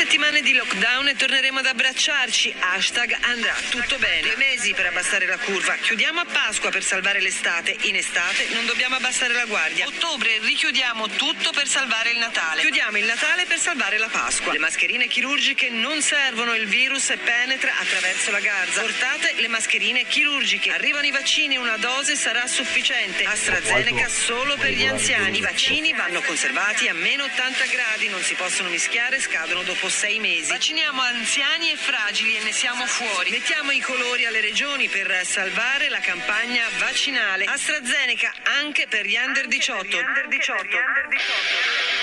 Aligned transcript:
Settimane 0.00 0.40
di 0.40 0.54
lockdown 0.54 1.08
e 1.08 1.14
torneremo 1.14 1.58
ad 1.58 1.66
abbracciarci. 1.66 2.54
Hashtag 2.58 3.14
andrà 3.20 3.54
tutto 3.68 3.98
bene. 3.98 4.22
Due 4.22 4.36
mesi 4.36 4.72
per 4.72 4.86
abbassare 4.86 5.26
la 5.26 5.36
curva. 5.36 5.74
Chiudiamo 5.74 6.20
a 6.20 6.24
Pasqua 6.24 6.70
per 6.70 6.82
salvare 6.82 7.20
l'estate. 7.20 7.76
In 7.82 7.96
estate 7.96 8.48
non 8.52 8.64
dobbiamo 8.64 8.96
abbassare 8.96 9.34
la 9.34 9.44
guardia. 9.44 9.86
Ottobre 9.86 10.38
richiudiamo 10.38 11.06
tutto 11.10 11.50
per 11.50 11.68
salvare 11.68 12.12
il 12.12 12.18
Natale. 12.18 12.62
Chiudiamo 12.62 12.96
il 12.96 13.04
Natale 13.04 13.44
per 13.44 13.58
salvare 13.58 13.98
la 13.98 14.08
Pasqua. 14.08 14.52
Le 14.52 14.58
mascherine 14.58 15.06
chirurgiche 15.06 15.68
non 15.68 16.00
servono, 16.00 16.54
il 16.54 16.66
virus 16.66 17.12
penetra 17.22 17.76
attraverso 17.78 18.30
la 18.30 18.40
garza. 18.40 18.80
Portate 18.80 19.34
le 19.36 19.48
mascherine 19.48 20.06
chirurgiche. 20.06 20.72
Arrivano 20.72 21.04
i 21.04 21.10
vaccini, 21.10 21.58
una 21.58 21.76
dose 21.76 22.16
sarà 22.16 22.46
sufficiente. 22.46 23.24
AstraZeneca 23.24 24.08
solo 24.08 24.56
per 24.56 24.72
gli 24.72 24.86
anziani. 24.86 25.36
I 25.36 25.42
vaccini 25.42 25.92
vanno 25.92 26.22
conservati 26.22 26.88
a 26.88 26.94
meno 26.94 27.24
80 27.24 27.66
gradi, 27.66 28.08
non 28.08 28.22
si 28.22 28.32
possono 28.32 28.70
mischiare, 28.70 29.20
scadono 29.20 29.62
dopo 29.62 29.88
sei 29.90 30.18
mesi. 30.20 30.50
Vacciniamo 30.50 31.02
anziani 31.02 31.72
e 31.72 31.76
fragili 31.76 32.36
e 32.36 32.42
ne 32.42 32.52
siamo 32.52 32.86
fuori. 32.86 33.30
Mettiamo 33.30 33.72
i 33.72 33.80
colori 33.80 34.24
alle 34.24 34.40
regioni 34.40 34.88
per 34.88 35.24
salvare 35.24 35.88
la 35.88 35.98
campagna 35.98 36.64
vaccinale. 36.78 37.44
AstraZeneca 37.44 38.32
anche 38.60 38.86
per 38.86 39.04
gli 39.04 39.16
under 39.16 39.46
18. 39.46 39.96
Under 39.96 40.28
18. 40.28 41.99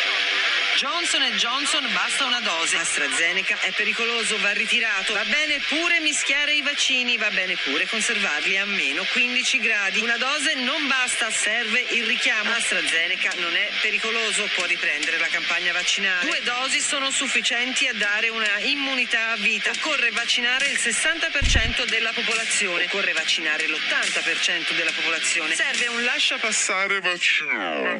Johnson 0.77 1.23
Johnson 1.37 1.91
basta 1.91 2.25
una 2.25 2.39
dose. 2.39 2.77
AstraZeneca 2.77 3.57
è 3.61 3.71
pericoloso, 3.71 4.37
va 4.41 4.51
ritirato. 4.51 5.13
Va 5.13 5.23
bene 5.23 5.59
pure 5.67 5.99
mischiare 6.01 6.53
i 6.53 6.61
vaccini, 6.61 7.17
va 7.17 7.31
bene 7.31 7.55
pure 7.55 7.87
conservarli 7.87 8.59
a 8.59 8.65
meno 8.65 9.03
15 9.11 9.57
gradi. 9.57 10.01
Una 10.01 10.17
dose 10.17 10.53
non 10.53 10.85
basta, 10.85 11.31
serve 11.31 11.83
il 11.89 12.05
richiamo. 12.05 12.51
AstraZeneca 12.51 13.31
non 13.37 13.55
è 13.55 13.71
pericoloso, 13.81 14.47
può 14.53 14.65
riprendere 14.65 15.17
la 15.17 15.25
campagna 15.25 15.73
vaccinale. 15.73 16.23
Due 16.23 16.41
dosi 16.43 16.79
sono 16.79 17.09
sufficienti 17.09 17.87
a 17.87 17.93
dare 17.95 18.29
una 18.29 18.59
immunità 18.59 19.31
a 19.31 19.35
vita. 19.37 19.71
Occorre 19.71 20.11
vaccinare 20.11 20.67
il 20.67 20.77
60% 20.79 21.85
della 21.85 22.11
popolazione. 22.11 22.83
Occorre 22.83 23.13
vaccinare 23.13 23.65
l'80% 23.65 24.75
della 24.75 24.91
popolazione. 24.91 25.55
Serve 25.55 25.87
un 25.87 26.03
lascia 26.03 26.37
passare 26.37 26.99
vaccino. 26.99 27.99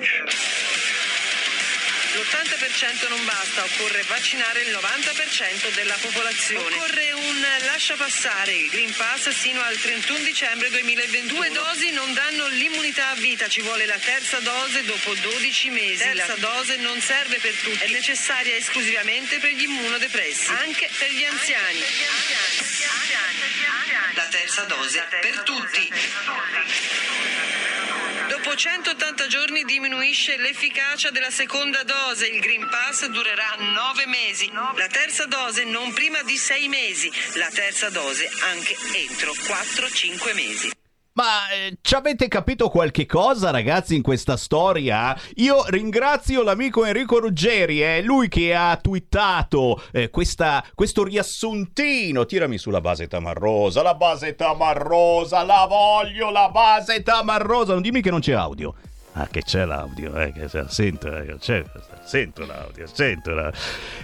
L'80% 2.13 3.09
non 3.09 3.23
basta, 3.25 3.63
occorre 3.63 4.02
vaccinare 4.03 4.61
il 4.61 4.69
90% 4.72 5.73
della 5.73 5.97
popolazione. 6.00 6.75
Occorre 6.75 7.11
un 7.11 7.45
lascia 7.66 7.95
passare 7.95 8.53
il 8.53 8.69
Green 8.69 8.94
Pass 8.95 9.30
sino 9.30 9.61
al 9.61 9.75
31 9.75 10.19
dicembre 10.19 10.69
2022. 10.69 11.28
Due 11.28 11.52
dosi 11.52 11.91
non 11.91 12.13
danno 12.13 12.47
l'immunità 12.47 13.09
a 13.09 13.16
vita, 13.16 13.47
ci 13.47 13.61
vuole 13.61 13.85
la 13.85 13.97
terza 13.97 14.39
dose 14.39 14.83
dopo 14.85 15.13
12 15.13 15.69
mesi. 15.69 16.13
La 16.13 16.25
terza 16.25 16.35
dose 16.35 16.78
non 16.78 17.00
serve 17.02 17.38
per 17.39 17.53
tutti, 17.55 17.83
è 17.83 17.88
necessaria 17.89 18.55
esclusivamente 18.55 19.39
per 19.39 19.52
gli 19.52 19.63
immunodepressi, 19.63 20.50
anche 20.52 20.89
per 20.97 21.11
gli 21.11 21.25
anziani. 21.25 21.83
La 24.13 24.28
terza 24.28 24.63
dose 24.63 25.08
per 25.22 25.41
tutti. 25.41 25.91
Dopo 28.30 28.56
180 28.56 29.28
giorni 29.28 29.64
diminuisce 29.64 30.38
l'efficacia 30.38 31.11
della 31.11 31.30
seconda 31.30 31.83
dose, 31.83 32.28
il 32.28 32.42
Green 32.42 32.67
Pass 32.69 33.06
durerà 33.08 33.56
9 33.58 34.06
mesi, 34.06 34.52
la 34.52 34.88
terza 34.88 35.25
dose 35.25 35.64
non 35.64 35.94
prima 35.94 36.22
di 36.23 36.36
6 36.36 36.67
mesi, 36.67 37.11
la 37.36 37.50
terza 37.50 37.89
dose 37.89 38.30
anche 38.52 38.75
entro 38.94 39.31
4-5 39.31 40.34
mesi. 40.34 40.77
Ma 41.17 41.49
eh, 41.49 41.79
ci 41.81 41.95
avete 41.95 42.27
capito 42.27 42.69
qualche 42.69 43.07
cosa, 43.07 43.49
ragazzi, 43.49 43.95
in 43.95 44.03
questa 44.03 44.37
storia? 44.37 45.19
Io 45.37 45.65
ringrazio 45.69 46.43
l'amico 46.43 46.85
Enrico 46.85 47.17
Ruggeri, 47.17 47.79
è 47.79 48.03
lui 48.03 48.28
che 48.28 48.53
ha 48.53 48.78
twittato 48.78 49.81
eh, 49.94 50.11
questa, 50.11 50.63
questo 50.75 51.03
riassuntino. 51.03 52.27
Tirami 52.27 52.59
sulla 52.59 52.81
base 52.81 53.07
tamarrosa, 53.07 53.81
la 53.81 53.95
base 53.95 54.35
tamarrosa, 54.35 55.41
la 55.41 55.66
voglio, 55.67 56.29
la 56.29 56.50
base 56.50 57.01
tamarrosa. 57.01 57.73
Non 57.73 57.81
dimmi 57.81 58.03
che 58.03 58.11
non 58.11 58.19
c'è 58.19 58.33
audio. 58.33 58.75
Ah, 59.19 59.28
che 59.31 59.41
c'è 59.41 59.66
l'audio, 59.66 60.16
eh, 60.16 60.31
che 60.31 60.47
sento, 60.67 61.07
eh, 61.07 61.38
c'è, 61.39 61.63
sento 62.03 62.45
l'audio, 62.45 62.85
sento 62.85 63.33
l'audio. 63.33 63.59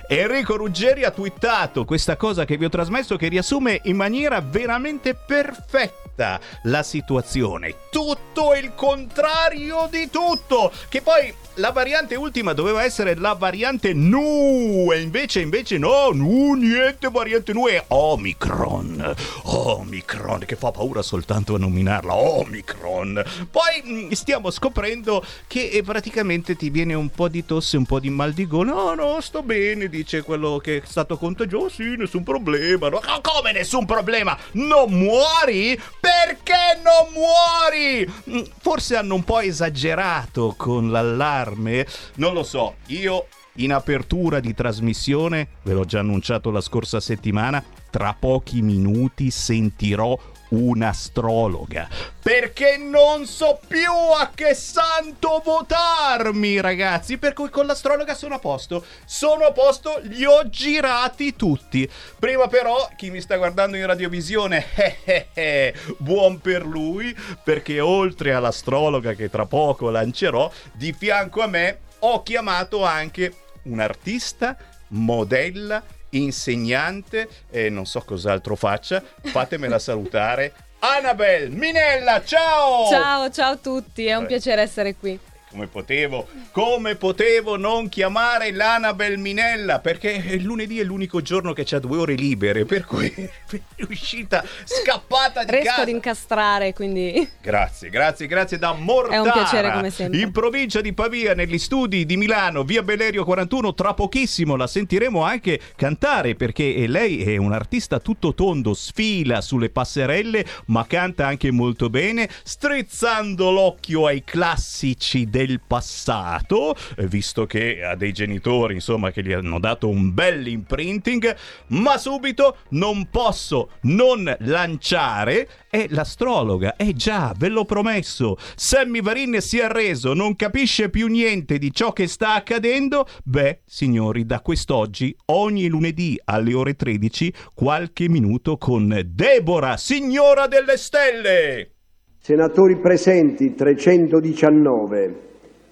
Enrico 0.07 0.55
Ruggeri 0.55 1.03
ha 1.03 1.11
twittato 1.11 1.85
questa 1.85 2.17
cosa 2.17 2.45
che 2.45 2.57
vi 2.57 2.65
ho 2.65 2.69
trasmesso 2.69 3.15
che 3.15 3.27
riassume 3.27 3.79
in 3.83 3.95
maniera 3.95 4.41
veramente 4.41 5.13
perfetta 5.13 6.39
la 6.63 6.81
situazione. 6.81 7.75
Tutto 7.91 8.55
il 8.55 8.73
contrario 8.73 9.87
di 9.91 10.09
tutto. 10.09 10.71
Che 10.89 11.03
poi 11.03 11.31
la 11.55 11.69
variante 11.69 12.15
ultima 12.15 12.53
doveva 12.53 12.83
essere 12.83 13.15
la 13.15 13.33
variante 13.33 13.93
Nu 13.93 14.89
e 14.91 15.01
invece, 15.01 15.41
invece 15.41 15.77
no, 15.77 16.09
Nu, 16.11 16.53
niente 16.53 17.09
variante 17.11 17.53
Nu 17.53 17.67
è 17.67 17.83
Omicron. 17.89 19.13
Omicron, 19.43 20.39
che 20.45 20.55
fa 20.55 20.71
paura 20.71 21.01
soltanto 21.03 21.55
a 21.55 21.59
nominarla, 21.59 22.15
Omicron. 22.15 23.23
Poi 23.51 23.83
mm, 23.85 24.11
stiamo 24.11 24.49
scoprendo 24.49 25.23
che 25.45 25.69
eh, 25.69 25.83
praticamente 25.83 26.55
ti 26.55 26.69
viene 26.69 26.95
un 26.95 27.09
po' 27.09 27.27
di 27.27 27.45
tosse, 27.45 27.77
un 27.77 27.85
po' 27.85 27.99
di 27.99 28.09
mal 28.09 28.33
di 28.33 28.47
gola. 28.47 28.71
No, 28.71 28.93
no, 28.95 29.21
sto 29.21 29.43
bene, 29.43 29.89
dice 29.89 30.23
quello 30.23 30.57
che 30.57 30.77
è 30.77 30.81
stato 30.85 31.17
contagioso, 31.17 31.69
sì, 31.69 31.95
nessun 31.95 32.23
problema. 32.23 32.89
No, 32.89 32.99
come 33.21 33.51
nessun 33.51 33.85
problema? 33.85 34.35
Non 34.53 34.91
muori? 34.91 35.79
Perché 35.99 36.79
non 36.83 37.13
muori? 37.13 38.11
Mm, 38.29 38.43
forse 38.59 38.95
hanno 38.95 39.15
un 39.15 39.23
po' 39.23 39.39
esagerato 39.39 40.55
con 40.57 40.89
l'allarme 40.89 41.41
allarme? 41.43 41.85
Non 42.15 42.33
lo 42.33 42.43
so, 42.43 42.75
io 42.87 43.27
in 43.57 43.71
apertura 43.71 44.39
di 44.39 44.53
trasmissione, 44.53 45.47
ve 45.63 45.73
l'ho 45.73 45.85
già 45.85 45.99
annunciato 45.99 46.49
la 46.49 46.61
scorsa 46.61 46.99
settimana, 46.99 47.63
tra 47.91 48.15
pochi 48.17 48.61
minuti 48.61 49.29
sentirò 49.29 50.17
un'astrologa. 50.53 51.87
Perché 52.21 52.77
non 52.77 53.25
so 53.25 53.59
più 53.67 53.91
a 54.17 54.31
che 54.33 54.53
santo 54.53 55.41
votarmi, 55.43 56.61
ragazzi. 56.61 57.17
Per 57.17 57.33
cui 57.33 57.49
con 57.49 57.65
l'astrologa 57.65 58.13
sono 58.13 58.35
a 58.35 58.39
posto. 58.39 58.85
Sono 59.05 59.45
a 59.45 59.51
posto, 59.51 59.99
li 60.03 60.23
ho 60.23 60.47
girati 60.47 61.35
tutti. 61.35 61.89
Prima 62.17 62.47
però, 62.47 62.89
chi 62.95 63.09
mi 63.09 63.19
sta 63.19 63.37
guardando 63.37 63.75
in 63.77 63.85
radiovisione, 63.85 64.65
eh, 64.75 64.97
eh, 65.03 65.27
eh, 65.33 65.73
buon 65.97 66.39
per 66.39 66.65
lui, 66.65 67.15
perché 67.43 67.79
oltre 67.79 68.33
all'astrologa 68.33 69.13
che 69.13 69.29
tra 69.29 69.45
poco 69.45 69.89
lancerò, 69.89 70.49
di 70.71 70.93
fianco 70.93 71.41
a 71.41 71.47
me 71.47 71.79
ho 71.99 72.23
chiamato 72.23 72.83
anche 72.83 73.33
un 73.63 73.79
artista, 73.79 74.57
modella, 74.89 75.81
insegnante 76.17 77.27
e 77.49 77.69
non 77.69 77.85
so 77.85 78.01
cos'altro 78.01 78.55
faccia, 78.55 79.03
fatemela 79.23 79.79
salutare. 79.79 80.53
Annabel 80.79 81.49
Minella, 81.51 82.23
ciao! 82.23 82.89
Ciao, 82.89 83.29
ciao 83.29 83.53
a 83.53 83.57
tutti, 83.57 84.05
è 84.05 84.15
un 84.15 84.25
piacere 84.25 84.61
essere 84.61 84.95
qui 84.95 85.17
come 85.53 85.67
potevo, 85.67 86.27
come 86.51 86.95
potevo 86.95 87.57
non 87.57 87.87
chiamare 87.87 88.51
l'Anabel 88.51 89.19
Minella? 89.19 89.77
Perché 89.77 90.09
il 90.09 90.41
lunedì 90.41 90.79
è 90.79 90.83
l'unico 90.83 91.21
giorno 91.21 91.53
che 91.53 91.63
c'ha 91.63 91.77
due 91.77 91.97
ore 91.97 92.15
libere, 92.15 92.65
per 92.65 92.85
cui 92.85 93.13
è 93.13 93.83
uscita 93.87 94.43
scappata 94.63 95.43
di 95.43 95.51
Riesco 95.51 95.67
casa. 95.67 95.81
ad 95.83 95.87
incastrare, 95.89 96.73
quindi... 96.73 97.29
Grazie, 97.39 97.89
grazie, 97.89 98.25
grazie 98.25 98.57
da 98.57 98.73
Mortara. 98.73 99.15
È 99.15 99.19
un 99.19 99.31
piacere 99.31 99.71
come 99.71 99.91
sempre. 99.91 100.19
In 100.19 100.31
provincia 100.31 100.81
di 100.81 100.91
Pavia, 100.91 101.35
negli 101.35 101.59
studi 101.59 102.03
di 102.07 102.17
Milano, 102.17 102.63
via 102.63 102.81
Bellerio 102.81 103.23
41, 103.23 103.75
tra 103.75 103.93
pochissimo 103.93 104.55
la 104.55 104.65
sentiremo 104.65 105.21
anche 105.21 105.59
cantare, 105.75 106.33
perché 106.33 106.87
lei 106.87 107.21
è 107.21 107.37
un 107.37 107.53
artista 107.53 107.99
tutto 107.99 108.33
tondo, 108.33 108.73
sfila 108.73 109.39
sulle 109.41 109.69
passerelle, 109.69 110.43
ma 110.67 110.87
canta 110.87 111.27
anche 111.27 111.51
molto 111.51 111.91
bene, 111.91 112.27
strizzando 112.41 113.51
l'occhio 113.51 114.07
ai 114.07 114.23
classici 114.23 115.29
del 115.29 115.42
del 115.45 115.61
passato, 115.65 116.75
eh, 116.95 117.05
visto 117.07 117.45
che 117.45 117.83
ha 117.83 117.95
dei 117.95 118.13
genitori, 118.13 118.73
insomma, 118.73 119.11
che 119.11 119.21
gli 119.21 119.33
hanno 119.33 119.59
dato 119.59 119.89
un 119.89 120.13
bel 120.13 120.47
imprinting, 120.47 121.35
ma 121.67 121.97
subito 121.97 122.57
non 122.69 123.09
posso 123.09 123.71
non 123.81 124.33
lanciare 124.39 125.47
è 125.69 125.87
l'astrologa. 125.89 126.75
Eh 126.75 126.93
già, 126.93 127.33
ve 127.35 127.49
l'ho 127.49 127.65
promesso. 127.65 128.37
Sammy 128.55 129.01
Varin 129.01 129.41
si 129.41 129.57
è 129.57 129.63
arreso, 129.63 130.13
non 130.13 130.35
capisce 130.35 130.89
più 130.89 131.07
niente 131.07 131.57
di 131.57 131.73
ciò 131.73 131.91
che 131.91 132.07
sta 132.07 132.35
accadendo. 132.35 133.07
Beh, 133.23 133.61
signori, 133.65 134.25
da 134.25 134.39
quest'oggi, 134.41 135.15
ogni 135.25 135.67
lunedì 135.67 136.19
alle 136.25 136.53
ore 136.53 136.75
13, 136.75 137.33
qualche 137.53 138.07
minuto 138.07 138.57
con 138.57 139.01
Deborah, 139.03 139.77
signora 139.77 140.47
delle 140.47 140.77
stelle. 140.77 141.71
Senatori 142.19 142.77
presenti 142.77 143.53
319, 143.53 145.32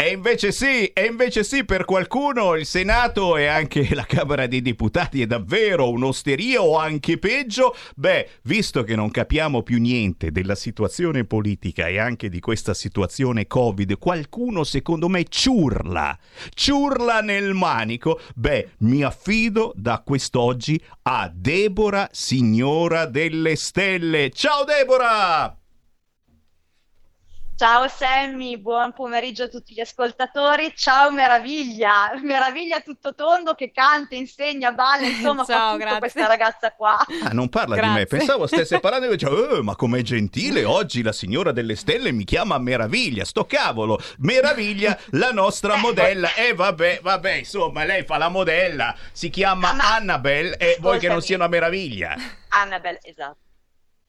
E 0.00 0.12
invece 0.12 0.50
sì, 0.50 0.86
e 0.86 1.04
invece 1.04 1.44
sì, 1.44 1.66
per 1.66 1.84
qualcuno 1.84 2.54
il 2.54 2.64
Senato 2.64 3.36
e 3.36 3.44
anche 3.44 3.94
la 3.94 4.06
Camera 4.06 4.46
dei 4.46 4.62
Deputati 4.62 5.20
è 5.20 5.26
davvero 5.26 5.90
un'osteria 5.90 6.62
o 6.62 6.78
anche 6.78 7.18
peggio. 7.18 7.76
Beh, 7.96 8.26
visto 8.44 8.82
che 8.82 8.96
non 8.96 9.10
capiamo 9.10 9.62
più 9.62 9.78
niente 9.78 10.32
della 10.32 10.54
situazione 10.54 11.26
politica 11.26 11.86
e 11.86 11.98
anche 11.98 12.30
di 12.30 12.40
questa 12.40 12.72
situazione 12.72 13.46
Covid, 13.46 13.98
qualcuno 13.98 14.64
secondo 14.64 15.10
me 15.10 15.24
ciurla, 15.28 16.18
ciurla 16.54 17.20
nel 17.20 17.52
manico. 17.52 18.20
Beh, 18.34 18.70
mi 18.78 19.02
affido 19.02 19.74
da 19.76 20.02
quest'oggi 20.02 20.82
a 21.02 21.30
Deborah, 21.30 22.08
signora 22.10 23.04
delle 23.04 23.54
stelle. 23.54 24.30
Ciao 24.30 24.64
Deborah! 24.64 25.59
Ciao 27.60 27.88
Sammy, 27.88 28.56
buon 28.56 28.94
pomeriggio 28.94 29.42
a 29.42 29.48
tutti 29.48 29.74
gli 29.74 29.80
ascoltatori. 29.80 30.72
Ciao 30.74 31.10
Meraviglia, 31.10 32.10
Meraviglia 32.22 32.80
tutto 32.80 33.14
tondo 33.14 33.52
che 33.52 33.70
canta, 33.70 34.14
insegna, 34.14 34.72
balla, 34.72 35.06
insomma, 35.06 35.44
Ciao, 35.44 35.56
fa 35.58 35.64
tutto 35.72 35.76
grazie. 35.76 35.98
questa 35.98 36.26
ragazza 36.26 36.72
qua. 36.72 36.96
Ah, 37.22 37.28
non 37.34 37.50
parla 37.50 37.74
di 37.74 37.82
Grazie. 37.82 37.98
me, 37.98 38.06
pensavo 38.06 38.46
stesse 38.46 38.80
parlando 38.80 39.08
e 39.08 39.10
dicevo, 39.10 39.56
"Eh, 39.58 39.62
ma 39.62 39.76
com'è 39.76 40.00
gentile 40.00 40.64
oggi 40.64 41.02
la 41.02 41.12
signora 41.12 41.52
delle 41.52 41.76
stelle 41.76 42.12
mi 42.12 42.24
chiama 42.24 42.56
Meraviglia, 42.56 43.26
sto 43.26 43.44
cavolo, 43.44 43.98
Meraviglia, 44.20 44.98
la 45.10 45.30
nostra 45.32 45.76
modella, 45.84 46.32
e 46.32 46.54
vabbè, 46.54 47.00
vabbè, 47.02 47.32
insomma, 47.34 47.84
lei 47.84 48.04
fa 48.04 48.16
la 48.16 48.30
modella, 48.30 48.96
si 49.12 49.28
chiama 49.28 49.68
Ah, 49.68 49.74
ma- 49.74 49.94
Annabelle 49.96 50.56
e 50.56 50.78
vuoi 50.80 50.98
che 50.98 51.08
non 51.08 51.20
sia 51.20 51.36
una 51.36 51.46
meraviglia? 51.48 52.14
Annabelle, 52.48 53.00
esatto. 53.02 53.36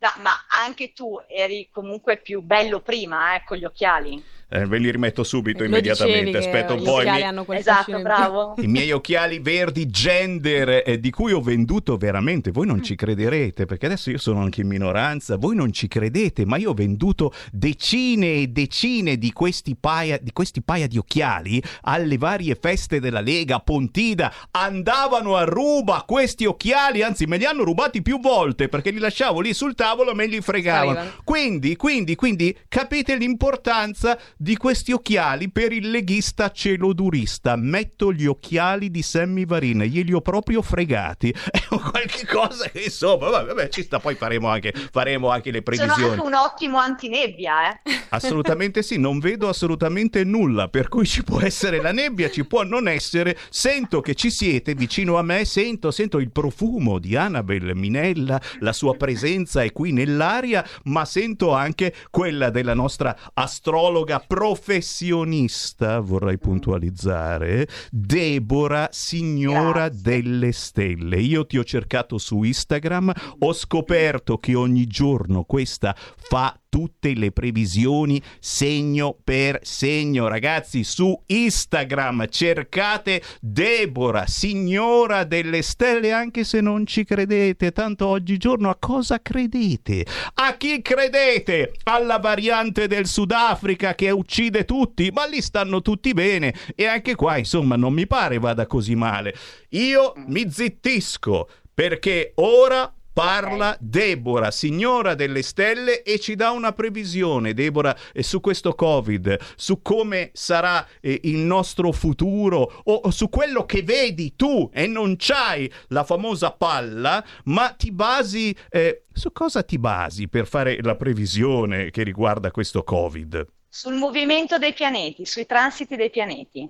No, 0.01 0.09
ma 0.24 0.31
anche 0.48 0.94
tu 0.94 1.19
eri 1.27 1.69
comunque 1.71 2.18
più 2.18 2.42
bello 2.42 2.81
prima, 2.81 3.36
eh, 3.36 3.44
con 3.45 3.57
gli 3.57 3.65
occhiali. 3.65 4.19
Eh, 4.53 4.65
ve 4.65 4.80
li 4.80 4.92
rimetto 4.92 5.24
subito 5.24 5.59
Lo 5.59 5.69
immediatamente, 5.69 6.38
aspetta 6.38 6.74
un 6.74 6.80
gli 6.80 6.83
po'. 6.83 7.01
i 7.01 7.06
miei- 7.06 7.24
hanno 7.24 7.45
Esatto, 7.48 8.01
bravo. 8.01 8.56
I 8.57 8.68
miei 8.68 8.92
occhiali 8.92 9.39
verdi 9.39 9.88
gender 9.88 10.83
eh, 10.86 11.00
di 11.00 11.09
cui 11.09 11.31
ho 11.31 11.39
venduto 11.39 11.95
veramente, 11.95 12.51
voi 12.51 12.68
non 12.68 12.83
ci 12.83 12.95
crederete 12.95 13.65
perché 13.65 13.86
adesso 13.86 14.09
io 14.09 14.18
sono 14.18 14.42
anche 14.42 14.59
in 14.59 14.68
minoranza, 14.68 15.38
voi 15.38 15.56
non 15.56 15.71
ci 15.71 15.88
credete, 15.88 16.45
ma 16.45 16.57
io 16.57 16.71
ho 16.71 16.74
venduto 16.74 17.33
decine 17.50 18.42
e 18.42 18.48
decine 18.48 19.18
di 19.18 19.31
questi 19.31 19.77
paia 19.80 20.18
di, 20.21 20.31
questi 20.33 20.62
paia 20.62 20.88
di 20.88 20.98
occhiali 20.98 21.63
alle 21.83 22.18
varie 22.18 22.57
feste 22.59 23.00
della 23.00 23.21
Lega, 23.21 23.56
a 23.56 23.59
Pontida, 23.59 24.33
andavano 24.51 25.38
a 25.38 25.45
ruba 25.45 26.03
questi 26.06 26.45
occhiali, 26.45 27.03
anzi 27.03 27.25
me 27.25 27.38
li 27.38 27.45
hanno 27.45 27.63
rubati 27.63 28.01
più 28.01 28.19
volte 28.19 28.68
perché 28.68 28.92
li 28.92 29.00
lasciavo 29.00 29.39
lì 29.39 29.53
sul 29.53 29.75
tavolo 29.75 30.12
e 30.12 30.15
me 30.15 30.25
li 30.25 30.42
fregavano. 30.42 31.09
Quindi, 31.24 31.77
quindi, 31.77 32.15
quindi 32.15 32.53
capite 32.68 33.15
l'importanza 33.15 34.19
di 34.42 34.58
questi 34.58 34.92
occhiali 34.92 35.52
per 35.52 35.72
il 35.72 35.92
leghista 35.92 36.50
celodurista. 36.50 37.56
Metto 37.56 38.12
gli 38.12 38.26
occhiali 38.26 38.90
di 38.90 39.04
Sammy 39.04 39.46
Varin, 39.46 39.84
glieli 39.84 40.14
ho 40.14 40.22
proprio 40.22 40.64
fregati. 40.64 41.30
È 41.52 41.62
qualche 41.68 42.26
cosa 42.26 42.68
che 42.70 42.86
insomma, 42.86 43.30
vabbè, 43.30 43.54
vabbè, 43.54 43.70
ci 43.70 43.84
sta, 43.84 44.00
poi 44.00 44.16
faremo 44.16 44.48
anche, 44.48 44.74
faremo 44.92 45.30
anche 45.30 45.52
le 45.52 45.62
Sono 45.64 45.78
previsioni. 45.78 46.14
anche 46.14 46.26
un 46.26 46.34
ottimo 46.34 46.80
antinebbia, 46.80 47.72
eh. 47.72 47.82
Assolutamente 48.10 48.82
sì, 48.82 48.98
non 48.98 49.20
vedo 49.20 49.48
assolutamente 49.48 50.24
nulla, 50.24 50.70
per 50.70 50.90
cui 50.90 51.06
ci 51.06 51.24
può 51.24 51.40
essere 51.40 51.80
la 51.80 51.92
nebbia, 51.92 52.32
ci 52.32 52.44
può 52.44 52.64
non 52.64 52.88
essere. 52.88 53.38
Sento 53.50 54.02
che 54.02 54.16
ci 54.16 54.32
siete 54.32 54.74
vicino 54.74 55.18
a 55.18 55.22
me, 55.22 55.46
sento, 55.46 55.92
sento 55.92 56.18
il 56.18 56.32
profumo 56.32 56.98
di 56.98 57.16
Annabel 57.16 57.76
Minella, 57.76 58.42
la 58.62 58.74
sua 58.74 58.96
presenza 58.96 59.62
è 59.62 59.72
qui 59.72 59.92
nell'aria, 59.92 60.66
ma 60.86 61.06
sento 61.06 61.54
anche 61.54 61.94
quella 62.10 62.50
della 62.50 62.74
nostra 62.74 63.16
astrologa 63.36 64.20
professionista, 64.31 66.00
vorrei 66.00 66.38
puntualizzare, 66.38 67.68
Deborah, 67.92 68.88
signora 68.89 69.89
Grazie. 69.89 70.01
delle 70.22 70.51
stelle. 70.54 71.19
Io 71.19 71.45
ti 71.45 71.57
ho 71.57 71.66
cercato 71.66 72.18
su 72.18 72.42
Instagram, 72.42 73.12
ho 73.39 73.51
scoperto 73.51 74.38
che 74.38 74.56
ogni 74.56 74.88
giorno 74.88 75.44
questa 75.44 75.94
fa 76.16 76.61
tutte 76.72 77.14
le 77.14 77.34
previsioni 77.34 78.22
segno 78.40 79.18
per 79.22 79.60
segno. 79.62 80.30
Ragazzi, 80.30 80.86
su 80.86 81.22
Instagram 81.26 82.30
cercate 82.30 83.22
Deborah, 83.42 84.26
signora 84.26 85.26
delle 85.26 85.64
stelle, 85.64 86.14
anche 86.14 86.46
se 86.46 86.62
non 86.62 86.86
ci 86.86 87.04
credete. 87.04 87.74
Tanto 87.74 88.08
oggigiorno 88.08 88.70
a 88.70 88.78
cosa 88.80 89.22
credete? 89.22 90.06
A 90.36 90.56
chi 90.56 90.82
credete? 90.82 91.74
Alla 91.84 92.20
variante 92.20 92.88
del 92.88 93.06
Sudafrica 93.06 93.94
che 93.94 94.10
uccide 94.10 94.64
tutti? 94.64 95.12
Ma 95.12 95.26
lì 95.26 95.42
stanno 95.42 95.82
tutti 95.82 96.14
bene. 96.14 96.56
E 96.74 96.86
anche 96.86 97.16
qua, 97.16 97.38
insomma, 97.38 97.76
non 97.76 97.92
mi 97.92 98.08
pare 98.08 98.40
vada 98.40 98.66
così 98.66 98.96
male. 98.96 99.36
Io 99.72 100.14
mi 100.28 100.50
zittisco 100.50 101.50
perché 101.74 102.32
ora 102.36 102.94
Parla 103.13 103.75
Deborah, 103.80 104.52
signora 104.52 105.16
delle 105.16 105.42
stelle, 105.42 106.02
e 106.04 106.19
ci 106.19 106.36
dà 106.36 106.52
una 106.52 106.72
previsione, 106.72 107.54
Deborah, 107.54 107.96
eh, 108.13 108.24
su 108.24 108.40
questo 108.40 108.74
Covid, 108.74 109.38
su 109.56 109.81
come 109.81 110.30
sarà 110.34 110.88
eh, 111.02 111.19
il 111.24 111.38
nostro 111.38 111.92
futuro, 111.92 112.81
o, 112.84 112.94
o 112.94 113.12
su 113.12 113.30
quello 113.30 113.66
che 113.66 113.84
vedi 113.84 114.36
tu 114.36 114.69
e 114.74 114.88
non 114.88 115.16
c'hai 115.18 115.72
la 115.88 116.04
famosa 116.04 116.52
palla, 116.52 117.24
ma 117.46 117.72
ti 117.72 117.92
basi... 117.92 118.56
eh, 118.69 119.04
su 119.13 119.34
cosa 119.34 119.62
ti 119.62 119.78
basi 119.78 120.30
per 120.30 120.48
fare 120.48 120.80
la 120.81 120.96
previsione 120.96 121.92
che 121.92 122.04
riguarda 122.04 122.50
questo 122.50 122.84
Covid? 122.84 123.46
Sul 123.68 123.96
movimento 123.96 124.58
dei 124.58 124.74
pianeti, 124.74 125.25
sui 125.25 125.46
transiti 125.46 125.98
dei 125.98 126.10
pianeti. 126.10 126.69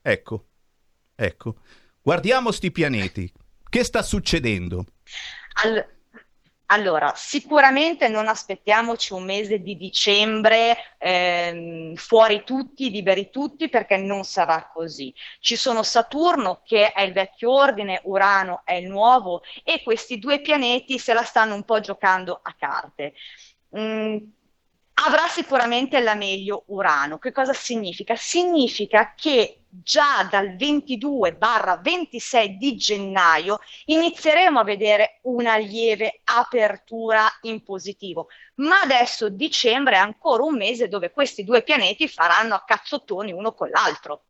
Ecco, 0.00 0.46
ecco. 1.14 1.56
Guardiamo 2.00 2.50
sti 2.50 2.70
pianeti. 2.72 3.32
Che 3.68 3.84
sta 3.84 4.02
succedendo? 4.02 4.84
Al- 5.54 5.86
Allora, 6.66 7.12
sicuramente 7.14 8.08
non 8.08 8.28
aspettiamoci 8.28 9.12
un 9.12 9.24
mese 9.24 9.58
di 9.60 9.76
dicembre 9.76 10.74
ehm, 10.98 11.94
fuori 11.96 12.44
tutti, 12.44 12.90
liberi 12.90 13.28
tutti, 13.30 13.68
perché 13.68 13.98
non 13.98 14.24
sarà 14.24 14.70
così. 14.72 15.14
Ci 15.40 15.54
sono 15.56 15.82
Saturno, 15.82 16.62
che 16.64 16.92
è 16.92 17.02
il 17.02 17.12
vecchio 17.12 17.52
ordine, 17.52 18.00
Urano 18.04 18.62
è 18.64 18.72
il 18.74 18.88
nuovo, 18.88 19.42
e 19.64 19.82
questi 19.82 20.18
due 20.18 20.40
pianeti 20.40 20.98
se 20.98 21.12
la 21.12 21.24
stanno 21.24 21.54
un 21.54 21.64
po' 21.64 21.80
giocando 21.80 22.40
a 22.42 22.54
carte. 22.58 23.12
Mm, 23.76 24.16
avrà 25.04 25.26
sicuramente 25.28 26.00
la 26.00 26.14
meglio 26.14 26.64
Urano. 26.66 27.18
Che 27.18 27.32
cosa 27.32 27.52
significa? 27.52 28.14
Significa 28.16 29.14
che 29.16 29.64
già 29.68 30.26
dal 30.30 30.54
22-26 30.56 32.56
di 32.58 32.76
gennaio 32.76 33.58
inizieremo 33.86 34.60
a 34.60 34.64
vedere 34.64 35.18
una 35.22 35.56
lieve 35.56 36.20
apertura 36.24 37.26
in 37.42 37.62
positivo. 37.62 38.28
Ma 38.56 38.80
adesso 38.80 39.28
dicembre 39.28 39.94
è 39.94 39.98
ancora 39.98 40.42
un 40.44 40.56
mese 40.56 40.88
dove 40.88 41.10
questi 41.10 41.44
due 41.44 41.62
pianeti 41.62 42.08
faranno 42.08 42.54
a 42.54 42.64
cazzottoni 42.64 43.32
uno 43.32 43.52
con 43.54 43.68
l'altro. 43.70 44.24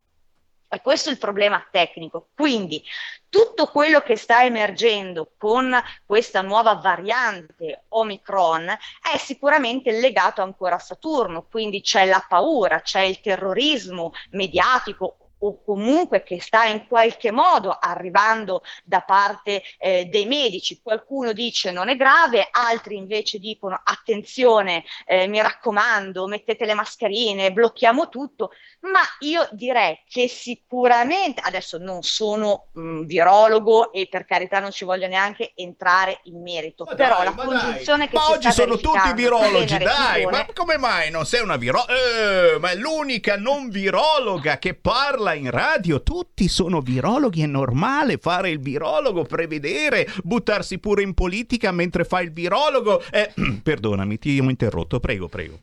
E 0.73 0.81
questo 0.81 1.09
è 1.09 1.11
il 1.11 1.19
problema 1.19 1.63
tecnico. 1.69 2.29
Quindi 2.35 2.83
tutto 3.29 3.67
quello 3.67 4.01
che 4.01 4.15
sta 4.15 4.43
emergendo 4.43 5.33
con 5.37 5.71
questa 6.03 6.41
nuova 6.41 6.73
variante 6.73 7.83
Omicron 7.89 8.65
è 8.67 9.17
sicuramente 9.17 9.91
legato 9.91 10.41
ancora 10.41 10.75
a 10.75 10.79
Saturno, 10.79 11.45
quindi 11.45 11.81
c'è 11.81 12.05
la 12.05 12.25
paura, 12.27 12.81
c'è 12.81 13.01
il 13.01 13.21
terrorismo 13.21 14.13
mediatico 14.31 15.17
o 15.43 15.61
comunque 15.63 16.23
che 16.23 16.39
sta 16.39 16.65
in 16.65 16.87
qualche 16.87 17.31
modo 17.31 17.77
arrivando 17.79 18.63
da 18.83 19.01
parte 19.01 19.61
eh, 19.77 20.05
dei 20.05 20.25
medici. 20.25 20.79
Qualcuno 20.81 21.33
dice 21.33 21.71
non 21.71 21.89
è 21.89 21.95
grave, 21.95 22.47
altri 22.49 22.95
invece 22.95 23.39
dicono 23.39 23.79
attenzione, 23.83 24.83
eh, 25.05 25.27
mi 25.27 25.41
raccomando, 25.41 26.27
mettete 26.27 26.65
le 26.65 26.73
mascherine, 26.73 27.51
blocchiamo 27.51 28.09
tutto. 28.09 28.51
Ma 28.83 28.99
io 29.19 29.47
direi 29.51 29.97
che 30.09 30.27
sicuramente, 30.27 31.41
adesso 31.41 31.77
non 31.77 32.01
sono 32.01 32.67
un 32.73 33.05
virologo 33.05 33.93
e 33.93 34.09
per 34.09 34.25
carità 34.25 34.59
non 34.59 34.71
ci 34.71 34.83
voglio 34.83 35.07
neanche 35.07 35.53
entrare 35.55 36.19
in 36.23 36.41
merito, 36.41 36.83
Ma 36.83 36.93
però 36.93 37.15
dai, 37.17 37.25
la 37.25 37.31
congiunzione 37.31 37.99
dai. 37.99 38.07
che 38.09 38.15
ma 38.17 38.29
oggi 38.29 38.51
sono 38.51 38.75
tutti 38.75 39.13
virologi, 39.13 39.77
dai, 39.77 40.25
ma 40.25 40.45
come 40.53 40.77
mai 40.77 41.11
non 41.11 41.25
sei 41.25 41.41
una 41.41 41.55
virologa? 41.55 41.93
Eh, 41.93 42.59
ma 42.59 42.71
è 42.71 42.75
l'unica 42.75 43.37
non 43.37 43.69
virologa 43.69 44.57
che 44.57 44.73
parla 44.73 45.33
in 45.33 45.49
radio, 45.49 46.03
tutti 46.03 46.49
sono 46.49 46.81
virologhi, 46.81 47.41
è 47.41 47.47
normale 47.47 48.17
fare 48.17 48.49
il 48.49 48.59
virologo, 48.59 49.23
prevedere, 49.23 50.05
buttarsi 50.23 50.77
pure 50.79 51.03
in 51.03 51.13
politica 51.13 51.71
mentre 51.71 52.03
fa 52.03 52.19
il 52.19 52.33
virologo. 52.33 53.01
Eh, 53.11 53.31
perdonami, 53.63 54.19
ti 54.19 54.37
ho 54.39 54.49
interrotto, 54.49 54.99
prego, 54.99 55.29
prego. 55.29 55.59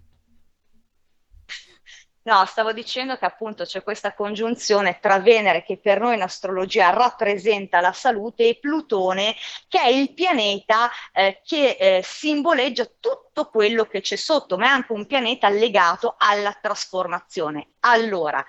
No, 2.22 2.44
stavo 2.44 2.72
dicendo 2.74 3.16
che 3.16 3.24
appunto 3.24 3.64
c'è 3.64 3.82
questa 3.82 4.12
congiunzione 4.14 4.98
tra 5.00 5.18
Venere, 5.20 5.62
che 5.62 5.78
per 5.78 6.00
noi 6.00 6.16
in 6.16 6.22
astrologia 6.22 6.90
rappresenta 6.90 7.80
la 7.80 7.92
salute, 7.92 8.48
e 8.48 8.58
Plutone, 8.58 9.34
che 9.68 9.80
è 9.80 9.88
il 9.88 10.12
pianeta 10.12 10.90
eh, 11.12 11.40
che 11.42 11.76
eh, 11.78 12.02
simboleggia 12.04 12.84
tutto 13.00 13.48
quello 13.48 13.86
che 13.86 14.02
c'è 14.02 14.16
sotto, 14.16 14.58
ma 14.58 14.66
è 14.66 14.68
anche 14.68 14.92
un 14.92 15.06
pianeta 15.06 15.48
legato 15.48 16.16
alla 16.18 16.52
trasformazione. 16.60 17.76
Allora, 17.80 18.44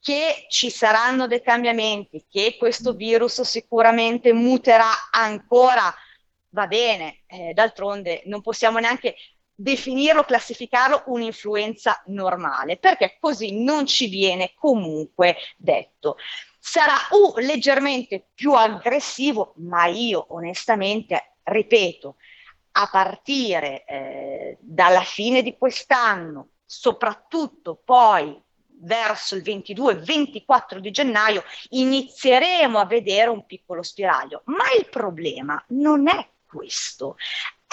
che 0.00 0.46
ci 0.48 0.70
saranno 0.70 1.26
dei 1.26 1.42
cambiamenti, 1.42 2.24
che 2.30 2.54
questo 2.56 2.92
virus 2.94 3.40
sicuramente 3.42 4.32
muterà 4.32 5.10
ancora, 5.10 5.92
va 6.50 6.66
bene, 6.68 7.22
eh, 7.26 7.52
d'altronde 7.52 8.22
non 8.26 8.40
possiamo 8.40 8.78
neanche 8.78 9.16
definirlo, 9.56 10.22
classificarlo 10.24 11.04
un'influenza 11.06 12.02
normale, 12.06 12.76
perché 12.76 13.16
così 13.18 13.62
non 13.64 13.86
ci 13.86 14.06
viene 14.06 14.52
comunque 14.54 15.36
detto. 15.56 16.16
Sarà 16.58 16.94
uh, 17.10 17.38
leggermente 17.38 18.28
più 18.34 18.52
aggressivo, 18.52 19.54
ma 19.56 19.86
io 19.86 20.26
onestamente, 20.30 21.36
ripeto, 21.42 22.16
a 22.72 22.88
partire 22.90 23.84
eh, 23.86 24.58
dalla 24.60 25.00
fine 25.00 25.42
di 25.42 25.56
quest'anno, 25.56 26.48
soprattutto 26.66 27.80
poi 27.82 28.38
verso 28.78 29.36
il 29.36 29.42
22-24 29.42 30.78
di 30.78 30.90
gennaio, 30.90 31.42
inizieremo 31.70 32.78
a 32.78 32.84
vedere 32.84 33.30
un 33.30 33.46
piccolo 33.46 33.82
spiraglio. 33.82 34.42
Ma 34.46 34.64
il 34.78 34.88
problema 34.90 35.62
non 35.68 36.08
è 36.08 36.28
questo, 36.46 37.16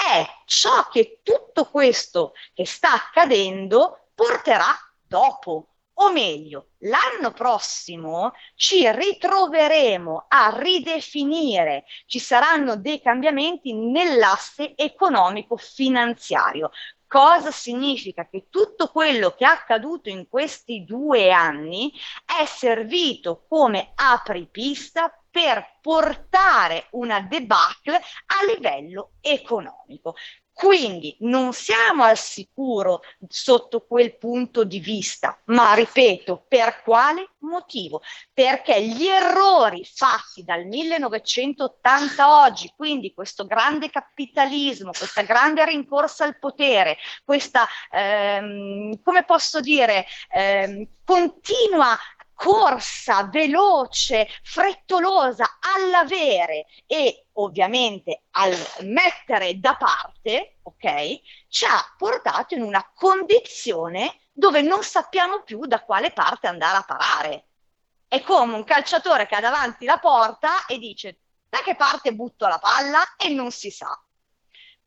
è 0.09 0.27
ciò 0.45 0.87
che 0.89 1.19
tutto 1.23 1.65
questo 1.65 2.33
che 2.53 2.65
sta 2.65 2.93
accadendo 2.93 4.09
porterà 4.13 4.73
dopo. 5.07 5.67
O 5.97 6.11
meglio, 6.11 6.69
l'anno 6.79 7.31
prossimo 7.31 8.33
ci 8.55 8.89
ritroveremo 8.91 10.25
a 10.27 10.51
ridefinire, 10.57 11.85
ci 12.07 12.17
saranno 12.17 12.75
dei 12.77 12.99
cambiamenti 12.99 13.73
nell'asse 13.73 14.73
economico-finanziario. 14.75 16.71
Cosa 17.07 17.51
significa? 17.51 18.27
Che 18.27 18.47
tutto 18.49 18.87
quello 18.87 19.35
che 19.35 19.45
è 19.45 19.47
accaduto 19.47 20.09
in 20.09 20.27
questi 20.27 20.83
due 20.83 21.31
anni 21.31 21.93
è 22.25 22.43
servito 22.45 23.45
come 23.47 23.91
apripista 23.93 25.15
per 25.33 25.79
portare 25.81 26.89
una 26.91 27.19
debacle 27.21 27.95
a 27.95 28.53
livello 28.55 29.13
economico. 29.19 30.13
Quindi 30.53 31.17
non 31.21 31.51
siamo 31.51 32.03
al 32.03 32.17
sicuro 32.17 33.01
sotto 33.27 33.81
quel 33.87 34.15
punto 34.15 34.63
di 34.63 34.79
vista, 34.79 35.41
ma 35.45 35.73
ripeto, 35.73 36.45
per 36.47 36.83
quale 36.83 37.31
motivo? 37.39 38.03
Perché 38.31 38.85
gli 38.85 39.07
errori 39.07 39.83
fatti 39.83 40.43
dal 40.43 40.65
1980 40.67 42.23
a 42.23 42.43
oggi, 42.43 42.71
quindi 42.75 43.15
questo 43.15 43.47
grande 43.47 43.89
capitalismo, 43.89 44.91
questa 44.91 45.23
grande 45.23 45.65
rincorsa 45.65 46.25
al 46.25 46.37
potere, 46.37 46.97
questa, 47.25 47.67
ehm, 47.89 49.01
come 49.01 49.23
posso 49.23 49.59
dire, 49.59 50.05
ehm, 50.29 50.87
continua 51.03 51.97
corsa 52.43 53.29
veloce, 53.31 54.27
frettolosa 54.43 55.59
all'avere 55.61 56.65
e 56.85 57.27
ovviamente 57.33 58.23
al 58.31 58.53
mettere 58.81 59.61
da 59.61 59.77
parte, 59.77 60.57
ok, 60.63 61.21
ci 61.47 61.63
ha 61.63 61.93
portato 61.97 62.53
in 62.53 62.61
una 62.61 62.85
condizione 62.93 64.19
dove 64.33 64.61
non 64.61 64.83
sappiamo 64.83 65.43
più 65.43 65.65
da 65.65 65.81
quale 65.83 66.11
parte 66.11 66.47
andare 66.47 66.77
a 66.77 66.83
parare. 66.83 67.45
È 68.09 68.21
come 68.21 68.55
un 68.55 68.65
calciatore 68.65 69.25
che 69.25 69.35
ha 69.35 69.39
davanti 69.39 69.85
la 69.85 69.97
porta 69.99 70.65
e 70.65 70.77
dice 70.79 71.19
da 71.47 71.59
che 71.59 71.75
parte 71.75 72.13
butto 72.13 72.45
la 72.47 72.59
palla 72.59 73.15
e 73.15 73.29
non 73.29 73.51
si 73.51 73.71
sa. 73.71 73.97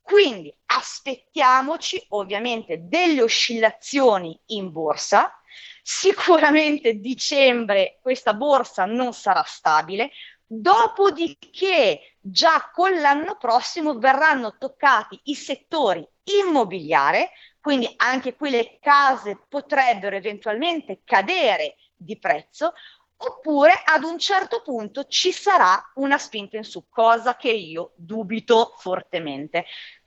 Quindi 0.02 0.54
aspettiamoci 0.66 2.04
ovviamente 2.10 2.86
delle 2.86 3.22
oscillazioni 3.22 4.38
in 4.48 4.70
borsa, 4.70 5.40
Sicuramente 5.88 6.94
dicembre 6.94 8.00
questa 8.02 8.34
borsa 8.34 8.86
non 8.86 9.12
sarà 9.12 9.44
stabile, 9.44 10.10
dopodiché 10.44 12.16
già 12.18 12.72
con 12.74 12.90
l'anno 12.90 13.36
prossimo 13.36 13.96
verranno 13.96 14.56
toccati 14.58 15.20
i 15.26 15.36
settori 15.36 16.04
immobiliare, 16.24 17.30
quindi 17.60 17.88
anche 17.98 18.34
qui 18.34 18.50
le 18.50 18.78
case 18.80 19.38
potrebbero 19.48 20.16
eventualmente 20.16 21.02
cadere 21.04 21.76
di 21.94 22.18
prezzo, 22.18 22.72
oppure 23.18 23.70
ad 23.84 24.02
un 24.02 24.18
certo 24.18 24.62
punto 24.62 25.04
ci 25.06 25.30
sarà 25.30 25.80
una 25.94 26.18
spinta 26.18 26.56
in 26.56 26.64
su, 26.64 26.88
cosa 26.88 27.36
che 27.36 27.52
io 27.52 27.92
dubito 27.94 28.74
fortemente. 28.76 29.64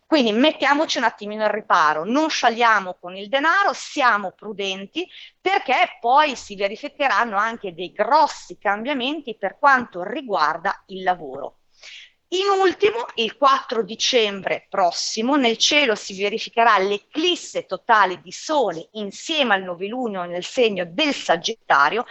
Quindi 0.10 0.32
mettiamoci 0.32 0.98
un 0.98 1.04
attimino 1.04 1.44
al 1.44 1.51
riparo, 1.51 2.04
non 2.04 2.32
sciagliamo 2.32 2.98
con 3.00 3.16
il 3.16 3.30
denaro, 3.30 3.74
siamo 3.74 4.32
prudenti 4.32 5.08
perché 5.39 5.98
poi 6.00 6.36
si 6.36 6.56
verificheranno 6.56 7.38
anche 7.38 7.75
dei 7.75 7.92
grossi 7.92 8.58
cambiamenti 8.58 9.38
per 9.38 9.60
quanto 9.60 10.01
riguarda 10.01 10.84
il 10.88 11.04
lavoro. 11.04 11.60
In 12.30 12.60
ultimo, 12.60 13.06
il 13.18 13.38
4 13.38 13.84
dicembre 13.84 14.66
prossimo, 14.68 15.36
nel 15.36 15.58
cielo 15.58 15.94
si 15.94 16.20
verificherà 16.20 16.80
l'eclisse 16.80 17.68
totale 17.68 18.20
di 18.20 18.32
Sole 18.32 18.89
insieme 18.94 19.54
al 19.54 19.62
novilunio 19.62 20.24
nel 20.24 20.44
segno 20.44 20.86
del 20.89 21.13
Sagittario. 21.13 22.08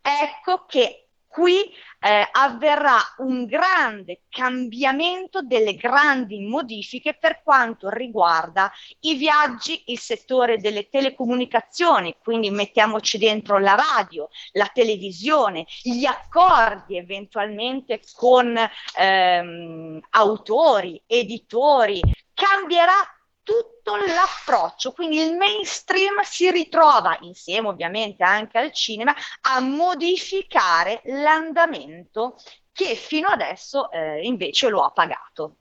Ecco 0.00 0.64
che 0.64 1.08
qui 1.32 1.62
eh, 1.98 2.28
avverrà 2.30 2.98
un 3.18 3.46
grande 3.46 4.24
cambiamento 4.28 5.40
delle 5.40 5.76
grandi 5.76 6.40
modifiche 6.40 7.14
per 7.14 7.42
quanto 7.42 7.88
riguarda 7.88 8.70
i 9.00 9.14
viaggi, 9.14 9.84
il 9.86 9.98
settore 9.98 10.58
delle 10.58 10.90
telecomunicazioni, 10.90 12.14
quindi 12.22 12.50
mettiamoci 12.50 13.16
dentro 13.16 13.58
la 13.58 13.74
radio, 13.74 14.28
la 14.52 14.70
televisione, 14.72 15.64
gli 15.80 16.04
accordi 16.04 16.98
eventualmente 16.98 18.00
con 18.14 18.54
ehm, 18.98 20.00
autori, 20.10 21.00
editori, 21.06 22.00
cambierà 22.34 22.92
tutto 23.42 23.96
l'approccio, 23.96 24.92
quindi 24.92 25.20
il 25.20 25.36
mainstream 25.36 26.20
si 26.22 26.50
ritrova, 26.50 27.18
insieme 27.22 27.68
ovviamente 27.68 28.22
anche 28.22 28.58
al 28.58 28.72
cinema, 28.72 29.14
a 29.42 29.60
modificare 29.60 31.00
l'andamento 31.04 32.36
che 32.72 32.94
fino 32.94 33.28
adesso 33.28 33.90
eh, 33.90 34.22
invece 34.22 34.68
lo 34.68 34.82
ha 34.82 34.90
pagato. 34.90 35.56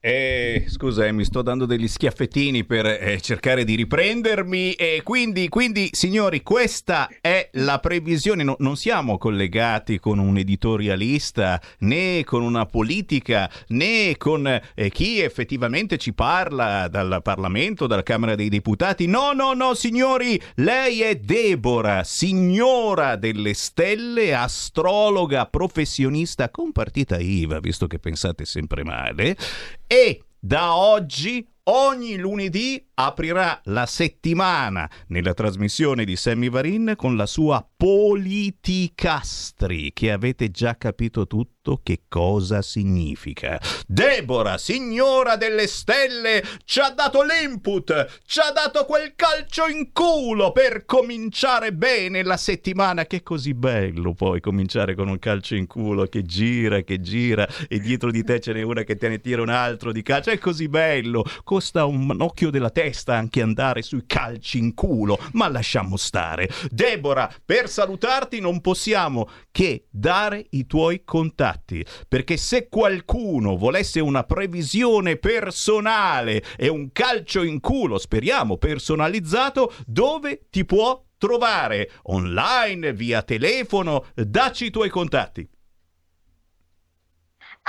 Eh, 0.00 0.66
scusa, 0.68 1.06
eh, 1.06 1.10
mi 1.10 1.24
sto 1.24 1.42
dando 1.42 1.66
degli 1.66 1.88
schiaffettini 1.88 2.64
per 2.64 2.86
eh, 2.86 3.20
cercare 3.20 3.64
di 3.64 3.74
riprendermi. 3.74 4.74
E 4.74 5.00
quindi, 5.02 5.48
quindi, 5.48 5.88
signori, 5.90 6.44
questa 6.44 7.08
è 7.20 7.48
la 7.54 7.80
previsione. 7.80 8.44
No, 8.44 8.54
non 8.60 8.76
siamo 8.76 9.18
collegati 9.18 9.98
con 9.98 10.20
un 10.20 10.38
editorialista, 10.38 11.60
né 11.80 12.22
con 12.22 12.42
una 12.42 12.64
politica, 12.66 13.50
né 13.70 14.16
con 14.16 14.46
eh, 14.46 14.90
chi 14.90 15.20
effettivamente 15.20 15.98
ci 15.98 16.12
parla 16.12 16.86
dal 16.86 17.18
Parlamento, 17.20 17.88
dalla 17.88 18.04
Camera 18.04 18.36
dei 18.36 18.50
Deputati. 18.50 19.06
No, 19.06 19.32
no, 19.32 19.52
no, 19.52 19.74
signori, 19.74 20.40
lei 20.56 21.02
è 21.02 21.16
Deborah, 21.16 22.04
signora 22.04 23.16
delle 23.16 23.52
stelle, 23.52 24.32
astrologa 24.32 25.46
professionista 25.46 26.50
con 26.50 26.70
partita 26.70 27.18
IVA, 27.18 27.58
visto 27.58 27.88
che 27.88 27.98
pensate 27.98 28.44
sempre 28.44 28.84
male 28.84 29.36
e 29.88 30.22
da 30.40 30.76
oggi 30.76 31.46
ogni 31.70 32.16
lunedì 32.16 32.82
aprirà 32.94 33.60
la 33.64 33.84
settimana 33.86 34.88
nella 35.08 35.34
trasmissione 35.34 36.04
di 36.04 36.16
Sammy 36.16 36.48
Varin 36.50 36.94
con 36.96 37.16
la 37.16 37.26
sua 37.26 37.64
Politicastri, 37.76 39.92
che 39.92 40.10
avete 40.10 40.50
già 40.50 40.76
capito 40.76 41.28
tutto 41.28 41.80
che 41.82 42.04
cosa 42.08 42.60
significa. 42.60 43.60
Deborah, 43.86 44.58
signora 44.58 45.36
delle 45.36 45.68
stelle, 45.68 46.42
ci 46.64 46.80
ha 46.80 46.90
dato 46.90 47.22
l'input, 47.22 48.20
ci 48.26 48.40
ha 48.40 48.50
dato 48.50 48.84
quel 48.84 49.12
calcio 49.14 49.68
in 49.68 49.92
culo 49.92 50.50
per 50.50 50.84
cominciare 50.86 51.72
bene 51.72 52.24
la 52.24 52.36
settimana, 52.36 53.06
che 53.06 53.18
è 53.18 53.22
così 53.22 53.54
bello 53.54 54.14
poi 54.14 54.40
cominciare 54.40 54.96
con 54.96 55.06
un 55.06 55.20
calcio 55.20 55.54
in 55.54 55.68
culo 55.68 56.06
che 56.06 56.24
gira, 56.24 56.80
che 56.80 57.00
gira 57.00 57.46
e 57.68 57.78
dietro 57.78 58.10
di 58.10 58.24
te 58.24 58.40
ce 58.40 58.52
n'è 58.52 58.62
una 58.62 58.82
che 58.82 58.96
te 58.96 59.08
ne 59.08 59.20
tira 59.20 59.42
un 59.42 59.50
altro 59.50 59.92
di 59.92 60.02
calcio, 60.02 60.30
è 60.30 60.38
così 60.38 60.68
bello, 60.68 61.24
così 61.44 61.57
costa 61.58 61.86
un 61.86 62.14
occhio 62.20 62.50
della 62.50 62.70
testa 62.70 63.16
anche 63.16 63.42
andare 63.42 63.82
sui 63.82 64.04
calci 64.06 64.58
in 64.58 64.74
culo, 64.74 65.18
ma 65.32 65.48
lasciamo 65.48 65.96
stare. 65.96 66.48
Deborah, 66.70 67.28
per 67.44 67.68
salutarti 67.68 68.38
non 68.38 68.60
possiamo 68.60 69.28
che 69.50 69.86
dare 69.90 70.46
i 70.50 70.66
tuoi 70.66 71.02
contatti, 71.02 71.84
perché 72.06 72.36
se 72.36 72.68
qualcuno 72.68 73.56
volesse 73.56 73.98
una 73.98 74.22
previsione 74.22 75.16
personale 75.16 76.44
e 76.56 76.68
un 76.68 76.92
calcio 76.92 77.42
in 77.42 77.58
culo, 77.58 77.98
speriamo 77.98 78.56
personalizzato, 78.56 79.74
dove 79.84 80.46
ti 80.50 80.64
può 80.64 81.04
trovare? 81.18 81.90
Online, 82.04 82.92
via 82.92 83.22
telefono? 83.22 84.06
Dacci 84.14 84.66
i 84.66 84.70
tuoi 84.70 84.90
contatti. 84.90 85.57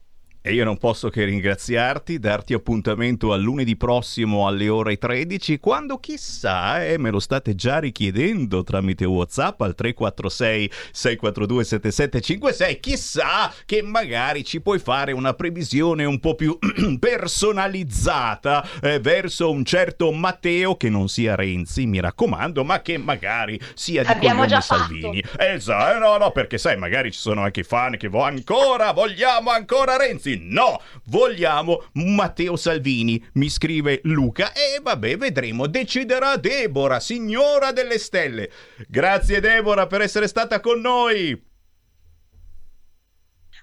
e 0.47 0.53
io 0.53 0.63
non 0.63 0.77
posso 0.77 1.09
che 1.09 1.25
ringraziarti, 1.25 2.19
darti 2.19 2.53
appuntamento 2.53 3.33
a 3.33 3.35
lunedì 3.35 3.75
prossimo 3.75 4.47
alle 4.47 4.69
ore 4.69 4.97
13, 4.97 5.59
quando 5.59 5.97
chissà, 5.97 6.85
eh, 6.85 6.97
me 6.97 7.09
lo 7.09 7.19
state 7.19 7.53
già 7.53 7.79
richiedendo 7.79 8.63
tramite 8.63 9.03
WhatsApp 9.03 9.59
al 9.59 9.75
346 9.75 10.71
642 10.91 11.63
7756, 11.65 12.79
chissà 12.79 13.53
che 13.65 13.81
magari 13.81 14.45
ci 14.45 14.61
puoi 14.61 14.79
fare 14.79 15.11
una 15.11 15.33
previsione 15.33 16.05
un 16.05 16.17
po' 16.21 16.35
più 16.35 16.57
personalizzata 16.97 18.65
eh, 18.81 19.01
verso 19.01 19.51
un 19.51 19.65
certo 19.65 20.13
Matteo 20.13 20.77
che 20.77 20.87
non 20.87 21.09
sia 21.09 21.35
Renzi, 21.35 21.85
mi 21.87 21.99
raccomando, 21.99 22.63
ma 22.63 22.81
che 22.81 22.97
magari 22.97 23.59
sia 23.73 24.03
di 24.03 24.11
Abbiamo 24.11 24.45
già 24.45 24.61
Salvini. 24.61 25.21
Esatto, 25.37 25.99
no, 25.99 26.15
no, 26.15 26.31
perché 26.31 26.57
sai, 26.57 26.77
magari 26.77 27.11
ci 27.11 27.19
sono 27.19 27.41
anche 27.41 27.59
i 27.59 27.63
fan 27.63 27.97
che 27.97 28.07
vo- 28.07 28.23
ancora 28.23 28.93
vogliamo 28.93 29.49
ancora 29.49 29.97
Renzi. 29.97 30.35
No, 30.39 30.82
vogliamo 31.06 31.84
Matteo 31.94 32.56
Salvini, 32.56 33.24
mi 33.34 33.50
scrive 33.50 34.01
Luca. 34.03 34.53
E 34.53 34.79
vabbè, 34.82 35.17
vedremo. 35.17 35.67
Deciderà 35.67 36.38
Deborah, 36.38 37.00
signora 37.00 37.72
delle 37.72 37.98
stelle. 37.98 38.50
Grazie 38.88 39.39
Deborah 39.39 39.88
per 39.88 40.01
essere 40.01 40.27
stata 40.27 40.60
con 40.60 40.79
noi. 40.79 41.46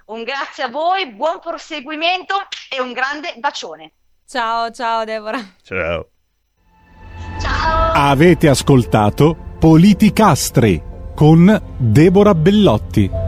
un 0.07 0.23
grazie 0.23 0.64
a 0.64 0.69
voi 0.69 1.11
buon 1.12 1.40
proseguimento 1.40 2.35
e 2.69 2.78
un 2.78 2.93
grande 2.93 3.35
bacione 3.38 3.93
Ciao, 4.26 4.71
ciao 4.71 5.04
Deborah. 5.04 5.54
Ciao. 5.62 6.09
ciao 7.40 7.93
Avete 7.93 8.49
ascoltato 8.49 9.37
Politicastri 9.59 10.83
con 11.14 11.62
Deborah 11.76 12.35
Bellotti. 12.35 13.24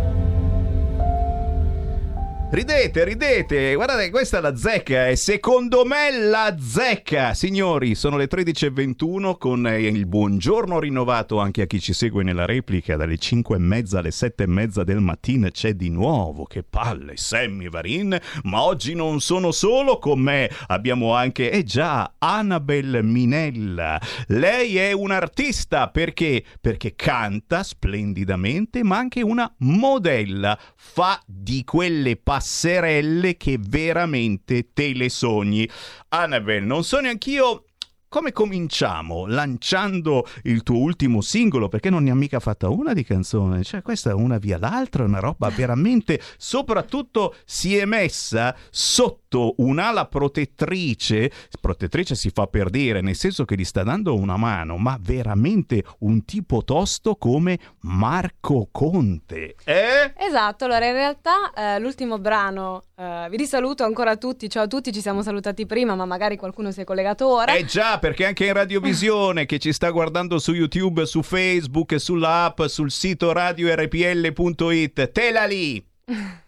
Ridete, 2.48 3.02
ridete, 3.02 3.74
guardate, 3.74 4.08
questa 4.08 4.38
è 4.38 4.40
la 4.40 4.54
zecca 4.54 5.08
e 5.08 5.16
secondo 5.16 5.84
me 5.84 6.16
la 6.16 6.54
zecca. 6.56 7.34
Signori, 7.34 7.96
sono 7.96 8.16
le 8.16 8.28
13.21 8.28 9.36
con 9.36 9.66
eh, 9.66 9.80
il 9.80 10.06
buongiorno 10.06 10.78
rinnovato 10.78 11.40
anche 11.40 11.62
a 11.62 11.66
chi 11.66 11.80
ci 11.80 11.92
segue 11.92 12.22
nella 12.22 12.46
replica 12.46 12.94
dalle 12.94 13.18
5 13.18 13.56
e 13.56 13.58
mezza 13.58 13.98
alle 13.98 14.12
7 14.12 14.44
e 14.44 14.46
mezza 14.46 14.84
del 14.84 15.00
mattino 15.00 15.50
c'è 15.50 15.74
di 15.74 15.90
nuovo, 15.90 16.44
che 16.44 16.62
palle, 16.62 17.16
Sammy 17.16 17.68
Varin, 17.68 18.16
ma 18.44 18.62
oggi 18.62 18.94
non 18.94 19.20
sono 19.20 19.50
solo 19.50 19.98
con 19.98 20.20
me, 20.20 20.48
abbiamo 20.68 21.14
anche, 21.14 21.50
eh 21.50 21.64
già, 21.64 22.14
Annabel 22.16 23.00
Minella. 23.02 24.00
Lei 24.28 24.76
è 24.76 24.92
un'artista 24.92 25.88
perché? 25.88 26.44
Perché 26.60 26.94
canta 26.94 27.64
splendidamente, 27.64 28.84
ma 28.84 28.98
anche 28.98 29.20
una 29.20 29.52
modella, 29.58 30.56
fa 30.76 31.20
di 31.26 31.64
quelle 31.64 32.16
passerelle 32.36 33.38
che 33.38 33.56
veramente 33.58 34.74
te 34.74 34.92
le 34.92 35.08
sogni. 35.08 35.66
Annabel, 36.08 36.64
non 36.64 36.84
so 36.84 37.00
neanch'io 37.00 37.64
come 38.08 38.32
cominciamo? 38.32 39.26
Lanciando 39.26 40.26
il 40.44 40.62
tuo 40.62 40.78
ultimo 40.78 41.22
singolo, 41.22 41.68
perché 41.68 41.90
non 41.90 42.04
ne 42.04 42.10
ha 42.10 42.14
mica 42.14 42.38
fatta 42.38 42.68
una 42.68 42.92
di 42.92 43.04
canzone, 43.04 43.64
cioè 43.64 43.82
questa 43.82 44.10
è 44.10 44.12
una 44.12 44.38
via 44.38 44.58
l'altra, 44.58 45.04
una 45.04 45.18
roba 45.18 45.48
veramente, 45.48 46.20
soprattutto 46.36 47.34
si 47.44 47.76
è 47.76 47.84
messa 47.84 48.54
sotto 48.70 49.25
un'ala 49.56 50.06
protettrice, 50.06 51.30
protettrice 51.60 52.14
si 52.14 52.30
fa 52.30 52.46
per 52.46 52.70
dire, 52.70 53.00
nel 53.00 53.14
senso 53.16 53.44
che 53.44 53.56
gli 53.56 53.64
sta 53.64 53.82
dando 53.82 54.14
una 54.14 54.36
mano, 54.36 54.76
ma 54.76 54.98
veramente 55.00 55.84
un 56.00 56.24
tipo 56.24 56.62
tosto 56.64 57.16
come 57.16 57.58
Marco 57.80 58.68
Conte. 58.70 59.56
Eh? 59.64 60.12
Esatto, 60.16 60.64
allora 60.64 60.86
in 60.86 60.92
realtà 60.92 61.52
eh, 61.54 61.78
l'ultimo 61.78 62.18
brano, 62.18 62.84
eh, 62.96 63.26
vi 63.30 63.36
risaluto 63.36 63.84
ancora 63.84 64.16
tutti, 64.16 64.48
ciao 64.48 64.64
a 64.64 64.66
tutti, 64.66 64.92
ci 64.92 65.00
siamo 65.00 65.22
salutati 65.22 65.66
prima, 65.66 65.94
ma 65.94 66.04
magari 66.04 66.36
qualcuno 66.36 66.70
si 66.70 66.80
è 66.80 66.84
collegato 66.84 67.28
ora. 67.28 67.54
Eh 67.54 67.64
già, 67.64 67.98
perché 67.98 68.26
anche 68.26 68.46
in 68.46 68.52
radiovisione 68.52 69.46
che 69.46 69.58
ci 69.58 69.72
sta 69.72 69.90
guardando 69.90 70.38
su 70.38 70.52
YouTube, 70.52 71.06
su 71.06 71.22
Facebook, 71.22 72.00
sull'app, 72.00 72.62
sul 72.64 72.90
sito 72.90 73.32
radiorpl.it, 73.32 75.12
tela 75.12 75.44
lì! 75.44 75.84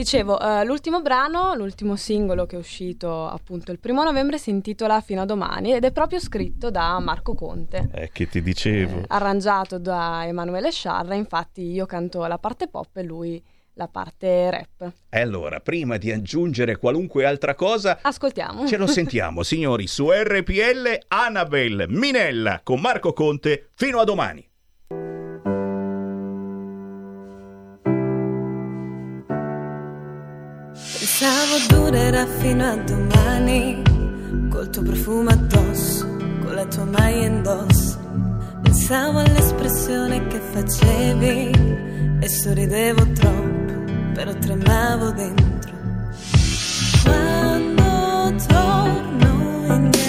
Dicevo, 0.00 0.38
eh, 0.38 0.62
l'ultimo 0.66 1.00
brano, 1.00 1.54
l'ultimo 1.54 1.96
singolo 1.96 2.44
che 2.44 2.56
è 2.56 2.58
uscito 2.58 3.26
appunto 3.26 3.72
il 3.72 3.78
primo 3.78 4.02
novembre 4.04 4.36
si 4.36 4.50
intitola 4.50 5.00
Fino 5.00 5.22
a 5.22 5.24
domani 5.24 5.72
ed 5.72 5.84
è 5.86 5.90
proprio 5.90 6.20
scritto 6.20 6.70
da 6.70 6.98
Marco 7.00 7.32
Conte. 7.32 7.88
Eh, 7.94 8.10
che 8.12 8.28
ti 8.28 8.42
dicevo. 8.42 8.98
eh, 8.98 9.04
arrangiato 9.08 9.78
da 9.78 10.26
Emanuele 10.26 10.70
Sciarra, 10.70 11.14
infatti 11.14 11.62
io 11.62 11.86
canto 11.86 12.26
la 12.26 12.36
parte 12.36 12.68
pop 12.68 12.94
e 12.94 13.04
lui 13.04 13.42
la 13.72 13.88
parte 13.88 14.50
rap. 14.50 14.92
E 15.08 15.18
allora, 15.18 15.60
prima 15.60 15.96
di 15.96 16.12
aggiungere 16.12 16.76
qualunque 16.76 17.24
altra 17.24 17.54
cosa, 17.54 17.98
Ascoltiamo. 18.02 18.66
ce 18.66 18.76
lo 18.76 18.86
sentiamo, 18.86 19.42
signori, 19.44 19.86
su 19.86 20.10
RPL 20.10 21.04
Annabel 21.08 21.86
Minella 21.88 22.60
con 22.62 22.80
Marco 22.80 23.14
Conte. 23.14 23.70
Fino 23.74 23.98
a 23.98 24.04
domani. 24.04 24.45
Durerà 31.86 32.26
fino 32.26 32.64
a 32.64 32.74
domani, 32.74 33.80
col 34.50 34.68
tuo 34.70 34.82
profumo 34.82 35.30
addosso, 35.30 36.04
con 36.42 36.52
la 36.52 36.64
tua 36.64 36.84
maglia 36.84 37.26
indosso. 37.26 37.96
Pensavo 38.60 39.20
all'espressione 39.20 40.26
che 40.26 40.40
facevi 40.40 42.18
e 42.18 42.28
sorridevo 42.28 43.12
troppo, 43.12 43.72
però 44.14 44.34
tremavo 44.34 45.10
dentro. 45.12 45.74
Quando 47.04 48.34
torno 48.48 49.74
indietro 49.74 50.05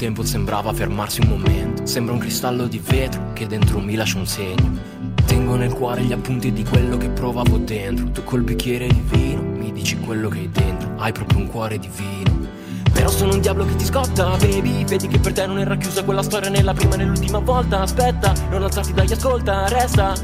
tempo 0.00 0.24
sembrava 0.24 0.72
fermarsi 0.72 1.20
un 1.20 1.28
momento. 1.28 1.84
Sembra 1.84 2.14
un 2.14 2.20
cristallo 2.20 2.66
di 2.66 2.78
vetro 2.82 3.34
che 3.34 3.46
dentro 3.46 3.80
mi 3.80 3.94
lascia 3.96 4.16
un 4.16 4.26
segno. 4.26 4.78
Tengo 5.26 5.56
nel 5.56 5.74
cuore 5.74 6.00
gli 6.00 6.12
appunti 6.12 6.50
di 6.52 6.64
quello 6.64 6.96
che 6.96 7.10
provavo 7.10 7.58
dentro. 7.58 8.10
Tu 8.10 8.24
col 8.24 8.40
bicchiere 8.40 8.86
di 8.86 9.02
vino 9.10 9.42
mi 9.42 9.70
dici 9.72 9.98
quello 9.98 10.30
che 10.30 10.38
hai 10.38 10.50
dentro. 10.50 10.94
Hai 10.96 11.12
proprio 11.12 11.40
un 11.40 11.48
cuore 11.48 11.78
divino. 11.78 12.48
Però 12.90 13.10
sono 13.10 13.34
un 13.34 13.40
diavolo 13.42 13.66
che 13.66 13.76
ti 13.76 13.84
scotta, 13.84 14.38
baby. 14.38 14.86
Vedi 14.86 15.06
che 15.06 15.18
per 15.18 15.34
te 15.34 15.46
non 15.46 15.58
era 15.58 15.76
chiusa 15.76 16.02
quella 16.02 16.22
storia 16.22 16.48
nella 16.48 16.72
prima 16.72 16.94
e 16.94 16.96
nell'ultima 16.96 17.40
volta. 17.40 17.82
Aspetta, 17.82 18.32
non 18.48 18.62
alzarti 18.62 18.94
dagli 18.94 19.12
ascolta, 19.12 19.68
resta. 19.68 20.14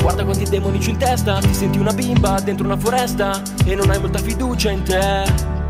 Guarda 0.00 0.22
quanti 0.22 0.44
demoni 0.44 0.78
c'ho 0.78 0.90
in 0.90 0.98
testa, 0.98 1.40
ti 1.40 1.52
senti 1.52 1.78
una 1.78 1.92
bimba 1.92 2.38
dentro 2.38 2.66
una 2.66 2.76
foresta 2.76 3.42
e 3.64 3.74
non 3.74 3.90
hai 3.90 3.98
molta 3.98 4.18
fiducia 4.18 4.70
in 4.70 4.82
te. 4.84 5.63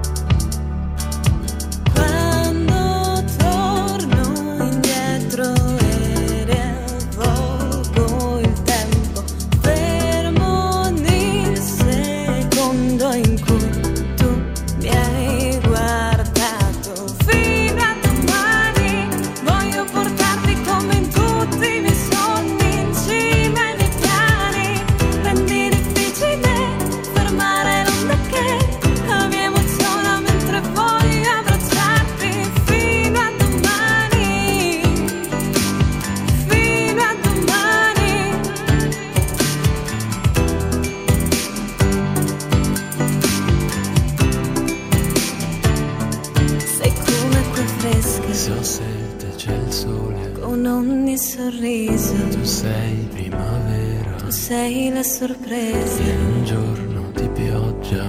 Sorriso. 51.50 52.14
tu 52.30 52.42
sei 52.44 53.09
primavera. 53.12 54.16
Tu 54.18 54.30
sei 54.30 54.90
la 54.90 55.02
sorpresa 55.02 56.02
In 56.02 56.20
un 56.20 56.44
giorno 56.44 57.11
di 57.14 57.28
pioggia. 57.28 58.07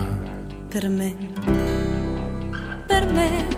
per 0.69 0.87
me. 0.89 1.15
Per 2.87 3.05
me. 3.11 3.54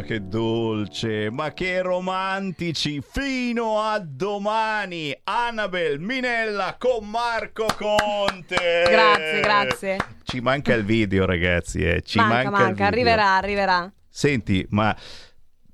Ma 0.00 0.06
che 0.06 0.26
dolce, 0.28 1.30
ma 1.30 1.52
che 1.52 1.82
romantici! 1.82 3.02
Fino 3.06 3.82
a 3.82 3.98
domani! 3.98 5.14
Annabel 5.24 6.00
Minella 6.00 6.76
con 6.78 7.06
Marco 7.06 7.66
Conte! 7.76 8.86
Grazie, 8.88 9.40
grazie. 9.42 9.96
Ci 10.22 10.40
manca 10.40 10.72
il 10.72 10.86
video, 10.86 11.26
ragazzi, 11.26 11.84
eh. 11.84 12.00
Ci 12.00 12.16
manca, 12.16 12.48
manca, 12.48 12.64
manca, 12.64 12.86
arriverà, 12.86 13.36
arriverà. 13.36 13.92
Senti, 14.08 14.66
ma 14.70 14.96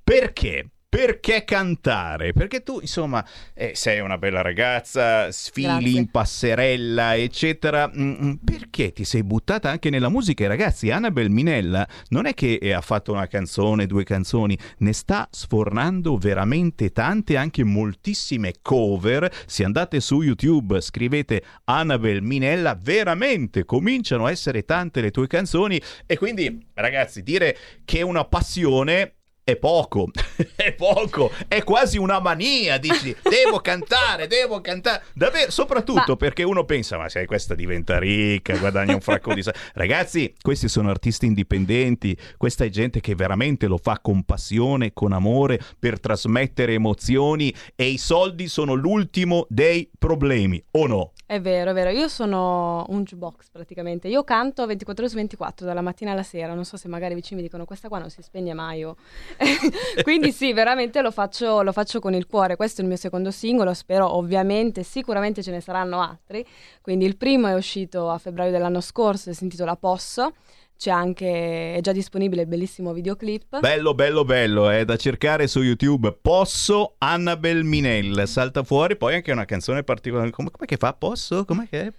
perché? 0.03 0.71
Perché 0.97 1.45
cantare? 1.45 2.33
Perché 2.33 2.63
tu, 2.63 2.79
insomma, 2.81 3.23
eh, 3.53 3.73
sei 3.75 4.01
una 4.01 4.17
bella 4.17 4.41
ragazza, 4.41 5.31
sfili 5.31 5.67
Grazie. 5.67 5.91
in 5.91 6.11
passerella, 6.11 7.17
eccetera. 7.17 7.93
Mm, 7.95 8.15
mm, 8.19 8.33
Perché 8.43 8.93
ti 8.93 9.05
sei 9.05 9.23
buttata 9.23 9.69
anche 9.69 9.91
nella 9.91 10.09
musica? 10.09 10.45
E 10.45 10.49
ragazzi, 10.49 10.91
Annabel 10.91 11.29
Minella 11.29 11.87
non 12.09 12.25
è 12.25 12.33
che 12.33 12.55
eh, 12.55 12.73
ha 12.73 12.81
fatto 12.81 13.13
una 13.13 13.27
canzone, 13.27 13.85
due 13.85 14.05
canzoni, 14.05 14.59
ne 14.79 14.95
sta 14.95 15.29
sfornando 15.31 16.17
veramente 16.17 16.91
tante, 16.93 17.37
anche 17.37 17.63
moltissime 17.63 18.55
cover. 18.63 19.31
Se 19.45 19.65
andate 19.65 20.01
su 20.01 20.23
YouTube, 20.23 20.81
scrivete 20.81 21.43
Annabel 21.65 22.23
Minella, 22.23 22.75
veramente 22.75 23.67
cominciano 23.67 24.25
a 24.25 24.31
essere 24.31 24.65
tante 24.65 25.03
le 25.03 25.11
tue 25.11 25.27
canzoni. 25.27 25.79
E 26.07 26.17
quindi, 26.17 26.69
ragazzi, 26.73 27.23
dire 27.23 27.55
che 27.85 27.99
è 27.99 28.03
una 28.03 28.25
passione 28.25 29.16
è 29.49 29.55
poco, 29.55 30.11
è 30.57 30.73
poco, 30.73 31.31
è 31.47 31.63
quasi 31.63 31.99
una 31.99 32.19
mania, 32.19 32.79
dici, 32.79 33.15
devo 33.23 33.61
cantare, 33.61 34.27
devo 34.27 34.61
cantare, 34.61 35.05
davvero, 35.15 35.53
soprattutto 35.53 36.03
Ma- 36.05 36.17
perché 36.17 36.43
uno 36.43 36.65
pensa, 36.65 36.97
ma 36.99 37.09
se 37.09 37.25
questa 37.27 37.55
diventa 37.55 37.97
ricca, 38.01 38.57
guadagna 38.57 38.95
un 38.95 39.01
fracco 39.01 39.33
di 39.35 39.45
soldi. 39.45 39.61
Ragazzi, 39.75 40.35
questi 40.43 40.67
sono 40.67 40.91
artisti 40.91 41.27
indipendenti, 41.27 42.19
questa 42.37 42.65
è 42.65 42.69
gente 42.71 42.99
che 42.99 43.15
veramente 43.15 43.69
lo 43.69 43.79
fa 43.81 44.01
con 44.03 44.25
passione, 44.25 44.93
con 44.93 45.13
amore, 45.13 45.61
per 45.79 46.01
trasmettere 46.01 46.73
emozioni 46.73 47.55
e 47.77 47.85
i 47.87 47.99
soldi 47.99 48.49
sono 48.49 48.75
l'ultimo 48.75 49.47
dei 49.49 49.89
problemi, 49.97 50.61
o 50.73 50.89
no? 50.89 51.13
È 51.29 51.41
vero, 51.41 51.73
è 51.73 51.75
vero. 51.75 51.91
Io 51.91 52.07
sono 52.07 52.85
un 52.89 53.03
jukebox 53.03 53.51
praticamente. 53.51 54.07
Io 54.07 54.23
canto 54.23 54.65
24 54.65 55.03
ore 55.03 55.11
su 55.11 55.19
24, 55.19 55.67
dalla 55.67 55.81
mattina 55.81 56.13
alla 56.13 56.23
sera. 56.23 56.55
Non 56.55 56.65
so 56.65 56.77
se 56.77 56.87
magari 56.87 57.15
i 57.15 57.17
vicini 57.17 57.41
mi 57.41 57.47
dicono 57.47 57.65
questa 57.65 57.89
qua 57.89 57.99
non 57.99 58.11
si 58.11 58.23
spegne 58.23 58.55
mai. 58.55 58.85
o-". 58.85 58.97
Quindi 60.03 60.33
sì, 60.33 60.53
veramente 60.53 61.01
lo 61.03 61.11
faccio, 61.11 61.63
lo 61.63 61.73
faccio 61.73 62.01
con 62.01 62.15
il 62.15 62.27
cuore. 62.27 62.57
Questo 62.57 62.81
è 62.81 62.85
il 62.85 62.89
mio 62.89 62.99
secondo 62.99 63.31
singolo. 63.31 63.75
Spero 63.75 64.17
ovviamente, 64.17 64.83
sicuramente 64.83 65.43
ce 65.43 65.51
ne 65.51 65.61
saranno 65.61 66.01
altri. 66.01 66.45
Quindi 66.81 67.05
il 67.05 67.17
primo 67.17 67.49
è 67.49 67.55
uscito 67.55 68.11
a 68.11 68.19
febbraio 68.19 68.51
dell'anno 68.51 68.81
scorso 68.81 69.33
si 69.33 69.45
intitola 69.45 69.77
Posso. 69.77 70.33
C'è 70.79 70.91
anche, 70.91 71.75
è 71.75 71.81
già 71.81 71.93
disponibile 71.93 72.43
il 72.43 72.49
bellissimo 72.49 72.93
videoclip. 72.93 73.61
Bello, 73.61 73.95
bello, 73.95 74.25
bello, 74.25 74.69
è 74.69 74.85
da 74.85 74.97
cercare 74.97 75.47
su 75.47 75.63
YouTube. 75.63 76.13
Posso 76.21 76.97
Annabel 76.99 77.65
Minella, 77.65 78.27
salta 78.27 78.63
fuori, 78.63 78.97
poi 78.97 79.15
anche 79.15 79.33
una 79.33 79.47
canzone 79.47 79.85
particolare. 79.85 80.31
Come, 80.31 80.51
com'è 80.51 80.67
che 80.67 80.77
fa? 80.77 80.93
Posso? 80.93 81.47
Com'è 81.47 81.67
che 81.67 81.81
è? 81.81 81.93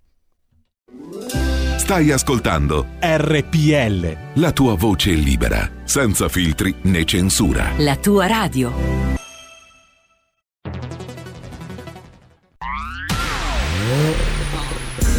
Stai 1.76 2.12
ascoltando 2.12 2.86
RPL. 3.00 4.16
la 4.34 4.52
tua 4.52 4.76
voce 4.76 5.10
libera, 5.10 5.68
senza 5.82 6.28
filtri 6.28 6.72
né 6.82 7.04
censura. 7.04 7.72
La 7.78 7.96
tua 7.96 8.28
radio. 8.28 8.72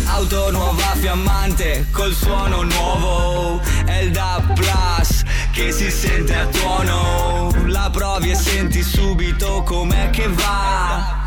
Auto 0.05 0.51
nuova 0.51 0.95
fiammante 0.95 1.87
col 1.91 2.13
suono 2.13 2.63
nuovo 2.63 3.61
È 3.85 3.97
il 3.97 4.11
DAB 4.11 4.53
Plus 4.53 5.23
che 5.51 5.71
si 5.71 5.91
sente 5.91 6.33
a 6.33 6.45
tuono 6.47 7.51
La 7.65 7.89
provi 7.91 8.31
e 8.31 8.35
senti 8.35 8.81
subito 8.81 9.61
com'è 9.63 10.09
che 10.09 10.27
va 10.29 11.16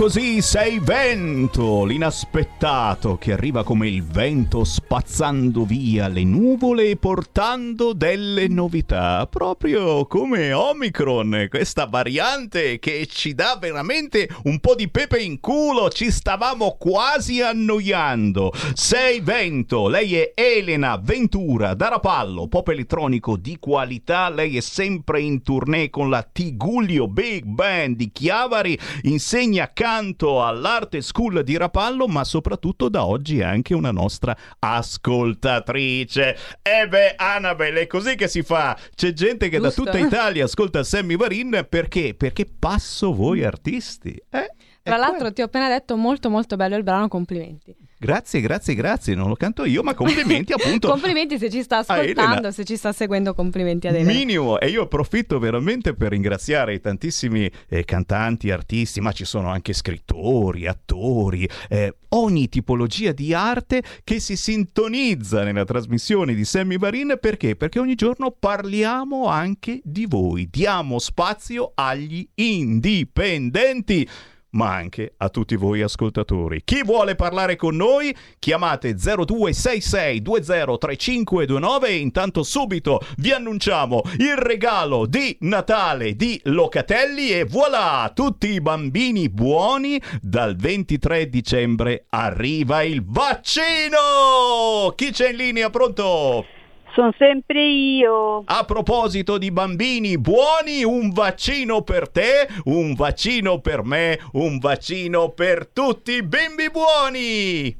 Così 0.00 0.40
sei 0.40 0.78
vento, 0.78 1.84
l'inaspettato 1.84 3.18
che 3.18 3.34
arriva 3.34 3.62
come 3.62 3.86
il 3.86 4.02
vento 4.02 4.64
spazzando 4.64 5.66
via 5.66 6.08
le 6.08 6.24
nuvole 6.24 6.88
e 6.88 6.96
portando 6.96 7.92
delle 7.92 8.48
novità, 8.48 9.26
proprio 9.26 10.06
come 10.06 10.54
Omicron, 10.54 11.48
questa 11.50 11.84
variante 11.84 12.78
che 12.78 13.06
ci 13.10 13.34
dà 13.34 13.58
veramente 13.60 14.26
un 14.44 14.58
po' 14.60 14.74
di 14.74 14.88
pepe 14.88 15.18
in 15.18 15.38
culo, 15.38 15.90
ci 15.90 16.10
stavamo 16.10 16.76
quasi 16.78 17.42
annoiando. 17.42 18.54
Sei 18.72 19.20
vento, 19.20 19.86
lei 19.88 20.16
è 20.16 20.32
Elena 20.34 20.96
Ventura 20.96 21.74
da 21.74 21.88
Rapallo, 21.88 22.48
pop 22.48 22.68
elettronico 22.68 23.36
di 23.36 23.58
qualità, 23.58 24.30
lei 24.30 24.56
è 24.56 24.60
sempre 24.60 25.20
in 25.20 25.42
tournée 25.42 25.90
con 25.90 26.08
la 26.08 26.22
Tigullio 26.22 27.06
Big 27.06 27.44
Band 27.44 27.96
di 27.96 28.10
Chiavari, 28.10 28.78
insegna 29.02 29.70
canto 29.90 30.44
all'Arte 30.44 31.02
School 31.02 31.42
di 31.42 31.56
Rapallo, 31.56 32.06
ma 32.06 32.22
soprattutto 32.22 32.88
da 32.88 33.04
oggi 33.04 33.40
è 33.40 33.42
anche 33.42 33.74
una 33.74 33.90
nostra 33.90 34.36
ascoltatrice. 34.60 36.36
E 36.62 36.86
beh, 36.86 37.16
Annabelle, 37.16 37.80
è 37.80 37.86
così 37.88 38.14
che 38.14 38.28
si 38.28 38.42
fa. 38.42 38.78
C'è 38.94 39.12
gente 39.12 39.48
che 39.48 39.58
Giusto. 39.58 39.82
da 39.82 39.90
tutta 39.90 40.06
Italia 40.06 40.44
ascolta 40.44 40.84
Sammy 40.84 41.16
Varin 41.16 41.66
perché? 41.68 42.14
Perché 42.14 42.46
passo 42.46 43.12
voi 43.12 43.42
artisti. 43.42 44.10
Eh? 44.30 44.54
Tra 44.80 44.96
l'altro 44.96 45.32
ti 45.32 45.42
ho 45.42 45.46
appena 45.46 45.68
detto 45.68 45.96
molto 45.96 46.30
molto 46.30 46.54
bello 46.54 46.76
il 46.76 46.84
brano, 46.84 47.08
complimenti. 47.08 47.74
Grazie, 48.02 48.40
grazie, 48.40 48.74
grazie. 48.74 49.14
Non 49.14 49.28
lo 49.28 49.34
canto 49.34 49.66
io, 49.66 49.82
ma 49.82 49.92
complimenti 49.92 50.54
appunto. 50.56 50.88
complimenti 50.88 51.38
se 51.38 51.50
ci 51.50 51.62
sta 51.62 51.76
a 51.76 51.78
ascoltando, 51.80 52.50
se 52.50 52.64
ci 52.64 52.78
sta 52.78 52.92
seguendo, 52.92 53.34
complimenti 53.34 53.88
ad 53.88 53.94
Elena. 53.94 54.10
Minimo, 54.10 54.58
e 54.58 54.70
io 54.70 54.84
approfitto 54.84 55.38
veramente 55.38 55.92
per 55.92 56.08
ringraziare 56.08 56.72
i 56.72 56.80
tantissimi 56.80 57.50
eh, 57.68 57.84
cantanti, 57.84 58.50
artisti, 58.50 59.02
ma 59.02 59.12
ci 59.12 59.26
sono 59.26 59.50
anche 59.50 59.74
scrittori, 59.74 60.66
attori, 60.66 61.46
eh, 61.68 61.94
ogni 62.08 62.48
tipologia 62.48 63.12
di 63.12 63.34
arte 63.34 63.82
che 64.02 64.18
si 64.18 64.34
sintonizza 64.34 65.44
nella 65.44 65.64
trasmissione 65.64 66.32
di 66.32 66.46
Sammy 66.46 66.78
Varin 66.78 67.18
perché? 67.20 67.54
Perché 67.54 67.80
ogni 67.80 67.96
giorno 67.96 68.30
parliamo 68.30 69.26
anche 69.26 69.78
di 69.84 70.06
voi, 70.06 70.48
diamo 70.50 70.98
spazio 70.98 71.72
agli 71.74 72.26
indipendenti 72.36 74.08
ma 74.50 74.74
anche 74.74 75.14
a 75.16 75.28
tutti 75.28 75.56
voi 75.56 75.82
ascoltatori. 75.82 76.62
Chi 76.64 76.82
vuole 76.82 77.14
parlare 77.14 77.56
con 77.56 77.76
noi? 77.76 78.14
Chiamate 78.38 78.94
0266 78.94 80.22
203529 80.22 81.88
e 81.88 81.96
intanto 81.96 82.42
subito 82.42 83.00
vi 83.18 83.32
annunciamo 83.32 84.02
il 84.18 84.36
regalo 84.36 85.06
di 85.06 85.36
Natale 85.40 86.14
di 86.16 86.40
Locatelli 86.44 87.30
e 87.30 87.44
voilà, 87.44 88.10
tutti 88.14 88.48
i 88.48 88.60
bambini 88.60 89.28
buoni 89.28 90.00
dal 90.20 90.56
23 90.56 91.28
dicembre 91.28 92.06
arriva 92.08 92.82
il 92.82 93.04
vaccino! 93.04 94.92
Chi 94.94 95.10
c'è 95.10 95.30
in 95.30 95.36
linea? 95.36 95.70
Pronto? 95.70 96.59
Sono 96.92 97.12
sempre 97.16 97.62
io. 97.62 98.42
A 98.46 98.64
proposito 98.64 99.38
di 99.38 99.50
bambini 99.50 100.18
buoni, 100.18 100.82
un 100.82 101.10
vaccino 101.10 101.82
per 101.82 102.08
te, 102.08 102.48
un 102.64 102.94
vaccino 102.94 103.60
per 103.60 103.84
me, 103.84 104.18
un 104.32 104.58
vaccino 104.58 105.28
per 105.30 105.68
tutti 105.68 106.12
i 106.12 106.22
bimbi 106.22 106.70
buoni. 106.70 107.76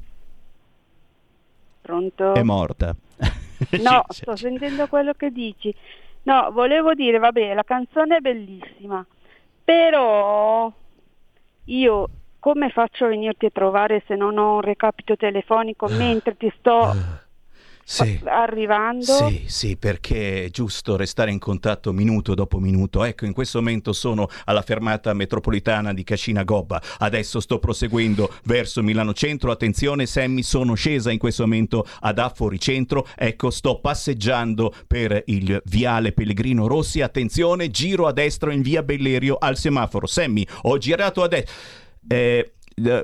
Pronto? 1.81 2.35
È 2.35 2.42
morta. 2.42 2.94
No, 3.81 4.05
sto 4.09 4.37
sentendo 4.37 4.87
quello 4.87 5.12
che 5.14 5.31
dici. 5.31 5.75
No, 6.23 6.51
volevo 6.53 6.94
dire, 6.94 7.18
vabbè, 7.18 7.55
la 7.55 7.64
canzone 7.64 8.18
è 8.18 8.20
bellissima, 8.20 9.05
però 9.64 10.70
io 11.64 12.09
come 12.38 12.70
faccio 12.70 13.05
a 13.05 13.09
venirti 13.09 13.46
a 13.46 13.51
trovare 13.51 14.03
se 14.07 14.14
non 14.16 14.38
ho 14.38 14.55
un 14.55 14.61
recapito 14.61 15.16
telefonico 15.16 15.88
mentre 15.88 16.37
ti 16.37 16.53
sto 16.59 16.94
Sì. 17.90 18.20
arrivando? 18.24 19.03
Sì, 19.03 19.44
sì, 19.46 19.76
perché 19.76 20.44
è 20.44 20.50
giusto 20.50 20.94
restare 20.96 21.33
in 21.33 21.40
contatto 21.40 21.92
minuto 21.92 22.35
dopo 22.35 22.61
minuto. 22.61 23.03
Ecco, 23.03 23.24
in 23.24 23.33
questo 23.33 23.59
momento 23.59 23.92
sono 23.92 24.29
alla 24.44 24.62
fermata 24.62 25.12
metropolitana 25.12 25.92
di 25.92 26.05
Cascina 26.05 26.44
Gobba. 26.44 26.81
Adesso 26.98 27.40
sto 27.40 27.59
proseguendo 27.59 28.33
verso 28.44 28.81
Milano 28.83 29.12
Centro. 29.12 29.50
Attenzione, 29.50 30.07
Sammy, 30.07 30.42
sono 30.42 30.74
scesa 30.74 31.11
in 31.11 31.18
questo 31.18 31.42
momento 31.42 31.85
ad 32.00 32.20
Affori 32.20 32.61
Centro. 32.61 33.07
Ecco, 33.16 33.50
sto 33.50 33.81
passeggiando 33.81 34.72
per 34.87 35.24
il 35.26 35.61
viale 35.64 36.12
Pellegrino 36.12 36.68
Rossi. 36.68 37.00
Attenzione, 37.00 37.70
giro 37.70 38.07
a 38.07 38.12
destra 38.12 38.53
in 38.53 38.62
via 38.62 38.85
Bellerio 38.85 39.37
al 39.37 39.57
semaforo. 39.57 40.07
Sammy, 40.07 40.46
ho 40.62 40.79
girato 40.79 41.24
a 41.24 41.29
destra. 41.29 41.55
Eh, 42.07 42.53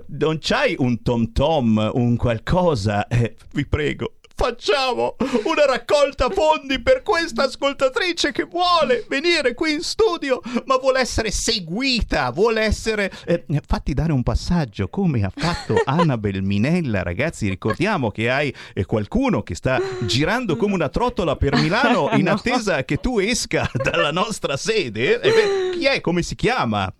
non 0.07 0.38
c'hai 0.40 0.75
un 0.79 1.03
tom 1.03 1.33
tom, 1.33 1.90
un 1.94 2.16
qualcosa? 2.16 3.07
Eh, 3.09 3.35
vi 3.53 3.66
prego. 3.66 4.15
Facciamo 4.38 5.16
una 5.44 5.64
raccolta 5.64 6.29
fondi 6.29 6.79
per 6.83 7.03
questa 7.03 7.44
ascoltatrice 7.44 8.33
che 8.33 8.44
vuole 8.44 9.07
venire 9.09 9.55
qui 9.55 9.72
in 9.72 9.81
studio, 9.81 10.42
ma 10.66 10.77
vuole 10.77 11.01
essere 11.01 11.31
seguita, 11.31 12.31
vuole 12.33 12.61
essere... 12.61 13.11
eh, 13.25 13.44
fatti 13.66 13.94
dare 13.94 14.12
un 14.12 14.22
passaggio 14.22 14.88
come 14.88 15.25
ha 15.25 15.33
fatto 15.35 15.81
Annabel 15.87 16.42
Minella, 16.42 17.03
ragazzi. 17.03 17.49
Ricordiamo 17.49 18.11
che 18.11 18.31
hai 18.31 18.55
eh, 18.75 18.85
qualcuno 18.85 19.42
che 19.42 19.55
sta 19.55 19.81
girando 20.03 20.57
come 20.57 20.75
una 20.75 20.90
trottola 20.90 21.37
per 21.37 21.55
Milano 21.57 22.11
in 22.14 22.25
No. 22.25 22.33
attesa 22.33 22.85
che 22.85 22.99
tu 22.99 23.18
esca 23.18 23.70
dalla 23.72 24.11
nostra 24.11 24.59
sede. 24.59 25.18
Eh, 25.18 25.31
beh, 25.31 25.79
chi 25.79 25.87
è? 25.87 26.03
Come 26.03 26.20
si 26.22 26.35
chiama? 26.35 26.92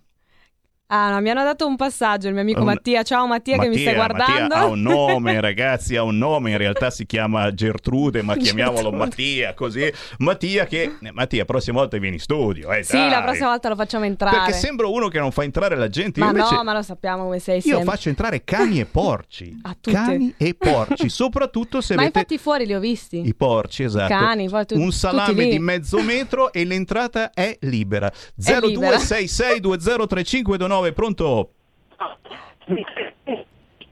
Ah, 0.89 1.11
no, 1.11 1.19
mi 1.19 1.29
hanno 1.29 1.43
dato 1.43 1.67
un 1.67 1.75
passaggio 1.75 2.29
il 2.29 2.33
mio 2.33 2.43
amico 2.43 2.61
Un- 2.61 2.67
Mattia. 2.67 3.03
Ciao 3.03 3.27
Mattia, 3.27 3.57
che 3.57 3.67
mi 3.67 3.77
stai 3.77 3.93
guardando. 3.93 4.33
Mattia 4.55 4.57
ha 4.59 4.65
un 4.67 4.81
nome, 4.81 5.41
ragazzi, 5.41 5.97
ha 5.97 6.03
un 6.03 6.17
nome. 6.17 6.51
In 6.51 6.57
realtà 6.57 6.89
si 6.91 7.05
chiama 7.05 7.53
Gertrude, 7.53 8.21
ma 8.21 8.37
chiamiamolo 8.37 8.75
Gertrude. 8.91 8.97
Mattia, 9.03 9.53
così. 9.53 9.91
Mattia 10.19 10.65
che... 10.65 10.95
eh, 11.01 11.11
Mattia, 11.11 11.43
prossima 11.43 11.79
volta 11.79 11.97
vieni 11.97 12.15
in 12.15 12.21
studio, 12.21 12.71
eh, 12.71 12.83
Sì, 12.83 12.93
dai. 12.95 13.09
la 13.09 13.21
prossima 13.21 13.49
volta 13.49 13.67
lo 13.67 13.75
facciamo 13.75 14.05
entrare. 14.05 14.37
Perché 14.37 14.53
sembra 14.53 14.87
uno 14.87 15.09
che 15.09 15.19
non 15.19 15.31
fa 15.31 15.43
entrare 15.43 15.75
la 15.75 15.89
gente. 15.89 16.21
Ma 16.21 16.27
Io 16.27 16.31
invece... 16.31 16.55
no, 16.55 16.63
ma 16.63 16.71
lo 16.73 16.81
sappiamo 16.81 17.23
come 17.23 17.39
sei 17.39 17.55
Io 17.57 17.61
sempre. 17.63 17.83
faccio 17.83 18.07
entrare 18.07 18.43
cani 18.45 18.79
e 18.79 18.85
porci. 18.85 19.55
Ah, 19.67 19.75
tutte. 19.77 19.91
Cani 19.91 20.33
e 20.37 20.53
porci, 20.53 21.09
soprattutto 21.09 21.81
se 21.81 21.95
Ma 21.95 22.03
avete... 22.03 22.19
infatti 22.19 22.37
fuori 22.37 22.65
li 22.65 22.73
ho 22.73 22.79
visti. 22.79 23.27
I 23.27 23.35
porci, 23.35 23.83
esatto. 23.83 24.13
Cani, 24.13 24.47
poi 24.47 24.65
tu- 24.65 24.75
un 24.75 24.83
tutti 24.85 24.95
salame 24.95 25.47
di 25.49 25.59
mezzo 25.59 26.01
metro 26.01 26.53
e 26.53 26.63
l'entrata 26.63 27.31
è 27.33 27.57
libera. 27.61 28.07
È 28.09 28.13
libera. 30.81 30.93
0266203529, 30.93 30.93
pronto? 30.93 31.49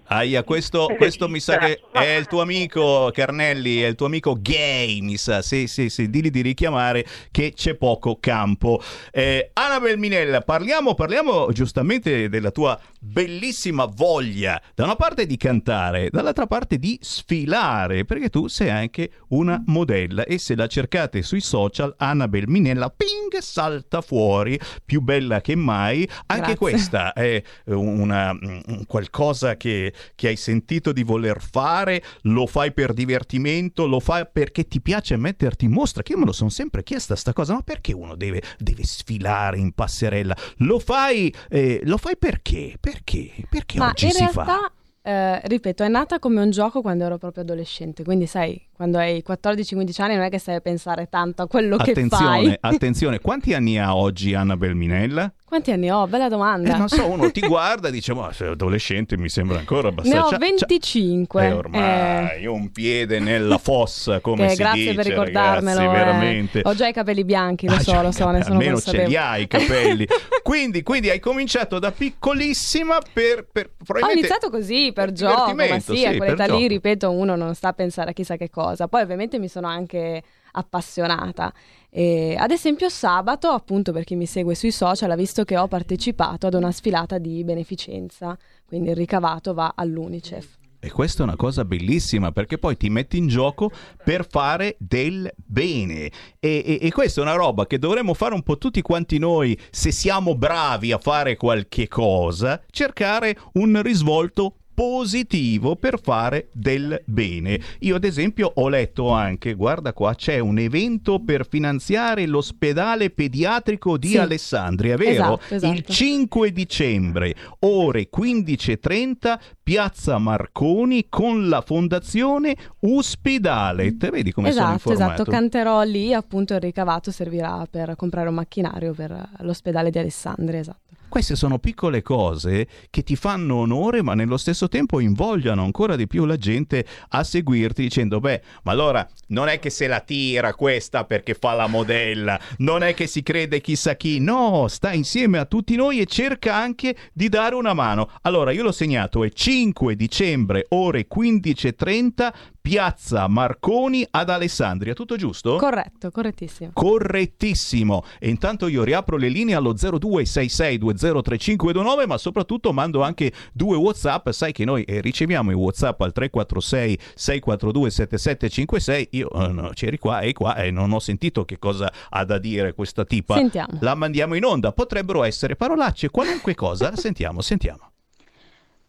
Aia, 0.07 0.43
questo, 0.43 0.93
questo 0.97 1.27
mi 1.27 1.39
sa 1.39 1.57
che 1.57 1.81
è 1.91 2.15
il 2.15 2.27
tuo 2.27 2.41
amico 2.41 3.09
Carnelli, 3.11 3.79
è 3.79 3.87
il 3.87 3.95
tuo 3.95 4.05
amico 4.05 4.37
gay, 4.39 5.01
mi 5.01 5.17
sa. 5.17 5.41
Sì, 5.41 5.65
sì, 5.67 5.89
sì, 5.89 6.09
digli 6.09 6.29
di 6.29 6.41
richiamare 6.41 7.05
che 7.31 7.53
c'è 7.53 7.73
poco 7.75 8.17
campo. 8.19 8.81
Eh, 9.11 9.49
Annabel 9.53 9.97
Minella, 9.97 10.41
parliamo, 10.41 10.93
parliamo 10.93 11.51
giustamente 11.51 12.29
della 12.29 12.51
tua 12.51 12.79
bellissima 12.99 13.85
voglia, 13.85 14.61
da 14.73 14.83
una 14.83 14.95
parte 14.95 15.25
di 15.25 15.37
cantare, 15.37 16.09
dall'altra 16.11 16.45
parte 16.45 16.77
di 16.77 16.97
sfilare, 17.01 18.05
perché 18.05 18.29
tu 18.29 18.47
sei 18.47 18.69
anche 18.69 19.09
una 19.29 19.61
modella 19.65 20.23
e 20.25 20.37
se 20.37 20.55
la 20.55 20.67
cercate 20.67 21.23
sui 21.23 21.41
social, 21.41 21.93
Annabel 21.97 22.47
Minella, 22.47 22.89
ping, 22.89 23.39
salta 23.39 24.01
fuori, 24.01 24.59
più 24.83 25.01
bella 25.01 25.41
che 25.41 25.55
mai. 25.55 26.07
Anche 26.27 26.53
Grazie. 26.53 26.55
questa 26.57 27.13
è 27.13 27.41
una, 27.65 28.37
un 28.39 28.83
qualcosa 28.85 29.55
che, 29.57 29.93
che 30.13 30.27
hai 30.27 30.35
sentito 30.35 30.91
di 30.91 31.03
voler 31.03 31.41
fare, 31.41 32.03
lo 32.23 32.45
fai 32.45 32.71
per 32.73 32.93
divertimento, 32.93 33.87
lo 33.87 33.99
fai 33.99 34.27
perché 34.31 34.67
ti 34.67 34.81
piace 34.81 35.17
metterti 35.17 35.65
in 35.65 35.71
mostra, 35.71 36.03
che 36.03 36.13
io 36.13 36.19
me 36.19 36.25
lo 36.25 36.31
sono 36.31 36.49
sempre 36.49 36.83
chiesta 36.83 37.15
sta 37.15 37.33
cosa, 37.33 37.53
ma 37.53 37.61
perché 37.61 37.93
uno 37.93 38.15
deve, 38.15 38.41
deve 38.57 38.83
sfilare 38.83 39.57
in 39.57 39.73
passerella? 39.73 40.35
Lo 40.57 40.79
fai, 40.79 41.33
eh, 41.49 41.81
lo 41.83 41.97
fai 41.97 42.17
perché? 42.17 42.77
Perché? 42.79 43.31
Perché 43.49 43.77
Ma 43.77 43.89
oggi 43.89 44.09
si 44.11 44.27
fa? 44.27 44.43
realtà, 44.43 44.71
eh, 45.01 45.47
ripeto, 45.47 45.83
è 45.83 45.87
nata 45.87 46.19
come 46.19 46.41
un 46.41 46.49
gioco 46.49 46.81
quando 46.81 47.05
ero 47.05 47.17
proprio 47.17 47.43
adolescente. 47.43 48.03
Quindi, 48.03 48.25
sai, 48.25 48.59
quando 48.75 48.97
hai 48.97 49.23
14-15 49.25 50.01
anni 50.01 50.15
non 50.15 50.23
è 50.25 50.29
che 50.29 50.37
stai 50.37 50.55
a 50.55 50.59
pensare 50.59 51.07
tanto 51.09 51.43
a 51.43 51.47
quello 51.47 51.77
che 51.77 51.91
Attenzione, 51.91 52.25
fai. 52.25 52.57
attenzione, 52.59 53.19
quanti 53.19 53.53
anni 53.53 53.79
ha 53.79 53.95
oggi 53.95 54.33
Annabel 54.33 54.75
Minella? 54.75 55.31
Quanti 55.45 55.71
anni 55.71 55.89
ho? 55.89 56.05
Bella 56.07 56.27
domanda. 56.27 56.73
Eh, 56.75 56.77
non 56.77 56.89
so, 56.89 57.05
uno 57.09 57.31
ti 57.31 57.39
guarda 57.47 57.87
e 57.87 57.91
dice, 57.91 58.13
ma 58.13 58.33
sei 58.33 58.49
adolescente 58.49 59.15
mi 59.17 59.29
sembra 59.29 59.59
ancora 59.59 59.83
ne 59.83 59.87
abbastanza... 59.89 60.19
ho 60.19 60.29
C'ha- 60.31 60.37
c'ha- 60.37 60.37
25. 60.37 61.45
E 61.45 61.51
ormai 61.51 62.45
un 62.47 62.71
piede 62.71 63.19
nella 63.19 63.57
fossa, 63.57 64.19
come 64.19 64.45
Eh, 64.47 64.49
si 64.49 64.55
grazie 64.57 64.81
dice, 64.81 64.93
per 64.95 65.05
ricordarmelo. 65.05 65.79
ragazzi, 65.79 65.95
eh. 65.95 65.97
veramente. 65.97 66.61
Ho 66.65 66.73
già 66.75 66.87
i 66.87 66.93
capelli 66.93 67.23
bianchi, 67.23 67.67
lo 67.69 67.75
Ah, 67.75 67.79
so, 67.79 67.91
già, 67.91 68.01
lo 68.01 68.11
so, 68.11 68.29
ne 68.31 68.41
sono 68.43 68.55
almeno 68.55 68.79
ce 68.81 69.05
li 69.05 69.15
hai 69.15 69.43
i 69.43 69.47
capelli. 69.47 70.05
quindi, 70.43 70.83
quindi 70.83 71.09
hai 71.09 71.19
cominciato 71.19 71.79
da 71.79 71.91
piccolissima 71.91 72.97
per... 73.13 73.47
per 73.49 73.67
Ho 73.79 73.83
probabilmente- 73.85 74.19
iniziato 74.19 74.49
così 74.49 74.91
per 74.93 75.11
gioco, 75.13 75.53
ma 75.53 75.63
sì, 75.79 75.95
sì, 75.95 76.05
a 76.05 76.09
per 76.09 76.17
quell'età 76.17 76.45
lì, 76.47 76.67
ripeto, 76.67 77.11
uno 77.11 77.35
non 77.37 77.55
sta 77.55 77.69
a 77.69 77.73
pensare 77.73 78.09
a 78.09 78.13
chissà 78.13 78.35
che 78.35 78.49
cosa. 78.49 78.64
Poi 78.73 79.01
ovviamente 79.01 79.39
mi 79.39 79.47
sono 79.47 79.67
anche 79.67 80.23
appassionata. 80.51 81.53
E, 81.89 82.35
ad 82.37 82.51
esempio 82.51 82.89
sabato, 82.89 83.49
appunto 83.49 83.91
per 83.91 84.03
chi 84.03 84.15
mi 84.15 84.25
segue 84.25 84.55
sui 84.55 84.71
social, 84.71 85.11
ha 85.11 85.15
visto 85.15 85.43
che 85.43 85.57
ho 85.57 85.67
partecipato 85.67 86.47
ad 86.47 86.53
una 86.53 86.71
sfilata 86.71 87.17
di 87.17 87.43
beneficenza, 87.43 88.37
quindi 88.65 88.89
il 88.89 88.95
ricavato 88.95 89.53
va 89.53 89.73
all'Unicef. 89.75 90.57
E 90.85 90.91
questa 90.91 91.21
è 91.21 91.25
una 91.25 91.35
cosa 91.35 91.65
bellissima 91.65 92.31
perché 92.31 92.59
poi 92.59 92.77
ti 92.77 92.91
metti 92.91 93.17
in 93.17 93.27
gioco 93.27 93.71
per 94.03 94.27
fare 94.29 94.75
del 94.77 95.31
bene. 95.35 96.11
E, 96.39 96.61
e, 96.63 96.77
e, 96.79 96.91
questa 96.91 97.21
è 97.21 97.23
una 97.23 97.33
roba 97.33 97.65
che 97.65 97.79
dovremmo 97.79 98.13
fare 98.13 98.35
un 98.35 98.43
po' 98.43 98.59
tutti 98.59 98.83
quanti 98.83 99.17
noi 99.17 99.59
se 99.71 99.91
siamo 99.91 100.35
bravi 100.35 100.91
a 100.91 100.99
fare 100.99 101.37
qualche 101.37 101.87
cosa, 101.87 102.61
cercare 102.69 103.35
un 103.53 103.81
risvolto 103.81 104.57
positivo 104.75 105.77
per 105.77 105.99
fare 105.99 106.49
del 106.51 107.01
bene. 107.05 107.59
Io 107.79 107.95
ad 107.95 108.03
esempio 108.03 108.51
ho 108.53 108.67
letto 108.67 109.09
anche, 109.09 109.53
guarda 109.53 109.93
qua, 109.93 110.13
c'è 110.13 110.37
un 110.39 110.59
evento 110.59 111.19
per 111.19 111.47
finanziare 111.47 112.27
l'ospedale 112.27 113.09
pediatrico 113.09 113.97
di 113.97 114.09
Sì. 114.09 114.17
Alessandria, 114.17 114.97
vero? 114.97 115.39
Esatto, 115.39 115.55
esatto. 115.55 115.73
Il 115.73 115.85
5 115.85 116.51
dicembre, 116.51 117.35
ore 117.59 118.09
15.30, 118.15 119.39
Piazza 119.63 120.17
Marconi 120.17 121.07
con 121.09 121.47
la 121.47 121.61
fondazione 121.61 122.55
Ospedale. 122.81 123.95
Te 123.97 124.09
vedi 124.09 124.31
come 124.31 124.51
sono 124.51 124.65
esatto, 124.65 124.89
informato? 124.89 125.13
esatto, 125.21 125.31
canterò 125.31 125.81
lì, 125.83 126.13
appunto 126.13 126.53
il 126.53 126.59
ricavato 126.59 127.11
servirà 127.11 127.65
per 127.69 127.95
comprare 127.95 128.27
un 128.27 128.35
macchinario 128.35 128.93
per 128.93 129.29
l'ospedale 129.39 129.89
di 129.89 129.99
Alessandria, 129.99 130.59
esatto. 130.59 130.83
Queste 131.15 131.37
sono 131.37 131.59
piccole 131.59 132.01
cose 132.01 132.67
che 132.89 133.01
ti 133.01 133.15
fanno 133.15 133.55
onore, 133.55 134.03
ma 134.03 134.15
nello 134.15 134.35
stesso 134.35 134.67
tempo 134.67 134.99
invogliano 134.99 135.63
ancora 135.63 135.95
di 135.95 136.07
più 136.07 136.25
la 136.25 136.35
gente 136.35 136.85
a 137.07 137.23
seguirti 137.23 137.83
dicendo: 137.83 138.19
Beh, 138.19 138.41
ma 138.63 138.73
allora 138.73 139.07
non 139.27 139.47
è 139.47 139.57
che 139.57 139.69
se 139.69 139.87
la 139.87 140.01
tira 140.01 140.53
questa 140.53 141.05
perché 141.05 141.33
fa 141.33 141.53
la 141.53 141.67
modella, 141.67 142.37
non 142.57 142.83
è 142.83 142.93
che 142.93 143.07
si 143.07 143.23
crede 143.23 143.61
chissà 143.61 143.95
chi, 143.95 144.19
no, 144.19 144.67
sta 144.67 144.91
insieme 144.91 145.37
a 145.37 145.45
tutti 145.45 145.77
noi 145.77 146.01
e 146.01 146.05
cerca 146.05 146.53
anche 146.53 146.93
di 147.13 147.29
dare 147.29 147.55
una 147.55 147.73
mano. 147.73 148.11
Allora, 148.23 148.51
io 148.51 148.63
l'ho 148.63 148.73
segnato, 148.73 149.23
è 149.23 149.29
5 149.29 149.95
dicembre, 149.95 150.65
ore 150.71 151.07
15.30, 151.07 152.33
Piazza 152.65 153.27
Marconi 153.27 154.07
ad 154.09 154.31
Alessandria, 154.31 154.95
tutto 154.95 155.17
giusto? 155.17 155.57
Corretto, 155.57 156.09
correttissimo. 156.09 156.71
Correttissimo. 156.73 158.03
E 158.17 158.27
intanto 158.27 158.65
io 158.65 158.83
riapro 158.83 159.17
le 159.17 159.29
linee 159.29 159.53
allo 159.53 159.75
0266203529, 159.75 162.07
ma 162.07 162.17
soprattutto 162.17 162.73
mando 162.73 163.03
anche 163.03 163.31
due 163.53 163.77
WhatsApp. 163.77 164.29
Sai 164.29 164.51
che 164.51 164.65
noi 164.65 164.81
eh, 164.81 164.99
riceviamo 164.99 165.51
i 165.51 165.53
WhatsApp 165.53 166.01
al 166.01 166.11
346 166.11 166.97
642 167.13 167.91
7756. 167.91 169.09
Io 169.11 169.29
eh, 169.29 169.47
no, 169.49 169.69
c'eri 169.75 169.99
qua 169.99 170.21
e 170.21 170.33
qua 170.33 170.55
e 170.55 170.71
non 170.71 170.91
ho 170.91 170.97
sentito 170.97 171.45
che 171.45 171.59
cosa 171.59 171.93
ha 172.09 172.25
da 172.25 172.39
dire 172.39 172.73
questa 172.73 173.05
tipa. 173.05 173.35
Sentiamo. 173.35 173.77
La 173.81 173.93
mandiamo 173.93 174.33
in 174.33 174.43
onda. 174.43 174.71
Potrebbero 174.71 175.23
essere 175.23 175.55
parolacce, 175.55 176.09
qualunque 176.09 176.55
cosa. 176.55 176.95
sentiamo, 176.95 177.41
sentiamo. 177.41 177.91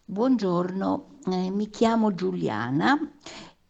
Buongiorno, 0.03 1.19
eh, 1.31 1.51
mi 1.51 1.69
chiamo 1.69 2.15
Giuliana 2.15 2.97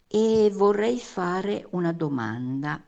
e 0.08 0.50
vorrei 0.52 0.98
fare 0.98 1.66
una 1.70 1.92
domanda. 1.92 2.82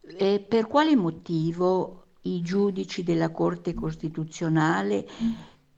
Eh, 0.00 0.40
per 0.40 0.66
quale 0.66 0.96
motivo 0.96 2.06
i 2.22 2.42
giudici 2.42 3.02
della 3.02 3.30
Corte 3.30 3.74
Costituzionale 3.74 5.06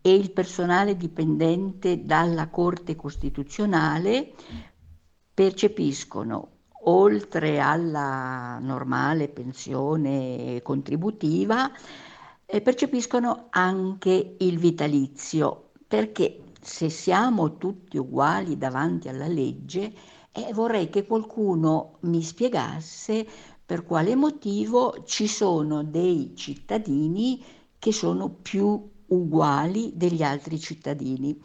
e 0.01 0.15
il 0.15 0.31
personale 0.31 0.97
dipendente 0.97 2.05
dalla 2.05 2.49
Corte 2.49 2.97
Costituzionale 2.97 4.33
percepiscono, 5.35 6.53
oltre 6.85 7.59
alla 7.59 8.59
normale 8.61 9.29
pensione 9.29 10.61
contributiva, 10.63 11.71
eh, 12.47 12.61
percepiscono 12.61 13.47
anche 13.51 14.37
il 14.39 14.59
vitalizio, 14.59 15.71
perché 15.87 16.45
se 16.61 16.89
siamo 16.89 17.57
tutti 17.57 17.99
uguali 17.99 18.57
davanti 18.57 19.09
alla 19.09 19.27
legge, 19.27 19.93
eh, 20.47 20.53
vorrei 20.53 20.89
che 20.89 21.07
qualcuno 21.07 21.99
mi 22.03 22.23
spiegasse 22.23 23.27
per 23.65 23.85
quale 23.85 24.15
motivo 24.17 25.03
ci 25.05 25.27
sono 25.29 25.83
dei 25.85 26.35
cittadini 26.37 27.43
che 27.79 27.93
sono 27.93 28.31
più 28.31 28.91
uguali 29.09 29.93
degli 29.95 30.23
altri 30.23 30.59
cittadini. 30.59 31.39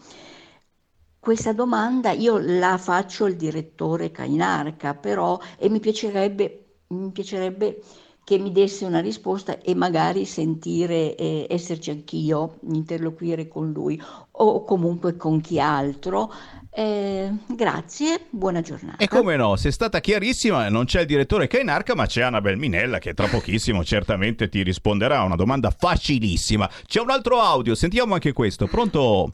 Questa 1.20 1.54
domanda 1.54 2.12
io 2.12 2.38
la 2.38 2.78
faccio 2.78 3.26
al 3.26 3.36
direttore 3.36 4.12
Cainarca, 4.12 4.94
però 4.94 5.40
e 5.58 5.70
mi 5.70 5.80
piacerebbe, 5.80 6.82
mi 6.88 7.12
piacerebbe 7.12 7.82
che 8.26 8.38
mi 8.38 8.52
desse 8.52 8.86
una 8.86 9.00
risposta 9.00 9.60
e 9.60 9.74
magari 9.76 10.26
sentire 10.26 11.16
eh, 11.16 11.48
esserci 11.50 11.92
anch'io, 11.92 12.60
interloquire 12.72 13.48
con 13.48 13.72
lui 13.72 14.00
o 14.32 14.64
comunque 14.66 15.16
con 15.16 15.40
chi 15.42 15.60
altro. 15.60 16.30
Eh, 16.76 17.32
grazie, 17.46 18.22
buona 18.32 18.62
giornata. 18.62 18.98
E 18.98 19.08
come 19.08 19.36
no, 19.36 19.56
sei 19.58 19.72
stata 19.72 20.00
chiarissima, 20.00 20.70
non 20.70 20.86
c'è 20.86 21.02
il 21.02 21.06
direttore 21.06 21.46
Cainarca, 21.46 21.94
ma 21.94 22.08
c'è 22.08 22.24
Annabel 22.24 22.58
Minella 22.58 22.98
che 22.98 23.14
tra 23.14 23.28
pochissimo 23.28 23.84
certamente 23.86 24.50
ti 24.50 24.64
risponderà 24.64 25.20
a 25.20 25.24
una 25.24 25.36
domanda 25.36 25.70
facilissima. 25.70 26.68
C'è 26.88 27.00
un 27.00 27.12
altro 27.12 27.40
audio, 27.40 27.76
sentiamo 27.76 28.16
anche 28.16 28.34
questo. 28.34 28.66
Pronto? 28.66 29.34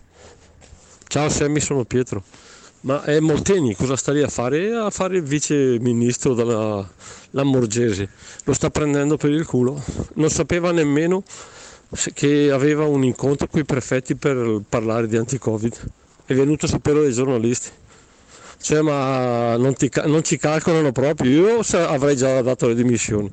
Ciao 1.08 1.30
Sammy, 1.30 1.62
sono 1.62 1.86
Pietro. 1.86 2.24
Ma 2.82 3.04
è 3.04 3.20
Molteni, 3.20 3.74
cosa 3.74 3.96
sta 3.96 4.12
lì 4.12 4.22
a 4.22 4.28
fare? 4.28 4.74
A 4.74 4.90
fare 4.90 5.18
il 5.18 5.24
vice 5.24 5.78
ministro 5.80 6.34
della 6.34 6.86
Lamorgese. 7.32 8.10
Lo 8.44 8.54
sta 8.54 8.70
prendendo 8.70 9.16
per 9.16 9.32
il 9.32 9.46
culo. 9.46 9.82
Non 10.16 10.30
sapeva 10.30 10.72
nemmeno 10.72 11.24
che 12.14 12.52
aveva 12.52 12.86
un 12.86 13.04
incontro 13.04 13.48
con 13.48 13.62
i 13.62 13.66
prefetti 13.66 14.16
per 14.16 14.62
parlare 14.68 15.08
di 15.08 15.18
anti-Covid. 15.18 15.92
È 16.30 16.36
venuto 16.36 16.68
a 16.68 16.70
sapere 16.70 17.02
dai 17.02 17.12
giornalisti. 17.12 17.72
Cioè, 18.62 18.82
ma 18.82 19.58
non, 19.58 19.74
ti 19.74 19.90
non 20.06 20.24
ci 20.24 20.38
calcolano 20.38 20.92
proprio. 20.92 21.32
Io 21.32 21.62
avrei 21.88 22.16
già 22.16 22.40
dato 22.44 22.68
le 22.68 22.76
dimissioni. 22.76 23.32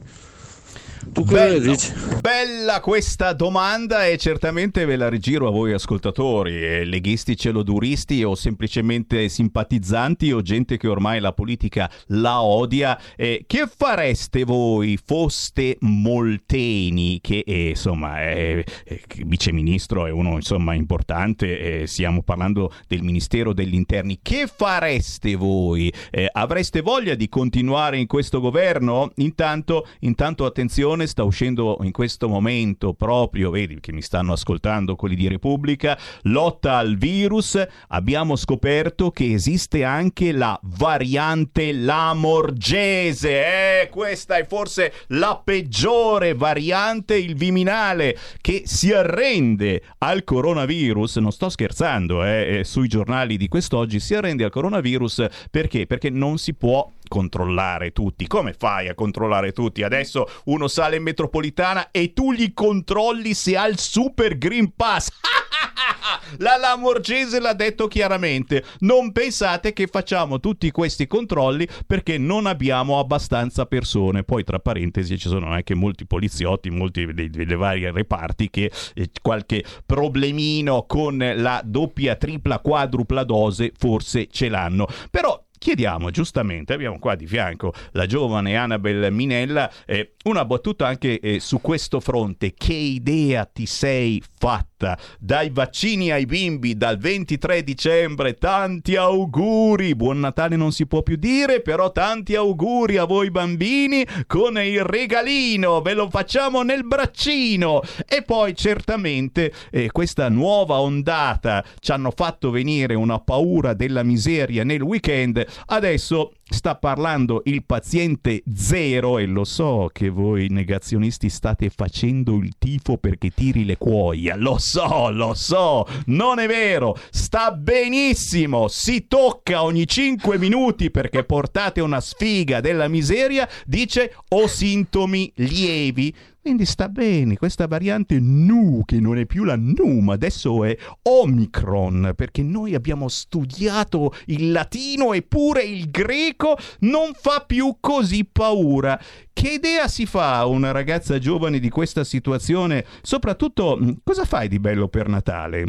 Tu 1.12 1.24
cosa 1.24 1.58
dici? 1.58 1.92
Bella 2.20 2.80
questa 2.80 3.32
domanda 3.32 4.06
e 4.06 4.18
certamente 4.18 4.84
ve 4.84 4.96
la 4.96 5.08
rigiro 5.08 5.46
a 5.46 5.50
voi 5.50 5.72
ascoltatori, 5.72 6.56
eh, 6.56 6.84
leghisti 6.84 7.36
celoduristi 7.36 8.24
o 8.24 8.34
semplicemente 8.34 9.28
simpatizzanti 9.28 10.32
o 10.32 10.42
gente 10.42 10.76
che 10.76 10.88
ormai 10.88 11.20
la 11.20 11.32
politica 11.32 11.90
la 12.08 12.42
odia. 12.42 13.00
Eh, 13.14 13.44
che 13.46 13.68
fareste 13.74 14.44
voi 14.44 14.98
foste 15.02 15.76
Molteni, 15.80 17.20
che 17.22 17.44
eh, 17.46 17.68
insomma 17.70 18.20
è, 18.20 18.64
è 18.84 19.00
viceministro, 19.24 20.06
è 20.06 20.10
uno 20.10 20.34
insomma 20.34 20.74
importante, 20.74 21.82
eh, 21.82 21.86
stiamo 21.86 22.22
parlando 22.22 22.72
del 22.88 23.02
Ministero 23.02 23.52
degli 23.52 23.74
Interni. 23.74 24.18
Che 24.20 24.48
fareste 24.54 25.36
voi? 25.36 25.92
Eh, 26.10 26.28
avreste 26.30 26.80
voglia 26.80 27.14
di 27.14 27.28
continuare 27.28 27.96
in 27.98 28.06
questo 28.06 28.40
governo? 28.40 29.12
Intanto, 29.16 29.86
intanto 30.00 30.44
attenzione, 30.44 30.95
sta 31.04 31.22
uscendo 31.22 31.76
in 31.82 31.92
questo 31.92 32.28
momento 32.28 32.94
proprio, 32.94 33.50
vedi 33.50 33.78
che 33.80 33.92
mi 33.92 34.00
stanno 34.00 34.32
ascoltando 34.32 34.96
quelli 34.96 35.14
di 35.14 35.28
Repubblica, 35.28 35.98
lotta 36.22 36.78
al 36.78 36.96
virus, 36.96 37.62
abbiamo 37.88 38.36
scoperto 38.36 39.10
che 39.10 39.34
esiste 39.34 39.84
anche 39.84 40.32
la 40.32 40.58
variante 40.62 41.72
lamorgese, 41.72 43.82
eh, 43.82 43.88
questa 43.90 44.36
è 44.36 44.46
forse 44.46 44.92
la 45.08 45.38
peggiore 45.42 46.32
variante, 46.32 47.16
il 47.16 47.34
viminale, 47.34 48.16
che 48.40 48.62
si 48.64 48.92
arrende 48.92 49.82
al 49.98 50.24
coronavirus, 50.24 51.16
non 51.16 51.32
sto 51.32 51.50
scherzando, 51.50 52.24
eh, 52.24 52.60
eh, 52.60 52.64
sui 52.64 52.88
giornali 52.88 53.36
di 53.36 53.48
quest'oggi, 53.48 54.00
si 54.00 54.14
arrende 54.14 54.44
al 54.44 54.50
coronavirus 54.50 55.26
perché? 55.50 55.86
Perché 55.86 56.08
non 56.08 56.38
si 56.38 56.54
può 56.54 56.90
controllare 57.08 57.92
tutti. 57.92 58.26
Come 58.26 58.54
fai 58.56 58.88
a 58.88 58.94
controllare 58.94 59.52
tutti? 59.52 59.82
Adesso 59.82 60.26
uno 60.44 60.68
sale 60.68 60.96
in 60.96 61.02
metropolitana 61.02 61.90
e 61.90 62.12
tu 62.12 62.32
gli 62.32 62.52
controlli 62.52 63.34
se 63.34 63.56
ha 63.56 63.66
il 63.66 63.78
super 63.78 64.38
green 64.38 64.74
pass. 64.74 65.10
La 66.38 66.56
Lamorgese 66.56 67.40
l'ha 67.40 67.52
detto 67.52 67.86
chiaramente. 67.86 68.64
Non 68.80 69.12
pensate 69.12 69.72
che 69.72 69.86
facciamo 69.86 70.40
tutti 70.40 70.70
questi 70.70 71.06
controlli 71.06 71.66
perché 71.86 72.18
non 72.18 72.46
abbiamo 72.46 72.98
abbastanza 72.98 73.66
persone. 73.66 74.24
Poi, 74.24 74.44
tra 74.44 74.58
parentesi, 74.58 75.18
ci 75.18 75.28
sono 75.28 75.50
anche 75.50 75.74
molti 75.74 76.06
poliziotti, 76.06 76.70
molti 76.70 77.12
dei, 77.12 77.30
dei 77.30 77.56
vari 77.56 77.90
reparti 77.90 78.50
che 78.50 78.70
eh, 78.94 79.10
qualche 79.22 79.64
problemino 79.84 80.84
con 80.86 81.18
la 81.18 81.60
doppia, 81.64 82.16
tripla, 82.16 82.58
quadrupla 82.58 83.24
dose 83.24 83.72
forse 83.76 84.28
ce 84.30 84.48
l'hanno. 84.48 84.86
Però 85.10 85.45
chiediamo 85.58 86.10
giustamente, 86.10 86.72
abbiamo 86.72 86.98
qua 86.98 87.14
di 87.14 87.26
fianco 87.26 87.72
la 87.92 88.06
giovane 88.06 88.56
Annabel 88.56 89.12
Minella, 89.12 89.70
eh, 89.86 90.14
una 90.24 90.44
battuta 90.44 90.86
anche 90.86 91.20
eh, 91.20 91.40
su 91.40 91.60
questo 91.60 92.00
fronte. 92.00 92.54
Che 92.56 92.72
idea 92.72 93.44
ti 93.44 93.66
sei 93.66 94.22
fatta? 94.38 94.98
Dai 95.18 95.50
vaccini 95.50 96.10
ai 96.10 96.26
bimbi 96.26 96.76
dal 96.76 96.98
23 96.98 97.62
dicembre, 97.62 98.34
tanti 98.34 98.96
auguri! 98.96 99.94
Buon 99.94 100.20
Natale 100.20 100.56
non 100.56 100.72
si 100.72 100.86
può 100.86 101.02
più 101.02 101.16
dire, 101.16 101.60
però 101.60 101.92
tanti 101.92 102.34
auguri 102.34 102.96
a 102.96 103.04
voi 103.04 103.30
bambini 103.30 104.06
con 104.26 104.58
il 104.58 104.82
regalino, 104.84 105.80
ve 105.80 105.94
lo 105.94 106.10
facciamo 106.10 106.62
nel 106.62 106.84
braccino. 106.84 107.82
E 108.06 108.22
poi 108.22 108.54
certamente 108.54 109.52
eh, 109.70 109.90
questa 109.90 110.28
nuova 110.28 110.80
ondata 110.80 111.64
ci 111.78 111.92
hanno 111.92 112.12
fatto 112.14 112.50
venire 112.50 112.94
una 112.94 113.18
paura 113.18 113.74
della 113.74 114.02
miseria 114.02 114.64
nel 114.64 114.82
weekend. 114.82 115.45
Adesso 115.66 116.32
sta 116.48 116.76
parlando 116.76 117.42
il 117.46 117.64
paziente 117.64 118.42
zero 118.54 119.18
e 119.18 119.26
lo 119.26 119.44
so 119.44 119.90
che 119.92 120.08
voi 120.08 120.46
negazionisti 120.48 121.28
state 121.28 121.70
facendo 121.70 122.36
il 122.36 122.54
tifo 122.58 122.98
perché 122.98 123.30
tiri 123.30 123.64
le 123.64 123.76
cuoia, 123.76 124.36
lo 124.36 124.58
so, 124.58 125.10
lo 125.10 125.34
so, 125.34 125.86
non 126.06 126.38
è 126.38 126.46
vero, 126.46 126.96
sta 127.10 127.50
benissimo, 127.50 128.68
si 128.68 129.06
tocca 129.08 129.62
ogni 129.62 129.86
5 129.86 130.38
minuti 130.38 130.90
perché 130.90 131.24
portate 131.24 131.80
una 131.80 132.00
sfiga 132.00 132.60
della 132.60 132.88
miseria, 132.88 133.48
dice 133.64 134.14
ho 134.28 134.46
sintomi 134.46 135.32
lievi. 135.36 136.14
Quindi 136.46 136.64
sta 136.64 136.88
bene, 136.88 137.36
questa 137.36 137.66
variante 137.66 138.20
Nu, 138.20 138.84
che 138.84 139.00
non 139.00 139.18
è 139.18 139.26
più 139.26 139.42
la 139.42 139.56
Nu, 139.56 139.98
ma 139.98 140.12
adesso 140.12 140.62
è 140.62 140.76
Omicron, 141.02 142.12
perché 142.14 142.44
noi 142.44 142.76
abbiamo 142.76 143.08
studiato 143.08 144.14
il 144.26 144.52
latino 144.52 145.12
eppure 145.12 145.64
il 145.64 145.90
greco 145.90 146.56
non 146.82 147.10
fa 147.20 147.42
più 147.44 147.78
così 147.80 148.24
paura. 148.24 148.96
Che 149.32 149.50
idea 149.50 149.86
si 149.86 150.06
fa 150.06 150.46
una 150.46 150.70
ragazza 150.70 151.18
giovane 151.18 151.58
di 151.58 151.68
questa 151.68 152.04
situazione? 152.04 152.86
Soprattutto, 153.02 153.76
mh, 153.78 153.96
cosa 154.02 154.24
fai 154.24 154.48
di 154.48 154.58
bello 154.58 154.88
per 154.88 155.08
Natale? 155.08 155.66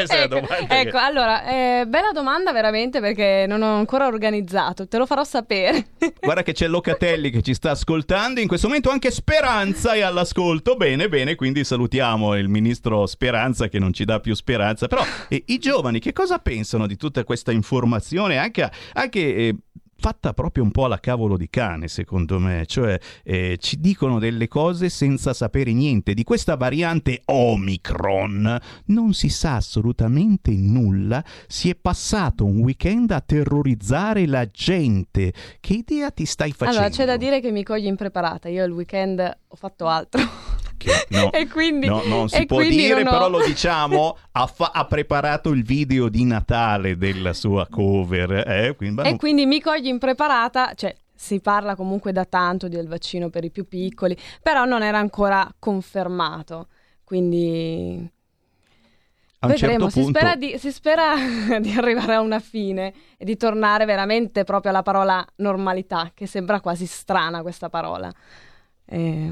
La 0.07 0.25
domanda 0.27 0.55
che- 0.67 0.79
Ecco, 0.79 0.97
allora, 0.97 1.43
eh, 1.45 1.85
bella 1.85 2.11
domanda 2.13 2.51
veramente 2.51 2.99
perché 3.01 3.45
non 3.47 3.61
ho 3.61 3.75
ancora 3.77 4.07
organizzato, 4.07 4.87
te 4.87 4.97
lo 4.97 5.05
farò 5.05 5.23
sapere. 5.23 5.89
Guarda 6.19 6.41
che 6.41 6.53
c'è 6.53 6.67
Locatelli 6.67 7.29
che 7.29 7.43
ci 7.43 7.53
sta 7.53 7.71
ascoltando, 7.71 8.39
in 8.39 8.47
questo 8.47 8.65
momento 8.67 8.89
anche 8.89 9.11
Speranza 9.17 9.93
è 9.93 10.01
all'ascolto. 10.01 10.75
Bene, 10.75 11.09
bene, 11.09 11.33
quindi 11.33 11.63
salutiamo 11.63 12.35
il 12.35 12.47
ministro 12.49 13.07
Speranza 13.07 13.67
che 13.67 13.79
non 13.79 13.91
ci 13.91 14.05
dà 14.05 14.19
più 14.19 14.35
speranza. 14.35 14.85
Però 14.85 15.03
eh, 15.27 15.43
i 15.47 15.57
giovani 15.57 15.99
che 15.99 16.13
cosa 16.13 16.37
pensano 16.37 16.85
di 16.85 16.97
tutta 16.97 17.23
questa 17.23 17.51
informazione 17.51 18.37
anche, 18.37 18.69
anche 18.93 19.35
eh, 19.35 19.55
fatta 19.97 20.33
proprio 20.33 20.63
un 20.63 20.71
po' 20.71 20.85
alla 20.85 20.99
cavolo 20.99 21.37
di 21.37 21.49
cane, 21.49 21.87
secondo 21.87 22.39
me, 22.39 22.65
cioè 22.65 22.97
eh, 23.23 23.57
ci 23.59 23.79
dicono 23.79 24.19
delle 24.19 24.47
cose 24.47 24.89
senza 24.89 25.33
sapere 25.33 25.73
niente 25.73 26.13
di 26.13 26.23
questa 26.23 26.55
variante 26.55 27.21
Omicron. 27.25 28.59
Non 28.85 29.13
si 29.13 29.29
sa 29.29 29.55
assolutamente 29.55 30.51
nulla, 30.51 31.23
si 31.47 31.69
è 31.69 31.75
passato 31.75 32.45
un 32.45 32.59
weekend 32.59 33.11
a 33.11 33.21
terrorizzare 33.21 34.25
la 34.27 34.45
gente. 34.49 35.33
Che 35.59 35.73
idea 35.73 36.11
ti 36.11 36.25
stai 36.25 36.51
facendo? 36.51 36.79
Allora, 36.79 36.93
c'è 36.93 37.05
da 37.05 37.17
dire 37.17 37.41
che 37.41 37.51
mi 37.51 37.63
cogli 37.63 37.85
impreparata. 37.85 38.49
Io 38.49 38.63
il 38.63 38.71
weekend 38.71 39.19
ho 39.19 39.55
fatto 39.55 39.87
altro. 39.87 40.21
No, 41.09 41.31
e 41.33 41.47
quindi, 41.47 41.87
no, 41.87 42.01
non 42.05 42.29
si 42.29 42.45
può 42.45 42.61
dire, 42.61 43.01
ho- 43.01 43.09
però 43.09 43.29
lo 43.29 43.43
diciamo, 43.45 44.17
ha, 44.31 44.47
fa- 44.47 44.71
ha 44.73 44.85
preparato 44.85 45.49
il 45.51 45.63
video 45.63 46.09
di 46.09 46.23
Natale 46.25 46.97
della 46.97 47.33
sua 47.33 47.67
cover. 47.67 48.47
Eh? 48.47 48.75
Quindi, 48.75 49.01
E 49.03 49.15
quindi 49.17 49.45
mi 49.45 49.61
cogli 49.61 49.87
impreparata, 49.87 50.73
cioè 50.75 50.95
si 51.13 51.39
parla 51.39 51.75
comunque 51.75 52.11
da 52.11 52.25
tanto 52.25 52.67
del 52.67 52.87
vaccino 52.87 53.29
per 53.29 53.43
i 53.43 53.49
più 53.49 53.67
piccoli, 53.67 54.15
però 54.41 54.65
non 54.65 54.83
era 54.83 54.97
ancora 54.99 55.51
confermato. 55.59 56.67
Quindi 57.03 58.11
a 59.39 59.45
un 59.45 59.51
vedremo, 59.51 59.73
certo 59.73 59.89
si, 59.89 60.01
punto... 60.01 60.19
spera 60.19 60.35
di, 60.35 60.57
si 60.57 60.71
spera 60.71 61.13
di 61.61 61.71
arrivare 61.77 62.15
a 62.15 62.21
una 62.21 62.39
fine 62.39 62.93
e 63.17 63.25
di 63.25 63.37
tornare 63.37 63.85
veramente 63.85 64.43
proprio 64.43 64.71
alla 64.71 64.83
parola 64.83 65.25
normalità, 65.37 66.11
che 66.13 66.25
sembra 66.25 66.59
quasi 66.59 66.85
strana 66.85 67.41
questa 67.41 67.69
parola. 67.69 68.11
Eh, 68.85 69.31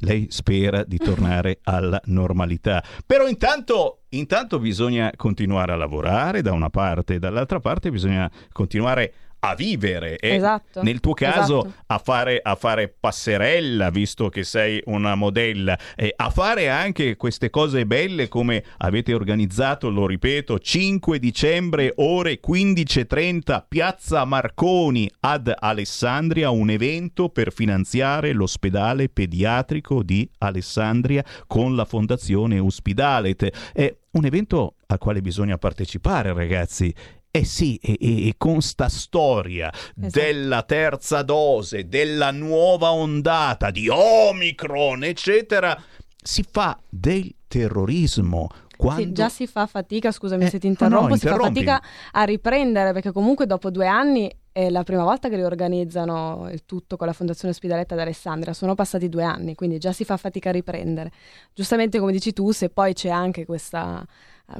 Lei 0.00 0.26
spera 0.30 0.84
di 0.84 0.98
tornare 0.98 1.58
alla 1.64 2.00
normalità. 2.06 2.82
Però 3.04 3.26
intanto, 3.26 4.02
intanto 4.10 4.58
bisogna 4.58 5.12
continuare 5.16 5.72
a 5.72 5.76
lavorare 5.76 6.42
da 6.42 6.52
una 6.52 6.70
parte 6.70 7.14
e 7.14 7.18
dall'altra 7.18 7.60
parte 7.60 7.90
bisogna 7.90 8.30
continuare 8.52 9.04
a 9.04 9.27
vivere 9.56 10.16
e 10.18 10.34
Esatto, 10.34 10.82
nel 10.82 11.00
tuo 11.00 11.14
caso 11.14 11.64
esatto. 11.64 11.82
a, 11.86 11.98
fare, 11.98 12.40
a 12.42 12.54
fare 12.54 12.88
passerella 12.88 13.90
visto 13.90 14.28
che 14.28 14.44
sei 14.44 14.82
una 14.86 15.14
modella 15.14 15.78
e 15.96 16.12
a 16.14 16.30
fare 16.30 16.68
anche 16.68 17.16
queste 17.16 17.50
cose 17.50 17.86
belle 17.86 18.28
come 18.28 18.64
avete 18.78 19.14
organizzato 19.14 19.90
lo 19.90 20.06
ripeto 20.06 20.58
5 20.58 21.18
dicembre 21.18 21.92
ore 21.96 22.40
15.30 22.44 23.64
piazza 23.68 24.24
Marconi 24.24 25.10
ad 25.20 25.52
Alessandria 25.56 26.50
un 26.50 26.70
evento 26.70 27.28
per 27.28 27.52
finanziare 27.52 28.32
l'ospedale 28.32 29.08
pediatrico 29.08 30.02
di 30.02 30.28
Alessandria 30.38 31.24
con 31.46 31.74
la 31.74 31.84
fondazione 31.84 32.58
Ospidalet 32.58 33.72
è 33.72 33.96
un 34.10 34.24
evento 34.24 34.74
al 34.86 34.98
quale 34.98 35.20
bisogna 35.20 35.58
partecipare 35.58 36.32
ragazzi 36.32 36.92
eh 37.30 37.44
sì, 37.44 37.76
e, 37.76 37.96
e- 38.00 38.28
e 38.28 38.34
con 38.36 38.60
sta 38.60 38.88
storia 38.88 39.72
della 39.94 40.62
terza 40.62 41.22
dose, 41.22 41.88
della 41.88 42.30
nuova 42.30 42.92
ondata 42.92 43.70
di 43.70 43.88
Omicron, 43.88 45.04
eccetera, 45.04 45.80
si 46.22 46.44
fa 46.48 46.78
del 46.88 47.34
terrorismo. 47.46 48.48
Quando... 48.76 49.02
Sì, 49.02 49.12
già 49.12 49.28
si 49.28 49.46
fa 49.48 49.66
fatica, 49.66 50.12
scusami 50.12 50.48
se 50.48 50.60
ti 50.60 50.68
interrompo, 50.68 51.08
no, 51.08 51.16
si 51.16 51.26
fa 51.26 51.36
fatica 51.36 51.82
a 52.12 52.22
riprendere 52.22 52.92
perché 52.92 53.10
comunque 53.10 53.44
dopo 53.44 53.70
due 53.70 53.88
anni 53.88 54.30
è 54.52 54.70
la 54.70 54.84
prima 54.84 55.02
volta 55.02 55.28
che 55.28 55.34
riorganizzano 55.34 56.48
il 56.52 56.64
tutto 56.64 56.96
con 56.96 57.08
la 57.08 57.12
Fondazione 57.12 57.52
Ospidaletta 57.52 57.96
d'Alessandria, 57.96 58.52
sono 58.52 58.76
passati 58.76 59.08
due 59.08 59.24
anni, 59.24 59.56
quindi 59.56 59.78
già 59.78 59.92
si 59.92 60.04
fa 60.04 60.16
fatica 60.16 60.50
a 60.50 60.52
riprendere. 60.52 61.10
Giustamente 61.52 61.98
come 61.98 62.12
dici 62.12 62.32
tu, 62.32 62.52
se 62.52 62.68
poi 62.68 62.92
c'è 62.92 63.08
anche 63.08 63.44
questa, 63.44 64.06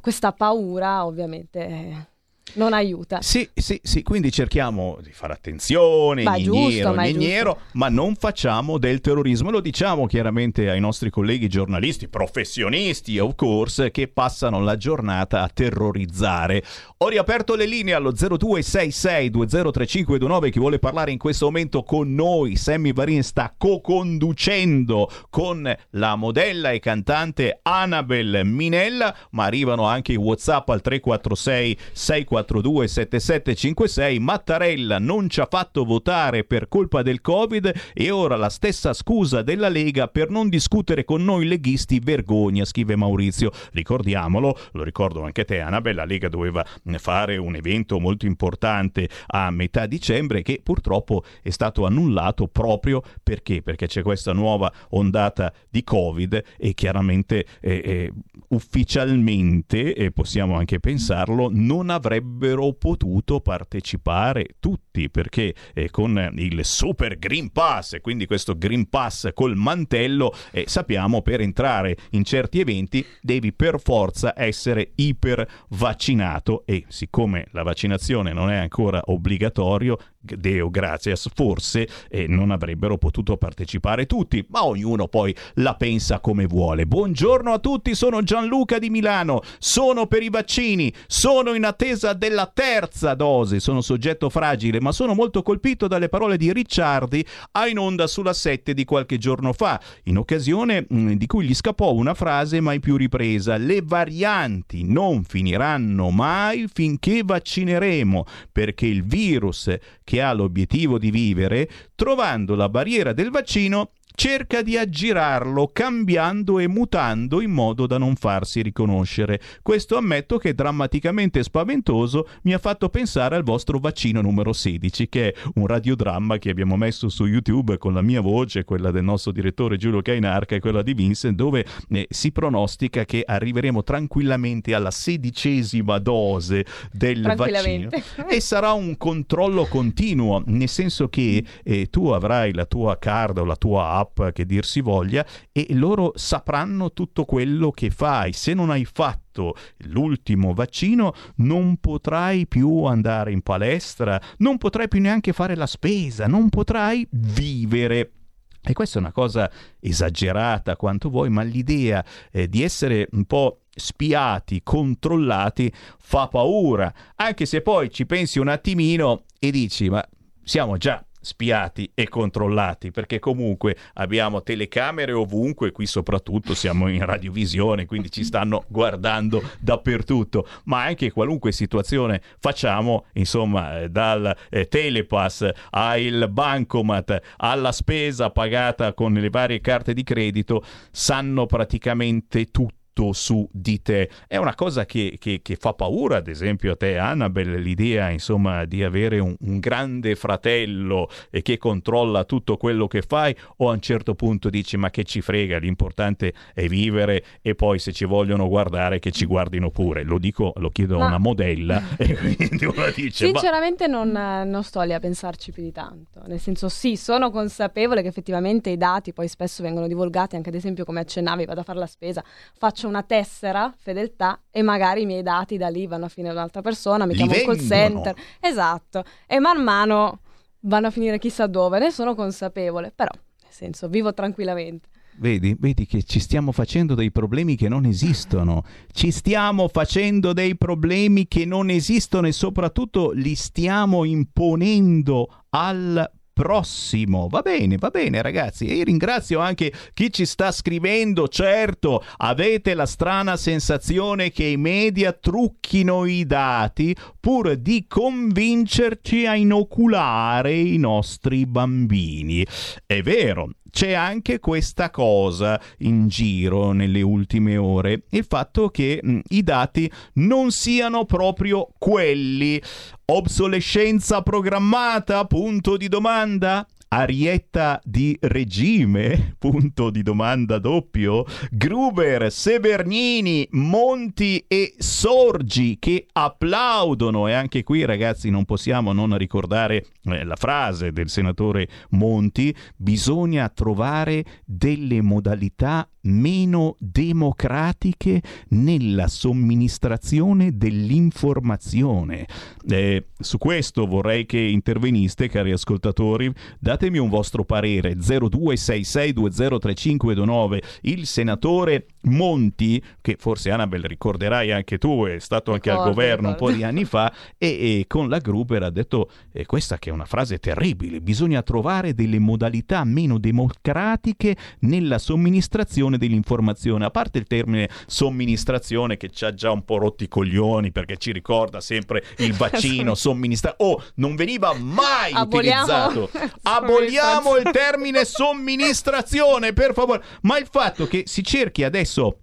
questa 0.00 0.32
paura, 0.32 1.06
ovviamente 1.06 1.66
eh, 1.66 2.06
non 2.54 2.72
aiuta. 2.72 3.20
Sì, 3.22 3.48
sì, 3.54 3.80
sì, 3.82 4.02
quindi 4.02 4.30
cerchiamo 4.30 4.98
di 5.02 5.12
fare 5.12 5.32
attenzione, 5.32 6.22
Ma 6.22 6.38
giusto, 6.38 6.94
gniniero, 6.94 7.58
ma 7.72 7.88
ma 7.88 7.94
non 7.94 8.16
facciamo 8.16 8.76
del 8.76 9.00
terrorismo. 9.00 9.50
Lo 9.50 9.60
diciamo 9.60 10.06
chiaramente 10.06 10.68
ai 10.68 10.78
nostri 10.78 11.08
colleghi 11.08 11.48
giornalisti, 11.48 12.08
professionisti, 12.08 13.18
of 13.18 13.34
course, 13.34 13.90
che 13.90 14.08
passano 14.08 14.60
la 14.60 14.76
giornata 14.76 15.42
a 15.42 15.48
terrorizzare. 15.48 16.62
Ho 16.98 17.08
riaperto 17.08 17.54
le 17.54 17.64
linee 17.64 17.94
allo 17.94 18.12
0266203529. 18.12 20.50
Chi 20.50 20.58
vuole 20.58 20.78
parlare 20.78 21.12
in 21.12 21.18
questo 21.18 21.46
momento 21.46 21.82
con 21.82 22.14
noi, 22.14 22.56
Sammy 22.56 22.92
Varin 22.92 23.22
sta 23.22 23.54
co-conducendo 23.56 25.10
con 25.30 25.74
la 25.90 26.16
modella 26.16 26.72
e 26.72 26.80
cantante 26.80 27.60
Annabel 27.62 28.42
Minella, 28.44 29.16
ma 29.30 29.44
arrivano 29.44 29.86
anche 29.86 30.12
i 30.12 30.16
WhatsApp 30.16 30.68
al 30.68 30.82
346 30.82 31.78
642 31.92 32.37
7756. 32.44 34.18
Mattarella 34.18 34.98
non 34.98 35.28
ci 35.28 35.40
ha 35.40 35.46
fatto 35.50 35.84
votare 35.84 36.44
per 36.44 36.68
colpa 36.68 37.02
del 37.02 37.20
Covid 37.20 37.72
e 37.94 38.10
ora 38.10 38.36
la 38.36 38.48
stessa 38.48 38.92
scusa 38.92 39.42
della 39.42 39.68
Lega 39.68 40.08
per 40.08 40.30
non 40.30 40.48
discutere 40.48 41.04
con 41.04 41.24
noi 41.24 41.46
leghisti 41.46 42.00
vergogna, 42.00 42.64
scrive 42.64 42.96
Maurizio. 42.96 43.50
Ricordiamolo, 43.72 44.56
lo 44.72 44.82
ricordo 44.82 45.22
anche 45.22 45.44
te 45.44 45.60
Annabel, 45.60 45.94
la 45.94 46.04
Lega 46.04 46.28
doveva 46.28 46.64
fare 46.98 47.36
un 47.36 47.54
evento 47.54 47.98
molto 47.98 48.26
importante 48.26 49.08
a 49.26 49.50
metà 49.50 49.86
dicembre 49.86 50.42
che 50.42 50.60
purtroppo 50.62 51.24
è 51.42 51.50
stato 51.50 51.86
annullato 51.86 52.48
proprio 52.48 53.02
perché? 53.22 53.62
Perché 53.62 53.86
c'è 53.86 54.02
questa 54.02 54.32
nuova 54.32 54.72
ondata 54.90 55.52
di 55.68 55.84
Covid 55.84 56.42
e 56.56 56.74
chiaramente 56.74 57.46
eh, 57.60 57.80
eh, 57.84 58.12
ufficialmente, 58.48 59.94
e 59.94 60.10
possiamo 60.10 60.56
anche 60.56 60.80
pensarlo, 60.80 61.48
non 61.52 61.90
avrebbero 62.28 62.74
potuto 62.74 63.40
partecipare 63.40 64.56
tutti 64.60 65.08
perché 65.08 65.54
eh, 65.72 65.90
con 65.90 66.32
il 66.36 66.64
Super 66.64 67.18
Green 67.18 67.50
Pass, 67.50 67.94
e 67.94 68.00
quindi 68.00 68.26
questo 68.26 68.56
Green 68.56 68.88
Pass 68.88 69.30
col 69.32 69.56
mantello, 69.56 70.34
eh, 70.50 70.64
sappiamo 70.66 71.22
per 71.22 71.40
entrare 71.40 71.96
in 72.10 72.24
certi 72.24 72.60
eventi 72.60 73.04
devi 73.20 73.52
per 73.52 73.80
forza 73.80 74.34
essere 74.36 74.92
iper 74.96 75.48
vaccinato 75.70 76.64
e 76.66 76.84
siccome 76.88 77.46
la 77.52 77.62
vaccinazione 77.62 78.32
non 78.32 78.50
è 78.50 78.56
ancora 78.56 79.00
obbligatorio, 79.06 79.96
Deo 80.20 80.68
gracias, 80.68 81.30
forse 81.32 81.88
eh, 82.10 82.26
non 82.26 82.50
avrebbero 82.50 82.98
potuto 82.98 83.36
partecipare 83.36 84.04
tutti, 84.04 84.44
ma 84.50 84.64
ognuno 84.64 85.06
poi 85.06 85.34
la 85.54 85.74
pensa 85.76 86.20
come 86.20 86.44
vuole. 86.44 86.86
Buongiorno 86.86 87.52
a 87.52 87.58
tutti, 87.58 87.94
sono 87.94 88.22
Gianluca 88.22 88.78
di 88.78 88.90
Milano, 88.90 89.40
sono 89.58 90.06
per 90.06 90.22
i 90.22 90.28
vaccini, 90.28 90.92
sono 91.06 91.54
in 91.54 91.64
attesa 91.64 92.12
della 92.18 92.50
terza 92.52 93.14
dose. 93.14 93.60
Sono 93.60 93.80
soggetto 93.80 94.28
fragile, 94.28 94.80
ma 94.80 94.92
sono 94.92 95.14
molto 95.14 95.42
colpito 95.42 95.88
dalle 95.88 96.10
parole 96.10 96.36
di 96.36 96.52
Ricciardi 96.52 97.24
a 97.52 97.66
in 97.66 97.78
onda 97.78 98.06
sulla 98.06 98.34
7 98.34 98.74
di 98.74 98.84
qualche 98.84 99.16
giorno 99.16 99.52
fa, 99.54 99.80
in 100.04 100.18
occasione 100.18 100.84
mh, 100.86 101.12
di 101.12 101.26
cui 101.26 101.46
gli 101.46 101.54
scappò 101.54 101.94
una 101.94 102.14
frase 102.14 102.60
mai 102.60 102.80
più 102.80 102.96
ripresa. 102.96 103.56
Le 103.56 103.80
varianti 103.82 104.84
non 104.84 105.24
finiranno 105.24 106.10
mai 106.10 106.68
finché 106.70 107.22
vaccineremo, 107.24 108.24
perché 108.52 108.86
il 108.86 109.04
virus 109.04 109.74
che 110.04 110.20
ha 110.20 110.32
l'obiettivo 110.32 110.98
di 110.98 111.10
vivere, 111.10 111.70
trovando 111.94 112.54
la 112.54 112.68
barriera 112.68 113.12
del 113.12 113.30
vaccino, 113.30 113.92
cerca 114.14 114.62
di 114.62 114.76
aggirarlo 114.76 115.70
cambiando 115.72 116.58
e 116.58 116.66
mutando 116.66 117.40
in 117.40 117.50
modo 117.50 117.86
da 117.86 117.98
non 117.98 118.16
farsi 118.16 118.62
riconoscere. 118.62 119.40
Questo 119.62 119.96
ammetto 119.96 120.38
che 120.38 120.50
è 120.50 120.54
drammaticamente 120.54 121.42
spaventoso 121.42 122.28
mi 122.42 122.52
ha 122.52 122.58
fatto 122.58 122.88
pensare 122.88 123.36
al 123.36 123.44
vostro 123.44 123.78
vaccino 123.78 124.20
numero 124.20 124.52
16, 124.52 125.08
che 125.08 125.28
è 125.28 125.34
un 125.54 125.66
radiodramma 125.66 126.38
che 126.38 126.50
abbiamo 126.50 126.76
messo 126.76 127.08
su 127.08 127.26
YouTube 127.26 127.78
con 127.78 127.94
la 127.94 128.02
mia 128.02 128.20
voce, 128.20 128.64
quella 128.64 128.90
del 128.90 129.04
nostro 129.04 129.30
direttore 129.30 129.76
Giulio 129.76 130.02
Cainarca 130.02 130.56
e 130.56 130.60
quella 130.60 130.82
di 130.82 130.94
Vincent, 130.94 131.36
dove 131.36 131.64
eh, 131.90 132.06
si 132.10 132.32
pronostica 132.32 133.04
che 133.04 133.22
arriveremo 133.24 133.84
tranquillamente 133.84 134.74
alla 134.74 134.90
sedicesima 134.90 135.98
dose 135.98 136.64
del 136.90 137.22
vaccino 137.36 137.90
e 138.28 138.40
sarà 138.40 138.72
un 138.72 138.96
controllo 138.96 139.66
continuo, 139.66 140.42
nel 140.46 140.68
senso 140.68 141.08
che 141.08 141.44
eh, 141.62 141.86
tu 141.88 142.08
avrai 142.08 142.52
la 142.52 142.66
tua 142.66 142.98
card 142.98 143.38
o 143.38 143.44
la 143.44 143.56
tua 143.56 143.90
app 143.90 144.07
che 144.32 144.46
dir 144.46 144.64
si 144.64 144.80
voglia 144.80 145.24
e 145.52 145.66
loro 145.70 146.12
sapranno 146.14 146.92
tutto 146.92 147.24
quello 147.24 147.70
che 147.70 147.90
fai. 147.90 148.32
Se 148.32 148.54
non 148.54 148.70
hai 148.70 148.84
fatto 148.84 149.54
l'ultimo 149.86 150.54
vaccino 150.54 151.14
non 151.36 151.76
potrai 151.78 152.46
più 152.46 152.84
andare 152.84 153.32
in 153.32 153.42
palestra, 153.42 154.20
non 154.38 154.58
potrai 154.58 154.88
più 154.88 155.00
neanche 155.00 155.32
fare 155.32 155.54
la 155.54 155.66
spesa, 155.66 156.26
non 156.26 156.48
potrai 156.48 157.06
vivere. 157.10 158.12
E 158.60 158.72
questa 158.72 158.98
è 158.98 159.00
una 159.00 159.12
cosa 159.12 159.50
esagerata 159.80 160.76
quanto 160.76 161.08
vuoi, 161.08 161.30
ma 161.30 161.42
l'idea 161.42 162.04
eh, 162.30 162.48
di 162.48 162.62
essere 162.62 163.08
un 163.12 163.24
po' 163.24 163.62
spiati, 163.70 164.62
controllati, 164.62 165.72
fa 165.98 166.26
paura, 166.28 166.92
anche 167.14 167.46
se 167.46 167.62
poi 167.62 167.90
ci 167.90 168.04
pensi 168.04 168.38
un 168.38 168.48
attimino 168.48 169.24
e 169.38 169.50
dici, 169.50 169.88
ma 169.88 170.06
siamo 170.42 170.76
già 170.76 171.02
spiati 171.20 171.90
e 171.94 172.08
controllati 172.08 172.90
perché 172.90 173.18
comunque 173.18 173.76
abbiamo 173.94 174.42
telecamere 174.42 175.12
ovunque 175.12 175.72
qui 175.72 175.86
soprattutto 175.86 176.54
siamo 176.54 176.88
in 176.88 177.04
radiovisione 177.04 177.86
quindi 177.86 178.10
ci 178.10 178.24
stanno 178.24 178.64
guardando 178.68 179.42
dappertutto. 179.58 180.46
Ma 180.64 180.84
anche 180.84 181.10
qualunque 181.10 181.52
situazione 181.52 182.20
facciamo 182.38 183.06
insomma 183.14 183.80
eh, 183.80 183.88
dal 183.88 184.34
eh, 184.50 184.66
telepass 184.66 185.48
al 185.70 186.28
bancomat 186.30 187.20
alla 187.36 187.72
spesa 187.72 188.30
pagata 188.30 188.94
con 188.94 189.12
le 189.12 189.30
varie 189.30 189.60
carte 189.60 189.94
di 189.94 190.02
credito 190.02 190.64
sanno 190.90 191.46
praticamente 191.46 192.46
tutto 192.46 192.77
tutto 192.98 193.12
su 193.12 193.48
di 193.52 193.80
te. 193.80 194.10
È 194.26 194.36
una 194.36 194.54
cosa 194.56 194.84
che, 194.84 195.16
che, 195.20 195.40
che, 195.42 195.56
fa 195.56 195.72
paura, 195.72 196.16
ad 196.16 196.26
esempio, 196.26 196.72
a 196.72 196.76
te, 196.76 196.98
Annabelle, 196.98 197.58
l'idea 197.58 198.10
insomma 198.10 198.64
di 198.64 198.82
avere 198.82 199.20
un, 199.20 199.36
un 199.38 199.60
grande 199.60 200.16
fratello 200.16 201.08
e 201.30 201.42
che 201.42 201.58
controlla 201.58 202.24
tutto 202.24 202.56
quello 202.56 202.88
che 202.88 203.02
fai, 203.02 203.36
o 203.58 203.70
a 203.70 203.74
un 203.74 203.80
certo 203.80 204.14
punto 204.14 204.50
dici 204.50 204.76
ma 204.76 204.90
che 204.90 205.04
ci 205.04 205.20
frega, 205.20 205.58
l'importante 205.58 206.32
è 206.52 206.66
vivere 206.66 207.24
e 207.40 207.54
poi 207.54 207.78
se 207.78 207.92
ci 207.92 208.04
vogliono 208.04 208.48
guardare 208.48 208.98
che 208.98 209.12
ci 209.12 209.26
guardino 209.26 209.70
pure. 209.70 210.02
Lo 210.02 210.18
dico, 210.18 210.52
lo 210.56 210.70
chiedo 210.70 210.98
Ma- 210.98 211.04
a 211.04 211.06
una 211.08 211.18
modella 211.18 211.82
e 211.96 212.16
quindi 212.16 212.64
una 212.64 212.90
dice 212.94 213.30
ma 213.30 213.38
Sinceramente 213.38 213.86
non, 213.86 214.10
non 214.10 214.62
sto 214.64 214.80
lì 214.82 214.92
a 214.92 214.98
pensarci 215.00 215.52
più 215.52 215.62
di 215.62 215.72
tanto, 215.72 216.22
nel 216.26 216.40
senso 216.40 216.68
sì, 216.68 216.96
sono 216.96 217.30
consapevole 217.30 218.02
che 218.02 218.08
effettivamente 218.08 218.70
i 218.70 218.76
dati 218.76 219.12
poi 219.12 219.28
spesso 219.28 219.62
vengono 219.62 219.86
divulgati, 219.86 220.36
anche 220.36 220.48
ad 220.48 220.54
esempio 220.54 220.84
come 220.84 221.00
accennavi, 221.00 221.44
vado 221.44 221.60
a 221.60 221.62
fare 221.62 221.78
la 221.78 221.86
spesa, 221.86 222.24
faccio 222.56 222.87
una 222.88 223.02
tessera 223.02 223.72
fedeltà 223.76 224.40
e 224.50 224.62
magari 224.62 225.02
i 225.02 225.06
miei 225.06 225.22
dati 225.22 225.56
da 225.56 225.68
lì 225.68 225.86
vanno 225.86 226.06
a 226.06 226.08
finire 226.08 226.32
un'altra 226.32 226.62
persona, 226.62 227.06
mi 227.06 227.12
Li 227.12 227.18
chiamo 227.18 227.32
un 227.32 227.44
call 227.44 227.66
center, 227.66 228.14
esatto, 228.40 229.04
e 229.26 229.38
man 229.38 229.62
mano 229.62 230.20
vanno 230.60 230.88
a 230.88 230.90
finire 230.90 231.18
chissà 231.18 231.46
dove, 231.46 231.78
ne 231.78 231.90
sono 231.90 232.14
consapevole, 232.14 232.92
però 232.94 233.10
nel 233.14 233.52
senso 233.52 233.88
vivo 233.88 234.12
tranquillamente. 234.12 234.88
Vedi, 235.20 235.56
vedi 235.58 235.84
che 235.84 236.04
ci 236.04 236.20
stiamo 236.20 236.52
facendo 236.52 236.94
dei 236.94 237.10
problemi 237.10 237.56
che 237.56 237.68
non 237.68 237.86
esistono. 237.86 238.62
Ci 238.92 239.10
stiamo 239.10 239.66
facendo 239.66 240.32
dei 240.32 240.56
problemi 240.56 241.26
che 241.26 241.44
non 241.44 241.70
esistono 241.70 242.28
e 242.28 242.32
soprattutto 242.32 243.10
li 243.10 243.34
stiamo 243.34 244.04
imponendo 244.04 245.44
al 245.48 246.08
prossimo. 246.38 247.26
Va 247.26 247.40
bene, 247.40 247.78
va 247.78 247.88
bene 247.88 248.22
ragazzi. 248.22 248.66
E 248.66 248.84
ringrazio 248.84 249.40
anche 249.40 249.72
chi 249.92 250.12
ci 250.12 250.24
sta 250.24 250.52
scrivendo. 250.52 251.26
Certo, 251.26 252.04
avete 252.18 252.74
la 252.74 252.86
strana 252.86 253.36
sensazione 253.36 254.30
che 254.30 254.44
i 254.44 254.56
media 254.56 255.12
trucchino 255.12 256.04
i 256.04 256.24
dati 256.26 256.94
pur 257.18 257.56
di 257.56 257.86
convincerci 257.88 259.26
a 259.26 259.34
inoculare 259.34 260.54
i 260.54 260.76
nostri 260.76 261.44
bambini. 261.44 262.46
È 262.86 263.02
vero, 263.02 263.50
c'è 263.70 263.92
anche 263.92 264.38
questa 264.38 264.90
cosa 264.90 265.60
in 265.78 266.08
giro 266.08 266.72
nelle 266.72 267.02
ultime 267.02 267.56
ore, 267.56 268.02
il 268.10 268.24
fatto 268.28 268.68
che 268.68 269.00
mh, 269.02 269.18
i 269.28 269.42
dati 269.42 269.90
non 270.14 270.50
siano 270.50 271.04
proprio 271.04 271.68
quelli. 271.78 272.60
Obsolescenza 273.06 274.22
programmata? 274.22 275.24
Punto 275.24 275.76
di 275.76 275.88
domanda. 275.88 276.66
Arietta 276.88 277.80
di 277.84 278.16
regime? 278.20 279.34
Punto 279.38 279.90
di 279.90 280.02
domanda 280.02 280.58
doppio. 280.58 281.24
Gruber, 281.50 282.32
Severnini, 282.32 283.46
Monti 283.52 284.44
e 284.48 284.74
Sorgi 284.78 285.78
che 285.78 286.06
applaudono 286.10 287.28
e 287.28 287.32
anche 287.34 287.62
qui 287.62 287.84
ragazzi 287.84 288.30
non 288.30 288.44
possiamo 288.44 288.92
non 288.92 289.16
ricordare 289.16 289.86
eh, 290.04 290.24
la 290.24 290.36
frase 290.36 290.92
del 290.92 291.08
senatore 291.08 291.68
Monti, 291.90 292.54
bisogna 292.76 293.48
trovare 293.48 294.24
delle 294.44 295.02
modalità 295.02 295.88
meno 296.08 296.76
democratiche 296.78 298.22
nella 298.48 299.08
somministrazione 299.08 300.56
dell'informazione. 300.56 302.26
Eh, 302.66 303.06
su 303.18 303.38
questo 303.38 303.86
vorrei 303.86 304.26
che 304.26 304.38
interveniste, 304.38 305.28
cari 305.28 305.52
ascoltatori. 305.52 306.32
Datemi 306.78 306.98
un 306.98 307.08
vostro 307.08 307.44
parere. 307.44 307.96
0266203529. 307.96 310.58
Il 310.82 311.06
senatore 311.06 311.86
Monti, 312.02 312.80
che 313.00 313.16
forse 313.18 313.50
Annabel 313.50 313.82
ricorderai 313.82 314.52
anche 314.52 314.78
tu, 314.78 315.04
è 315.04 315.18
stato 315.18 315.50
anche 315.52 315.70
al 315.70 315.78
Ricordo, 315.78 315.94
governo 315.94 316.28
un 316.28 316.34
po' 316.36 316.46
ricordo. 316.48 316.56
di 316.56 316.62
anni 316.64 316.84
fa, 316.84 317.12
e, 317.36 317.80
e 317.80 317.84
con 317.88 318.08
la 318.08 318.18
Gruber 318.18 318.62
ha 318.62 318.70
detto 318.70 319.10
eh, 319.32 319.44
questa 319.44 319.78
che 319.78 319.90
è 319.90 319.92
una 319.92 320.04
frase 320.04 320.38
terribile, 320.38 321.00
bisogna 321.00 321.42
trovare 321.42 321.94
delle 321.94 322.20
modalità 322.20 322.84
meno 322.84 323.18
democratiche 323.18 324.36
nella 324.60 324.98
somministrazione 324.98 325.98
dell'informazione, 325.98 326.84
a 326.84 326.90
parte 326.90 327.18
il 327.18 327.26
termine 327.26 327.68
somministrazione 327.86 328.96
che 328.96 329.10
ci 329.10 329.24
ha 329.24 329.34
già 329.34 329.50
un 329.50 329.64
po' 329.64 329.78
rotti 329.78 330.04
i 330.04 330.08
coglioni 330.08 330.70
perché 330.70 330.96
ci 330.96 331.10
ricorda 331.12 331.60
sempre 331.60 332.04
il 332.18 332.32
vaccino 332.34 332.94
somministrato. 332.94 333.64
Oh, 333.64 333.82
non 333.96 334.14
veniva 334.14 334.54
mai 334.54 335.10
Aboliamo- 335.12 335.64
utilizzato. 335.64 336.10
Aboliamo 336.72 337.36
il 337.36 337.48
termine 337.50 338.04
somministrazione, 338.04 339.52
per 339.52 339.72
favore. 339.72 340.02
Ma 340.22 340.38
il 340.38 340.46
fatto 340.50 340.86
che 340.86 341.04
si 341.06 341.22
cerchi 341.24 341.64
adesso 341.64 342.18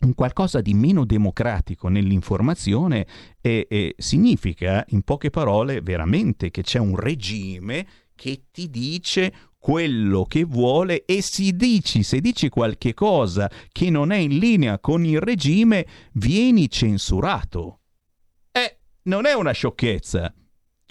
un 0.00 0.14
qualcosa 0.14 0.60
di 0.60 0.74
meno 0.74 1.04
democratico 1.04 1.88
nell'informazione 1.88 3.06
eh, 3.40 3.66
eh, 3.68 3.94
significa, 3.98 4.84
in 4.88 5.02
poche 5.02 5.30
parole, 5.30 5.80
veramente 5.80 6.50
che 6.50 6.62
c'è 6.62 6.78
un 6.78 6.96
regime 6.96 7.86
che 8.14 8.44
ti 8.50 8.68
dice 8.68 9.32
quello 9.58 10.24
che 10.24 10.44
vuole 10.44 11.04
e 11.04 11.22
si 11.22 11.54
dici, 11.54 12.02
se 12.02 12.20
dici 12.20 12.48
qualche 12.48 12.94
cosa 12.94 13.48
che 13.70 13.90
non 13.90 14.10
è 14.10 14.16
in 14.16 14.38
linea 14.38 14.80
con 14.80 15.04
il 15.04 15.20
regime, 15.20 15.86
vieni 16.14 16.68
censurato. 16.68 17.80
Eh, 18.50 18.78
non 19.04 19.24
è 19.24 19.34
una 19.34 19.52
sciocchezza. 19.52 20.34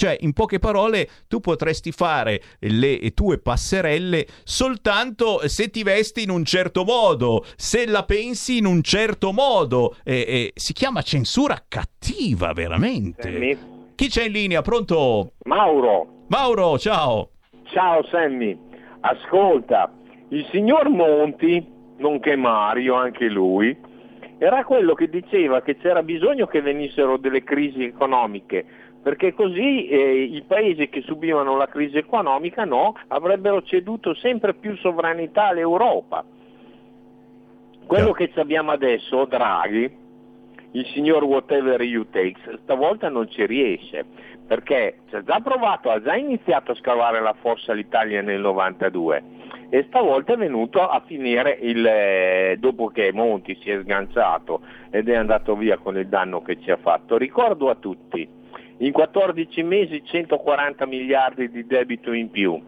Cioè, 0.02 0.18
in 0.22 0.34
poche 0.34 0.58
parole, 0.58 1.08
tu 1.28 1.42
potresti 1.42 1.92
fare 1.92 2.42
le 2.62 3.12
tue 3.14 3.38
passerelle 3.38 4.26
soltanto 4.44 5.48
se 5.48 5.70
ti 5.70 5.84
vesti 5.84 6.24
in 6.24 6.32
un 6.32 6.44
certo 6.44 6.84
modo, 6.84 7.46
se 7.56 7.86
la 7.86 8.04
pensi 8.04 8.58
in 8.58 8.66
un 8.66 8.82
certo 8.82 9.32
modo. 9.32 9.96
E- 10.04 10.26
e 10.28 10.52
si 10.56 10.74
chiama 10.74 11.04
censura 11.04 11.64
cattiva, 11.68 12.52
veramente. 12.52 13.60
Chi 13.94 14.08
c'è 14.08 14.24
in 14.24 14.32
linea? 14.32 14.64
Pronto? 14.64 15.34
Mauro. 15.44 16.24
Mauro, 16.30 16.80
ciao. 16.80 17.30
Ciao 17.66 18.04
Sammy, 18.08 18.58
ascolta, 19.02 19.94
il 20.30 20.48
signor 20.52 20.90
Monti, 20.90 21.64
nonché 21.98 22.36
Mario, 22.36 22.96
anche 22.96 23.28
lui, 23.28 23.78
era 24.40 24.64
quello 24.64 24.96
che 24.96 25.08
diceva 25.08 25.62
che 25.62 25.78
c'era 25.78 26.02
bisogno 26.02 26.48
che 26.48 26.64
venissero 26.64 27.18
delle 27.18 27.44
crisi 27.44 27.84
economiche, 27.84 28.66
perché 29.02 29.34
così 29.34 29.88
eh, 29.88 30.22
i 30.24 30.44
paesi 30.46 30.90
che 30.90 31.02
subivano 31.02 31.58
la 31.58 31.68
crisi 31.68 31.98
economica 31.98 32.66
no, 32.66 32.96
avrebbero 33.08 33.64
ceduto 33.64 34.14
sempre 34.14 34.54
più 34.54 34.76
sovranità 34.78 35.48
all'Europa. 35.48 36.24
Quello 37.86 38.12
che 38.12 38.32
abbiamo 38.36 38.72
adesso, 38.72 39.26
Draghi, 39.26 40.00
il 40.74 40.86
signor 40.94 41.24
whatever 41.24 41.82
you 41.82 42.08
takes, 42.10 42.62
stavolta 42.62 43.10
non 43.10 43.30
ci 43.30 43.46
riesce, 43.46 44.06
perché 44.48 45.00
ci 45.10 45.16
ha 45.16 45.24
già 45.24 45.40
provato, 45.40 45.90
ha 45.90 46.02
già 46.02 46.16
iniziato 46.16 46.72
a 46.72 46.76
scavare 46.76 47.20
la 47.22 47.36
fossa 47.42 47.74
l'Italia 47.74 48.22
nel 48.22 48.40
92 48.40 49.40
e 49.70 49.86
stavolta 49.88 50.34
è 50.34 50.38
venuto 50.38 50.86
a 50.86 51.02
finire 51.06 51.58
il, 51.62 51.86
eh, 51.86 52.58
dopo 52.60 52.88
che 52.88 53.12
Monti 53.14 53.58
si 53.62 53.70
è 53.70 53.80
sganciato 53.82 54.62
ed 54.90 55.08
è 55.08 55.16
andato 55.16 55.56
via 55.56 55.78
con 55.78 55.98
il 55.98 56.08
danno 56.08 56.42
che 56.42 56.60
ci 56.62 56.72
ha 56.72 56.78
fatto. 56.78 57.18
Ricordo 57.18 57.70
a 57.70 57.76
tutti, 57.76 58.28
in 58.82 58.92
14 58.92 59.64
mesi 59.64 60.04
140 60.04 60.86
miliardi 60.86 61.50
di 61.52 61.66
debito 61.66 62.12
in 62.14 62.32
più, 62.32 62.60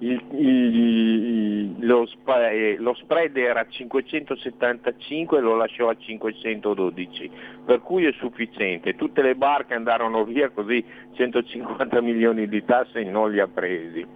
il, 0.00 0.22
il- 0.32 1.86
lo, 1.86 2.06
spa- 2.06 2.50
eh, 2.50 2.76
lo 2.78 2.94
spread 2.94 3.36
era 3.36 3.66
575 3.68 5.38
e 5.38 5.40
lo 5.40 5.56
lasciò 5.56 5.88
a 5.88 5.96
512, 5.96 7.30
per 7.64 7.80
cui 7.80 8.06
è 8.06 8.12
sufficiente. 8.12 8.94
Tutte 8.94 9.22
le 9.22 9.34
barche 9.34 9.74
andarono 9.74 10.24
via 10.24 10.50
così 10.50 10.82
150 11.12 12.00
milioni 12.00 12.48
di 12.48 12.64
tasse 12.64 13.02
non 13.04 13.30
li 13.30 13.40
ha 13.40 13.48
presi. 13.48 14.06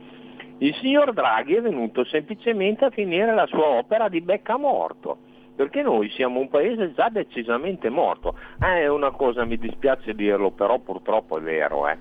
Il 0.59 0.75
signor 0.77 1.13
Draghi 1.13 1.55
è 1.55 1.61
venuto 1.61 2.05
semplicemente 2.05 2.85
a 2.85 2.91
finire 2.91 3.35
la 3.35 3.47
sua 3.47 3.67
opera 3.67 4.09
di 4.09 4.21
becca 4.21 4.57
morto, 4.57 5.19
perché 5.63 5.83
noi 5.83 6.11
siamo 6.11 6.41
un 6.41 6.49
paese 6.49 6.93
già 6.93 7.09
decisamente 7.09 7.89
morto. 7.89 8.37
È 8.59 8.89
una 8.89 9.13
cosa, 9.13 9.45
mi 9.45 9.57
dispiace 9.57 10.13
dirlo, 10.13 10.51
però 10.51 10.81
purtroppo 10.81 11.39
è 11.39 11.41
vero. 11.41 11.89
eh. 11.89 11.97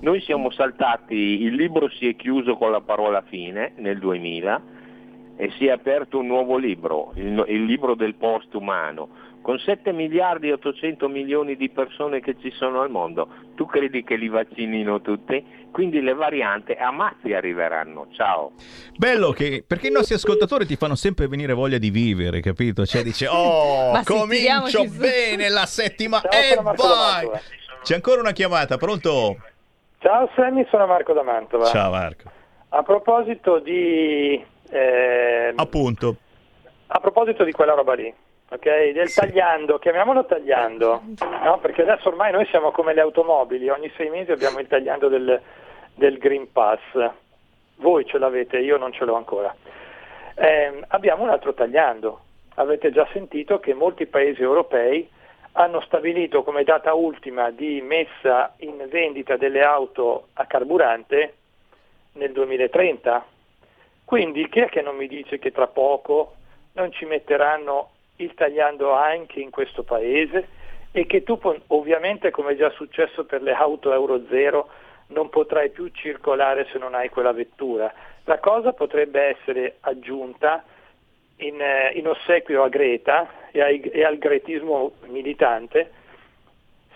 Noi 0.00 0.22
siamo 0.22 0.50
saltati, 0.50 1.42
il 1.42 1.54
libro 1.54 1.90
si 1.90 2.08
è 2.08 2.16
chiuso 2.16 2.56
con 2.56 2.70
la 2.70 2.80
parola 2.80 3.20
fine 3.20 3.72
nel 3.76 3.98
2000 3.98 4.62
e 5.36 5.50
si 5.58 5.66
è 5.66 5.70
aperto 5.70 6.18
un 6.18 6.28
nuovo 6.28 6.56
libro, 6.56 7.12
il, 7.16 7.44
il 7.48 7.64
libro 7.64 7.94
del 7.94 8.14
post-umano, 8.14 9.08
con 9.44 9.58
7 9.58 9.92
miliardi 9.92 10.48
e 10.48 10.54
800 10.54 11.06
milioni 11.06 11.54
di 11.54 11.68
persone 11.68 12.20
che 12.20 12.34
ci 12.40 12.50
sono 12.52 12.80
al 12.80 12.88
mondo. 12.88 13.28
Tu 13.54 13.66
credi 13.66 14.02
che 14.02 14.16
li 14.16 14.28
vaccinino 14.28 15.02
tutti? 15.02 15.68
Quindi 15.70 16.00
le 16.00 16.14
varianti 16.14 16.72
a 16.72 16.90
mazzi 16.90 17.34
arriveranno. 17.34 18.06
Ciao. 18.12 18.52
Bello 18.96 19.32
che 19.32 19.62
perché 19.66 19.88
i 19.88 19.92
nostri 19.92 20.14
ascoltatori 20.14 20.64
ti 20.64 20.76
fanno 20.76 20.94
sempre 20.94 21.28
venire 21.28 21.52
voglia 21.52 21.76
di 21.76 21.90
vivere, 21.90 22.40
capito? 22.40 22.86
Cioè 22.86 23.02
dice 23.02 23.26
"Oh, 23.28 24.00
comincio 24.04 24.28
tiriamoci 24.28 24.88
su." 24.88 24.98
bene 24.98 25.50
la 25.50 25.66
settimana 25.66 26.26
Ciao, 26.30 26.40
e 26.40 26.74
vai". 26.76 27.28
C'è 27.82 27.94
ancora 27.96 28.20
una 28.22 28.32
chiamata, 28.32 28.78
pronto? 28.78 29.36
Ciao 29.98 30.30
Sammy, 30.36 30.66
sono 30.70 30.86
Marco 30.86 31.12
da 31.12 31.22
Mantova. 31.22 31.66
Ciao 31.66 31.90
Marco. 31.90 32.30
A 32.70 32.82
proposito 32.82 33.58
di 33.58 34.42
eh, 34.70 35.52
Appunto. 35.54 36.16
a 36.86 36.98
proposito 36.98 37.44
di 37.44 37.52
quella 37.52 37.74
roba 37.74 37.92
lì, 37.92 38.10
ok? 38.54 38.92
Del 38.92 39.12
tagliando, 39.12 39.78
chiamiamolo 39.78 40.24
tagliando, 40.24 41.02
no? 41.42 41.58
Perché 41.60 41.82
adesso 41.82 42.08
ormai 42.08 42.32
noi 42.32 42.46
siamo 42.46 42.70
come 42.70 42.94
le 42.94 43.00
automobili, 43.00 43.68
ogni 43.68 43.90
sei 43.96 44.10
mesi 44.10 44.30
abbiamo 44.30 44.60
il 44.60 44.68
tagliando 44.68 45.08
del, 45.08 45.40
del 45.94 46.18
Green 46.18 46.50
Pass. 46.52 46.80
Voi 47.76 48.06
ce 48.06 48.18
l'avete, 48.18 48.58
io 48.58 48.76
non 48.76 48.92
ce 48.92 49.04
l'ho 49.04 49.16
ancora. 49.16 49.54
Ehm, 50.36 50.84
abbiamo 50.88 51.24
un 51.24 51.30
altro 51.30 51.52
tagliando. 51.52 52.20
Avete 52.56 52.92
già 52.92 53.06
sentito 53.12 53.58
che 53.58 53.74
molti 53.74 54.06
paesi 54.06 54.40
europei 54.40 55.08
hanno 55.52 55.80
stabilito 55.80 56.44
come 56.44 56.62
data 56.62 56.94
ultima 56.94 57.50
di 57.50 57.80
messa 57.80 58.54
in 58.58 58.86
vendita 58.88 59.36
delle 59.36 59.62
auto 59.62 60.28
a 60.34 60.46
carburante 60.46 61.34
nel 62.12 62.30
2030. 62.30 63.26
Quindi 64.04 64.48
chi 64.48 64.60
è 64.60 64.68
che 64.68 64.82
non 64.82 64.94
mi 64.96 65.08
dice 65.08 65.38
che 65.38 65.50
tra 65.50 65.66
poco 65.66 66.34
non 66.74 66.92
ci 66.92 67.04
metteranno 67.04 67.90
il 68.16 68.34
tagliando 68.34 68.92
anche 68.92 69.40
in 69.40 69.50
questo 69.50 69.82
paese 69.82 70.48
e 70.92 71.06
che 71.06 71.22
tu 71.22 71.38
ovviamente 71.68 72.30
come 72.30 72.52
è 72.52 72.56
già 72.56 72.70
successo 72.70 73.24
per 73.24 73.42
le 73.42 73.52
auto 73.52 73.92
Euro 73.92 74.22
0 74.28 74.68
non 75.08 75.28
potrai 75.28 75.70
più 75.70 75.88
circolare 75.88 76.66
se 76.70 76.78
non 76.78 76.94
hai 76.94 77.08
quella 77.08 77.32
vettura. 77.32 77.92
La 78.24 78.38
cosa 78.38 78.72
potrebbe 78.72 79.20
essere 79.20 79.76
aggiunta 79.80 80.64
in, 81.38 81.60
eh, 81.60 81.92
in 81.94 82.08
ossequio 82.08 82.62
a 82.62 82.68
Greta 82.68 83.28
e, 83.50 83.60
ai- 83.60 83.80
e 83.80 84.04
al 84.04 84.18
gretismo 84.18 84.92
militante 85.06 85.90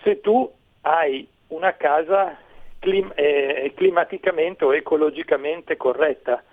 se 0.01 0.21
tu 0.21 0.49
hai 0.81 1.27
una 1.47 1.75
casa 1.75 2.37
clim- 2.79 3.11
eh, 3.15 3.73
climaticamente 3.75 4.65
o 4.65 4.73
ecologicamente 4.73 5.77
corretta. 5.77 6.43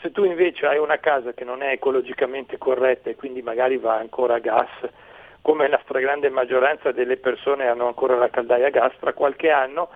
Se 0.00 0.10
tu 0.10 0.24
invece 0.24 0.66
hai 0.66 0.78
una 0.78 0.98
casa 0.98 1.32
che 1.32 1.44
non 1.44 1.62
è 1.62 1.72
ecologicamente 1.72 2.58
corretta 2.58 3.10
e 3.10 3.16
quindi 3.16 3.42
magari 3.42 3.78
va 3.78 3.96
ancora 3.96 4.34
a 4.34 4.38
gas, 4.38 4.68
come 5.40 5.68
la 5.68 5.80
stragrande 5.82 6.28
maggioranza 6.28 6.92
delle 6.92 7.16
persone 7.16 7.66
hanno 7.66 7.86
ancora 7.86 8.16
la 8.16 8.28
caldaia 8.30 8.66
a 8.66 8.70
gas, 8.70 8.92
tra 8.98 9.12
qualche 9.12 9.50
anno 9.50 9.88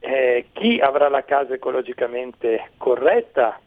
eh, 0.00 0.48
chi 0.52 0.80
avrà 0.80 1.08
la 1.08 1.24
casa 1.24 1.54
ecologicamente 1.54 2.70
corretta 2.76 3.58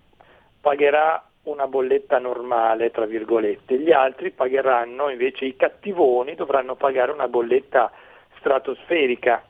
pagherà 0.62 1.24
una 1.44 1.68
bolletta 1.68 2.20
normale, 2.20 2.92
tra 2.92 3.06
virgolette, 3.06 3.80
gli 3.80 3.92
altri 3.92 4.32
pagheranno, 4.32 5.10
invece 5.10 5.46
i 5.46 5.56
cattivoni 5.56 6.36
dovranno 6.36 6.76
pagare 6.76 7.12
una 7.12 7.28
bolletta 7.28 7.92
stratosferica. 8.38 9.44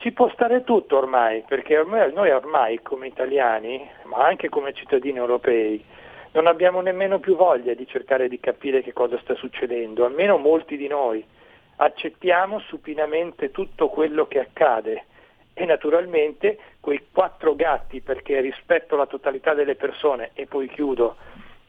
Ci 0.00 0.12
può 0.12 0.30
stare 0.30 0.62
tutto 0.62 0.96
ormai, 0.96 1.42
perché 1.46 1.76
ormai- 1.76 2.12
noi 2.12 2.30
ormai 2.30 2.80
come 2.82 3.08
italiani, 3.08 3.84
ma 4.04 4.24
anche 4.24 4.48
come 4.48 4.72
cittadini 4.72 5.18
europei, 5.18 5.84
non 6.32 6.46
abbiamo 6.46 6.80
nemmeno 6.80 7.18
più 7.18 7.34
voglia 7.34 7.74
di 7.74 7.84
cercare 7.84 8.28
di 8.28 8.38
capire 8.38 8.80
che 8.80 8.92
cosa 8.92 9.18
sta 9.18 9.34
succedendo, 9.34 10.04
almeno 10.04 10.36
molti 10.36 10.76
di 10.76 10.86
noi. 10.86 11.26
Accettiamo 11.76 12.60
supinamente 12.60 13.50
tutto 13.50 13.88
quello 13.88 14.28
che 14.28 14.38
accade 14.38 15.04
e 15.52 15.64
naturalmente 15.64 16.58
quei 16.78 17.06
quattro 17.10 17.56
gatti, 17.56 18.00
perché 18.00 18.40
rispetto 18.40 18.94
alla 18.94 19.06
totalità 19.06 19.52
delle 19.52 19.74
persone, 19.74 20.30
e 20.34 20.46
poi 20.46 20.68
chiudo, 20.68 21.16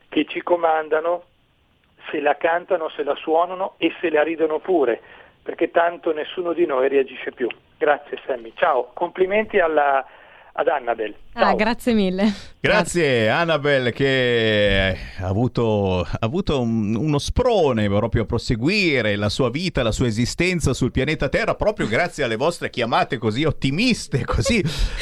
che 0.08 0.26
ci 0.26 0.44
comandano, 0.44 1.24
se 2.12 2.20
la 2.22 2.38
cantano, 2.38 2.90
se 2.90 3.02
la 3.02 3.16
suonano 3.16 3.74
e 3.78 3.92
se 4.00 4.12
la 4.12 4.22
ridono 4.22 4.60
pure, 4.60 5.02
perché 5.42 5.72
tanto 5.72 6.14
nessuno 6.14 6.54
di 6.54 6.68
noi 6.68 6.88
reagisce 6.90 7.32
più. 7.32 7.50
Grazie 7.80 8.20
Sammy, 8.28 8.52
ciao, 8.58 8.92
complimenti 8.94 9.58
alla- 9.58 10.06
ad 10.52 10.68
Annabel. 10.68 11.16
Ah, 11.34 11.54
grazie 11.54 11.94
mille. 11.94 12.26
Grazie 12.60 13.30
Annabel 13.30 13.94
che 13.94 14.98
ha 15.22 15.28
avuto, 15.28 16.02
ha 16.02 16.18
avuto 16.20 16.60
un- 16.60 16.96
uno 16.96 17.18
sprone 17.20 17.88
proprio 17.88 18.24
a 18.24 18.26
proseguire 18.26 19.16
la 19.16 19.30
sua 19.30 19.50
vita, 19.50 19.82
la 19.82 19.94
sua 19.94 20.08
esistenza 20.08 20.74
sul 20.74 20.92
pianeta 20.92 21.30
Terra 21.30 21.56
proprio 21.56 21.88
grazie 21.88 22.26
alle 22.26 22.36
vostre 22.36 22.70
chiamate 22.70 23.18
così 23.18 23.46
ottimiste, 23.46 24.26
così... 24.26 24.62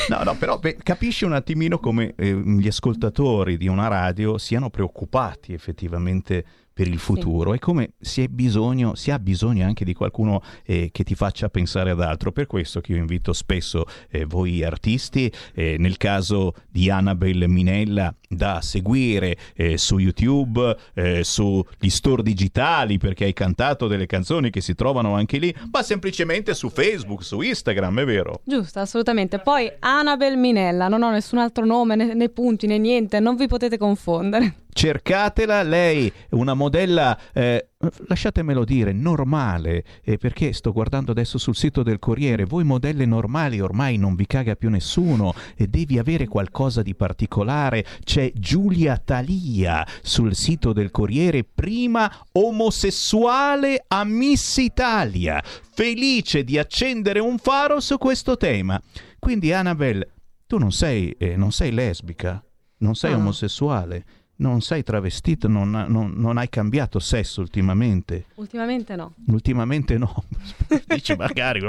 No, 0.09 0.21
no, 0.23 0.36
però 0.38 0.59
beh, 0.59 0.78
capisci 0.84 1.25
un 1.25 1.34
attimino 1.34 1.80
come 1.80 2.13
eh, 2.15 2.32
gli 2.32 2.67
ascoltatori 2.67 3.57
di 3.57 3.67
una 3.67 3.88
radio 3.88 4.38
siano 4.38 4.69
preoccupati 4.69 5.53
effettivamente 5.53 6.45
per 6.78 6.88
il 6.88 6.99
futuro 6.99 7.55
e 7.55 7.59
come 7.59 7.93
si, 7.99 8.21
è 8.21 8.28
bisogno, 8.28 8.93
si 8.93 9.09
ha 9.09 9.17
bisogno 9.17 9.65
anche 9.65 9.84
di 9.84 9.95
qualcuno 9.95 10.43
eh, 10.63 10.89
che 10.91 11.03
ti 11.03 11.15
faccia 11.15 11.49
pensare 11.49 11.89
ad 11.89 11.99
altro. 11.99 12.32
Per 12.32 12.45
questo 12.45 12.82
che 12.82 12.91
io 12.91 12.99
invito 12.99 13.34
spesso 13.34 13.86
eh, 14.11 14.25
voi 14.25 14.63
artisti, 14.63 15.32
eh, 15.55 15.78
nel 15.80 15.97
caso 15.97 16.53
di 16.69 16.91
Annabel 16.91 17.49
Minella, 17.49 18.13
da 18.30 18.61
seguire 18.61 19.36
eh, 19.55 19.80
su 19.80 19.97
YouTube, 19.97 20.78
eh, 20.93 21.23
sugli 21.23 21.89
store 21.89 22.21
digitali, 22.21 22.99
perché 22.99 23.23
hai 23.23 23.34
cantato 23.34 23.88
delle 23.88 24.05
canzoni 24.05 24.51
che 24.51 24.61
si 24.61 24.75
trovano 24.75 25.15
anche 25.15 25.39
lì, 25.39 25.51
ma 25.71 25.82
semplicemente 25.82 26.53
su 26.53 26.69
Facebook, 26.69 27.23
su 27.23 27.41
Instagram, 27.41 28.01
è 28.01 28.05
vero? 28.05 28.41
Giusto, 28.43 28.78
assolutamente. 28.78 29.39
Poi 29.39 29.71
Annabel 29.80 30.38
Minella, 30.38 30.89
non 30.89 31.01
ho 31.01 31.09
nessun 31.09 31.39
altro 31.39 31.65
nome, 31.65 31.95
né, 31.95 32.13
né 32.13 32.30
punti, 32.30 32.67
né 32.67 32.78
niente, 32.78 33.19
non 33.19 33.36
vi 33.36 33.47
potete 33.47 33.80
confondere. 33.80 34.65
Cercatela, 34.78 35.63
lei 35.63 36.07
è 36.30 36.36
una 36.36 36.53
modella, 36.53 37.17
eh, 37.34 37.69
lasciatemelo 38.07 38.63
dire, 38.63 38.93
normale, 38.93 39.84
eh, 40.03 40.19
perché 40.19 40.53
sto 40.53 40.71
guardando 40.71 41.09
adesso 41.11 41.39
sul 41.39 41.55
sito 41.55 41.82
del 41.82 41.97
Corriere, 41.97 42.45
voi 42.45 42.63
modelle 42.63 43.07
normali 43.07 43.59
ormai 43.59 43.97
non 43.97 44.13
vi 44.13 44.28
caga 44.28 44.55
più 44.55 44.69
nessuno 44.69 45.34
e 45.55 45.65
devi 45.65 45.97
avere 45.97 46.28
qualcosa 46.28 46.84
di 46.84 46.93
particolare, 46.93 47.84
c'è 48.03 48.32
Giulia 48.36 49.01
Talia 49.03 49.84
sul 50.03 50.36
sito 50.36 50.73
del 50.73 50.91
Corriere, 50.91 51.43
prima 51.43 52.11
omosessuale 52.34 53.84
a 53.88 54.03
Miss 54.03 54.57
Italia, 54.57 55.43
felice 55.43 56.43
di 56.43 56.59
accendere 56.59 57.17
un 57.19 57.39
faro 57.39 57.80
su 57.80 57.97
questo 57.97 58.38
tema. 58.38 58.80
Quindi 59.17 59.51
Annabel, 59.51 60.07
tu 60.45 60.59
non 60.59 60.71
sei, 60.71 61.09
eh, 61.17 61.36
non 61.36 61.51
sei 61.51 61.71
lesbica, 61.71 62.43
non 62.80 62.93
sei 62.93 63.13
Ah. 63.13 63.17
omosessuale, 63.17 64.05
non 64.38 64.61
sei 64.61 64.83
travestito, 64.83 65.47
non, 65.47 65.69
non- 65.69 66.13
non 66.15 66.38
hai 66.38 66.49
cambiato 66.49 66.99
sesso 66.99 67.41
ultimamente. 67.41 68.25
Ultimamente 68.35 68.95
no. 68.95 69.13
Ultimamente 69.27 69.97
no, 69.97 70.25
dici 70.88 71.15
magari, 71.15 71.61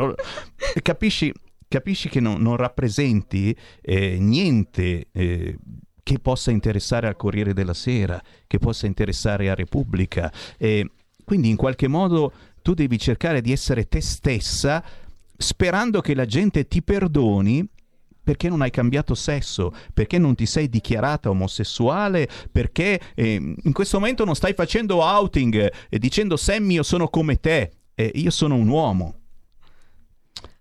capisci, 0.83 1.33
capisci 1.67 2.09
che 2.09 2.21
non, 2.21 2.41
non 2.41 2.57
rappresenti 2.57 3.57
eh, 3.81 4.19
niente 4.19 5.07
eh, 5.13 5.59
che 6.03 6.19
possa 6.19 6.51
interessare 6.51 7.07
al 7.07 7.17
Corriere 7.17 7.53
della 7.53 7.75
Sera, 7.75 8.21
che 8.47 8.59
possa 8.59 8.87
interessare 8.87 9.51
a 9.51 9.55
Repubblica. 9.55 10.33
E 10.57 10.91
quindi 11.25 11.51
in 11.51 11.57
qualche 11.57 11.89
modo 11.89 12.33
tu 12.63 12.75
devi 12.75 12.99
cercare 12.99 13.41
di 13.41 13.53
essere 13.53 13.89
te 13.89 14.01
stessa 14.01 14.83
sperando 15.37 16.01
che 16.01 16.15
la 16.15 16.27
gente 16.27 16.67
ti 16.67 16.83
perdoni 16.83 17.67
perché 18.29 18.51
non 18.51 18.61
hai 18.61 18.69
cambiato 18.69 19.15
sesso, 19.15 19.73
perché 19.95 20.19
non 20.19 20.35
ti 20.35 20.45
sei 20.45 20.69
dichiarata 20.69 21.31
omosessuale, 21.31 22.29
perché 22.53 23.01
eh, 23.15 23.55
in 23.63 23.73
questo 23.73 23.99
momento 23.99 24.27
non 24.27 24.35
stai 24.35 24.53
facendo 24.53 25.03
outing 25.03 25.73
e 25.89 25.99
dicendo 25.99 26.37
Sammy 26.37 26.75
io 26.75 26.83
sono 26.83 27.09
come 27.09 27.41
te, 27.41 27.71
e 27.95 28.11
io 28.17 28.31
sono 28.31 28.57
un 28.57 28.69
uomo. 28.69 29.18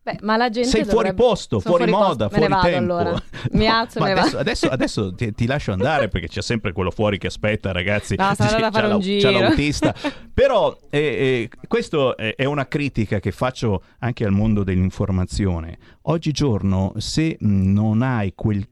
Beh, 0.08 0.20
ma 0.22 0.38
la 0.38 0.50
gente 0.50 0.70
Sei 0.70 0.84
fuori 0.86 1.10
dovrebbe- 1.10 1.16
posto, 1.22 1.60
sono 1.60 1.76
fuori, 1.76 1.92
posto. 1.92 2.08
moda, 2.08 2.30
Me 2.32 2.32
ne 2.32 2.38
fuori 2.38 2.54
vado 2.54 2.68
tempo. 2.68 2.94
allora. 2.96 3.24
Mi 3.52 3.68
alzo 3.68 4.00
Ma 4.00 4.06
me 4.06 4.12
adesso, 4.14 4.38
adesso, 4.38 4.68
adesso 4.70 5.14
ti, 5.14 5.34
ti 5.34 5.46
lascio 5.46 5.74
andare 5.74 6.08
perché 6.08 6.30
c'è 6.30 6.42
sempre 6.42 6.72
quello 6.72 6.92
fuori 6.92 7.18
che 7.18 7.28
aspetta, 7.28 7.74
ragazzi. 7.74 8.16
No, 8.18 8.34
sono 8.34 8.48
andata 8.50 8.68
a 8.68 8.72
fare 8.72 8.88
C'ha 8.88 8.96
un 8.96 9.02
giro. 9.02 9.32
c'ha 9.32 9.40
l'autista. 9.40 9.94
Però 10.34 10.78
eh, 10.90 11.00
eh, 11.00 11.50
questo 11.68 12.16
è, 12.16 12.46
una 12.46 12.68
critica 12.68 13.20
che 13.20 13.32
faccio 13.32 13.84
anche 14.00 14.24
al 14.24 14.32
mondo 14.32 14.64
dell'informazione. 14.64 15.78
Oggigiorno, 16.04 16.94
se 16.98 17.36
non 17.42 18.02
hai 18.02 18.32
quel 18.34 18.66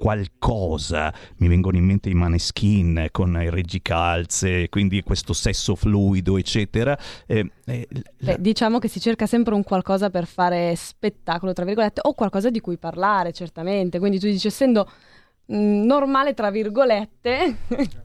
qualcosa, 0.00 1.12
mi 1.36 1.46
vengono 1.46 1.76
in 1.76 1.84
mente 1.84 2.08
i 2.08 2.14
maneskin 2.14 3.08
con 3.10 3.38
i 3.38 3.50
reggicalze, 3.50 4.70
quindi 4.70 5.02
questo 5.02 5.34
sesso 5.34 5.74
fluido, 5.74 6.38
eccetera. 6.38 6.98
eh, 7.26 7.50
eh, 7.66 7.86
Beh, 8.18 8.38
diciamo 8.40 8.78
che 8.78 8.88
si 8.88 8.98
cerca 8.98 9.26
sempre 9.26 9.52
un 9.52 9.62
qualcosa 9.62 10.08
per 10.08 10.26
fare 10.26 10.74
spettacolo, 10.74 11.52
tra 11.52 11.66
virgolette, 11.66 12.00
o 12.04 12.14
qualcosa 12.14 12.48
di 12.48 12.60
cui 12.60 12.78
parlare, 12.78 13.32
certamente. 13.32 13.98
Quindi 13.98 14.18
tu 14.18 14.26
dici, 14.26 14.46
essendo 14.46 14.88
mh, 15.44 15.54
normale, 15.84 16.32
tra 16.32 16.50
virgolette, 16.50 17.56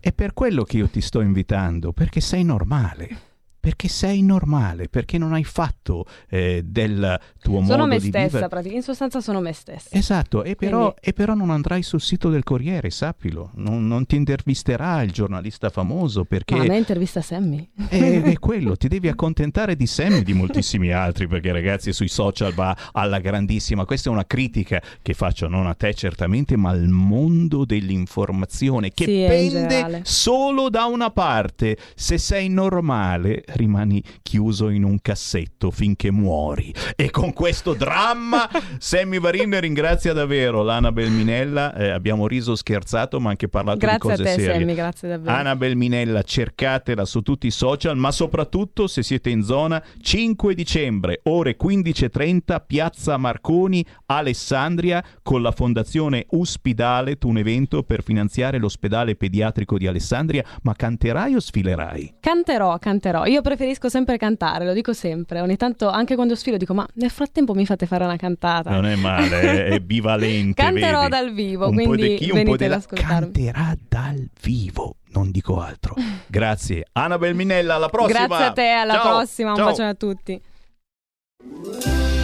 È 0.01 0.11
per 0.11 0.33
quello 0.33 0.63
che 0.63 0.75
io 0.75 0.89
ti 0.89 0.99
sto 0.99 1.21
invitando, 1.21 1.93
perché 1.93 2.19
sei 2.19 2.43
normale. 2.43 3.34
Perché 3.65 3.87
sei 3.87 4.21
normale, 4.21 4.89
perché 4.89 5.17
non 5.17 5.33
hai 5.33 5.43
fatto 5.43 6.05
eh, 6.29 6.61
del 6.63 7.19
tuo 7.41 7.63
sono 7.63 7.77
modo 7.77 7.85
me 7.87 7.97
di 7.97 8.07
stessa, 8.09 8.25
vivere. 8.25 8.47
praticamente. 8.47 8.75
in 8.75 8.83
sostanza 8.83 9.21
sono 9.21 9.39
me 9.41 9.53
stessa. 9.53 9.89
Esatto, 9.91 10.43
e 10.43 10.55
però, 10.55 10.91
Quindi- 10.91 10.95
e 11.01 11.13
però 11.13 11.33
non 11.33 11.49
andrai 11.49 11.81
sul 11.81 11.99
sito 11.99 12.29
del 12.29 12.43
Corriere, 12.43 12.91
sappilo. 12.91 13.49
Non, 13.55 13.87
non 13.87 14.05
ti 14.05 14.17
intervisterà 14.17 15.01
il 15.01 15.11
giornalista 15.11 15.69
famoso 15.71 16.25
perché 16.25 16.53
No, 16.53 16.61
a 16.61 16.65
me 16.65 16.77
intervista 16.77 17.21
Sammy. 17.21 17.67
è, 17.89 18.21
è 18.21 18.37
quello, 18.37 18.75
ti 18.77 18.87
devi 18.87 19.07
accontentare 19.07 19.75
di 19.75 19.87
Sammy 19.87 20.19
e 20.19 20.23
di 20.23 20.33
moltissimi 20.33 20.91
altri, 20.91 21.27
perché 21.27 21.51
ragazzi 21.51 21.91
sui 21.91 22.07
social 22.07 22.53
va 22.53 22.77
alla 22.91 23.17
grandissima. 23.17 23.83
Questa 23.85 24.09
è 24.09 24.11
una 24.11 24.25
critica 24.27 24.79
che 25.01 25.13
faccio 25.15 25.47
non 25.47 25.65
a 25.65 25.73
te 25.73 25.91
certamente, 25.95 26.55
ma 26.55 26.69
al 26.69 26.87
mondo 26.87 27.65
dell'informazione 27.65 28.91
che 28.91 29.05
Sì, 29.05 29.25
pende 29.27 30.01
solo 30.03 30.69
da 30.69 30.85
una 30.85 31.09
parte. 31.09 31.77
Se 31.95 32.19
sei 32.19 32.47
normale, 32.49 33.43
rimani 33.55 34.01
chiuso 34.21 34.69
in 34.69 34.83
un 34.83 34.99
cassetto 35.01 35.71
finché 35.71 36.11
muori. 36.11 36.73
E 36.95 37.09
con 37.09 37.33
questo 37.33 37.73
dramma, 37.73 38.49
Sammy 38.79 39.19
Varin 39.19 39.59
ringrazia 39.59 40.13
davvero 40.13 40.63
l'Anabel 40.63 41.11
Minella. 41.11 41.73
Eh, 41.75 41.89
abbiamo 41.89 42.27
riso, 42.27 42.55
scherzato, 42.55 43.19
ma 43.19 43.29
anche 43.29 43.47
parlato 43.47 43.79
di 43.79 43.85
Grazie 43.85 44.11
a 44.11 44.15
cose 44.15 44.23
te, 44.23 44.29
serie. 44.41 44.59
Sammy, 44.59 44.73
grazie 44.73 45.09
davvero. 45.09 45.35
Annabel 45.35 45.75
Minella, 45.75 46.21
cercatela 46.23 47.05
su 47.05 47.21
tutti 47.21 47.47
i 47.47 47.51
social, 47.51 47.97
ma 47.97 48.11
soprattutto 48.11 48.87
se 48.87 49.03
siete 49.03 49.29
in 49.29 49.43
zona 49.43 49.83
5 50.01 50.55
dicembre, 50.55 51.19
ore 51.23 51.57
15.30, 51.61 52.61
Piazza 52.65 53.17
Marconi, 53.17 53.85
Alessandria, 54.07 55.03
con 55.21 55.41
la 55.41 55.51
Fondazione 55.51 56.25
Uspidale, 56.29 57.17
un 57.25 57.37
evento 57.37 57.83
per 57.83 58.03
finanziare 58.03 58.57
l'ospedale 58.57 59.15
pediatrico 59.15 59.77
di 59.77 59.87
Alessandria, 59.87 60.43
ma 60.61 60.73
canterai 60.73 61.35
o 61.35 61.39
sfilerai? 61.39 62.15
Canterò, 62.19 62.77
canterò. 62.77 63.25
Io 63.25 63.41
preferisco 63.45 63.89
sempre 63.89 64.17
cantare, 64.17 64.65
lo 64.65 64.73
dico 64.73 64.91
sempre. 64.91 65.39
Ogni 65.39 65.55
tanto, 65.55 65.87
anche 65.87 66.15
quando 66.15 66.33
sfilo, 66.35 66.57
dico: 66.57 66.73
Ma 66.73 66.85
nel 66.95 67.11
frattempo 67.11 67.53
mi 67.53 67.65
fate 67.65 67.85
fare 67.85 68.03
una 68.03 68.15
cantata. 68.15 68.71
Non 68.71 68.87
è 68.87 68.95
male, 68.95 69.41
è, 69.41 69.65
è 69.65 69.79
bivalente. 69.79 70.61
Canterò 70.61 71.01
vedi? 71.01 71.09
dal 71.11 71.31
vivo, 71.31 71.69
un 71.69 71.75
po' 71.75 71.83
quindi 71.83 72.07
di 72.09 72.15
chi, 72.15 72.31
un 72.31 72.43
po' 72.43 72.57
di 72.57 72.67
là. 72.67 72.75
ascoltarmi. 72.77 73.31
Canterà 73.31 73.77
dal 73.87 74.27
vivo, 74.41 74.95
non 75.11 75.29
dico 75.29 75.61
altro. 75.61 75.93
Grazie. 76.25 76.87
Annabel 76.93 77.35
Minella, 77.35 77.75
alla 77.75 77.89
prossima. 77.89 78.25
Grazie 78.25 78.45
a 78.45 78.51
te, 78.51 78.69
alla 78.69 78.93
Ciao. 78.93 79.17
prossima. 79.17 79.49
Un 79.51 79.57
Ciao. 79.57 79.65
bacione 79.65 79.89
a 79.89 79.93
tutti. 79.93 80.41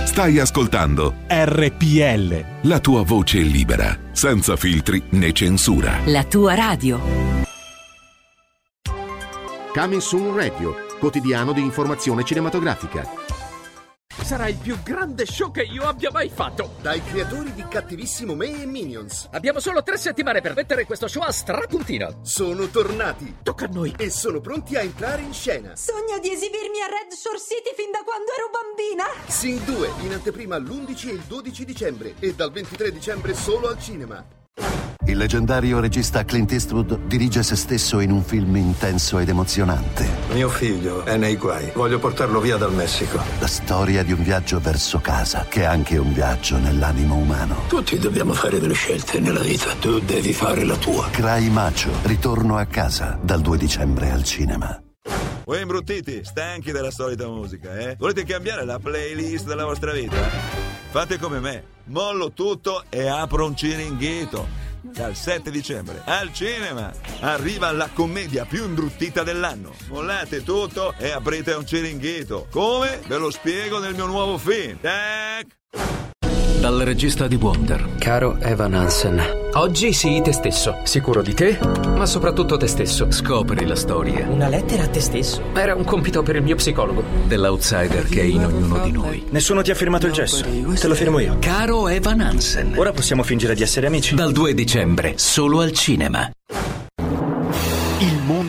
Stai 0.06 0.40
ascoltando 0.40 1.14
RPL. 1.28 2.46
la 2.64 2.80
tua 2.80 3.04
voce 3.04 3.40
libera, 3.40 3.96
senza 4.12 4.56
filtri 4.56 5.02
né 5.12 5.32
censura. 5.32 6.00
La 6.06 6.24
tua 6.24 6.56
radio. 6.56 7.00
Coming 9.74 10.02
Soon 10.02 10.36
Radio, 10.36 10.76
quotidiano 11.02 11.52
di 11.52 11.62
informazione 11.62 12.24
cinematografica. 12.24 13.10
Sarà 14.22 14.48
il 14.48 14.58
più 14.58 14.78
grande 14.84 15.26
show 15.26 15.50
che 15.50 15.64
io 15.64 15.88
abbia 15.88 16.12
mai 16.12 16.30
fatto. 16.30 16.76
Dai 16.80 17.04
creatori 17.04 17.54
di 17.54 17.66
Cattivissimo 17.68 18.36
Me 18.36 18.62
e 18.62 18.66
Minions. 18.68 19.28
Abbiamo 19.32 19.60
solo 19.60 19.82
tre 19.82 19.98
settimane 19.98 20.42
per 20.42 20.54
mettere 20.54 20.86
questo 20.86 21.08
show 21.08 21.24
a 21.24 21.32
strapuntino. 21.32 22.20
Sono 22.22 22.68
tornati. 22.68 23.38
Tocca 23.42 23.66
a 23.66 23.70
noi. 23.70 23.96
E 23.98 24.12
sono 24.12 24.40
pronti 24.40 24.76
a 24.76 24.82
entrare 24.82 25.24
in 25.24 25.34
scena. 25.34 25.76
Sogno 25.76 26.20
di 26.20 26.32
esibirmi 26.32 26.82
a 26.82 26.88
Red 26.88 27.12
Shore 27.12 27.40
City 27.40 27.74
fin 27.76 27.90
da 27.90 28.04
quando 28.06 28.32
ero 28.38 28.50
bambina. 28.52 29.06
Sing 29.28 29.60
2 29.64 30.06
in 30.06 30.14
anteprima 30.14 30.58
l'11 30.60 31.10
e 31.10 31.14
il 31.14 31.22
12 31.22 31.66
dicembre 31.66 32.14
e 32.20 32.36
dal 32.36 32.52
23 32.52 32.92
dicembre 32.92 33.34
solo 33.34 33.70
al 33.70 33.80
cinema. 33.80 34.24
Il 35.12 35.18
leggendario 35.18 35.80
regista 35.80 36.24
Clint 36.24 36.52
Eastwood 36.52 37.08
dirige 37.08 37.42
se 37.42 37.56
stesso 37.56 38.00
in 38.00 38.12
un 38.12 38.24
film 38.24 38.56
intenso 38.56 39.18
ed 39.18 39.30
emozionante. 39.30 40.08
Mio 40.32 40.48
figlio 40.48 41.04
è 41.04 41.18
nei 41.18 41.38
guai. 41.38 41.72
Voglio 41.74 41.98
portarlo 41.98 42.40
via 42.40 42.56
dal 42.56 42.72
Messico. 42.72 43.20
La 43.40 43.48
storia 43.48 44.04
di 44.04 44.12
un 44.12 44.22
viaggio 44.22 44.60
verso 44.60 45.00
casa, 45.00 45.48
che 45.50 45.62
è 45.62 45.66
anche 45.66 45.98
un 45.98 46.14
viaggio 46.14 46.58
nell'animo 46.58 47.16
umano. 47.16 47.64
Tutti 47.68 47.98
dobbiamo 47.98 48.34
fare 48.34 48.60
delle 48.60 48.76
scelte 48.76 49.20
nella 49.20 49.42
vita. 49.42 49.74
Tu 49.80 50.00
devi 50.00 50.34
fare 50.34 50.64
la 50.64 50.76
tua. 50.76 51.10
Cry 51.10 51.50
Macho, 51.50 51.92
ritorno 52.04 52.58
a 52.58 52.66
casa, 52.66 53.20
dal 53.22 53.42
2 53.42 53.58
dicembre 53.58 54.12
al 54.12 54.24
cinema. 54.24 54.82
Voi 55.52 55.60
imbruttiti, 55.60 56.24
stanchi 56.24 56.72
della 56.72 56.92
solita 56.92 57.28
musica, 57.28 57.78
eh? 57.78 57.98
Volete 58.00 58.24
cambiare 58.24 58.64
la 58.64 58.80
playlist 58.80 59.46
della 59.46 59.66
vostra 59.66 59.92
vita? 59.92 60.16
Fate 60.92 61.20
come 61.20 61.42
me, 61.42 61.64
mollo 61.88 62.32
tutto 62.32 62.86
e 62.88 63.06
apro 63.08 63.48
un 63.48 63.58
ciringhito. 63.58 64.48
Dal 64.80 65.14
7 65.14 65.52
dicembre 65.52 66.04
al 66.06 66.32
cinema 66.32 66.90
arriva 67.20 67.70
la 67.74 67.90
commedia 67.94 68.46
più 68.46 68.64
imbruttita 68.64 69.24
dell'anno. 69.24 69.74
Mollate 69.90 70.42
tutto 70.42 70.94
e 70.98 71.12
aprite 71.12 71.52
un 71.52 71.66
ciringhito. 71.66 72.48
Come? 72.50 73.02
Ve 73.06 73.18
lo 73.18 73.30
spiego 73.30 73.80
nel 73.80 73.94
mio 73.94 74.06
nuovo 74.06 74.38
film. 74.38 74.80
Tac! 74.80 75.48
Dal 76.62 76.80
regista 76.80 77.28
di 77.28 77.36
Wonder. 77.36 77.96
Caro 77.98 78.38
Evan 78.40 78.74
Hansen, 78.74 79.41
oggi 79.54 79.94
sii 79.94 80.22
te 80.22 80.32
stesso, 80.32 80.78
sicuro 80.84 81.22
di 81.22 81.34
te, 81.34 81.58
ma 81.96 82.06
soprattutto 82.06 82.58
te 82.58 82.68
stesso. 82.68 83.12
Scopri 83.12 83.66
la 83.66 83.76
storia 83.76 84.28
Una 84.30 84.48
lettera 84.48 84.84
a 84.84 84.88
te 84.88 85.00
stesso? 85.00 85.42
Era 85.54 85.76
un 85.76 85.84
compito 85.84 86.24
per 86.24 86.36
il 86.36 86.44
mio 86.44 86.56
psicologo. 86.56 87.04
dell'outsider 87.28 88.08
che 88.08 88.22
è 88.22 88.26
in 88.26 88.46
ognuno 88.46 88.80
di 88.80 88.92
noi. 88.92 89.26
Nessuno 89.30 89.62
ti 89.62 89.72
ha 89.72 89.76
firmato 89.76 90.08
il 90.08 90.14
gesso. 90.14 90.44
Te 90.44 90.88
lo 90.88 90.96
firmo 90.96 91.20
io. 91.20 91.38
Caro 91.40 91.88
Evan 91.88 92.22
Hansen. 92.22 92.74
Ora 92.78 92.92
possiamo 92.92 93.24
fingere 93.24 93.56
di 93.56 93.64
essere 93.64 93.88
amici. 93.88 94.16
Dal 94.16 94.32
2 94.32 94.54
dicembre, 94.54 95.14
solo 95.18 95.60
al 95.62 95.72
cinema. 95.72 96.30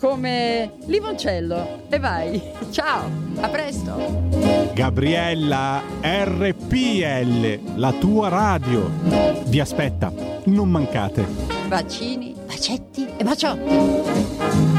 come 0.00 0.72
limoncello. 0.86 1.82
E 1.90 1.98
vai. 1.98 2.42
Ciao, 2.72 3.08
a 3.40 3.48
presto. 3.48 4.28
Gabriella 4.72 5.82
RPL, 6.00 7.76
la 7.76 7.92
tua 7.92 8.28
radio. 8.28 8.90
Vi 9.44 9.60
aspetta, 9.60 10.12
non 10.44 10.70
mancate. 10.70 11.24
Bacini, 11.68 12.34
bacetti 12.46 13.08
e 13.16 13.22
baciotti. 13.22 14.69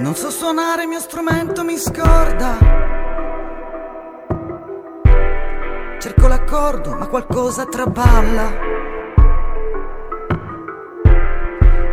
Non 0.00 0.14
so 0.14 0.30
suonare 0.30 0.84
il 0.84 0.88
mio 0.88 0.98
strumento, 0.98 1.62
mi 1.62 1.76
scorda. 1.76 2.56
Cerco 5.98 6.26
l'accordo, 6.26 6.94
ma 6.96 7.06
qualcosa 7.06 7.66
traballa. 7.66 8.50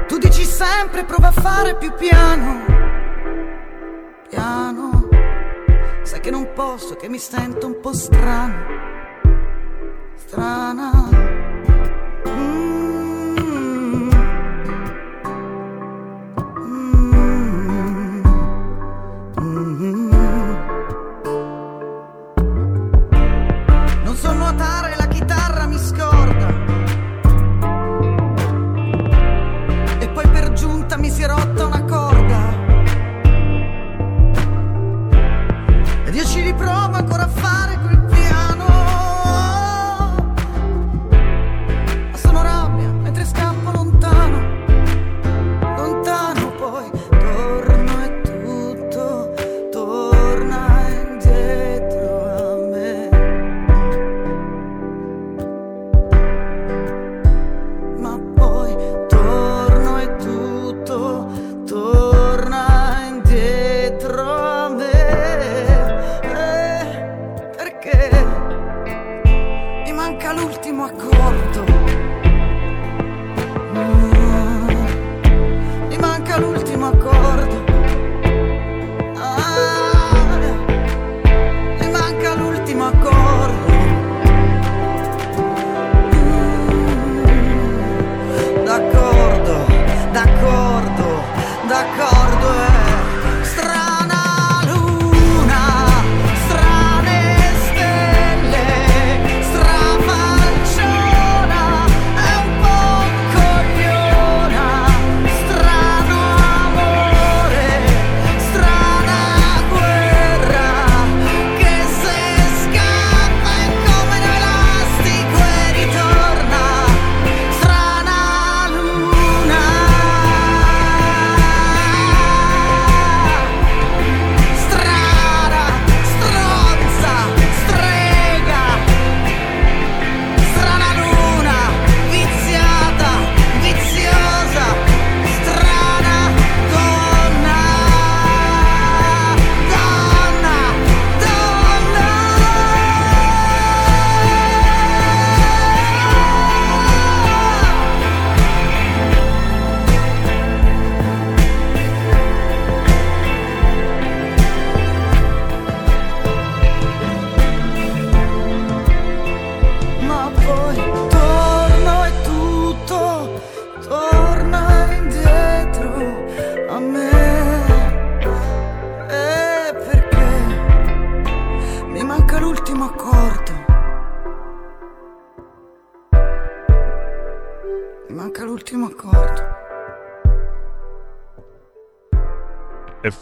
Tu 0.08 0.18
dici 0.20 0.46
sempre 0.46 1.04
prova 1.04 1.28
a 1.28 1.32
fare 1.32 1.76
più 1.76 1.92
piano. 1.96 2.64
Piano. 4.30 5.10
Sai 6.04 6.22
che 6.22 6.32
non 6.32 6.54
posso, 6.54 6.96
che 6.96 7.10
mi 7.10 7.20
sento 7.20 7.68
un 7.68 7.78
po' 7.82 7.94
strano. 7.94 8.56
Strana. 10.16 11.27
Non 19.48 19.97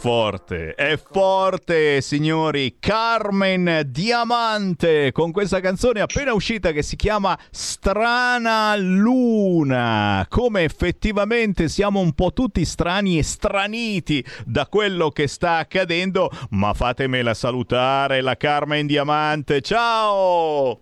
forte, 0.06 0.76
è 0.76 0.99
forte, 0.99 1.99
signori. 1.99 2.78
Carmen 2.80 3.82
Diamante 3.88 5.12
con 5.12 5.32
questa 5.32 5.60
canzone 5.60 5.99
appena 5.99 6.32
uscita 6.32 6.72
che 6.72 6.84
si 6.84 6.95
chiama 6.95 7.36
Strana 7.49 8.76
Luna. 8.76 10.24
Come 10.30 10.62
effettivamente 10.62 11.70
siamo 11.70 12.01
un 12.01 12.14
po' 12.14 12.34
tutti 12.34 12.64
strani 12.66 13.18
e 13.18 13.24
straniti 13.24 14.24
da 14.45 14.68
quello 14.68 15.10
che 15.10 15.26
sta 15.26 15.58
accadendo, 15.58 16.30
ma 16.51 16.76
fatemela 16.76 17.34
salutare 17.34 18.22
la 18.22 18.38
Carmen 18.38 18.86
Diamante. 18.86 19.62
Ciao! 19.62 20.82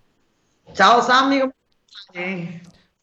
Ciao 0.74 1.01
Sammy? 1.01 1.49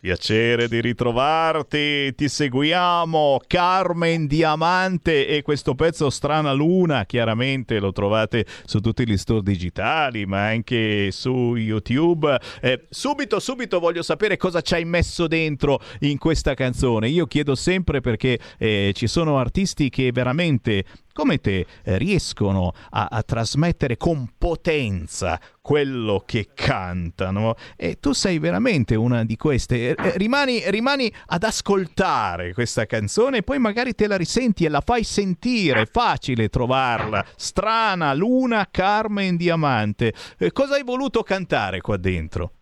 Piacere 0.00 0.66
di 0.66 0.80
ritrovarti, 0.80 2.14
ti 2.14 2.26
seguiamo, 2.26 3.38
Carmen 3.46 4.26
Diamante 4.26 5.26
e 5.26 5.42
questo 5.42 5.74
pezzo 5.74 6.08
Strana 6.08 6.52
Luna, 6.54 7.04
chiaramente 7.04 7.78
lo 7.78 7.92
trovate 7.92 8.46
su 8.64 8.80
tutti 8.80 9.06
gli 9.06 9.18
store 9.18 9.42
digitali, 9.42 10.24
ma 10.24 10.46
anche 10.46 11.10
su 11.10 11.54
YouTube. 11.54 12.34
Eh, 12.62 12.86
subito, 12.88 13.38
subito 13.40 13.78
voglio 13.78 14.00
sapere 14.00 14.38
cosa 14.38 14.62
ci 14.62 14.72
hai 14.72 14.86
messo 14.86 15.26
dentro 15.26 15.78
in 15.98 16.16
questa 16.16 16.54
canzone. 16.54 17.10
Io 17.10 17.26
chiedo 17.26 17.54
sempre 17.54 18.00
perché 18.00 18.38
eh, 18.56 18.92
ci 18.94 19.06
sono 19.06 19.36
artisti 19.36 19.90
che 19.90 20.12
veramente 20.12 20.82
come 21.12 21.38
te 21.38 21.66
eh, 21.82 21.98
riescono 21.98 22.72
a, 22.90 23.08
a 23.10 23.22
trasmettere 23.22 23.98
con 23.98 24.32
potenza 24.38 25.38
quello 25.70 26.24
che 26.26 26.48
cantano 26.52 27.54
e 27.76 28.00
tu 28.00 28.10
sei 28.10 28.40
veramente 28.40 28.96
una 28.96 29.24
di 29.24 29.36
queste. 29.36 29.94
Rimani, 30.16 30.68
rimani 30.68 31.12
ad 31.26 31.44
ascoltare 31.44 32.52
questa 32.54 32.86
canzone 32.86 33.36
e 33.36 33.42
poi 33.44 33.60
magari 33.60 33.94
te 33.94 34.08
la 34.08 34.16
risenti 34.16 34.64
e 34.64 34.68
la 34.68 34.80
fai 34.80 35.04
sentire. 35.04 35.82
È 35.82 35.86
facile 35.86 36.48
trovarla. 36.48 37.24
Strana, 37.36 38.12
Luna, 38.14 38.66
Carmen 38.68 39.36
Diamante. 39.36 40.12
Eh, 40.38 40.50
cosa 40.50 40.74
hai 40.74 40.82
voluto 40.82 41.22
cantare 41.22 41.80
qua 41.80 41.96
dentro? 41.96 42.54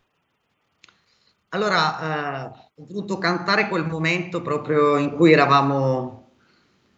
Allora, 1.49 2.45
eh, 2.45 2.59
ho 2.75 2.85
voluto 2.87 3.17
cantare 3.17 3.69
quel 3.69 3.87
momento 3.87 4.43
proprio 4.43 4.99
in 4.99 5.17
cui 5.17 5.33
eravamo 5.33 6.33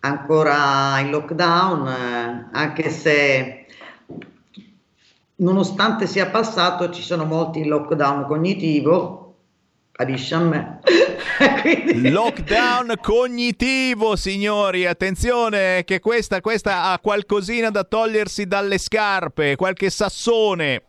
ancora 0.00 0.98
in 0.98 1.10
lockdown, 1.10 1.86
eh, 1.86 2.48
anche 2.50 2.90
se 2.90 3.59
nonostante 5.40 6.06
sia 6.06 6.26
passato 6.30 6.90
ci 6.90 7.02
sono 7.02 7.24
molti 7.24 7.60
in 7.60 7.68
lockdown 7.68 8.26
cognitivo, 8.26 9.36
capisci 9.92 10.34
a 10.34 10.38
me? 10.38 10.80
Lockdown 12.10 12.94
cognitivo, 13.00 14.16
signori, 14.16 14.86
attenzione 14.86 15.84
che 15.84 16.00
questa, 16.00 16.40
questa 16.40 16.84
ha 16.84 16.98
qualcosina 16.98 17.70
da 17.70 17.84
togliersi 17.84 18.46
dalle 18.46 18.78
scarpe, 18.78 19.56
qualche 19.56 19.90
sassone. 19.90 20.82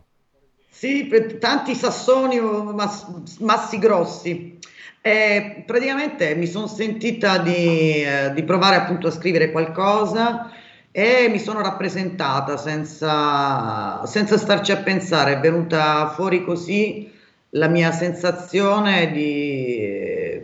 Sì, 0.70 1.10
tanti 1.40 1.76
sassoni 1.76 2.40
o 2.40 2.64
mass- 2.74 3.38
massi 3.40 3.78
grossi. 3.78 4.60
E 5.04 5.64
praticamente 5.66 6.36
mi 6.36 6.46
sono 6.46 6.68
sentita 6.68 7.40
di, 7.40 8.04
eh, 8.04 8.32
di 8.34 8.44
provare 8.44 8.76
appunto 8.76 9.08
a 9.08 9.12
scrivere 9.12 9.52
qualcosa 9.52 10.52
e 10.92 11.30
mi 11.30 11.40
sono 11.40 11.62
rappresentata 11.62 12.58
senza, 12.58 14.06
senza 14.06 14.38
starci 14.38 14.74
a 14.74 14.78
pensare, 14.78 15.38
è 15.38 15.40
venuta 15.40 16.10
fuori 16.10 16.44
così 16.44 17.10
la 17.52 17.68
mia 17.68 17.92
sensazione 17.92 19.12
di, 19.12 20.42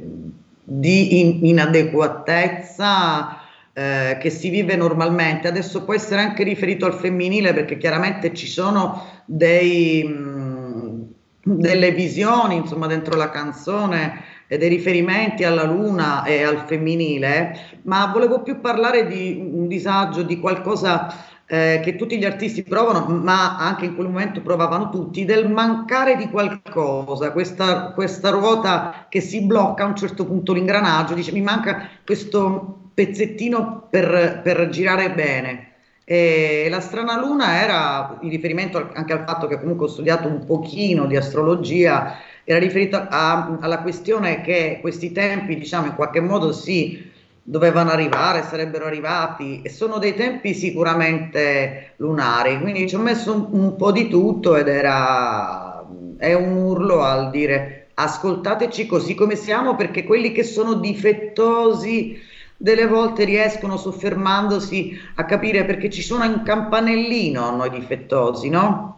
di 0.63 1.19
in- 1.19 1.45
inadeguatezza 1.45 3.39
eh, 3.73 4.17
che 4.19 4.29
si 4.29 4.49
vive 4.49 4.75
normalmente. 4.75 5.49
Adesso 5.49 5.83
può 5.83 5.93
essere 5.93 6.21
anche 6.21 6.43
riferito 6.43 6.85
al 6.85 6.93
femminile 6.95 7.53
perché 7.53 7.77
chiaramente 7.77 8.33
ci 8.33 8.47
sono 8.47 9.21
dei, 9.25 10.03
mh, 10.03 11.07
delle 11.43 11.91
visioni 11.91 12.55
insomma 12.55 12.87
dentro 12.87 13.15
la 13.15 13.29
canzone 13.29 14.23
e 14.47 14.57
dei 14.57 14.69
riferimenti 14.69 15.43
alla 15.43 15.65
luna 15.65 16.23
e 16.23 16.43
al 16.43 16.63
femminile, 16.65 17.79
ma 17.83 18.07
volevo 18.07 18.41
più 18.41 18.59
parlare 18.59 19.05
di 19.05 19.37
un 19.39 19.67
disagio, 19.67 20.23
di 20.23 20.39
qualcosa 20.39 21.13
eh, 21.45 21.79
che 21.83 21.95
tutti 21.95 22.17
gli 22.17 22.25
artisti 22.25 22.63
provano, 22.63 23.05
ma 23.07 23.57
anche 23.57 23.85
in 23.85 23.95
quel 23.95 24.07
momento 24.07 24.41
provavano 24.41 24.89
tutti, 24.89 25.25
del 25.25 25.49
mancare 25.49 26.15
di 26.15 26.29
qualcosa, 26.29 27.31
questa, 27.31 27.91
questa 27.93 28.29
ruota 28.29 29.07
che 29.09 29.21
si 29.21 29.41
blocca 29.41 29.83
a 29.83 29.87
un 29.87 29.95
certo 29.95 30.25
punto 30.25 30.53
l'ingranaggio, 30.53 31.13
dice 31.13 31.31
mi 31.31 31.41
manca 31.41 31.89
questo 32.05 32.89
pezzettino 32.93 33.87
per, 33.89 34.41
per 34.43 34.69
girare 34.69 35.11
bene. 35.11 35.65
E 36.09 36.67
la 36.69 36.79
strana 36.79 37.19
luna 37.19 37.61
era 37.61 38.17
in 38.21 38.29
riferimento 38.29 38.91
anche 38.93 39.11
al 39.11 39.25
fatto 39.25 39.45
che 39.47 39.59
comunque 39.59 39.87
ho 39.87 39.89
studiato 39.89 40.27
un 40.27 40.45
pochino 40.45 41.05
di 41.05 41.17
astrologia, 41.17 42.15
era 42.49 42.59
riferito 42.59 42.95
a, 42.95 43.57
alla 43.59 43.81
questione 43.81 44.39
che 44.39 44.77
questi 44.79 45.11
tempi, 45.11 45.57
diciamo, 45.57 45.87
in 45.87 45.95
qualche 45.95 46.21
modo 46.21 46.53
si 46.53 47.11
dovevano 47.43 47.89
arrivare, 47.89 48.43
sarebbero 48.43 48.85
arrivati 48.85 49.61
e 49.61 49.69
sono 49.69 49.97
dei 49.97 50.15
tempi 50.15 50.53
sicuramente 50.53 51.95
lunari, 51.97 52.57
quindi 52.61 52.87
ci 52.87 52.95
ho 52.95 52.99
messo 52.99 53.33
un, 53.33 53.47
un 53.51 53.75
po' 53.75 53.91
di 53.91 54.07
tutto 54.07 54.55
ed 54.55 54.69
era 54.69 55.85
è 56.17 56.33
un 56.33 56.55
urlo 56.55 57.03
al 57.03 57.31
dire 57.31 57.89
ascoltateci 57.93 58.85
così 58.85 59.13
come 59.13 59.35
siamo 59.35 59.75
perché 59.75 60.05
quelli 60.05 60.31
che 60.31 60.43
sono 60.43 60.75
difettosi 60.75 62.17
delle 62.55 62.87
volte 62.87 63.25
riescono 63.25 63.75
soffermandosi 63.75 64.97
a 65.15 65.25
capire 65.25 65.65
perché 65.65 65.89
ci 65.89 66.01
sono 66.01 66.25
un 66.25 66.43
campanellino 66.43 67.55
noi 67.55 67.69
difettosi, 67.69 68.49
no? 68.49 68.96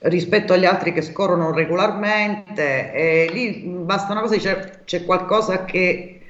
Rispetto 0.00 0.52
agli 0.52 0.64
altri 0.64 0.92
che 0.92 1.02
scorrono 1.02 1.52
regolarmente 1.52 2.92
e 2.92 3.28
lì 3.32 3.62
basta 3.66 4.12
una 4.12 4.20
cosa, 4.22 4.36
c'è, 4.36 4.84
c'è 4.84 5.04
qualcosa 5.04 5.64
che, 5.64 6.20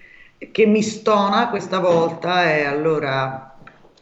che 0.50 0.66
mi 0.66 0.82
stona 0.82 1.48
questa 1.50 1.78
volta 1.78 2.44
e 2.54 2.64
allora 2.64 3.44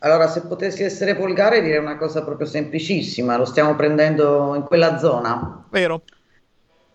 Allora, 0.00 0.28
se 0.28 0.42
potessi 0.42 0.82
essere 0.82 1.14
volgare, 1.14 1.62
direi 1.62 1.78
una 1.78 1.96
cosa 1.96 2.24
proprio 2.24 2.46
semplicissima, 2.46 3.36
lo 3.36 3.44
stiamo 3.44 3.74
prendendo 3.76 4.54
in 4.54 4.62
quella 4.62 4.98
zona. 4.98 5.64
Vero. 5.70 6.02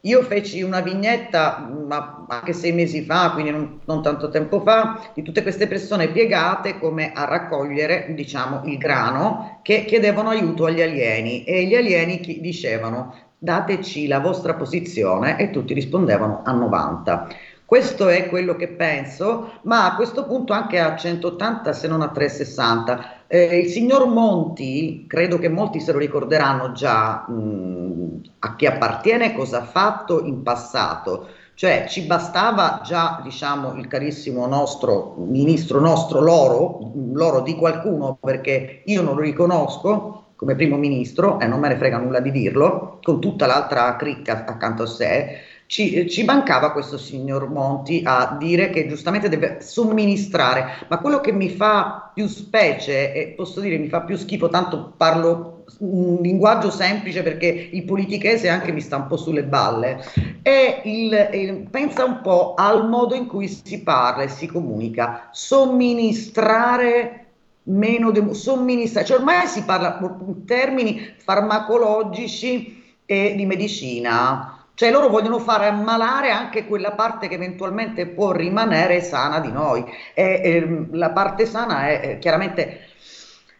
Io 0.03 0.23
feci 0.23 0.63
una 0.63 0.81
vignetta, 0.81 1.59
ma 1.59 2.25
anche 2.27 2.53
sei 2.53 2.71
mesi 2.71 3.03
fa, 3.05 3.31
quindi 3.33 3.51
non, 3.51 3.81
non 3.85 4.01
tanto 4.01 4.29
tempo 4.29 4.61
fa, 4.61 5.11
di 5.13 5.21
tutte 5.21 5.43
queste 5.43 5.67
persone 5.67 6.09
piegate 6.09 6.79
come 6.79 7.11
a 7.11 7.25
raccogliere, 7.25 8.11
diciamo, 8.15 8.63
il 8.65 8.77
grano 8.77 9.59
che 9.61 9.85
chiedevano 9.85 10.29
aiuto 10.29 10.65
agli 10.65 10.81
alieni 10.81 11.43
e 11.43 11.65
gli 11.65 11.75
alieni 11.75 12.19
chi- 12.19 12.41
dicevano 12.41 13.13
dateci 13.37 14.07
la 14.07 14.19
vostra 14.19 14.53
posizione 14.55 15.37
e 15.39 15.49
tutti 15.51 15.73
rispondevano 15.73 16.41
a 16.43 16.51
90. 16.51 17.27
Questo 17.71 18.09
è 18.09 18.27
quello 18.27 18.57
che 18.57 18.67
penso, 18.67 19.59
ma 19.61 19.85
a 19.85 19.95
questo 19.95 20.25
punto 20.25 20.51
anche 20.51 20.77
a 20.77 20.93
180 20.93 21.71
se 21.71 21.87
non 21.87 22.01
a 22.01 22.09
360. 22.09 23.27
Eh, 23.27 23.59
il 23.59 23.69
signor 23.69 24.07
Monti, 24.07 25.05
credo 25.07 25.37
che 25.37 25.47
molti 25.47 25.79
se 25.79 25.93
lo 25.93 25.97
ricorderanno 25.97 26.73
già 26.73 27.25
mh, 27.29 28.21
a 28.39 28.55
chi 28.57 28.65
appartiene, 28.65 29.33
cosa 29.33 29.59
ha 29.59 29.63
fatto 29.63 30.21
in 30.25 30.43
passato. 30.43 31.29
Cioè 31.53 31.85
ci 31.87 32.01
bastava 32.01 32.81
già, 32.83 33.21
diciamo, 33.23 33.75
il 33.75 33.87
carissimo 33.87 34.45
nostro 34.47 35.15
ministro, 35.19 35.79
nostro 35.79 36.19
loro, 36.19 36.91
loro 37.13 37.39
di 37.39 37.55
qualcuno, 37.55 38.17
perché 38.19 38.81
io 38.83 39.01
non 39.01 39.15
lo 39.15 39.21
riconosco 39.21 40.33
come 40.41 40.55
primo 40.55 40.75
ministro 40.75 41.39
e 41.39 41.45
non 41.45 41.59
me 41.59 41.67
ne 41.67 41.77
frega 41.77 41.99
nulla 41.99 42.19
di 42.19 42.31
dirlo, 42.31 42.99
con 43.01 43.21
tutta 43.21 43.45
l'altra 43.45 43.95
cricca 43.95 44.43
accanto 44.45 44.83
a 44.83 44.87
sé, 44.87 45.37
ci, 45.71 46.09
ci 46.09 46.23
mancava 46.25 46.73
questo 46.73 46.97
signor 46.97 47.49
Monti 47.49 48.01
a 48.05 48.35
dire 48.37 48.69
che 48.71 48.87
giustamente 48.89 49.29
deve 49.29 49.61
somministrare, 49.61 50.85
ma 50.89 50.97
quello 50.99 51.21
che 51.21 51.31
mi 51.31 51.49
fa 51.49 52.11
più 52.13 52.27
specie 52.27 53.13
e 53.13 53.27
posso 53.29 53.61
dire 53.61 53.77
mi 53.77 53.87
fa 53.87 54.01
più 54.01 54.17
schifo, 54.17 54.49
tanto 54.49 54.93
parlo 54.97 55.63
un 55.79 56.17
linguaggio 56.21 56.69
semplice 56.69 57.23
perché 57.23 57.47
il 57.71 57.85
politichese 57.85 58.49
anche 58.49 58.73
mi 58.73 58.81
sta 58.81 58.97
un 58.97 59.07
po' 59.07 59.15
sulle 59.15 59.45
balle, 59.45 60.03
è 60.41 60.81
il, 60.83 61.29
il- 61.33 61.67
pensa 61.69 62.03
un 62.03 62.19
po' 62.21 62.53
al 62.55 62.89
modo 62.89 63.15
in 63.15 63.25
cui 63.27 63.47
si 63.47 63.81
parla 63.81 64.23
e 64.23 64.27
si 64.27 64.47
comunica, 64.47 65.29
somministrare 65.31 67.17
meno 67.63 68.11
de- 68.11 68.33
somministrare, 68.33 69.05
cioè 69.07 69.17
ormai 69.19 69.47
si 69.47 69.63
parla 69.63 69.99
in 70.27 70.43
termini 70.45 71.13
farmacologici 71.17 72.83
e 73.05 73.35
di 73.37 73.45
medicina. 73.45 74.60
Cioè 74.81 74.89
loro 74.89 75.09
vogliono 75.09 75.37
fare 75.37 75.67
ammalare 75.67 76.31
anche 76.31 76.65
quella 76.65 76.93
parte 76.93 77.27
che 77.27 77.35
eventualmente 77.35 78.07
può 78.07 78.31
rimanere 78.31 78.99
sana 79.01 79.39
di 79.39 79.51
noi. 79.51 79.85
E, 80.15 80.41
ehm, 80.43 80.95
la 80.95 81.11
parte 81.11 81.45
sana 81.45 81.87
è, 81.87 81.99
è 81.99 82.17
chiaramente 82.17 82.79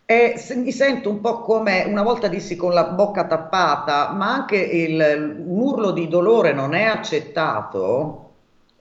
e 0.04 0.34
mi 0.56 0.72
sento 0.72 1.12
un 1.12 1.22
po' 1.22 1.42
come 1.42 1.84
una 1.84 2.02
volta 2.02 2.28
dissi 2.28 2.56
con 2.56 2.74
la 2.74 2.86
bocca 2.86 3.28
tappata, 3.28 4.10
ma 4.14 4.34
anche 4.34 4.58
il, 4.58 5.44
un 5.46 5.60
urlo 5.60 5.92
di 5.92 6.08
dolore 6.08 6.54
non 6.54 6.74
è 6.74 6.86
accettato 6.86 8.21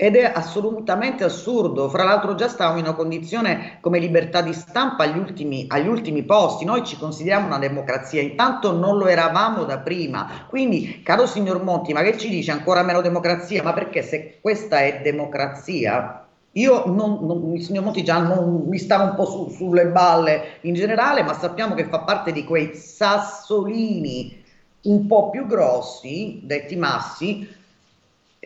ed 0.02 0.16
è 0.16 0.32
assolutamente 0.34 1.24
assurdo. 1.24 1.90
Fra 1.90 2.04
l'altro 2.04 2.34
già 2.34 2.48
stiamo 2.48 2.78
in 2.78 2.84
una 2.84 2.94
condizione 2.94 3.76
come 3.82 3.98
libertà 3.98 4.40
di 4.40 4.54
stampa 4.54 5.04
agli 5.04 5.18
ultimi, 5.18 5.66
agli 5.68 5.88
ultimi 5.88 6.22
posti. 6.22 6.64
Noi 6.64 6.86
ci 6.86 6.96
consideriamo 6.96 7.44
una 7.44 7.58
democrazia, 7.58 8.22
intanto 8.22 8.72
non 8.72 8.96
lo 8.96 9.08
eravamo 9.08 9.64
da 9.64 9.78
prima. 9.80 10.46
Quindi, 10.48 11.02
caro 11.02 11.26
signor 11.26 11.62
Monti, 11.62 11.92
ma 11.92 12.00
che 12.00 12.16
ci 12.16 12.30
dice 12.30 12.50
ancora 12.50 12.82
meno 12.82 13.02
democrazia? 13.02 13.62
Ma 13.62 13.74
perché 13.74 14.00
se 14.00 14.38
questa 14.40 14.80
è 14.80 15.02
democrazia, 15.02 16.26
io 16.52 16.86
non, 16.86 17.18
non- 17.26 17.54
il 17.54 17.62
signor 17.62 17.84
Monti 17.84 18.02
già 18.02 18.20
non 18.20 18.64
mi 18.68 18.78
stava 18.78 19.04
un 19.04 19.14
po' 19.14 19.26
su- 19.26 19.50
sulle 19.50 19.86
balle 19.88 20.60
in 20.62 20.72
generale, 20.72 21.22
ma 21.22 21.34
sappiamo 21.34 21.74
che 21.74 21.84
fa 21.84 22.00
parte 22.00 22.32
di 22.32 22.44
quei 22.44 22.74
sassolini 22.74 24.42
un 24.82 25.06
po' 25.06 25.28
più 25.28 25.46
grossi, 25.46 26.40
detti 26.42 26.74
massi, 26.76 27.46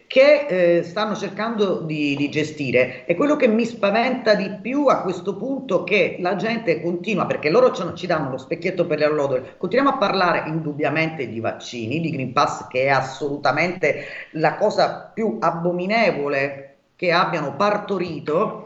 che 0.09 0.47
eh, 0.49 0.83
stanno 0.83 1.15
cercando 1.15 1.81
di, 1.81 2.17
di 2.17 2.29
gestire. 2.29 3.07
E 3.07 3.15
quello 3.15 3.37
che 3.37 3.47
mi 3.47 3.65
spaventa 3.65 4.35
di 4.35 4.59
più 4.61 4.87
a 4.87 5.03
questo 5.03 5.37
punto 5.37 5.83
è 5.83 5.85
che 5.85 6.17
la 6.21 6.35
gente 6.35 6.83
continua, 6.83 7.27
perché 7.27 7.49
loro 7.49 7.73
ci, 7.73 8.07
danno 8.07 8.31
lo 8.31 8.39
specchietto 8.39 8.87
per 8.87 8.99
le 8.99 9.05
allodole, 9.05 9.55
continuiamo 9.57 9.97
a 9.97 9.99
parlare 9.99 10.49
indubbiamente 10.49 11.29
di 11.29 11.39
vaccini, 11.39 12.01
di 12.01 12.11
Green 12.11 12.33
Pass, 12.33 12.67
che 12.67 12.85
è 12.85 12.89
assolutamente 12.89 14.05
la 14.33 14.57
cosa 14.57 15.11
più 15.15 15.39
abominevole 15.41 16.77
che 16.97 17.13
abbiano 17.13 17.55
partorito. 17.55 18.61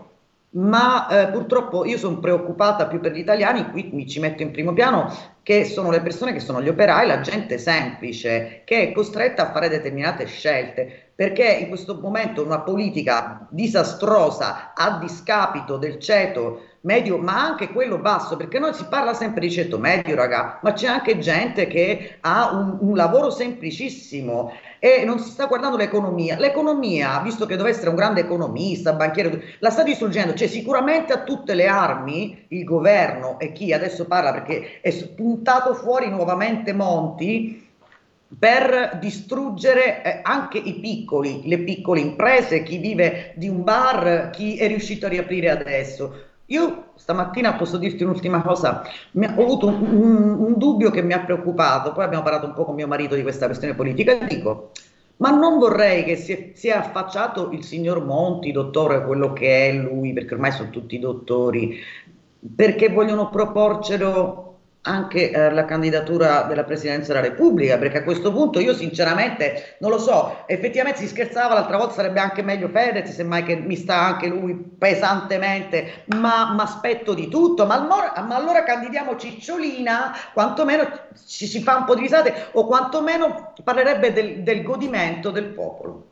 Ma 0.51 1.09
eh, 1.09 1.29
purtroppo 1.29 1.85
io 1.85 1.99
sono 1.99 2.21
preoccupata 2.21 2.87
più 2.87 3.01
per 3.01 3.13
gli 3.13 3.19
italiani, 3.19 3.71
qui 3.71 3.91
mi 3.93 4.09
ci 4.09 4.19
metto 4.19 4.43
in 4.43 4.51
primo 4.51 4.73
piano, 4.73 5.15
che 5.43 5.65
sono 5.67 5.91
le 5.91 6.01
persone 6.01 6.33
che 6.33 6.41
sono 6.41 6.63
gli 6.63 6.69
operai, 6.69 7.07
la 7.07 7.21
gente 7.21 7.59
semplice, 7.59 8.63
che 8.65 8.89
è 8.89 8.93
costretta 8.93 9.49
a 9.49 9.53
fare 9.53 9.69
determinate 9.69 10.25
scelte, 10.27 11.08
perché 11.19 11.49
in 11.49 11.67
questo 11.67 11.99
momento 12.01 12.45
una 12.45 12.61
politica 12.61 13.45
disastrosa 13.51 14.73
a 14.73 14.99
discapito 15.01 15.77
del 15.77 15.99
ceto 15.99 16.61
medio, 16.83 17.19
ma 17.19 17.45
anche 17.45 17.73
quello 17.73 17.99
basso, 17.99 18.37
perché 18.37 18.61
noi 18.61 18.73
si 18.73 18.85
parla 18.89 19.13
sempre 19.15 19.41
di 19.41 19.51
ceto 19.51 19.81
medio, 19.81 20.15
raga, 20.15 20.61
ma 20.63 20.73
c'è 20.75 20.87
anche 20.87 21.19
gente 21.19 21.67
che 21.67 22.19
ha 22.21 22.53
un, 22.53 22.79
un 22.83 22.95
lavoro 22.95 23.31
semplicissimo 23.31 24.53
e 24.79 25.03
non 25.05 25.19
si 25.19 25.31
sta 25.31 25.47
guardando 25.47 25.77
l'economia. 25.77 26.39
L'economia, 26.39 27.19
visto 27.19 27.47
che 27.47 27.57
deve 27.57 27.71
essere 27.71 27.89
un 27.89 27.97
grande 27.97 28.21
economista, 28.21 28.93
banchiere, 28.93 29.57
la 29.59 29.71
sta 29.71 29.83
distruggendo, 29.83 30.35
cioè 30.35 30.47
sicuramente 30.47 31.13
a 31.13 31.25
tutte 31.25 31.55
le 31.55 31.67
armi 31.67 32.45
il 32.51 32.63
governo 32.63 33.41
e 33.41 33.51
chi 33.51 33.73
adesso 33.73 34.07
parla 34.07 34.31
perché 34.31 34.81
è 34.81 34.91
spuntato 34.91 35.75
fuori 35.75 36.09
nuovamente 36.11 36.73
Monti 36.73 37.67
per 38.37 38.99
distruggere 39.01 40.03
eh, 40.03 40.21
anche 40.23 40.59
i 40.59 40.75
piccoli, 40.81 41.43
le 41.49 41.59
piccole 41.61 42.01
imprese, 42.01 42.63
chi 42.63 42.79
vive 42.79 43.33
di 43.37 43.49
un 43.49 43.65
bar, 43.65 44.31
chi 44.31 44.57
è 44.59 44.67
riuscito 44.69 45.07
a 45.07 45.09
riaprire 45.09 45.51
adesso. 45.51 46.25
Io 46.47 46.93
stamattina 46.97 47.55
posso 47.55 47.77
dirti 47.79 48.03
un'ultima 48.05 48.43
cosa, 48.43 48.83
ho 49.13 49.43
avuto 49.43 49.67
un, 49.67 49.83
un- 49.83 50.35
un 50.39 50.55
dubbio 50.59 50.91
che 50.91 51.03
mi 51.03 51.13
ha 51.13 51.21
preoccupato, 51.25 51.93
poi 51.93 52.05
abbiamo 52.05 52.23
parlato 52.25 52.47
un 52.47 52.55
po' 52.55 52.65
con 52.65 52.75
mio 52.75 52.87
marito 52.87 53.15
di 53.15 53.23
questa 53.23 53.47
questione 53.47 53.75
politica. 53.75 54.19
E 54.19 54.27
dico, 54.27 54.71
ma 55.17 55.31
non 55.31 55.59
vorrei 55.59 56.05
che 56.05 56.17
si 56.17 56.53
sia 56.55 56.79
affacciato 56.79 57.51
il 57.51 57.65
signor 57.65 58.05
Monti, 58.05 58.53
dottore, 58.53 59.05
quello 59.05 59.33
che 59.33 59.69
è 59.69 59.73
lui, 59.73 60.13
perché 60.13 60.35
ormai 60.35 60.53
sono 60.53 60.71
tutti 60.71 60.99
dottori, 60.99 61.79
perché 62.55 62.89
vogliono 62.89 63.29
proporcelo 63.31 64.48
anche 64.89 65.31
eh, 65.31 65.51
la 65.53 65.67
candidatura 65.67 66.43
della 66.43 66.65
Presidenza 66.65 67.13
della 67.13 67.29
Repubblica, 67.29 67.77
perché 67.77 67.99
a 67.99 68.03
questo 68.03 68.33
punto 68.33 68.59
io 68.59 68.75
sinceramente 68.75 69.77
non 69.81 69.91
lo 69.91 69.99
so, 69.99 70.45
effettivamente 70.47 71.01
si 71.01 71.09
scherzava, 71.09 71.55
l'altra 71.55 71.77
volta 71.77 71.95
sarebbe 71.95 72.21
anche 72.21 72.43
meglio 72.43 72.69
Fedez, 72.69 73.11
semmai 73.11 73.43
che 73.43 73.57
mi 73.57 73.77
sta 73.77 74.01
anche 74.01 74.27
lui 74.29 74.55
pesantemente, 74.55 76.05
ma 76.17 76.55
mi 76.55 76.61
aspetto 76.61 77.13
di 77.13 77.29
tutto, 77.29 77.67
ma 77.67 77.75
allora, 77.75 78.13
ma 78.27 78.35
allora 78.35 78.63
candidiamo 78.63 79.17
Cicciolina, 79.17 80.17
quantomeno 80.33 80.89
ci 81.27 81.47
si 81.47 81.61
fa 81.63 81.77
un 81.77 81.85
po' 81.85 81.95
di 81.95 82.01
risate, 82.03 82.49
o 82.53 82.67
quantomeno 82.67 83.53
parlerebbe 83.63 84.13
del, 84.13 84.43
del 84.43 84.63
godimento 84.63 85.31
del 85.31 85.47
popolo. 85.47 86.08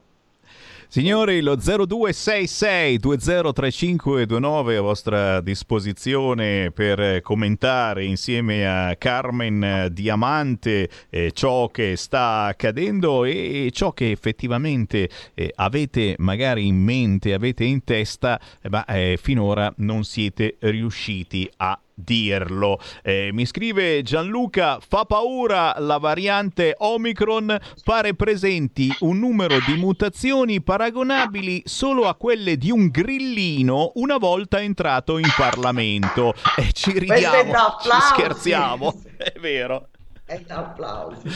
Signori, 0.89 1.41
lo 1.41 1.57
0266 1.57 2.99
203529 2.99 4.77
a 4.77 4.81
vostra 4.81 5.41
disposizione 5.41 6.71
per 6.71 7.21
commentare 7.23 8.05
insieme 8.05 8.67
a 8.67 8.95
Carmen 8.97 9.63
eh, 9.63 9.93
Diamante 9.93 10.89
eh, 11.11 11.33
ciò 11.33 11.69
che 11.69 11.97
sta 11.97 12.45
accadendo 12.45 13.25
e 13.25 13.71
ciò 13.73 13.93
che 13.93 14.13
effettivamente 14.13 15.11
eh, 15.35 15.53
avete 15.57 16.15
magari 16.19 16.67
in 16.67 16.77
mente, 16.77 17.35
avete 17.35 17.65
in 17.65 17.83
testa, 17.83 18.41
eh, 18.63 18.69
ma 18.71 18.85
eh, 18.87 19.19
finora 19.21 19.73
non 19.79 20.05
siete 20.05 20.57
riusciti 20.61 21.51
a 21.57 21.79
dirlo. 21.97 22.79
Eh, 23.03 23.31
mi 23.33 23.47
scrive 23.47 24.03
Gianluca, 24.03 24.79
fa 24.87 25.05
paura 25.07 25.75
la 25.79 25.97
variante 25.97 26.75
Omicron, 26.77 27.59
pare 27.83 28.15
presenti 28.15 28.95
un 29.01 29.19
numero 29.19 29.57
di 29.67 29.75
mutazioni 29.75 30.61
paragonabili 30.61 31.63
solo 31.65 32.07
a 32.07 32.15
quelle 32.15 32.59
di 32.59 32.71
un 32.71 32.89
grillino 32.89 33.93
una 33.95 34.19
volta 34.19 34.61
entrato 34.61 35.17
in 35.17 35.29
Parlamento. 35.37 36.35
E 36.57 36.71
ci 36.73 36.97
ridiamo, 36.99 37.53
ci 37.81 37.89
scherziamo, 38.13 39.03
è 39.17 39.33
vero. 39.41 39.89
È 40.25 40.43
da 40.47 40.57
applausi. 40.59 41.29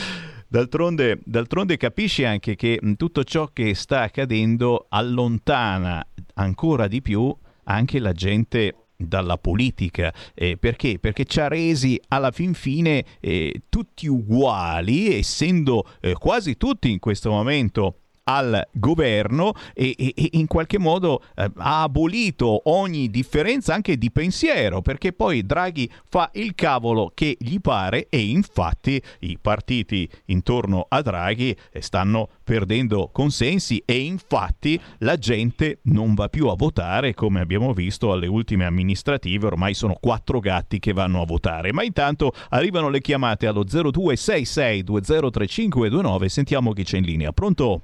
D'altronde, 0.47 1.19
d'altronde 1.23 1.77
capisci 1.77 2.25
anche 2.25 2.55
che 2.55 2.77
tutto 2.97 3.23
ciò 3.23 3.49
che 3.53 3.73
sta 3.73 4.01
accadendo 4.01 4.87
allontana 4.89 6.05
ancora 6.33 6.87
di 6.87 7.01
più 7.01 7.33
anche 7.63 7.99
la 7.99 8.11
gente 8.11 8.75
dalla 9.07 9.37
politica. 9.37 10.13
Eh, 10.33 10.57
perché? 10.57 10.99
Perché 10.99 11.25
ci 11.25 11.39
ha 11.39 11.47
resi 11.47 11.99
alla 12.09 12.31
fin 12.31 12.53
fine 12.53 13.03
eh, 13.19 13.63
tutti 13.69 14.07
uguali, 14.07 15.17
essendo 15.17 15.85
eh, 15.99 16.13
quasi 16.13 16.57
tutti 16.57 16.91
in 16.91 16.99
questo 16.99 17.29
momento 17.29 17.95
al 18.31 18.67
governo 18.71 19.53
e, 19.73 19.93
e- 19.97 20.13
e 20.15 20.29
in 20.33 20.47
qualche 20.47 20.79
modo 20.79 21.21
eh, 21.35 21.51
ha 21.57 21.83
abolito 21.83 22.69
ogni 22.69 23.09
differenza 23.09 23.73
anche 23.73 23.97
di 23.97 24.11
pensiero 24.11 24.81
perché 24.81 25.11
poi 25.11 25.45
Draghi 25.45 25.89
fa 26.07 26.29
il 26.33 26.55
cavolo 26.55 27.11
che 27.13 27.35
gli 27.37 27.59
pare 27.59 28.07
e 28.09 28.21
infatti 28.21 29.01
i 29.19 29.37
partiti 29.39 30.09
intorno 30.25 30.85
a 30.87 31.01
Draghi 31.01 31.55
eh, 31.71 31.81
stanno 31.81 32.29
perdendo 32.43 33.09
consensi 33.11 33.81
e 33.85 33.99
infatti 33.99 34.79
la 34.99 35.17
gente 35.17 35.79
non 35.83 36.13
va 36.13 36.29
più 36.29 36.47
a 36.47 36.55
votare 36.55 37.13
come 37.13 37.41
abbiamo 37.41 37.73
visto 37.73 38.13
alle 38.13 38.27
ultime 38.27 38.65
amministrative 38.65 39.47
ormai 39.47 39.73
sono 39.73 39.97
quattro 39.99 40.39
gatti 40.39 40.79
che 40.79 40.93
vanno 40.93 41.21
a 41.21 41.25
votare 41.25 41.73
ma 41.73 41.83
intanto 41.83 42.31
arrivano 42.49 42.89
le 42.89 43.01
chiamate 43.01 43.47
allo 43.47 43.63
0266 43.63 44.83
203529 44.83 46.29
sentiamo 46.29 46.71
chi 46.71 46.83
c'è 46.83 46.97
in 46.97 47.03
linea 47.05 47.31
pronto? 47.33 47.81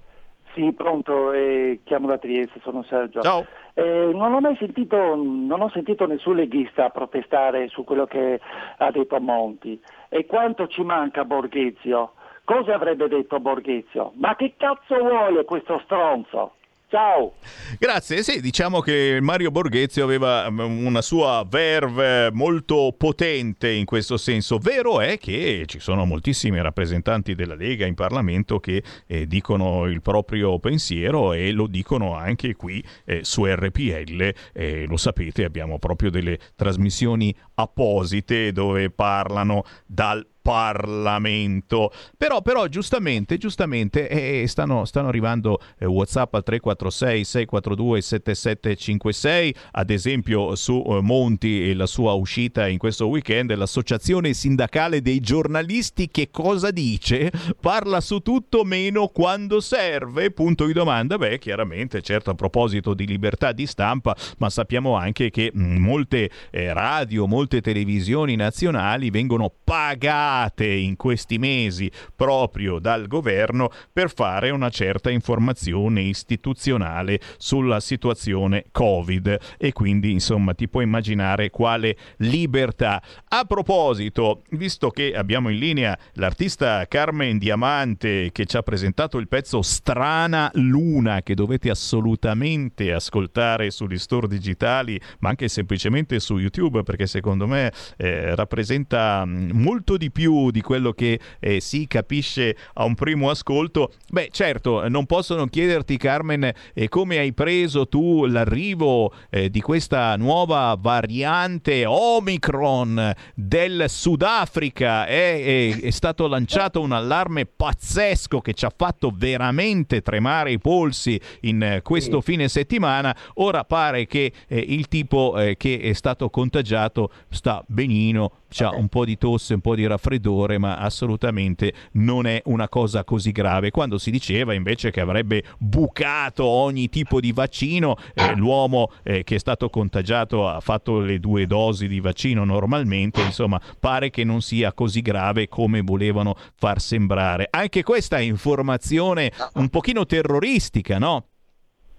Sì, 0.57 0.73
pronto, 0.73 1.33
eh, 1.33 1.81
chiamo 1.83 2.07
da 2.07 2.17
Trieste, 2.17 2.59
sono 2.63 2.81
Sergio. 2.81 3.21
Ciao. 3.21 3.45
Eh, 3.75 4.09
non 4.11 4.33
ho 4.33 4.39
mai 4.39 4.55
sentito, 4.57 4.97
non 5.13 5.61
ho 5.61 5.69
sentito 5.69 6.07
nessun 6.07 6.35
leghista 6.35 6.89
protestare 6.89 7.67
su 7.67 7.83
quello 7.83 8.07
che 8.07 8.39
ha 8.77 8.89
detto 8.89 9.19
Monti. 9.19 9.79
E 10.09 10.25
quanto 10.25 10.65
ci 10.65 10.81
manca 10.81 11.25
Borghezio? 11.25 12.13
Cosa 12.43 12.73
avrebbe 12.73 13.07
detto 13.07 13.39
Borghezio? 13.39 14.13
Ma 14.15 14.35
che 14.35 14.55
cazzo 14.57 14.97
vuole 14.97 15.45
questo 15.45 15.79
stronzo? 15.83 16.53
Ciao. 16.89 17.33
Grazie, 17.77 18.23
sì, 18.23 18.39
diciamo 18.39 18.79
che 18.79 19.19
Mario 19.21 19.51
Borghezio 19.51 20.05
aveva 20.05 20.49
mm, 20.49 20.85
una 20.85 21.01
sua 21.01 21.45
verve 21.45 22.31
molto 22.31 22.95
potente 22.97 23.69
in 23.69 23.83
questo 23.83 24.15
senso. 24.15 24.57
Vero 24.57 25.01
è 25.01 25.17
che 25.17 25.65
ci 25.65 25.79
sono 25.79 26.05
moltissimi 26.05 26.61
rappresentanti 26.61 27.35
della 27.35 27.55
Lega 27.55 27.85
in 27.85 27.93
Parlamento 27.93 28.61
che 28.61 28.81
eh, 29.05 29.27
dicono 29.27 29.87
il 29.87 30.01
proprio 30.01 30.59
pensiero 30.59 31.33
e 31.33 31.51
lo 31.51 31.67
dicono 31.67 32.15
anche 32.15 32.55
qui 32.55 32.81
eh, 33.03 33.19
su 33.25 33.43
RPL. 33.43 34.33
Eh, 34.53 34.85
lo 34.87 34.95
sapete, 34.95 35.43
abbiamo 35.43 35.79
proprio 35.79 36.09
delle 36.09 36.39
trasmissioni 36.55 37.35
apposite 37.55 38.53
dove 38.53 38.91
parlano 38.91 39.65
dal 39.85 40.25
Parlamento. 40.47 41.91
Però, 42.15 42.41
però 42.41 42.67
giustamente, 42.67 43.37
giustamente 43.37 44.07
eh, 44.07 44.47
stanno, 44.47 44.85
stanno, 44.85 45.09
arrivando 45.09 45.59
eh, 45.77 45.85
WhatsApp 45.85 46.35
al 46.35 46.43
346 46.43 47.23
642 47.25 48.01
7756, 48.01 49.55
ad 49.71 49.89
esempio 49.89 50.55
su 50.55 50.81
eh, 50.87 51.01
Monti 51.01 51.69
e 51.69 51.73
la 51.73 51.85
sua 51.85 52.13
uscita 52.13 52.65
in 52.65 52.77
questo 52.77 53.07
weekend, 53.07 53.53
l'associazione 53.53 54.31
sindacale 54.31 55.01
dei 55.01 55.19
giornalisti 55.19 56.07
che 56.07 56.29
cosa 56.31 56.71
dice? 56.71 57.29
Parla 57.59 57.99
su 57.99 58.19
tutto 58.19 58.63
meno 58.63 59.07
quando 59.09 59.59
serve? 59.59 60.31
Punto 60.31 60.65
di 60.65 60.71
domanda. 60.71 61.17
Beh, 61.17 61.39
chiaramente, 61.39 62.01
certo 62.01 62.29
a 62.29 62.35
proposito 62.35 62.93
di 62.93 63.05
libertà 63.05 63.51
di 63.51 63.67
stampa, 63.67 64.15
ma 64.37 64.49
sappiamo 64.49 64.95
anche 64.95 65.29
che 65.29 65.51
mh, 65.53 65.75
molte 65.75 66.29
eh, 66.51 66.71
radio, 66.71 67.27
molte 67.27 67.59
televisioni 67.59 68.37
nazionali 68.37 69.09
vengono 69.09 69.51
pagate 69.61 70.35
in 70.57 70.95
questi 70.95 71.37
mesi 71.37 71.91
proprio 72.15 72.79
dal 72.79 73.07
governo 73.07 73.69
per 73.91 74.13
fare 74.13 74.49
una 74.49 74.69
certa 74.69 75.09
informazione 75.09 76.01
istituzionale 76.01 77.19
sulla 77.37 77.79
situazione 77.79 78.65
Covid 78.71 79.37
e 79.57 79.73
quindi 79.73 80.11
insomma 80.11 80.53
ti 80.53 80.67
puoi 80.67 80.83
immaginare 80.83 81.49
quale 81.49 81.97
libertà. 82.17 83.01
A 83.29 83.43
proposito, 83.45 84.43
visto 84.51 84.89
che 84.89 85.13
abbiamo 85.15 85.49
in 85.49 85.57
linea 85.57 85.97
l'artista 86.13 86.85
Carmen 86.87 87.37
Diamante 87.37 88.29
che 88.31 88.45
ci 88.45 88.57
ha 88.57 88.61
presentato 88.61 89.17
il 89.17 89.27
pezzo 89.27 89.61
Strana 89.61 90.49
Luna 90.53 91.21
che 91.21 91.35
dovete 91.35 91.69
assolutamente 91.69 92.93
ascoltare 92.93 93.71
sugli 93.71 93.97
store 93.97 94.27
digitali 94.27 94.99
ma 95.19 95.29
anche 95.29 95.47
semplicemente 95.47 96.19
su 96.19 96.37
YouTube 96.37 96.83
perché 96.83 97.07
secondo 97.07 97.47
me 97.47 97.71
eh, 97.97 98.35
rappresenta 98.35 99.25
mm, 99.25 99.51
molto 99.51 99.97
di 99.97 100.11
più 100.11 100.26
più 100.27 100.51
di 100.51 100.61
quello 100.61 100.91
che 100.91 101.19
eh, 101.39 101.61
si 101.61 101.87
capisce 101.87 102.55
a 102.73 102.83
un 102.83 102.95
primo 102.95 103.29
ascolto. 103.29 103.93
Beh, 104.09 104.27
certo, 104.31 104.87
non 104.89 105.05
possono 105.05 105.47
chiederti, 105.47 105.95
Carmen, 105.95 106.51
eh, 106.73 106.89
come 106.89 107.17
hai 107.17 107.31
preso 107.31 107.87
tu 107.87 108.25
l'arrivo 108.25 109.13
eh, 109.29 109.49
di 109.49 109.61
questa 109.61 110.17
nuova 110.17 110.77
variante 110.77 111.85
Omicron 111.85 113.13
del 113.33 113.85
Sudafrica. 113.87 115.05
È, 115.05 115.79
è 115.81 115.89
stato 115.91 116.27
lanciato 116.27 116.81
un 116.81 116.91
allarme 116.91 117.45
pazzesco 117.45 118.41
che 118.41 118.53
ci 118.53 118.65
ha 118.65 118.73
fatto 118.75 119.13
veramente 119.15 120.01
tremare 120.01 120.51
i 120.51 120.59
polsi 120.59 121.19
in 121.41 121.63
eh, 121.63 121.81
questo 121.81 122.19
fine 122.19 122.49
settimana. 122.49 123.15
Ora 123.35 123.63
pare 123.63 124.05
che 124.07 124.33
eh, 124.47 124.59
il 124.59 124.89
tipo 124.89 125.39
eh, 125.39 125.55
che 125.55 125.79
è 125.79 125.93
stato 125.93 126.29
contagiato 126.29 127.11
sta 127.29 127.63
benino 127.65 128.41
ha 128.59 128.75
un 128.75 128.87
po' 128.87 129.05
di 129.05 129.17
tosse, 129.17 129.53
un 129.53 129.61
po' 129.61 129.75
di 129.75 129.85
raffreddore, 129.85 130.57
ma 130.57 130.77
assolutamente 130.77 131.73
non 131.93 132.25
è 132.25 132.41
una 132.45 132.69
cosa 132.69 133.03
così 133.03 133.31
grave. 133.31 133.71
Quando 133.71 133.97
si 133.97 134.11
diceva 134.11 134.53
invece 134.53 134.91
che 134.91 135.01
avrebbe 135.01 135.43
bucato 135.57 136.45
ogni 136.45 136.89
tipo 136.89 137.19
di 137.19 137.31
vaccino, 137.31 137.95
eh, 138.13 138.35
l'uomo 138.35 138.91
eh, 139.03 139.23
che 139.23 139.35
è 139.35 139.39
stato 139.39 139.69
contagiato 139.69 140.47
ha 140.47 140.59
fatto 140.59 140.99
le 140.99 141.19
due 141.19 141.45
dosi 141.45 141.87
di 141.87 141.99
vaccino 141.99 142.43
normalmente, 142.43 143.21
insomma, 143.21 143.61
pare 143.79 144.09
che 144.09 144.23
non 144.23 144.41
sia 144.41 144.73
così 144.73 145.01
grave 145.01 145.47
come 145.47 145.81
volevano 145.81 146.35
far 146.55 146.79
sembrare. 146.79 147.47
Anche 147.49 147.83
questa 147.83 148.17
è 148.17 148.21
informazione 148.21 149.31
un 149.55 149.69
pochino 149.69 150.05
terroristica, 150.05 150.97
no? 150.97 151.25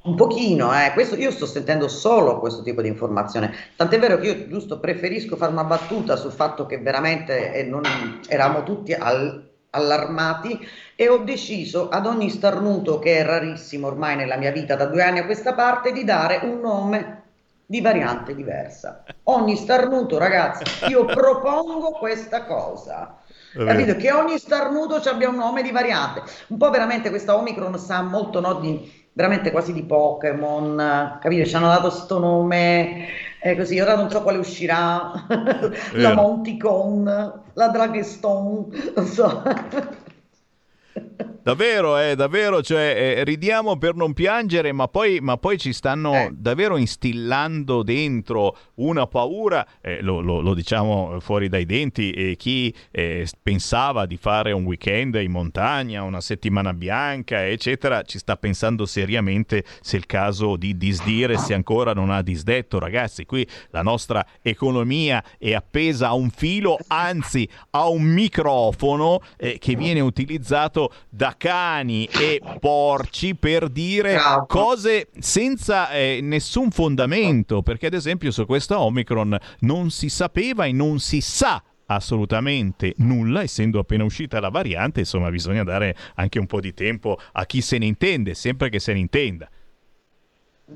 Un 0.09 0.15
pochino, 0.15 0.73
eh. 0.73 0.93
questo, 0.95 1.17
io 1.17 1.31
sto 1.31 1.45
sentendo 1.45 1.87
solo 1.87 2.39
questo 2.41 2.63
tipo 2.63 2.81
di 2.81 2.89
informazione, 2.89 3.55
tant'è 3.77 3.99
vero 3.99 4.17
che 4.17 4.27
io 4.27 4.49
giusto 4.49 4.81
preferisco 4.81 5.37
fare 5.37 5.53
una 5.53 5.65
battuta 5.65 6.17
sul 6.17 6.33
fatto 6.33 6.65
che 6.65 6.79
veramente 6.79 7.53
eh, 7.53 7.63
non, 7.65 7.83
eravamo 8.27 8.63
tutti 8.63 8.95
al, 8.95 9.47
allarmati 9.69 10.67
e 10.97 11.09
ho 11.11 11.19
deciso 11.19 11.91
ad 11.91 12.07
ogni 12.07 12.31
starnuto, 12.31 12.99
che 12.99 13.19
è 13.19 13.23
rarissimo 13.23 13.87
ormai 13.87 14.17
nella 14.17 14.37
mia 14.37 14.51
vita 14.51 14.77
da 14.77 14.87
due 14.87 15.03
anni 15.03 15.19
a 15.19 15.27
questa 15.27 15.53
parte, 15.53 15.93
di 15.93 16.05
dare 16.05 16.41
un 16.43 16.61
nome 16.61 17.23
di 17.67 17.83
variante 17.83 18.35
diversa. 18.35 19.05
Ogni 19.25 19.57
starnuto, 19.57 20.17
ragazzi, 20.17 20.65
io 20.89 21.05
propongo 21.05 21.91
questa 21.99 22.45
cosa. 22.47 23.19
Capito? 23.53 23.97
Che 23.97 24.11
ogni 24.11 24.39
starnuto 24.39 24.97
abbia 25.09 25.29
un 25.29 25.37
nome 25.37 25.61
di 25.63 25.71
variante. 25.71 26.23
Un 26.49 26.57
po' 26.57 26.71
veramente 26.71 27.11
questa 27.11 27.37
Omicron 27.37 27.79
sa 27.79 28.01
molto 28.01 28.41
no, 28.41 28.55
di 28.55 28.98
veramente 29.19 29.51
quasi 29.51 29.73
di 29.73 29.83
Pokémon, 29.83 31.19
capito? 31.21 31.45
Ci 31.45 31.57
hanno 31.57 31.67
dato 31.67 31.91
sto 31.91 32.21
nome, 32.21 33.09
eh, 33.41 33.57
così, 33.57 33.81
ora 33.81 33.97
non 33.97 34.09
so 34.09 34.23
quale 34.23 34.39
uscirà, 34.39 35.11
la 35.95 36.15
Monticon, 36.15 37.43
la 37.53 37.69
Dragstone, 37.69 38.93
non 38.95 39.07
so. 39.07 39.43
Davvero, 41.49 41.99
eh, 41.99 42.15
davvero, 42.15 42.61
cioè, 42.61 43.17
eh, 43.17 43.25
ridiamo 43.25 43.79
per 43.79 43.95
non 43.95 44.13
piangere, 44.13 44.71
ma 44.73 44.87
poi, 44.87 45.19
ma 45.21 45.39
poi 45.39 45.57
ci 45.57 45.73
stanno 45.73 46.13
eh. 46.13 46.31
davvero 46.31 46.77
instillando 46.77 47.83
dentro 47.83 48.55
una 48.75 49.07
paura, 49.07 49.67
eh, 49.81 50.03
lo, 50.03 50.21
lo, 50.21 50.41
lo, 50.41 50.53
diciamo 50.53 51.21
fuori 51.21 51.49
dai 51.49 51.65
denti, 51.65 52.35
chi 52.37 52.75
eh, 52.91 53.27
pensava 53.43 54.05
di 54.05 54.19
fare 54.19 54.53
un 54.53 54.65
weekend 54.65 55.15
in 55.15 55.31
montagna, 55.31 56.03
una 56.03 56.21
settimana 56.21 56.75
bianca, 56.75 57.47
eccetera, 57.47 58.03
ci 58.03 58.19
sta 58.19 58.37
pensando 58.37 58.85
seriamente 58.85 59.65
se 59.81 59.97
è 59.97 60.01
il 60.01 60.07
caso 60.07 60.57
di 60.57 60.77
disdire, 60.77 61.39
se 61.39 61.55
ancora 61.55 61.95
non 61.95 62.11
ha 62.11 62.21
disdetto. 62.21 62.79
Ragazzi, 62.79 63.25
qui 63.25 63.49
la 63.71 63.81
nostra 63.81 64.23
economia 64.43 65.25
è 65.39 65.55
appesa 65.55 66.09
a 66.09 66.15
un 66.15 66.29
filo, 66.29 66.77
anzi 66.89 67.49
a 67.71 67.89
un 67.89 68.03
microfono 68.03 69.23
eh, 69.39 69.57
che 69.59 69.75
viene 69.75 70.01
utilizzato 70.01 70.88
da 71.09 71.35
cani 71.37 72.07
e 72.07 72.41
porci 72.61 73.35
per 73.35 73.69
dire 73.69 74.19
cose 74.47 75.09
senza 75.19 75.91
eh, 75.91 76.21
nessun 76.23 76.71
fondamento, 76.71 77.63
perché 77.63 77.87
ad 77.87 77.95
esempio 77.95 78.31
su 78.31 78.47
questa 78.47 78.81
Omicron 78.81 79.37
non 79.61 79.91
si 79.91 80.09
sapeva 80.09 80.65
e 80.65 80.73
non 80.73 80.99
si 80.99 81.21
sa 81.21 81.63
assolutamente 81.87 82.95
nulla, 82.99 83.43
essendo 83.43 83.79
appena 83.79 84.05
uscita 84.05 84.41
la 84.41 84.51
variante, 84.51 85.01
insomma 85.01 85.31
bisogna 85.31 85.65
dare 85.65 85.97
anche 86.17 86.39
un 86.39 86.47
po' 86.47 86.61
di 86.61 86.75
tempo 86.75 87.19
a 87.33 87.47
chi 87.47 87.61
se 87.61 87.79
ne 87.79 87.87
intende, 87.87 88.35
sempre 88.35 88.69
che 88.69 88.79
se 88.79 88.93
ne 88.93 88.99
intenda. 88.99 89.49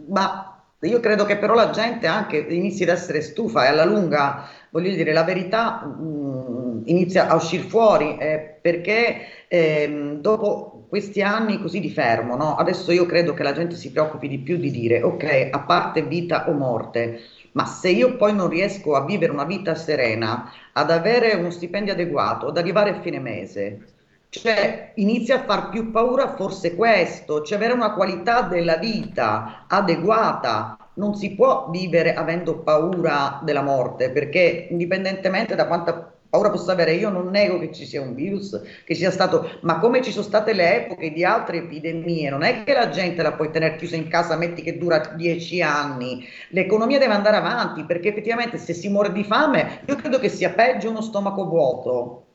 Ma 0.08 0.51
io 0.82 1.00
credo 1.00 1.24
che 1.24 1.38
però 1.38 1.54
la 1.54 1.70
gente 1.70 2.06
anche 2.06 2.36
inizi 2.36 2.82
ad 2.82 2.88
essere 2.88 3.20
stufa 3.20 3.64
e 3.64 3.68
alla 3.68 3.84
lunga, 3.84 4.48
voglio 4.70 4.90
dire, 4.94 5.12
la 5.12 5.22
verità 5.22 5.84
mh, 5.84 6.02
mm, 6.02 6.82
inizia 6.86 7.28
a 7.28 7.34
uscire 7.36 7.62
fuori 7.64 8.16
eh, 8.18 8.58
perché 8.60 9.46
eh, 9.48 10.16
dopo 10.20 10.86
questi 10.88 11.22
anni 11.22 11.60
così 11.60 11.80
di 11.80 11.90
fermo, 11.90 12.36
no? 12.36 12.56
adesso 12.56 12.90
io 12.92 13.06
credo 13.06 13.32
che 13.32 13.42
la 13.42 13.52
gente 13.52 13.76
si 13.76 13.92
preoccupi 13.92 14.28
di 14.28 14.38
più 14.38 14.56
di 14.56 14.70
dire 14.70 15.02
ok, 15.02 15.48
a 15.50 15.60
parte 15.60 16.02
vita 16.02 16.48
o 16.48 16.52
morte, 16.52 17.20
ma 17.52 17.64
se 17.64 17.90
io 17.90 18.16
poi 18.16 18.34
non 18.34 18.48
riesco 18.48 18.94
a 18.94 19.04
vivere 19.04 19.32
una 19.32 19.44
vita 19.44 19.74
serena, 19.74 20.50
ad 20.72 20.90
avere 20.90 21.34
uno 21.34 21.50
stipendio 21.50 21.92
adeguato, 21.92 22.48
ad 22.48 22.56
arrivare 22.58 22.90
a 22.90 23.00
fine 23.00 23.20
mese, 23.20 23.91
cioè, 24.32 24.92
inizia 24.94 25.40
a 25.40 25.44
far 25.44 25.68
più 25.68 25.90
paura 25.90 26.34
forse 26.36 26.74
questo, 26.74 27.42
cioè 27.42 27.58
avere 27.58 27.74
una 27.74 27.92
qualità 27.92 28.40
della 28.40 28.76
vita 28.76 29.66
adeguata. 29.68 30.78
Non 30.94 31.14
si 31.14 31.34
può 31.34 31.68
vivere 31.70 32.14
avendo 32.14 32.60
paura 32.60 33.40
della 33.44 33.60
morte, 33.60 34.10
perché 34.10 34.68
indipendentemente 34.70 35.54
da 35.54 35.66
quanta 35.66 36.14
paura 36.30 36.48
possa 36.48 36.72
avere, 36.72 36.94
io 36.94 37.10
non 37.10 37.28
nego 37.28 37.58
che 37.58 37.72
ci 37.72 37.84
sia 37.84 38.00
un 38.00 38.14
virus, 38.14 38.58
che 38.86 38.94
sia 38.94 39.10
stato, 39.10 39.58
ma 39.62 39.78
come 39.78 40.00
ci 40.00 40.10
sono 40.10 40.24
state 40.24 40.54
le 40.54 40.84
epoche 40.84 41.12
di 41.12 41.24
altre 41.24 41.58
epidemie, 41.58 42.30
non 42.30 42.42
è 42.42 42.64
che 42.64 42.72
la 42.72 42.88
gente 42.88 43.20
la 43.20 43.32
puoi 43.32 43.50
tenere 43.50 43.76
chiusa 43.76 43.96
in 43.96 44.08
casa, 44.08 44.36
metti 44.36 44.62
che 44.62 44.78
dura 44.78 45.12
dieci 45.14 45.60
anni, 45.60 46.26
l'economia 46.48 46.98
deve 46.98 47.12
andare 47.12 47.36
avanti, 47.36 47.84
perché 47.84 48.08
effettivamente 48.08 48.56
se 48.56 48.72
si 48.72 48.88
muore 48.88 49.12
di 49.12 49.24
fame, 49.24 49.82
io 49.86 49.96
credo 49.96 50.18
che 50.18 50.30
sia 50.30 50.52
peggio 50.52 50.88
uno 50.88 51.02
stomaco 51.02 51.44
vuoto 51.44 52.26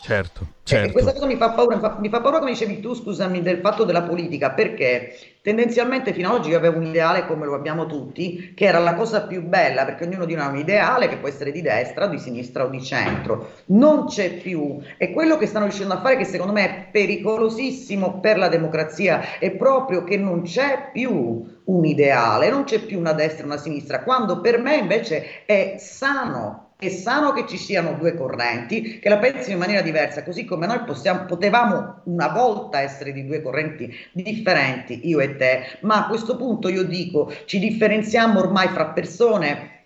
Certo, 0.00 0.54
E 0.70 0.90
certo. 0.90 0.92
questa 0.92 1.12
cosa 1.12 1.26
mi 1.26 1.36
fa 1.36 1.54
paura, 1.54 1.74
mi 1.76 1.80
fa, 1.80 1.96
mi 1.98 2.08
fa 2.08 2.20
paura 2.20 2.38
come 2.38 2.50
dicevi 2.52 2.78
tu, 2.80 2.94
scusami, 2.94 3.42
del 3.42 3.58
fatto 3.60 3.84
della 3.84 4.02
politica, 4.02 4.52
perché 4.52 5.12
tendenzialmente 5.42 6.12
fino 6.12 6.28
ad 6.28 6.34
oggi 6.36 6.50
io 6.50 6.56
avevo 6.58 6.76
un 6.76 6.84
ideale 6.84 7.26
come 7.26 7.46
lo 7.46 7.54
abbiamo 7.54 7.86
tutti, 7.86 8.52
che 8.54 8.66
era 8.66 8.78
la 8.78 8.94
cosa 8.94 9.26
più 9.26 9.42
bella, 9.42 9.84
perché 9.84 10.04
ognuno 10.04 10.24
di 10.24 10.34
noi 10.34 10.44
ha 10.44 10.48
un 10.50 10.56
ideale 10.58 11.08
che 11.08 11.16
può 11.16 11.26
essere 11.28 11.50
di 11.52 11.62
destra, 11.62 12.06
di 12.06 12.18
sinistra 12.18 12.64
o 12.64 12.68
di 12.68 12.80
centro. 12.82 13.62
Non 13.66 14.06
c'è 14.06 14.34
più. 14.40 14.78
E 14.98 15.10
quello 15.12 15.36
che 15.36 15.46
stanno 15.46 15.64
riuscendo 15.64 15.94
a 15.94 16.00
fare, 16.00 16.16
che 16.16 16.24
secondo 16.24 16.52
me 16.52 16.64
è 16.64 16.90
pericolosissimo 16.92 18.20
per 18.20 18.38
la 18.38 18.48
democrazia, 18.48 19.38
è 19.38 19.50
proprio 19.52 20.04
che 20.04 20.16
non 20.16 20.42
c'è 20.42 20.90
più 20.92 21.44
un 21.64 21.84
ideale, 21.84 22.50
non 22.50 22.64
c'è 22.64 22.80
più 22.84 22.98
una 22.98 23.12
destra 23.14 23.42
e 23.42 23.46
una 23.46 23.56
sinistra, 23.56 24.02
quando 24.04 24.40
per 24.40 24.58
me 24.60 24.76
invece 24.76 25.44
è 25.46 25.76
sano. 25.78 26.67
È 26.80 26.88
sano 26.90 27.32
che 27.32 27.44
ci 27.48 27.56
siano 27.56 27.94
due 27.94 28.14
correnti 28.14 29.00
che 29.00 29.08
la 29.08 29.18
pensino 29.18 29.54
in 29.54 29.58
maniera 29.58 29.82
diversa, 29.82 30.22
così 30.22 30.44
come 30.44 30.64
noi 30.64 30.84
possiamo, 30.84 31.24
potevamo 31.24 32.02
una 32.04 32.28
volta 32.28 32.80
essere 32.80 33.12
di 33.12 33.26
due 33.26 33.42
correnti 33.42 33.92
differenti, 34.12 35.08
io 35.08 35.18
e 35.18 35.34
te, 35.34 35.78
ma 35.80 36.04
a 36.04 36.06
questo 36.06 36.36
punto 36.36 36.68
io 36.68 36.84
dico 36.84 37.32
ci 37.46 37.58
differenziamo 37.58 38.38
ormai 38.38 38.68
fra 38.68 38.86
persone 38.90 39.77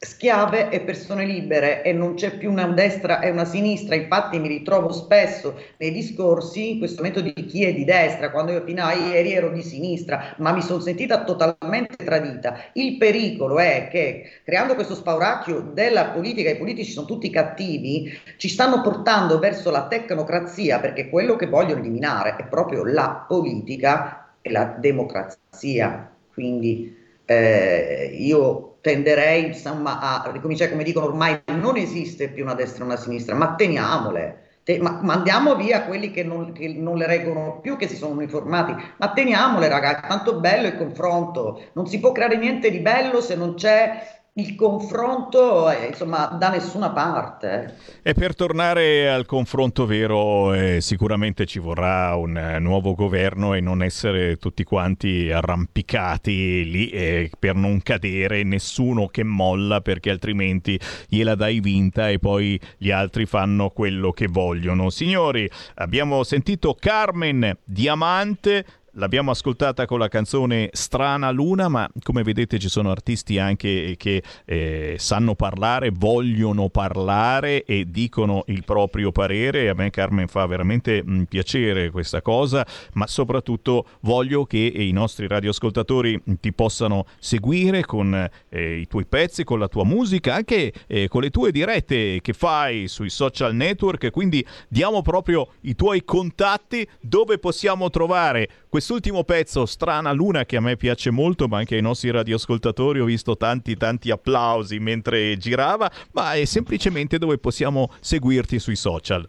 schiave 0.00 0.70
e 0.70 0.82
persone 0.82 1.24
libere 1.24 1.82
e 1.82 1.92
non 1.92 2.14
c'è 2.14 2.36
più 2.36 2.52
una 2.52 2.68
destra 2.68 3.18
e 3.18 3.30
una 3.30 3.44
sinistra, 3.44 3.96
infatti 3.96 4.38
mi 4.38 4.46
ritrovo 4.46 4.92
spesso 4.92 5.60
nei 5.78 5.90
discorsi 5.90 6.72
in 6.72 6.78
questo 6.78 7.02
momento 7.02 7.20
di 7.20 7.32
chi 7.46 7.64
è 7.64 7.74
di 7.74 7.84
destra, 7.84 8.30
quando 8.30 8.52
io 8.52 8.62
fino 8.64 8.84
a 8.84 8.92
ieri 8.94 9.32
ero 9.32 9.50
di 9.50 9.62
sinistra, 9.62 10.36
ma 10.38 10.52
mi 10.52 10.62
sono 10.62 10.78
sentita 10.78 11.24
totalmente 11.24 11.96
tradita. 11.96 12.56
Il 12.74 12.96
pericolo 12.96 13.58
è 13.58 13.88
che 13.90 14.40
creando 14.44 14.76
questo 14.76 14.94
spauracchio 14.94 15.72
della 15.74 16.10
politica, 16.10 16.50
i 16.50 16.58
politici 16.58 16.92
sono 16.92 17.06
tutti 17.06 17.28
cattivi, 17.28 18.16
ci 18.36 18.48
stanno 18.48 18.80
portando 18.80 19.40
verso 19.40 19.72
la 19.72 19.88
tecnocrazia 19.88 20.78
perché 20.78 21.08
quello 21.08 21.34
che 21.34 21.48
vogliono 21.48 21.80
eliminare 21.80 22.36
è 22.36 22.44
proprio 22.44 22.84
la 22.84 23.24
politica 23.26 24.28
e 24.40 24.52
la 24.52 24.76
democrazia. 24.78 26.08
Quindi 26.32 26.96
eh, 27.24 28.14
io 28.16 28.67
tenderei 28.80 29.46
insomma 29.46 30.00
a 30.00 30.30
ricominciare, 30.30 30.70
come 30.70 30.84
dicono 30.84 31.06
ormai, 31.06 31.40
non 31.46 31.76
esiste 31.76 32.28
più 32.30 32.44
una 32.44 32.54
destra 32.54 32.82
e 32.82 32.86
una 32.86 32.96
sinistra, 32.96 33.34
ma 33.34 33.54
teniamole. 33.54 34.60
Te- 34.62 34.78
ma 34.80 35.00
mandiamo 35.02 35.56
via 35.56 35.84
quelli 35.84 36.10
che 36.10 36.22
non, 36.24 36.52
che 36.52 36.68
non 36.68 36.96
le 36.96 37.06
reggono 37.06 37.60
più, 37.60 37.76
che 37.76 37.88
si 37.88 37.96
sono 37.96 38.14
uniformati, 38.14 38.74
ma 38.98 39.12
teniamole 39.12 39.68
ragazzi, 39.68 40.06
tanto 40.08 40.38
bello 40.40 40.66
il 40.66 40.76
confronto, 40.76 41.70
non 41.72 41.86
si 41.86 41.98
può 42.00 42.12
creare 42.12 42.36
niente 42.36 42.70
di 42.70 42.80
bello 42.80 43.20
se 43.22 43.34
non 43.34 43.54
c'è 43.54 44.17
il 44.38 44.54
confronto, 44.54 45.68
eh, 45.68 45.86
insomma, 45.86 46.26
da 46.26 46.48
nessuna 46.48 46.90
parte. 46.90 47.74
E 48.02 48.14
per 48.14 48.36
tornare 48.36 49.10
al 49.10 49.26
confronto 49.26 49.84
vero, 49.84 50.52
eh, 50.52 50.80
sicuramente 50.80 51.44
ci 51.44 51.58
vorrà 51.58 52.14
un 52.14 52.36
eh, 52.36 52.58
nuovo 52.60 52.94
governo 52.94 53.54
e 53.54 53.60
non 53.60 53.82
essere 53.82 54.36
tutti 54.36 54.62
quanti 54.62 55.30
arrampicati 55.30 56.70
lì 56.70 56.88
eh, 56.90 57.30
per 57.36 57.56
non 57.56 57.82
cadere, 57.82 58.44
nessuno 58.44 59.08
che 59.08 59.24
molla 59.24 59.80
perché 59.80 60.10
altrimenti 60.10 60.78
gliela 61.08 61.34
dai 61.34 61.58
vinta 61.58 62.08
e 62.08 62.20
poi 62.20 62.60
gli 62.76 62.92
altri 62.92 63.26
fanno 63.26 63.70
quello 63.70 64.12
che 64.12 64.28
vogliono. 64.28 64.88
Signori, 64.88 65.50
abbiamo 65.74 66.22
sentito 66.22 66.76
Carmen 66.78 67.56
Diamante. 67.64 68.64
L'abbiamo 68.98 69.30
ascoltata 69.30 69.86
con 69.86 70.00
la 70.00 70.08
canzone 70.08 70.70
Strana 70.72 71.30
Luna, 71.30 71.68
ma 71.68 71.88
come 72.02 72.24
vedete 72.24 72.58
ci 72.58 72.68
sono 72.68 72.90
artisti 72.90 73.38
anche 73.38 73.94
che 73.96 74.24
eh, 74.44 74.96
sanno 74.98 75.36
parlare, 75.36 75.92
vogliono 75.94 76.68
parlare 76.68 77.62
e 77.62 77.84
dicono 77.88 78.42
il 78.46 78.64
proprio 78.64 79.12
parere. 79.12 79.68
A 79.68 79.74
me 79.74 79.90
Carmen 79.90 80.26
fa 80.26 80.44
veramente 80.46 81.00
mh, 81.04 81.24
piacere 81.28 81.92
questa 81.92 82.22
cosa, 82.22 82.66
ma 82.94 83.06
soprattutto 83.06 83.86
voglio 84.00 84.46
che 84.46 84.58
i 84.58 84.90
nostri 84.90 85.28
radioascoltatori 85.28 86.20
ti 86.40 86.52
possano 86.52 87.06
seguire 87.20 87.84
con 87.84 88.28
eh, 88.48 88.78
i 88.78 88.88
tuoi 88.88 89.06
pezzi, 89.06 89.44
con 89.44 89.60
la 89.60 89.68
tua 89.68 89.84
musica, 89.84 90.34
anche 90.34 90.72
eh, 90.88 91.06
con 91.06 91.22
le 91.22 91.30
tue 91.30 91.52
dirette 91.52 92.20
che 92.20 92.32
fai 92.32 92.88
sui 92.88 93.10
social 93.10 93.54
network. 93.54 94.10
Quindi 94.10 94.44
diamo 94.66 95.02
proprio 95.02 95.50
i 95.60 95.76
tuoi 95.76 96.02
contatti 96.02 96.84
dove 97.00 97.38
possiamo 97.38 97.90
trovare 97.90 98.48
quest'ultimo 98.88 99.22
pezzo, 99.22 99.66
Strana 99.66 100.12
Luna, 100.12 100.46
che 100.46 100.56
a 100.56 100.62
me 100.62 100.78
piace 100.78 101.10
molto, 101.10 101.46
ma 101.46 101.58
anche 101.58 101.74
ai 101.74 101.82
nostri 101.82 102.10
radioascoltatori 102.10 103.00
ho 103.00 103.04
visto 103.04 103.36
tanti 103.36 103.76
tanti 103.76 104.10
applausi 104.10 104.78
mentre 104.78 105.36
girava, 105.36 105.90
ma 106.12 106.32
è 106.32 106.46
semplicemente 106.46 107.18
dove 107.18 107.36
possiamo 107.36 107.90
seguirti 108.00 108.58
sui 108.58 108.76
social. 108.76 109.28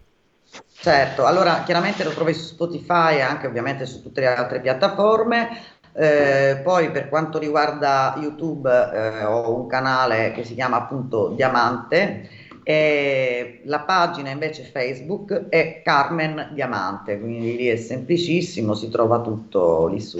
Certo, 0.72 1.26
allora 1.26 1.62
chiaramente 1.62 2.04
lo 2.04 2.10
trovi 2.12 2.32
su 2.32 2.40
Spotify 2.40 3.16
e 3.16 3.20
anche 3.20 3.48
ovviamente 3.48 3.84
su 3.84 4.00
tutte 4.00 4.20
le 4.20 4.28
altre 4.28 4.62
piattaforme. 4.62 5.50
Eh, 5.92 6.62
poi 6.64 6.90
per 6.90 7.10
quanto 7.10 7.38
riguarda 7.38 8.16
YouTube 8.18 8.70
eh, 8.70 9.24
ho 9.24 9.54
un 9.54 9.66
canale 9.66 10.32
che 10.32 10.42
si 10.42 10.54
chiama 10.54 10.78
appunto 10.78 11.34
Diamante 11.36 12.39
e 12.70 13.60
la 13.64 13.80
pagina 13.80 14.30
invece 14.30 14.62
Facebook 14.62 15.48
è 15.48 15.82
Carmen 15.82 16.50
Diamante, 16.52 17.18
quindi 17.18 17.56
lì 17.56 17.66
è 17.66 17.74
semplicissimo, 17.74 18.74
si 18.74 18.88
trova 18.88 19.20
tutto 19.20 19.88
lì 19.88 20.00
su. 20.00 20.18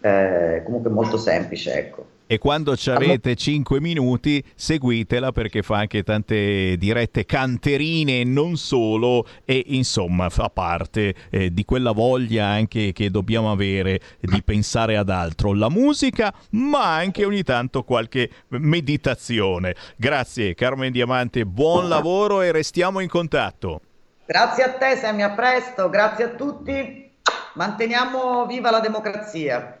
Eh, 0.00 0.62
comunque 0.64 0.90
molto 0.90 1.16
semplice, 1.16 1.72
ecco. 1.74 2.13
E 2.26 2.38
quando 2.38 2.74
ci 2.74 2.88
avete 2.88 3.36
5 3.36 3.80
minuti, 3.80 4.42
seguitela 4.54 5.30
perché 5.30 5.60
fa 5.60 5.76
anche 5.76 6.02
tante 6.02 6.74
dirette 6.78 7.26
canterine 7.26 8.20
e 8.20 8.24
non 8.24 8.56
solo. 8.56 9.26
E 9.44 9.62
insomma, 9.66 10.30
fa 10.30 10.48
parte 10.48 11.14
eh, 11.28 11.52
di 11.52 11.66
quella 11.66 11.92
voglia 11.92 12.46
anche 12.46 12.92
che 12.92 13.10
dobbiamo 13.10 13.52
avere 13.52 14.00
di 14.20 14.42
pensare 14.42 14.96
ad 14.96 15.10
altro. 15.10 15.52
La 15.52 15.68
musica, 15.68 16.32
ma 16.52 16.94
anche 16.94 17.26
ogni 17.26 17.42
tanto 17.42 17.82
qualche 17.82 18.30
meditazione. 18.48 19.74
Grazie, 19.96 20.54
Carmen 20.54 20.92
Diamante. 20.92 21.44
Buon 21.44 21.90
lavoro 21.90 22.40
e 22.40 22.52
restiamo 22.52 23.00
in 23.00 23.08
contatto. 23.08 23.82
Grazie 24.24 24.62
a 24.64 24.72
te, 24.72 24.96
Sammy, 24.96 25.20
a 25.20 25.32
presto, 25.32 25.90
grazie 25.90 26.24
a 26.24 26.28
tutti. 26.30 27.12
Manteniamo 27.52 28.46
viva 28.46 28.70
la 28.70 28.80
democrazia. 28.80 29.80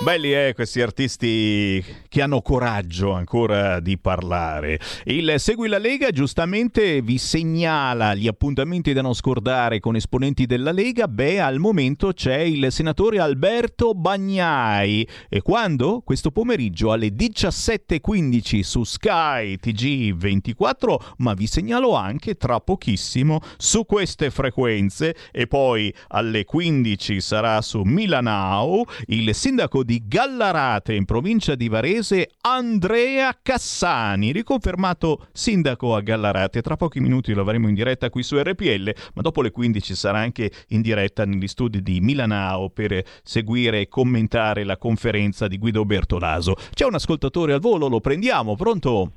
Belli 0.00 0.32
eh, 0.32 0.52
questi 0.54 0.80
artisti 0.80 1.84
che 2.08 2.22
hanno 2.22 2.40
coraggio 2.40 3.12
ancora 3.12 3.80
di 3.80 3.98
parlare. 3.98 4.78
Il 5.04 5.34
Segui 5.38 5.66
la 5.66 5.78
Lega 5.78 6.12
giustamente 6.12 7.02
vi 7.02 7.18
segnala 7.18 8.14
gli 8.14 8.28
appuntamenti 8.28 8.92
da 8.92 9.02
non 9.02 9.12
scordare 9.14 9.80
con 9.80 9.96
esponenti 9.96 10.46
della 10.46 10.70
Lega. 10.70 11.08
Beh, 11.08 11.40
al 11.40 11.58
momento 11.58 12.12
c'è 12.12 12.38
il 12.38 12.70
senatore 12.70 13.18
Alberto 13.18 13.92
Bagnai. 13.92 15.06
E 15.28 15.42
quando? 15.42 16.00
Questo 16.04 16.30
pomeriggio 16.30 16.92
alle 16.92 17.08
17.15 17.08 18.60
su 18.60 18.84
Sky 18.84 19.58
TG24, 19.60 20.96
ma 21.18 21.34
vi 21.34 21.48
segnalo 21.48 21.94
anche 21.94 22.36
tra 22.36 22.60
pochissimo 22.60 23.40
su 23.56 23.84
queste 23.84 24.30
frequenze. 24.30 25.16
E 25.32 25.48
poi 25.48 25.92
alle 26.08 26.44
15 26.44 27.20
sarà 27.20 27.60
su 27.62 27.82
Milanao 27.82 28.84
il 29.06 29.34
sindaco 29.34 29.82
di 29.82 29.87
Gallarate 30.06 30.94
in 30.94 31.04
provincia 31.06 31.54
di 31.54 31.68
Varese 31.68 32.30
Andrea 32.42 33.34
Cassani, 33.40 34.32
riconfermato 34.32 35.26
sindaco 35.32 35.94
a 35.94 36.00
Gallarate. 36.00 36.60
Tra 36.60 36.76
pochi 36.76 37.00
minuti 37.00 37.32
lo 37.32 37.40
avremo 37.40 37.68
in 37.68 37.74
diretta 37.74 38.10
qui 38.10 38.22
su 38.22 38.36
RPL, 38.38 38.92
ma 39.14 39.22
dopo 39.22 39.40
le 39.40 39.50
15 39.50 39.94
sarà 39.94 40.18
anche 40.18 40.50
in 40.68 40.82
diretta 40.82 41.24
negli 41.24 41.48
studi 41.48 41.82
di 41.82 42.00
Milanao 42.00 42.68
per 42.68 43.02
seguire 43.22 43.80
e 43.80 43.88
commentare 43.88 44.64
la 44.64 44.76
conferenza 44.76 45.48
di 45.48 45.58
Guido 45.58 45.84
Bertolaso. 45.84 46.54
C'è 46.72 46.84
un 46.84 46.94
ascoltatore 46.94 47.54
al 47.54 47.60
volo, 47.60 47.88
lo 47.88 48.00
prendiamo, 48.00 48.56
pronto? 48.56 49.12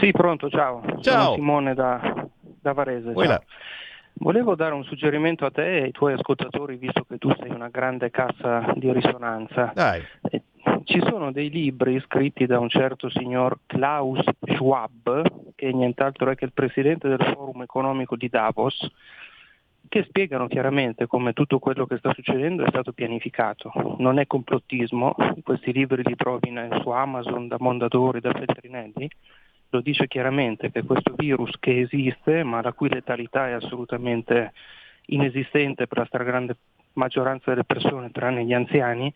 Sì, 0.00 0.10
pronto, 0.10 0.48
ciao. 0.50 0.82
Ciao. 1.00 1.22
Sono 1.22 1.34
Simone 1.34 1.74
da, 1.74 2.26
da 2.60 2.72
Varese. 2.72 3.12
Volevo 4.22 4.54
dare 4.54 4.74
un 4.74 4.84
suggerimento 4.84 5.46
a 5.46 5.50
te 5.50 5.78
e 5.78 5.82
ai 5.84 5.92
tuoi 5.92 6.12
ascoltatori, 6.12 6.76
visto 6.76 7.04
che 7.08 7.16
tu 7.16 7.32
sei 7.40 7.50
una 7.50 7.68
grande 7.68 8.10
cassa 8.10 8.70
di 8.76 8.92
risonanza. 8.92 9.72
Dai. 9.74 10.02
Eh, 10.30 10.42
Ci 10.84 11.00
sono 11.00 11.32
dei 11.32 11.48
libri 11.48 11.98
scritti 12.00 12.44
da 12.44 12.58
un 12.58 12.68
certo 12.68 13.08
signor 13.08 13.60
Klaus 13.64 14.22
Schwab, 14.42 15.54
che 15.54 15.72
nient'altro 15.72 16.30
è 16.30 16.34
che 16.34 16.44
il 16.44 16.52
presidente 16.52 17.08
del 17.08 17.32
forum 17.34 17.62
economico 17.62 18.14
di 18.14 18.28
Davos, 18.28 18.86
che 19.88 20.04
spiegano 20.04 20.48
chiaramente 20.48 21.06
come 21.06 21.32
tutto 21.32 21.58
quello 21.58 21.86
che 21.86 21.96
sta 21.96 22.12
succedendo 22.12 22.62
è 22.62 22.68
stato 22.68 22.92
pianificato. 22.92 23.72
Non 23.98 24.18
è 24.18 24.26
complottismo, 24.26 25.14
questi 25.42 25.72
libri 25.72 26.02
li 26.04 26.14
trovi 26.14 26.52
su 26.82 26.90
Amazon 26.90 27.48
da 27.48 27.56
Mondadori, 27.58 28.20
da 28.20 28.32
Feltrinelli, 28.32 29.10
lo 29.70 29.80
dice 29.80 30.06
chiaramente 30.08 30.70
che 30.70 30.82
questo 30.82 31.14
virus 31.16 31.52
che 31.58 31.80
esiste, 31.80 32.42
ma 32.42 32.60
la 32.60 32.72
cui 32.72 32.88
letalità 32.88 33.48
è 33.48 33.52
assolutamente 33.52 34.52
inesistente 35.06 35.86
per 35.86 35.98
la 35.98 36.04
stragrande 36.04 36.56
maggioranza 36.94 37.50
delle 37.50 37.64
persone, 37.64 38.10
tranne 38.10 38.44
gli 38.44 38.52
anziani, 38.52 39.12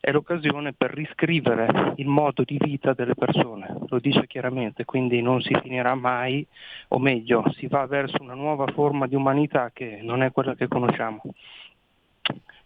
è 0.00 0.10
l'occasione 0.10 0.72
per 0.72 0.92
riscrivere 0.92 1.94
il 1.96 2.08
modo 2.08 2.42
di 2.42 2.58
vita 2.58 2.92
delle 2.92 3.14
persone, 3.14 3.72
lo 3.86 4.00
dice 4.00 4.26
chiaramente, 4.26 4.84
quindi 4.84 5.22
non 5.22 5.40
si 5.40 5.54
finirà 5.62 5.94
mai, 5.94 6.44
o 6.88 6.98
meglio, 6.98 7.44
si 7.56 7.68
va 7.68 7.86
verso 7.86 8.20
una 8.20 8.34
nuova 8.34 8.66
forma 8.72 9.06
di 9.06 9.14
umanità 9.14 9.70
che 9.72 10.00
non 10.02 10.24
è 10.24 10.32
quella 10.32 10.56
che 10.56 10.66
conosciamo. 10.66 11.22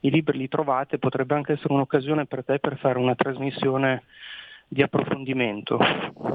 I 0.00 0.10
libri 0.10 0.38
li 0.38 0.48
trovate, 0.48 0.98
potrebbe 0.98 1.34
anche 1.34 1.52
essere 1.52 1.74
un'occasione 1.74 2.24
per 2.24 2.42
te 2.42 2.58
per 2.58 2.78
fare 2.78 2.98
una 2.98 3.14
trasmissione 3.14 4.04
di 4.68 4.82
approfondimento. 4.82 5.78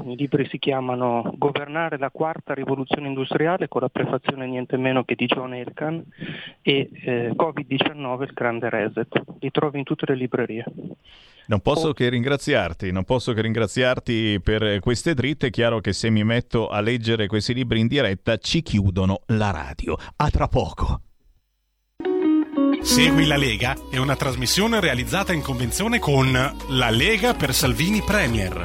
I 0.04 0.16
libri 0.16 0.48
si 0.48 0.58
chiamano 0.58 1.32
Governare 1.36 1.98
la 1.98 2.10
quarta 2.10 2.54
rivoluzione 2.54 3.06
industriale 3.06 3.68
con 3.68 3.82
la 3.82 3.88
prefazione 3.88 4.46
niente 4.46 4.76
meno 4.76 5.04
che 5.04 5.14
di 5.14 5.26
John 5.26 5.54
Elkan 5.54 6.02
e 6.62 6.90
eh, 6.92 7.32
Covid-19 7.36 8.22
il 8.22 8.32
grande 8.32 8.70
reset. 8.70 9.22
Li 9.38 9.50
trovi 9.50 9.78
in 9.78 9.84
tutte 9.84 10.06
le 10.06 10.14
librerie. 10.14 10.64
Non 11.46 11.60
posso 11.60 11.92
che 11.92 12.08
ringraziarti, 12.08 12.92
non 12.92 13.04
posso 13.04 13.32
che 13.32 13.42
ringraziarti 13.42 14.40
per 14.42 14.78
queste 14.80 15.12
dritte. 15.14 15.48
È 15.48 15.50
chiaro 15.50 15.80
che 15.80 15.92
se 15.92 16.08
mi 16.08 16.24
metto 16.24 16.68
a 16.68 16.80
leggere 16.80 17.26
questi 17.26 17.52
libri 17.52 17.80
in 17.80 17.88
diretta 17.88 18.36
ci 18.38 18.62
chiudono 18.62 19.22
la 19.26 19.50
radio. 19.50 19.96
A 20.16 20.30
tra 20.30 20.48
poco. 20.48 21.00
Segui 22.82 23.26
la 23.26 23.36
Lega 23.36 23.76
è 23.88 23.96
una 23.96 24.16
trasmissione 24.16 24.80
realizzata 24.80 25.32
in 25.32 25.40
convenzione 25.40 26.00
con 26.00 26.32
La 26.68 26.90
Lega 26.90 27.32
per 27.32 27.54
Salvini 27.54 28.02
Premier. 28.02 28.64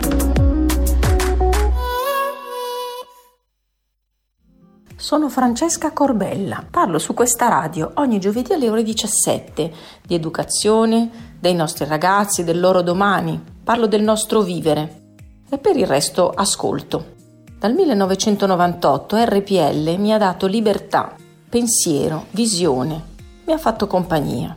Sono 4.96 5.30
Francesca 5.30 5.92
Corbella, 5.94 6.66
parlo 6.70 6.98
su 6.98 7.14
questa 7.14 7.48
radio 7.48 7.92
ogni 7.96 8.20
giovedì 8.20 8.54
alle 8.54 8.70
ore 8.70 8.82
17 8.82 9.72
di 10.06 10.16
educazione, 10.16 11.36
dei 11.40 11.54
nostri 11.54 11.86
ragazzi, 11.86 12.44
del 12.44 12.60
loro 12.60 12.82
domani, 12.82 13.40
parlo 13.64 13.86
del 13.86 14.02
nostro 14.02 14.42
vivere. 14.42 15.16
E 15.48 15.60
per 15.60 15.78
il 15.78 15.86
resto 15.86 16.32
ascolto. 16.32 17.14
Dal 17.60 17.74
1998 17.74 19.16
RPL 19.16 19.96
mi 20.00 20.12
ha 20.12 20.18
dato 20.18 20.48
libertà, 20.48 21.16
pensiero, 21.48 22.26
visione 22.32 23.16
mi 23.48 23.54
ha 23.54 23.58
fatto 23.58 23.88
compagnia. 23.88 24.56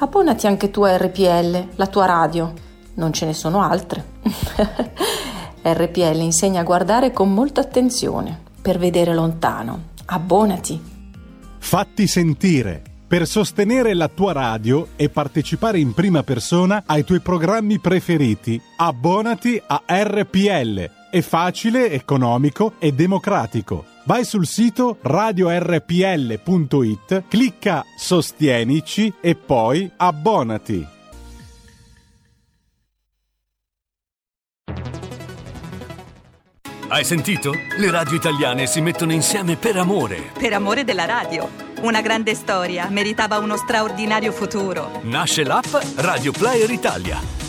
Abbonati 0.00 0.46
anche 0.46 0.70
tu 0.70 0.82
a 0.82 0.96
RPL, 0.96 1.68
la 1.76 1.86
tua 1.86 2.04
radio. 2.04 2.52
Non 2.94 3.12
ce 3.12 3.24
ne 3.24 3.32
sono 3.32 3.62
altre. 3.62 4.04
RPL 5.64 6.20
insegna 6.20 6.60
a 6.60 6.64
guardare 6.64 7.10
con 7.10 7.32
molta 7.32 7.62
attenzione, 7.62 8.38
per 8.60 8.78
vedere 8.78 9.14
lontano. 9.14 9.84
Abbonati. 10.04 10.80
Fatti 11.58 12.06
sentire 12.06 12.82
per 13.08 13.26
sostenere 13.26 13.94
la 13.94 14.08
tua 14.08 14.32
radio 14.32 14.88
e 14.96 15.08
partecipare 15.08 15.78
in 15.78 15.94
prima 15.94 16.22
persona 16.22 16.82
ai 16.84 17.04
tuoi 17.04 17.20
programmi 17.20 17.78
preferiti. 17.78 18.60
Abbonati 18.76 19.60
a 19.66 19.82
RPL. 19.86 20.90
È 21.10 21.20
facile, 21.22 21.90
economico 21.90 22.74
e 22.78 22.92
democratico. 22.92 23.96
Vai 24.08 24.24
sul 24.24 24.46
sito 24.46 24.96
radiorpl.it, 25.02 25.64
clicca 27.28 27.84
Sostienici 27.94 29.12
e 29.20 29.34
poi 29.34 29.90
abbonati. 29.98 30.86
Hai 36.88 37.04
sentito? 37.04 37.52
Le 37.52 37.90
radio 37.90 38.16
italiane 38.16 38.66
si 38.66 38.80
mettono 38.80 39.12
insieme 39.12 39.56
per 39.56 39.76
amore. 39.76 40.30
Per 40.38 40.54
amore 40.54 40.84
della 40.84 41.04
radio. 41.04 41.46
Una 41.82 42.00
grande 42.00 42.34
storia 42.34 42.88
meritava 42.88 43.36
uno 43.36 43.58
straordinario 43.58 44.32
futuro. 44.32 45.02
Nasce 45.02 45.44
l'app 45.44 45.66
Radio 45.96 46.32
Player 46.32 46.70
Italia. 46.70 47.37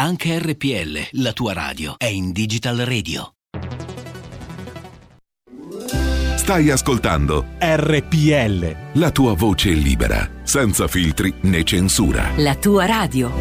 Anche 0.00 0.38
RPL, 0.38 1.20
la 1.20 1.32
tua 1.32 1.52
radio, 1.52 1.96
è 1.96 2.04
in 2.04 2.30
Digital 2.30 2.76
Radio. 2.76 3.32
Stai 6.36 6.70
ascoltando 6.70 7.46
RPL. 7.58 8.76
La 8.92 9.10
tua 9.10 9.34
voce 9.34 9.70
libera, 9.70 10.30
senza 10.44 10.86
filtri 10.86 11.34
né 11.40 11.64
censura. 11.64 12.30
La 12.36 12.54
tua 12.54 12.86
radio. 12.86 13.32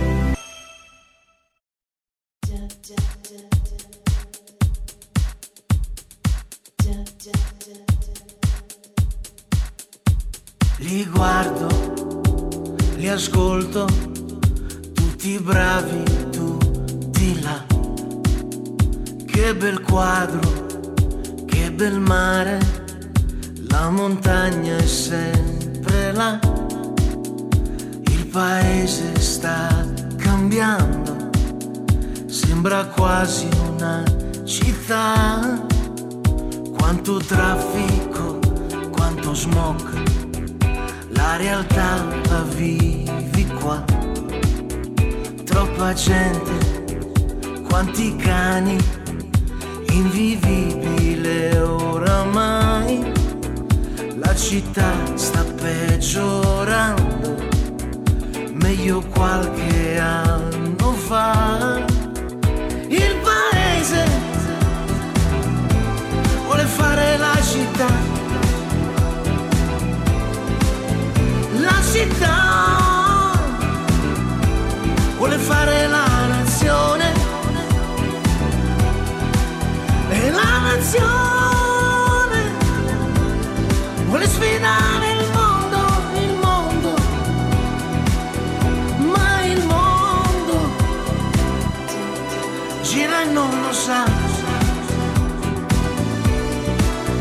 Li 10.78 11.06
guardo, 11.06 12.26
li 12.96 13.08
ascolto, 13.08 13.86
tutti 14.96 15.38
bravi, 15.38 16.17
là. 17.42 17.66
Che 19.26 19.56
bel 19.56 19.82
quadro, 19.82 20.66
che 21.46 21.72
bel 21.72 22.00
mare, 22.00 22.60
la 23.70 23.90
montagna 23.90 24.78
è 24.78 24.86
sempre 24.86 26.12
là. 26.14 26.40
Il 28.10 28.28
paese 28.28 29.20
sta 29.20 29.86
cambiando, 30.18 31.30
sembra 32.28 32.86
quasi 32.86 33.48
una 33.70 34.04
città. 34.44 35.66
Quanto 36.78 37.18
traffico, 37.18 38.40
quanto 38.92 39.34
smog 39.34 40.08
la 41.10 41.36
realtà 41.36 42.06
la 42.30 42.44
vivi 42.44 43.46
qua. 43.60 43.84
Troppa 45.44 45.94
gente, 45.94 46.77
quanti 47.70 48.16
cani, 48.16 48.78
invivibile 49.92 51.60
oramai. 51.60 53.14
La 54.16 54.36
città 54.36 54.94
sta 55.16 55.44
peggiorando, 55.44 57.36
meglio 58.54 59.02
qualche 59.14 60.00
anno 60.00 60.92
fa. 60.94 61.86
Il 62.88 63.16
paese 63.24 64.06
vuole 66.46 66.64
fare 66.64 67.18
la 67.18 67.38
città 67.42 68.18
la 71.60 71.82
città 71.82 73.32
vuole 75.18 75.38
fare 75.38 75.88
la 75.88 76.07
nazione 76.07 76.07
canzone 80.78 82.52
vuole 84.06 84.28
sfidare 84.28 85.12
il 85.12 85.30
mondo, 85.34 85.80
il 86.14 86.34
mondo, 86.40 86.94
ma 89.12 89.44
il 89.46 89.66
mondo 89.66 90.56
gira 92.84 93.22
e 93.22 93.26
non 93.26 93.50
lo 93.64 93.74
sa, 93.74 94.06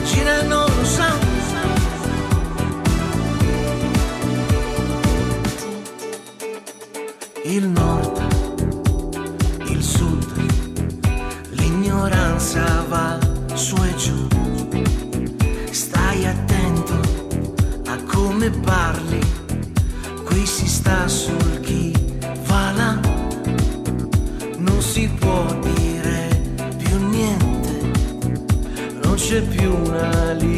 gira 0.04 0.38
e 0.38 0.42
non 0.42 0.66
lo 0.76 0.84
sa. 0.84 1.24
Il 7.44 7.68
nord, 7.68 8.20
il 9.68 9.82
sud, 9.82 10.26
l'ignoranza 11.50 12.84
va 12.88 13.25
come 18.46 18.60
parli, 18.60 19.20
qui 20.24 20.46
si 20.46 20.68
sta 20.68 21.08
sul 21.08 21.60
chi 21.60 21.92
va 22.46 22.70
là, 22.72 23.00
non 24.58 24.80
si 24.80 25.08
può 25.18 25.44
dire 25.60 26.42
più 26.76 27.08
niente, 27.08 27.90
non 29.02 29.14
c'è 29.16 29.42
più 29.42 29.74
una 29.74 30.32
libertà. 30.32 30.55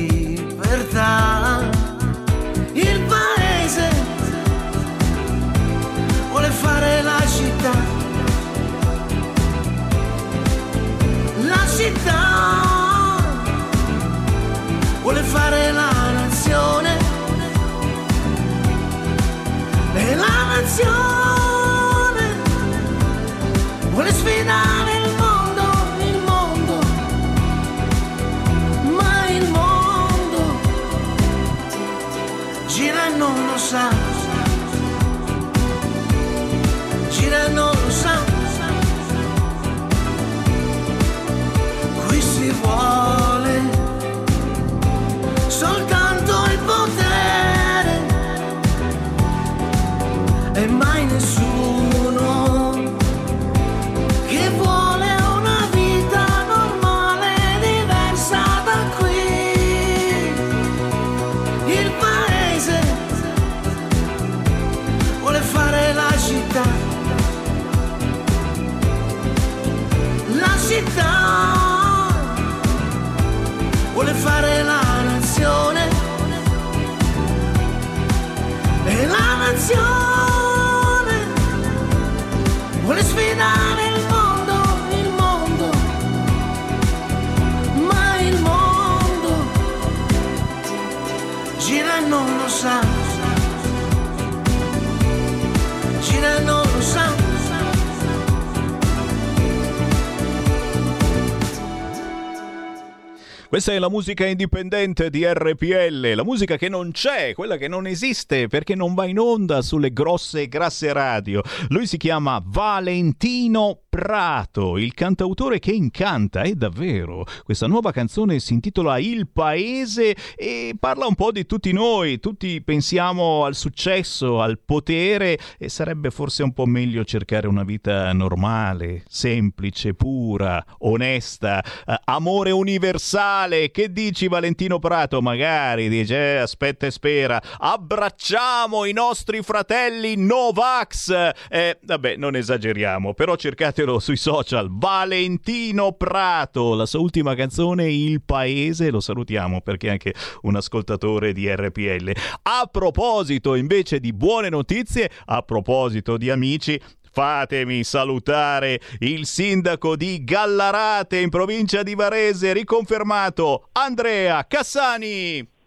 Questa 103.58 103.74
è 103.74 103.80
la 103.80 103.90
musica 103.90 104.24
indipendente 104.24 105.10
di 105.10 105.26
RPL, 105.26 106.14
la 106.14 106.22
musica 106.22 106.56
che 106.56 106.68
non 106.68 106.92
c'è, 106.92 107.34
quella 107.34 107.56
che 107.56 107.66
non 107.66 107.88
esiste 107.88 108.46
perché 108.46 108.76
non 108.76 108.94
va 108.94 109.04
in 109.04 109.18
onda 109.18 109.62
sulle 109.62 109.92
grosse 109.92 110.42
e 110.42 110.48
grasse 110.48 110.92
radio. 110.92 111.42
Lui 111.70 111.88
si 111.88 111.96
chiama 111.96 112.40
Valentino 112.40 113.80
Prato, 113.90 114.76
il 114.76 114.92
cantautore 114.92 115.58
che 115.58 115.70
incanta, 115.70 116.42
è 116.42 116.52
davvero. 116.52 117.24
Questa 117.42 117.66
nuova 117.66 117.90
canzone 117.90 118.38
si 118.38 118.52
intitola 118.52 118.98
Il 118.98 119.28
Paese 119.28 120.14
e 120.36 120.76
parla 120.78 121.06
un 121.06 121.14
po' 121.14 121.32
di 121.32 121.46
tutti 121.46 121.72
noi. 121.72 122.20
Tutti 122.20 122.60
pensiamo 122.60 123.46
al 123.46 123.54
successo, 123.54 124.42
al 124.42 124.58
potere 124.58 125.38
e 125.56 125.70
sarebbe 125.70 126.10
forse 126.10 126.42
un 126.42 126.52
po' 126.52 126.66
meglio 126.66 127.02
cercare 127.04 127.48
una 127.48 127.64
vita 127.64 128.12
normale, 128.12 129.04
semplice, 129.08 129.94
pura, 129.94 130.62
onesta, 130.80 131.64
eh, 131.64 131.98
amore 132.04 132.50
universale. 132.50 133.70
Che 133.70 133.90
dici 133.90 134.28
Valentino 134.28 134.78
Prato? 134.78 135.22
Magari 135.22 135.88
dice, 135.88 136.34
eh, 136.34 136.36
aspetta 136.36 136.84
e 136.84 136.90
spera. 136.90 137.40
Abbracciamo 137.56 138.84
i 138.84 138.92
nostri 138.92 139.40
fratelli 139.40 140.14
Novax. 140.16 141.32
Eh, 141.48 141.78
vabbè, 141.82 142.16
non 142.16 142.36
esageriamo, 142.36 143.14
però 143.14 143.34
cercatelo 143.78 143.98
sui 144.00 144.16
social. 144.16 144.68
Valentino 144.70 145.92
Prato, 145.92 146.74
la 146.74 146.86
sua 146.86 146.98
ultima 146.98 147.34
canzone 147.34 147.88
Il 147.88 148.22
Paese, 148.22 148.90
lo 148.90 148.98
salutiamo 148.98 149.60
perché 149.60 149.88
è 149.88 149.90
anche 149.90 150.14
un 150.42 150.56
ascoltatore 150.56 151.32
di 151.32 151.48
RPL. 151.48 152.12
A 152.42 152.68
proposito 152.70 153.54
invece 153.54 154.00
di 154.00 154.12
buone 154.12 154.48
notizie, 154.48 155.10
a 155.26 155.42
proposito 155.42 156.16
di 156.16 156.30
amici, 156.30 156.80
Fatemi 157.10 157.82
salutare 157.82 158.80
il 159.00 159.26
sindaco 159.26 159.96
di 159.96 160.22
Gallarate 160.22 161.18
in 161.18 161.30
provincia 161.30 161.82
di 161.82 161.96
Varese, 161.96 162.52
riconfermato 162.52 163.70
Andrea 163.72 164.46
Cassani. 164.46 165.57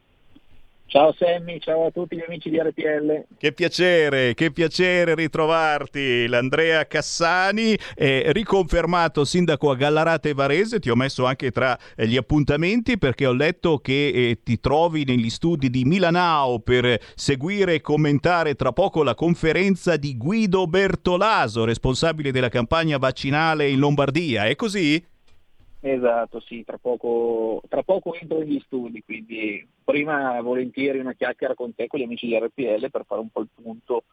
Ciao 0.91 1.15
Sammy, 1.17 1.57
ciao 1.59 1.85
a 1.85 1.89
tutti 1.89 2.17
gli 2.17 2.23
amici 2.27 2.49
di 2.49 2.59
RPL. 2.59 3.23
Che 3.37 3.53
piacere, 3.53 4.33
che 4.33 4.51
piacere 4.51 5.15
ritrovarti, 5.15 6.27
l'Andrea 6.27 6.85
Cassani, 6.85 7.77
eh, 7.95 8.25
riconfermato 8.33 9.23
sindaco 9.23 9.71
a 9.71 9.77
Gallarate 9.77 10.33
Varese, 10.33 10.81
ti 10.81 10.89
ho 10.89 10.95
messo 10.97 11.23
anche 11.25 11.49
tra 11.51 11.79
eh, 11.95 12.05
gli 12.07 12.17
appuntamenti 12.17 12.97
perché 12.97 13.25
ho 13.25 13.31
letto 13.31 13.77
che 13.77 14.07
eh, 14.09 14.39
ti 14.43 14.59
trovi 14.59 15.05
negli 15.05 15.29
studi 15.29 15.69
di 15.69 15.85
Milanao 15.85 16.59
per 16.59 16.99
seguire 17.15 17.75
e 17.75 17.79
commentare 17.79 18.55
tra 18.55 18.73
poco 18.73 19.01
la 19.01 19.15
conferenza 19.15 19.95
di 19.95 20.17
Guido 20.17 20.67
Bertolaso, 20.67 21.63
responsabile 21.63 22.33
della 22.33 22.49
campagna 22.49 22.97
vaccinale 22.97 23.69
in 23.69 23.79
Lombardia, 23.79 24.43
è 24.43 24.57
così? 24.57 25.01
Esatto, 25.83 26.39
sì, 26.41 26.63
tra 26.63 26.77
poco, 26.77 27.61
tra 27.67 27.81
poco 27.81 28.13
entro 28.13 28.37
negli 28.37 28.59
studi, 28.59 29.01
quindi 29.03 29.67
prima 29.83 30.39
volentieri 30.41 30.99
una 30.99 31.13
chiacchiera 31.13 31.55
con 31.55 31.73
te, 31.73 31.87
con 31.87 31.99
gli 31.99 32.03
amici 32.03 32.27
di 32.27 32.37
RPL 32.37 32.91
per 32.91 33.03
fare 33.05 33.19
un 33.19 33.29
po' 33.29 33.41
il 33.41 33.49
punto 33.51 34.03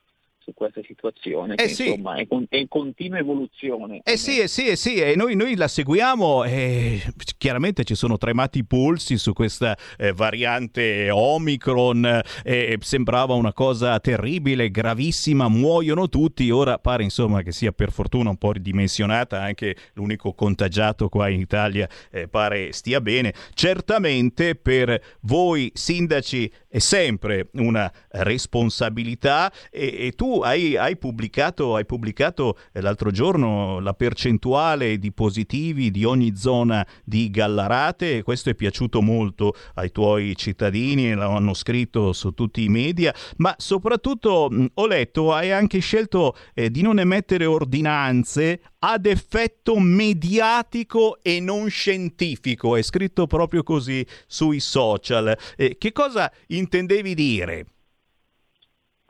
su 0.48 0.54
questa 0.54 0.80
situazione 0.86 1.54
che 1.56 1.64
Eh 1.64 1.68
sì. 1.68 1.88
insomma 1.88 2.14
è, 2.16 2.26
con- 2.26 2.46
è 2.48 2.56
in 2.56 2.68
continua 2.68 3.18
evoluzione. 3.18 4.00
Eh 4.02 4.16
sì, 4.16 4.40
eh 4.40 4.48
sì, 4.48 4.66
eh 4.68 4.76
sì, 4.76 4.94
e 4.96 5.14
noi, 5.14 5.36
noi 5.36 5.54
la 5.56 5.68
seguiamo 5.68 6.44
e 6.44 7.02
chiaramente 7.36 7.84
ci 7.84 7.94
sono 7.94 8.16
tremati 8.16 8.58
i 8.60 8.64
polsi 8.64 9.18
su 9.18 9.32
questa 9.32 9.76
eh, 9.98 10.12
variante 10.12 11.10
Omicron, 11.10 12.22
eh, 12.44 12.78
sembrava 12.80 13.34
una 13.34 13.52
cosa 13.52 13.98
terribile, 14.00 14.70
gravissima, 14.70 15.48
muoiono 15.48 16.08
tutti, 16.08 16.50
ora 16.50 16.78
pare 16.78 17.02
insomma 17.02 17.42
che 17.42 17.52
sia 17.52 17.72
per 17.72 17.92
fortuna 17.92 18.30
un 18.30 18.36
po' 18.36 18.52
ridimensionata, 18.52 19.42
anche 19.42 19.76
l'unico 19.94 20.32
contagiato 20.32 21.08
qua 21.08 21.28
in 21.28 21.40
Italia 21.40 21.88
eh, 22.10 22.28
pare 22.28 22.72
stia 22.72 23.00
bene. 23.00 23.34
Certamente 23.52 24.54
per 24.54 25.00
voi 25.20 25.70
sindaci 25.74 26.50
è 26.68 26.78
sempre 26.78 27.48
una 27.54 27.90
responsabilità 28.10 29.52
e, 29.70 30.06
e 30.06 30.12
tu 30.12 30.37
hai, 30.40 30.76
hai 30.76 30.96
pubblicato, 30.96 31.74
hai 31.74 31.86
pubblicato 31.86 32.58
eh, 32.72 32.80
l'altro 32.80 33.10
giorno 33.10 33.80
la 33.80 33.94
percentuale 33.94 34.98
di 34.98 35.12
positivi 35.12 35.90
di 35.90 36.04
ogni 36.04 36.36
zona 36.36 36.86
di 37.04 37.30
Gallarate 37.30 38.18
e 38.18 38.22
questo 38.22 38.50
è 38.50 38.54
piaciuto 38.54 39.00
molto 39.02 39.54
ai 39.74 39.90
tuoi 39.90 40.36
cittadini, 40.36 41.14
lo 41.14 41.30
hanno 41.30 41.54
scritto 41.54 42.12
su 42.12 42.32
tutti 42.32 42.64
i 42.64 42.68
media, 42.68 43.14
ma 43.36 43.54
soprattutto 43.58 44.50
ho 44.72 44.86
letto 44.86 45.32
hai 45.32 45.52
anche 45.52 45.78
scelto 45.78 46.36
eh, 46.54 46.70
di 46.70 46.82
non 46.82 46.98
emettere 46.98 47.44
ordinanze 47.44 48.60
ad 48.80 49.06
effetto 49.06 49.78
mediatico 49.78 51.18
e 51.22 51.40
non 51.40 51.68
scientifico, 51.68 52.76
è 52.76 52.82
scritto 52.82 53.26
proprio 53.26 53.62
così 53.62 54.06
sui 54.26 54.60
social. 54.60 55.36
Eh, 55.56 55.76
che 55.78 55.92
cosa 55.92 56.30
intendevi 56.46 57.14
dire? 57.14 57.66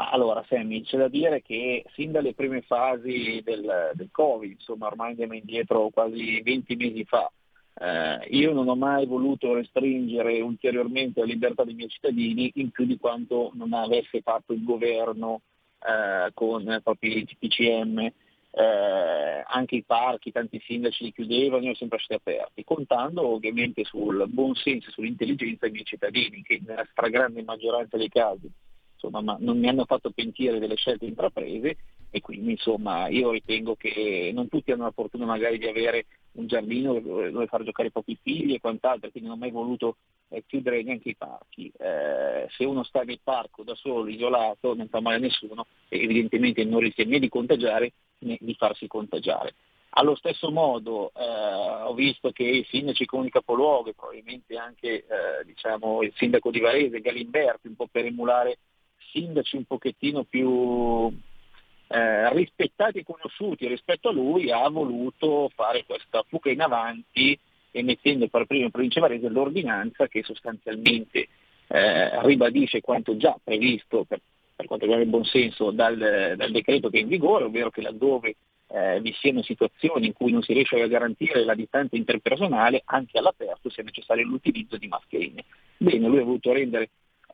Allora 0.01 0.45
Sammy, 0.49 0.83
c'è 0.83 0.97
da 0.97 1.09
dire 1.09 1.43
che 1.43 1.85
sin 1.95 2.12
dalle 2.12 2.33
prime 2.33 2.62
fasi 2.62 3.43
del, 3.45 3.91
del 3.95 4.09
Covid, 4.12 4.53
insomma 4.53 4.87
ormai 4.87 5.11
andiamo 5.11 5.35
indietro 5.35 5.91
quasi 5.91 6.41
20 6.41 6.77
mesi 6.77 7.05
fa, 7.05 7.29
eh, 7.75 8.27
io 8.31 8.53
non 8.53 8.69
ho 8.69 8.77
mai 8.77 9.07
voluto 9.07 9.55
restringere 9.55 10.41
ulteriormente 10.41 11.19
la 11.19 11.27
libertà 11.27 11.65
dei 11.65 11.75
miei 11.75 11.89
cittadini 11.89 12.53
in 12.57 12.70
più 12.70 12.87
di 12.87 12.97
quanto 12.97 13.51
non 13.55 13.73
avesse 13.73 14.20
fatto 14.23 14.53
il 14.53 14.62
governo 14.62 15.41
eh, 15.81 16.31
con 16.33 16.62
i 17.01 17.37
PCM. 17.37 17.99
eh, 17.99 19.45
anche 19.47 19.77
i 19.77 19.83
parchi, 19.85 20.31
tanti 20.31 20.61
sindaci 20.65 21.05
li 21.05 21.12
chiudevano, 21.12 21.62
erano 21.62 21.75
sempre 21.75 21.99
stati 21.99 22.20
aperti, 22.31 22.62
contando 22.62 23.27
ovviamente 23.27 23.83
sul 23.85 24.25
buon 24.29 24.55
senso 24.55 24.91
e 24.91 24.93
sull'intelligenza 24.93 25.66
dei 25.66 25.73
miei 25.73 25.85
cittadini, 25.85 26.43
che 26.43 26.61
nella 26.65 26.87
stragrande 26.91 27.43
maggioranza 27.43 27.97
dei 27.97 28.09
casi 28.09 28.49
insomma, 28.99 29.20
ma 29.20 29.37
non 29.41 29.59
mi 29.59 29.69
hanno 29.69 29.85
fatto 29.85 30.11
pentire 30.11 30.59
delle 30.59 30.77
scelte 30.77 31.07
intraprese 31.07 31.77
e 32.11 32.20
quindi 32.20 32.53
insomma 32.53 33.09
io 33.09 33.31
ritengo 33.31 33.77
che 33.77 34.31
non 34.35 34.49
tutti 34.49 34.73
hanno 34.73 34.85
la 34.85 34.91
fortuna 34.91 35.27
magari 35.27 35.59
di 35.59 35.66
avere 35.66 36.07
un 36.33 36.47
giardino 36.47 36.99
dove 36.99 37.47
far 37.47 37.62
giocare 37.62 37.89
i 37.89 37.93
propri 37.93 38.19
figli 38.20 38.55
e 38.55 38.61
quant'altro, 38.61 39.11
quindi 39.11 39.29
non 39.29 39.39
ho 39.39 39.41
mai 39.41 39.51
voluto 39.51 39.97
eh, 40.29 40.45
chiudere 40.47 40.83
neanche 40.83 41.11
i 41.11 41.16
parchi. 41.16 41.70
Eh, 41.79 42.47
se 42.51 42.65
uno 42.65 42.83
sta 42.83 43.03
nel 43.03 43.20
parco 43.23 43.62
da 43.62 43.75
solo, 43.75 44.09
isolato, 44.09 44.75
non 44.75 44.89
fa 44.89 45.01
male 45.01 45.16
a 45.16 45.20
nessuno 45.20 45.66
evidentemente 45.89 46.65
non 46.65 46.81
rischia 46.81 47.05
né 47.05 47.19
di 47.19 47.29
contagiare 47.29 47.93
né 48.19 48.37
di 48.41 48.55
farsi 48.55 48.87
contagiare. 48.87 49.55
Allo 49.91 50.15
stesso 50.15 50.51
modo 50.51 51.12
eh, 51.16 51.83
ho 51.83 51.95
visto 51.95 52.31
che 52.31 52.45
i 52.45 52.66
sindaci 52.69 53.07
comuni 53.07 53.31
capoluogo 53.31 53.89
e 53.89 53.95
probabilmente 53.95 54.57
anche 54.57 54.89
eh, 54.89 55.45
diciamo, 55.45 56.03
il 56.03 56.12
sindaco 56.16 56.51
di 56.51 56.61
Varese, 56.61 57.01
Galimberti, 57.01 57.69
un 57.69 57.75
po' 57.75 57.89
per 57.91 58.05
emulare 58.05 58.59
sindaci 59.11 59.57
un 59.57 59.65
pochettino 59.65 60.25
più 60.25 61.11
eh, 61.89 62.33
rispettati 62.35 62.99
e 62.99 63.05
conosciuti 63.05 63.67
rispetto 63.67 64.09
a 64.09 64.13
lui, 64.13 64.51
ha 64.51 64.69
voluto 64.69 65.51
fare 65.55 65.85
questa 65.85 66.25
fuga 66.29 66.51
in 66.51 66.61
avanti 66.61 67.39
emettendo 67.71 68.29
per 68.29 68.47
prima 68.47 68.65
in 68.65 68.71
provincia 68.71 69.01
Varese 69.01 69.29
l'ordinanza 69.29 70.09
che 70.09 70.23
sostanzialmente 70.23 71.29
eh, 71.69 72.23
ribadisce 72.23 72.81
quanto 72.81 73.17
già 73.17 73.39
previsto 73.43 74.05
per, 74.05 74.21
per 74.55 74.67
quanto 74.67 74.85
riguarda 74.85 75.05
il 75.05 75.11
buonsenso 75.11 75.71
dal, 75.71 76.35
dal 76.37 76.51
decreto 76.51 76.89
che 76.89 76.99
è 76.99 77.03
in 77.03 77.09
vigore, 77.09 77.45
ovvero 77.45 77.71
che 77.71 77.83
laddove 77.83 78.37
eh, 78.69 79.01
vi 79.01 79.15
siano 79.19 79.43
situazioni 79.43 80.07
in 80.07 80.13
cui 80.13 80.33
non 80.33 80.43
si 80.43 80.53
riesce 80.53 80.81
a 80.81 80.87
garantire 80.87 81.45
la 81.45 81.55
distanza 81.55 81.97
interpersonale, 81.97 82.83
anche 82.85 83.19
all'aperto 83.19 83.71
sia 83.71 83.83
necessario 83.83 84.27
l'utilizzo 84.27 84.77
di 84.77 84.89
mascherine. 84.89 85.45
Bene, 85.77 86.09
lui 86.09 86.19
ha 86.19 86.25
voluto 86.25 86.53
rendere 86.53 86.91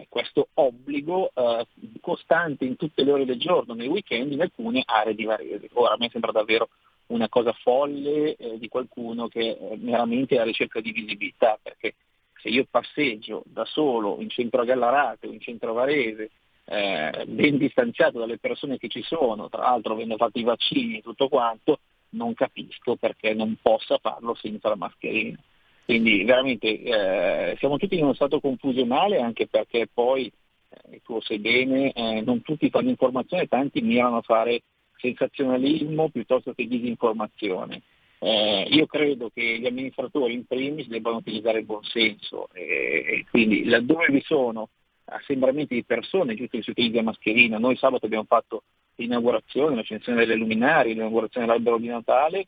questo 0.09 0.49
obbligo 0.55 1.31
eh, 1.35 1.67
costante 2.01 2.65
in 2.65 2.77
tutte 2.77 3.05
le 3.05 3.13
ore 3.13 3.25
del 3.25 3.39
giorno, 3.39 3.75
nei 3.75 3.87
weekend, 3.87 4.33
in 4.33 4.41
alcune 4.41 4.83
aree 4.85 5.15
di 5.15 5.25
Varese. 5.25 5.69
Ora 5.75 5.95
a 5.95 5.97
me 5.99 6.09
sembra 6.11 6.33
davvero 6.33 6.69
una 7.07 7.29
cosa 7.29 7.53
folle 7.53 8.35
eh, 8.37 8.59
di 8.59 8.69
qualcuno 8.69 9.29
che 9.29 9.57
è 9.57 9.77
meramente 9.77 10.35
alla 10.35 10.45
ricerca 10.45 10.81
di 10.81 10.93
visibilità, 10.93 11.59
perché 11.63 11.95
se 12.41 12.49
io 12.49 12.67
passeggio 12.69 13.43
da 13.47 13.65
solo 13.65 14.21
in 14.21 14.29
centro 14.29 14.63
a 14.63 14.65
Gallarate 14.65 15.27
o 15.27 15.33
in 15.33 15.41
centro 15.41 15.71
a 15.71 15.75
Varese, 15.75 16.31
eh, 16.67 17.25
ben 17.27 17.59
distanziato 17.59 18.19
dalle 18.19 18.39
persone 18.39 18.79
che 18.79 18.89
ci 18.89 19.03
sono, 19.03 19.49
tra 19.49 19.63
l'altro 19.63 19.93
avendo 19.93 20.17
fatto 20.17 20.39
i 20.39 20.45
vaccini 20.45 20.99
e 20.99 21.03
tutto 21.03 21.29
quanto, 21.29 21.79
non 22.11 22.35
capisco 22.35 22.97
perché 22.97 23.35
non 23.35 23.57
possa 23.61 23.99
farlo 23.99 24.35
senza 24.35 24.69
la 24.69 24.77
mascherina. 24.77 25.39
Quindi 25.85 26.25
veramente 26.25 26.81
eh, 26.81 27.57
siamo 27.59 27.77
tutti 27.77 27.97
in 27.97 28.05
uno 28.05 28.15
stato 28.15 28.41
confusionale 28.41 29.21
anche 29.21 29.47
perché 29.47 29.87
poi, 29.93 30.33
eh, 30.71 31.01
tu 31.03 31.15
lo 31.15 31.21
sai 31.21 31.39
bene, 31.39 31.93
eh, 31.93 32.23
non 32.23 32.41
tutti 32.41 32.71
fanno 32.71 32.89
informazione, 32.89 33.49
tanti 33.49 33.83
mirano 33.83 34.17
a 34.19 34.23
fare 34.23 34.63
sensazionalismo 34.97 36.09
piuttosto 36.09 36.55
che 36.55 36.67
disinformazione. 36.67 37.83
Eh, 38.19 38.67
io 38.71 38.87
credo 38.87 39.31
che 39.35 39.59
gli 39.59 39.67
amministratori 39.67 40.33
in 40.33 40.47
primis 40.47 40.87
debbano 40.87 41.17
utilizzare 41.17 41.59
il 41.59 41.67
buonsenso 41.67 42.49
e, 42.55 43.05
e 43.07 43.25
quindi 43.29 43.65
laddove 43.65 44.07
vi 44.09 44.23
sono 44.25 44.71
assembramenti 45.05 45.75
di 45.75 45.85
persone, 45.85 46.35
giusto 46.35 46.57
che 46.57 46.63
si 46.63 46.71
utilizza 46.71 47.03
mascherina, 47.03 47.59
noi 47.59 47.77
sabato 47.77 48.07
abbiamo 48.07 48.25
fatto 48.27 48.63
l'inaugurazione, 48.97 49.77
l'accensione 49.77 50.21
delle 50.21 50.37
luminari, 50.37 50.95
l'inaugurazione 50.95 51.45
dell'albero 51.47 51.77
di 51.77 51.89
Natale, 51.89 52.47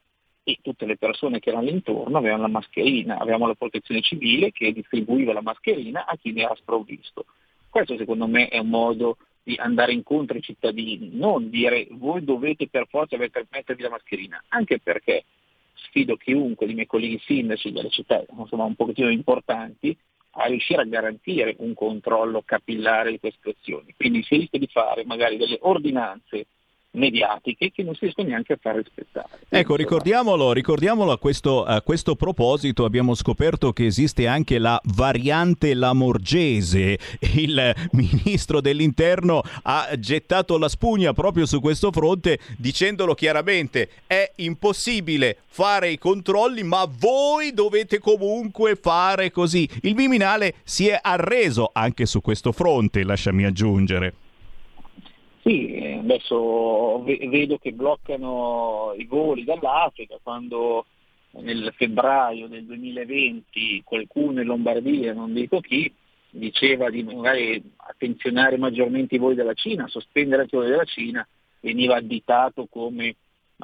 e 0.49 0.59
tutte 0.63 0.87
le 0.87 0.97
persone 0.97 1.41
che 1.41 1.49
erano 1.51 1.69
intorno 1.69 2.19
avevano 2.19 2.43
la 2.43 2.49
mascherina, 2.49 3.19
avevamo 3.19 3.49
la 3.49 3.57
protezione 3.57 4.01
civile 4.01 4.53
che 4.53 4.71
distribuiva 4.73 5.33
la 5.33 5.43
mascherina 5.43 6.07
a 6.07 6.17
chi 6.17 6.31
ne 6.31 6.43
era 6.43 6.55
sprovvisto. 6.55 7.25
Questo 7.69 7.97
secondo 7.97 8.29
me 8.29 8.47
è 8.47 8.59
un 8.59 8.69
modo 8.69 9.17
di 9.43 9.57
andare 9.57 9.93
incontro 9.93 10.37
ai 10.37 10.43
cittadini, 10.43 11.11
non 11.15 11.51
dire 11.51 11.89
voi 11.91 12.23
dovete 12.23 12.69
per 12.69 12.87
forza 12.89 13.17
mettervi 13.17 13.83
la 13.83 13.91
mascherina, 13.91 14.41
anche 14.51 14.79
perché 14.79 15.25
sfido 15.75 16.15
chiunque 16.17 16.67
dei 16.67 16.77
miei 16.77 16.87
colleghi 16.87 17.21
sindaci 17.25 17.73
delle 17.73 17.91
città 17.91 18.25
insomma, 18.39 18.63
un 18.63 18.77
pochettino 18.77 19.11
importanti 19.11 19.97
a 20.39 20.47
riuscire 20.47 20.83
a 20.83 20.87
garantire 20.87 21.57
un 21.59 21.75
controllo 21.75 22.43
capillare 22.43 23.11
di 23.11 23.19
queste 23.19 23.39
situazioni. 23.43 23.95
Quindi 23.97 24.23
si 24.23 24.37
rischia 24.37 24.61
di 24.61 24.69
fare 24.69 25.05
magari 25.05 25.39
delle 25.39 25.59
ordinanze 25.63 26.47
mediatiche 26.97 27.71
che 27.73 27.83
non 27.83 27.95
si 27.95 28.01
riescono 28.03 28.29
neanche 28.29 28.55
a 28.55 28.59
far 28.61 28.77
rispettare. 28.77 29.29
Ecco, 29.49 29.77
ricordiamolo, 29.77 30.53
ricordiamolo 30.53 31.13
a, 31.13 31.19
questo, 31.19 31.65
a 31.65 31.81
questo 31.83 32.17
proposito, 32.17 32.85
abbiamo 32.85 33.15
scoperto 33.15 33.73
che 33.73 33.87
esiste 33.87 34.27
anche 34.27 34.59
la 34.59 34.81
variante 34.85 35.75
lamorgese. 35.75 36.99
Il 37.35 37.75
ministro 37.93 38.61
dell'interno 38.61 39.43
ha 39.63 39.91
gettato 39.99 40.59
la 40.59 40.69
spugna 40.69 41.13
proprio 41.13 41.47
su 41.47 41.61
questo 41.61 41.93
fronte 41.93 42.39
dicendolo 42.57 43.15
chiaramente, 43.15 43.89
è 44.07 44.33
impossibile 44.37 45.39
fare 45.47 45.91
i 45.91 45.99
controlli, 45.99 46.63
ma 46.63 46.89
voi 46.99 47.53
dovete 47.53 47.99
comunque 47.99 48.77
fare 48.77 49.31
così. 49.31 49.69
Il 49.83 49.95
Viminale 49.95 50.55
si 50.65 50.89
è 50.89 50.99
arreso 51.01 51.71
anche 51.73 52.07
su 52.07 52.21
questo 52.21 52.53
fronte, 52.53 53.05
lasciami 53.05 53.45
aggiungere. 53.45 54.15
Sì, 55.47 55.97
adesso 55.97 57.05
vedo 57.05 57.59
che 57.59 57.73
bloccano 57.73 58.93
i 58.97 59.05
voli 59.05 59.45
dall'Africa 59.45 60.19
quando 60.21 60.87
nel 61.35 61.73
febbraio 61.77 62.49
del 62.49 62.65
2020 62.65 63.83
qualcuno 63.85 64.41
in 64.41 64.47
Lombardia, 64.49 65.13
non 65.13 65.33
dico 65.33 65.61
chi, 65.61 65.93
diceva 66.31 66.91
di 66.91 67.05
magari 67.05 67.63
attenzionare 67.77 68.57
maggiormente 68.57 69.15
i 69.15 69.19
voli 69.19 69.37
dalla 69.37 69.55
Cina, 69.55 69.87
sospendere 69.87 70.47
i 70.47 70.49
voli 70.51 70.71
dalla 70.71 70.85
Cina, 70.85 71.25
veniva 71.61 71.95
additato 71.95 72.67
come 72.69 73.15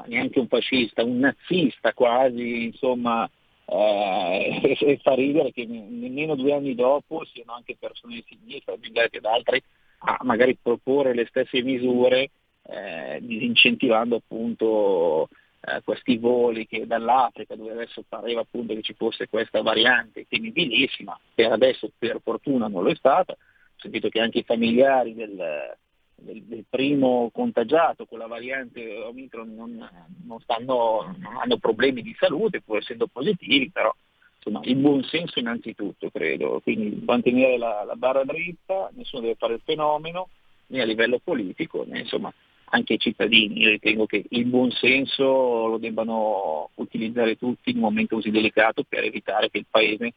neanche 0.07 0.39
un 0.39 0.47
fascista, 0.47 1.03
un 1.03 1.19
nazista 1.19 1.93
quasi, 1.95 2.67
insomma, 2.67 3.29
eh, 3.65 4.77
e 4.79 5.01
fa 5.03 5.15
ridere 5.15 5.51
che 5.51 5.67
nemmeno 5.67 6.37
due 6.37 6.53
anni 6.53 6.77
dopo 6.77 7.25
siano 7.25 7.55
anche 7.55 7.75
persone 7.77 8.15
di 8.15 8.25
sinistra, 8.29 8.77
che 9.11 9.19
da 9.19 9.33
altri 9.33 9.61
a 10.05 10.19
magari 10.23 10.57
proporre 10.61 11.15
le 11.15 11.27
stesse 11.27 11.63
misure 11.63 12.31
eh, 12.65 13.19
disincentivando 13.21 14.17
appunto 14.17 15.29
eh, 15.61 15.81
questi 15.85 16.17
voli 16.17 16.67
che 16.67 16.87
dall'Africa 16.87 17.55
dove 17.55 17.73
adesso 17.73 18.05
pareva 18.09 18.41
appunto 18.41 18.75
che 18.75 18.83
ci 18.83 18.95
fosse 18.95 19.29
questa 19.29 19.63
variante 19.63 20.27
temibilissima, 20.29 21.19
per 21.35 21.53
adesso 21.53 21.91
per 21.97 22.21
fortuna 22.23 22.69
non 22.69 22.83
lo 22.83 22.91
è 22.91 22.95
stata, 22.95 23.33
ho 23.33 23.37
sentito 23.77 24.09
che 24.09 24.21
anche 24.21 24.39
i 24.39 24.45
familiari 24.45 25.15
del, 25.15 25.77
del, 26.17 26.43
del 26.43 26.65
primo 26.69 27.31
contagiato 27.33 28.07
con 28.07 28.19
la 28.19 28.27
variante 28.27 28.97
Omicron 29.03 29.55
non, 29.55 29.89
non, 30.25 30.41
stanno, 30.41 31.15
non 31.19 31.37
hanno 31.37 31.57
problemi 31.59 32.03
di 32.03 32.15
salute 32.19 32.61
pur 32.61 32.79
essendo 32.79 33.07
positivi, 33.07 33.71
però 33.71 33.95
insomma, 34.45 34.61
il 34.65 34.77
buon 34.77 35.03
senso 35.05 35.39
innanzitutto, 35.39 36.11
credo, 36.11 36.61
quindi 36.63 37.03
mantenere 37.05 37.57
la, 37.57 37.85
la, 37.85 37.95
barra 37.95 38.25
dritta, 38.25 38.91
nessuno 38.95 39.23
deve 39.23 39.37
fare 39.37 39.55
il 39.55 39.61
fenomeno, 39.65 40.29
né 40.69 40.81
a 40.81 40.85
livello 40.85 41.21
politico, 41.23 41.85
né 41.87 42.01
insomma 42.01 42.33
anche 42.75 42.95
i 42.95 42.99
cittadini. 42.99 43.61
Io 43.61 43.71
ritengo 43.71 44.07
che 44.07 44.25
il 44.29 44.45
buon 44.47 44.71
senso 44.73 45.67
lo 45.67 45.79
debbano 45.79 46.71
utilizzare 46.75 47.37
tutti 47.37 47.71
in 47.71 47.77
un 47.77 47.83
momento 47.83 48.17
così 48.17 48.31
delicato 48.31 48.85
per 48.89 49.05
evitare 49.05 49.51
che 49.51 49.59
il 49.59 49.67
Paese 49.71 50.15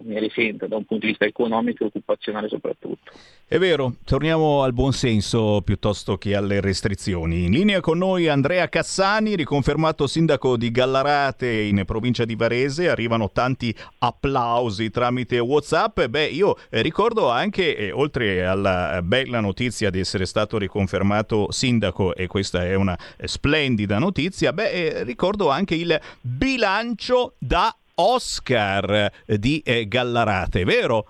ne 0.00 0.20
risenta 0.20 0.66
da 0.66 0.76
un 0.76 0.84
punto 0.84 1.04
di 1.04 1.12
vista 1.12 1.24
economico 1.24 1.82
e 1.82 1.86
occupazionale 1.86 2.48
soprattutto. 2.48 3.10
È 3.46 3.58
vero, 3.58 3.94
torniamo 4.04 4.62
al 4.62 4.74
buon 4.74 4.92
senso 4.92 5.62
piuttosto 5.64 6.18
che 6.18 6.36
alle 6.36 6.60
restrizioni. 6.60 7.44
In 7.44 7.52
linea 7.52 7.80
con 7.80 7.98
noi 7.98 8.28
Andrea 8.28 8.68
Cassani, 8.68 9.34
riconfermato 9.34 10.06
sindaco 10.06 10.56
di 10.56 10.70
Gallarate 10.70 11.50
in 11.50 11.82
provincia 11.86 12.26
di 12.26 12.36
Varese, 12.36 12.90
arrivano 12.90 13.30
tanti 13.30 13.74
applausi 13.98 14.90
tramite 14.90 15.38
Whatsapp. 15.38 16.04
Beh, 16.04 16.26
io 16.26 16.56
ricordo 16.70 17.30
anche, 17.30 17.74
eh, 17.74 17.90
oltre 17.90 18.44
alla 18.44 19.00
bella 19.02 19.40
notizia 19.40 19.88
di 19.88 19.98
essere 19.98 20.26
stato 20.26 20.58
riconfermato 20.58 21.50
sindaco, 21.50 22.14
e 22.14 22.26
questa 22.26 22.64
è 22.66 22.74
una 22.74 22.98
splendida 23.24 23.98
notizia, 23.98 24.52
beh, 24.52 24.70
eh, 24.70 25.04
ricordo 25.04 25.48
anche 25.48 25.74
il 25.74 25.98
bilancio 26.20 27.34
da 27.38 27.74
Oscar 28.00 29.10
di 29.26 29.60
eh, 29.64 29.86
Gallarate, 29.88 30.64
vero? 30.64 31.06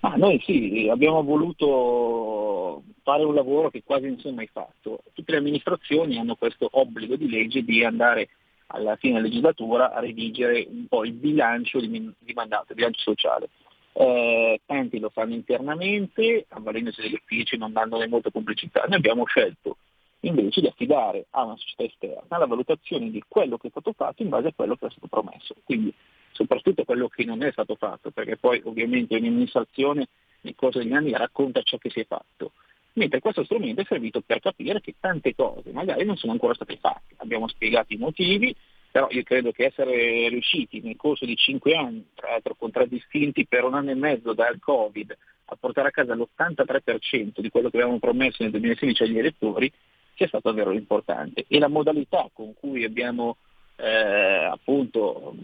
Ah, 0.00 0.16
noi 0.16 0.40
sì, 0.44 0.88
abbiamo 0.90 1.22
voluto 1.22 2.82
fare 3.02 3.24
un 3.24 3.34
lavoro 3.34 3.70
che 3.70 3.82
quasi 3.84 4.06
non 4.06 4.18
si 4.18 4.28
è 4.28 4.30
mai 4.32 4.48
fatto. 4.52 5.00
Tutte 5.12 5.32
le 5.32 5.38
amministrazioni 5.38 6.18
hanno 6.18 6.36
questo 6.36 6.68
obbligo 6.70 7.16
di 7.16 7.28
legge 7.28 7.64
di 7.64 7.84
andare 7.84 8.28
alla 8.68 8.96
fine 8.96 9.14
della 9.14 9.26
legislatura 9.26 9.92
a 9.92 10.00
redigere 10.00 10.66
un 10.68 10.86
po' 10.88 11.04
il 11.04 11.12
bilancio 11.12 11.80
di, 11.80 11.88
di 12.18 12.32
mandato, 12.34 12.66
il 12.68 12.76
bilancio 12.76 13.00
sociale. 13.00 13.48
Eh, 13.92 14.60
tanti 14.66 14.98
lo 14.98 15.08
fanno 15.08 15.34
internamente, 15.34 16.44
avvalendosi 16.48 17.00
degli 17.00 17.14
uffici, 17.14 17.56
non 17.56 17.72
dandone 17.72 18.06
molta 18.06 18.30
pubblicità. 18.30 18.84
Noi 18.86 18.98
abbiamo 18.98 19.24
scelto 19.24 19.78
invece 20.20 20.60
di 20.60 20.66
affidare 20.66 21.26
a 21.30 21.44
una 21.44 21.56
società 21.56 21.84
esterna 21.84 22.38
la 22.38 22.46
valutazione 22.46 23.10
di 23.10 23.22
quello 23.26 23.58
che 23.58 23.68
è 23.68 23.70
stato 23.70 23.92
fatto 23.92 24.22
in 24.22 24.28
base 24.28 24.48
a 24.48 24.52
quello 24.54 24.76
che 24.76 24.86
è 24.86 24.90
stato 24.90 25.06
promesso. 25.06 25.54
Quindi 25.64 25.92
soprattutto 26.32 26.84
quello 26.84 27.08
che 27.08 27.24
non 27.24 27.42
è 27.42 27.50
stato 27.52 27.76
fatto, 27.76 28.10
perché 28.10 28.36
poi 28.36 28.60
ovviamente 28.64 29.14
ogni 29.14 29.28
amministrazione 29.28 30.08
nel 30.42 30.54
corso 30.54 30.78
degli 30.78 30.92
anni 30.92 31.12
racconta 31.12 31.62
ciò 31.62 31.78
che 31.78 31.90
si 31.90 32.00
è 32.00 32.06
fatto. 32.06 32.52
Mentre 32.94 33.20
questo 33.20 33.44
strumento 33.44 33.82
è 33.82 33.84
servito 33.84 34.22
per 34.24 34.40
capire 34.40 34.80
che 34.80 34.94
tante 34.98 35.34
cose 35.34 35.70
magari 35.72 36.04
non 36.04 36.16
sono 36.16 36.32
ancora 36.32 36.54
state 36.54 36.78
fatte. 36.78 37.14
Abbiamo 37.18 37.46
spiegato 37.46 37.92
i 37.92 37.98
motivi, 37.98 38.54
però 38.90 39.08
io 39.10 39.22
credo 39.22 39.52
che 39.52 39.66
essere 39.66 40.28
riusciti 40.28 40.80
nel 40.80 40.96
corso 40.96 41.26
di 41.26 41.36
cinque 41.36 41.74
anni, 41.74 42.06
tra 42.14 42.30
l'altro 42.30 42.54
contraddistinti 42.54 43.46
per 43.46 43.64
un 43.64 43.74
anno 43.74 43.90
e 43.90 43.94
mezzo 43.94 44.32
dal 44.32 44.58
Covid, 44.58 45.14
a 45.44 45.56
portare 45.56 45.88
a 45.88 45.90
casa 45.90 46.14
l'83% 46.14 47.40
di 47.40 47.50
quello 47.50 47.68
che 47.68 47.76
avevamo 47.76 47.98
promesso 47.98 48.42
nel 48.42 48.52
2016 48.52 49.02
agli 49.02 49.18
elettori, 49.18 49.70
sia 50.16 50.28
stato 50.28 50.48
davvero 50.48 50.72
importante. 50.72 51.44
E 51.46 51.58
la 51.58 51.68
modalità 51.68 52.30
con 52.32 52.54
cui 52.54 52.84
abbiamo 52.84 53.36
eh, 53.76 54.48
appunto 54.50 55.36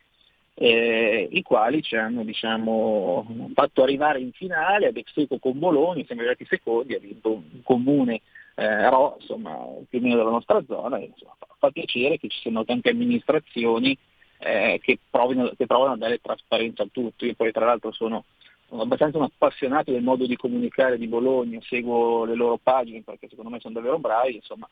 eh, 0.60 1.28
i 1.30 1.42
quali 1.42 1.82
ci 1.82 1.94
hanno 1.94 2.24
diciamo, 2.24 3.24
fatto 3.54 3.82
arrivare 3.84 4.18
in 4.20 4.32
finale 4.32 4.88
ad 4.88 4.96
Execo 4.96 5.38
con 5.38 5.56
Bologna, 5.56 6.02
siamo 6.04 6.22
arrivati 6.22 6.44
secondi, 6.46 6.94
ha 6.94 6.98
vinto 6.98 7.32
un 7.32 7.62
comune 7.62 8.22
eh, 8.56 8.90
Ro, 8.90 9.18
insomma, 9.20 9.56
più 9.88 10.00
o 10.00 10.02
meno 10.02 10.16
della 10.16 10.30
nostra 10.30 10.60
zona, 10.66 10.98
e, 10.98 11.04
insomma, 11.04 11.36
fa 11.58 11.70
piacere 11.70 12.18
che 12.18 12.26
ci 12.26 12.40
siano 12.40 12.64
tante 12.64 12.90
amministrazioni 12.90 13.96
eh, 14.38 14.80
che, 14.82 14.98
provano 15.08 15.52
a 15.92 15.96
dare 15.96 16.18
trasparenza 16.20 16.82
a 16.82 16.88
tutto. 16.90 17.24
Io 17.24 17.34
poi 17.34 17.52
tra 17.52 17.64
l'altro 17.64 17.92
sono, 17.92 18.24
sono 18.68 18.82
abbastanza 18.82 19.18
un 19.18 19.24
appassionato 19.24 19.92
del 19.92 20.02
modo 20.02 20.26
di 20.26 20.36
comunicare 20.36 20.98
di 20.98 21.06
Bologna, 21.06 21.60
seguo 21.62 22.24
le 22.24 22.34
loro 22.34 22.58
pagine 22.60 23.02
perché 23.02 23.28
secondo 23.28 23.50
me 23.50 23.60
sono 23.60 23.74
davvero 23.74 24.00
bravi, 24.00 24.34
insomma, 24.34 24.68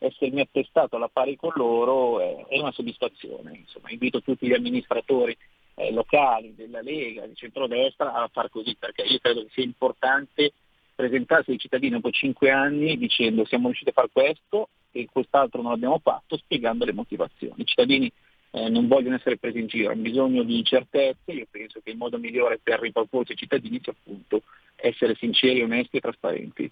essermi 0.00 0.40
attestato 0.40 0.96
alla 0.96 1.08
pari 1.08 1.36
con 1.36 1.52
loro 1.54 2.20
è, 2.20 2.46
è 2.48 2.58
una 2.58 2.72
soddisfazione. 2.72 3.58
Insomma, 3.58 3.90
invito 3.90 4.22
tutti 4.22 4.46
gli 4.46 4.54
amministratori 4.54 5.36
eh, 5.74 5.92
locali 5.92 6.54
della 6.54 6.80
Lega, 6.80 7.26
di 7.26 7.34
centrodestra 7.34 8.14
a 8.14 8.28
far 8.32 8.50
così 8.50 8.74
perché 8.78 9.02
io 9.02 9.18
credo 9.18 9.42
che 9.42 9.50
sia 9.52 9.64
importante 9.64 10.52
presentarsi 10.94 11.50
ai 11.52 11.58
cittadini 11.58 11.92
dopo 11.92 12.10
cinque 12.10 12.50
anni 12.50 12.98
dicendo 12.98 13.44
siamo 13.44 13.66
riusciti 13.66 13.90
a 13.90 13.94
fare 13.94 14.10
questo 14.12 14.68
e 14.90 15.06
quest'altro 15.10 15.62
non 15.62 15.72
l'abbiamo 15.72 15.98
fatto, 16.02 16.36
spiegando 16.36 16.84
le 16.84 16.92
motivazioni. 16.92 17.54
I 17.56 17.66
cittadini 17.66 18.10
eh, 18.52 18.68
non 18.68 18.88
vogliono 18.88 19.16
essere 19.16 19.36
presi 19.36 19.60
in 19.60 19.66
giro, 19.66 19.90
hanno 19.90 20.02
bisogno 20.02 20.42
di 20.42 20.62
certezze, 20.64 21.32
io 21.32 21.46
penso 21.50 21.80
che 21.82 21.90
il 21.90 21.96
modo 21.96 22.18
migliore 22.18 22.58
per 22.62 22.80
riproporsi 22.80 23.32
ai 23.32 23.38
cittadini 23.38 23.80
sia 23.82 23.92
appunto 23.92 24.42
essere 24.76 25.14
sinceri, 25.14 25.62
onesti 25.62 25.98
e 25.98 26.00
trasparenti. 26.00 26.70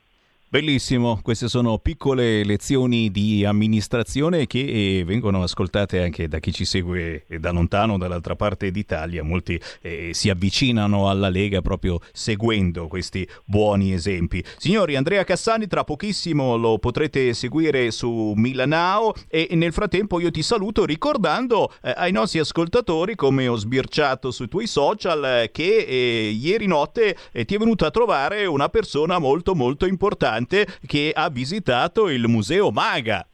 Bellissimo, 0.51 1.21
queste 1.23 1.47
sono 1.47 1.77
piccole 1.77 2.43
lezioni 2.43 3.11
di 3.11 3.45
amministrazione 3.45 4.47
che 4.47 4.61
eh, 5.01 5.05
vengono 5.05 5.43
ascoltate 5.43 6.01
anche 6.01 6.27
da 6.27 6.39
chi 6.39 6.55
ci 6.55 6.65
segue 6.65 7.27
da 7.39 7.51
lontano, 7.51 7.99
dall'altra 7.99 8.35
parte 8.35 8.71
d'Italia. 8.71 9.23
Molti 9.23 9.61
eh, 9.83 10.13
si 10.15 10.31
avvicinano 10.31 11.11
alla 11.11 11.29
Lega 11.29 11.61
proprio 11.61 12.01
seguendo 12.15 12.87
questi 12.87 13.29
buoni 13.45 13.93
esempi. 13.93 14.43
Signori, 14.57 14.97
Andrea 14.97 15.23
Cassani 15.23 15.67
tra 15.67 15.85
pochissimo 15.85 16.57
lo 16.57 16.79
potrete 16.79 17.35
seguire 17.35 17.91
su 17.91 18.33
Milanao 18.35 19.13
e 19.29 19.49
nel 19.53 19.75
frattempo 19.75 20.19
io 20.19 20.31
ti 20.31 20.43
saluto 20.43 20.87
ricordando 20.87 21.71
eh, 21.83 21.93
ai 21.95 22.11
nostri 22.11 22.39
ascoltatori, 22.39 23.17
come 23.17 23.49
ho 23.49 23.57
sbirciato 23.57 24.31
sui 24.31 24.49
tuoi 24.49 24.67
social, 24.67 25.23
eh, 25.27 25.51
che 25.53 25.77
eh, 25.77 26.31
ieri 26.31 26.67
notte 26.67 27.15
eh, 27.33 27.45
ti 27.45 27.55
è 27.55 27.59
venuta 27.59 27.89
a 27.89 27.91
trovare 27.91 28.47
una 28.47 28.71
persona 28.71 29.19
molto 29.19 29.55
molto 29.55 29.85
importante 29.85 30.37
che 30.47 31.13
ha 31.15 31.29
visitato 31.31 32.09
il 32.09 32.27
Museo 32.29 32.71
Maga. 32.71 33.27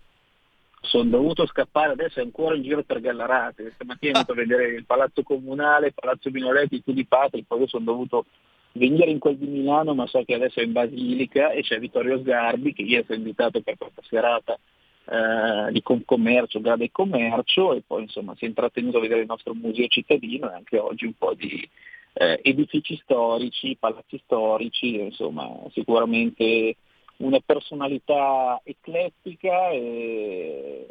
Sono 0.81 1.11
dovuto 1.11 1.47
scappare, 1.47 1.93
adesso 1.93 2.21
è 2.21 2.23
ancora 2.23 2.55
in 2.55 2.63
giro 2.63 2.83
per 2.83 3.01
Gallarate. 3.01 3.73
Stamattina 3.75 4.13
ho 4.13 4.17
andato 4.21 4.33
a 4.33 4.37
vedere 4.37 4.69
il 4.69 4.85
Palazzo 4.85 5.23
Comunale, 5.23 5.89
il 5.89 5.95
Palazzo 5.95 6.31
Minoletti, 6.31 6.83
il 6.85 6.95
di 6.95 7.07
Patri, 7.07 7.45
poi 7.47 7.67
sono 7.67 7.85
dovuto 7.85 8.27
venire 8.73 9.11
in 9.11 9.19
quel 9.19 9.37
di 9.37 9.47
Milano, 9.47 9.95
ma 9.95 10.07
so 10.07 10.23
che 10.25 10.35
adesso 10.35 10.61
è 10.61 10.65
in 10.65 10.73
Basilica 10.73 11.51
e 11.51 11.63
c'è 11.63 11.79
Vittorio 11.79 12.19
Sgarbi 12.19 12.73
che 12.73 12.83
ieri 12.83 13.07
è 13.09 13.15
invitato 13.15 13.61
per 13.61 13.77
questa 13.79 14.03
serata 14.09 14.59
eh, 15.07 15.71
di 15.73 15.83
commercio, 15.83 16.61
grade 16.61 16.85
e 16.85 16.91
commercio 16.91 17.75
e 17.75 17.83
poi 17.87 18.03
insomma 18.03 18.35
si 18.37 18.45
è 18.45 18.49
intrattenuto 18.49 18.99
a 18.99 19.01
vedere 19.01 19.21
il 19.21 19.27
nostro 19.27 19.55
museo 19.55 19.87
cittadino 19.87 20.51
e 20.51 20.55
anche 20.55 20.79
oggi 20.79 21.05
un 21.05 21.13
po' 21.17 21.35
di 21.35 21.69
eh, 22.15 22.41
edifici 22.43 22.99
storici, 23.03 23.77
palazzi 23.79 24.21
storici, 24.25 24.99
insomma 25.01 25.51
sicuramente 25.73 26.77
una 27.19 27.41
personalità 27.41 28.61
eclettica 28.65 29.71
e 29.71 30.87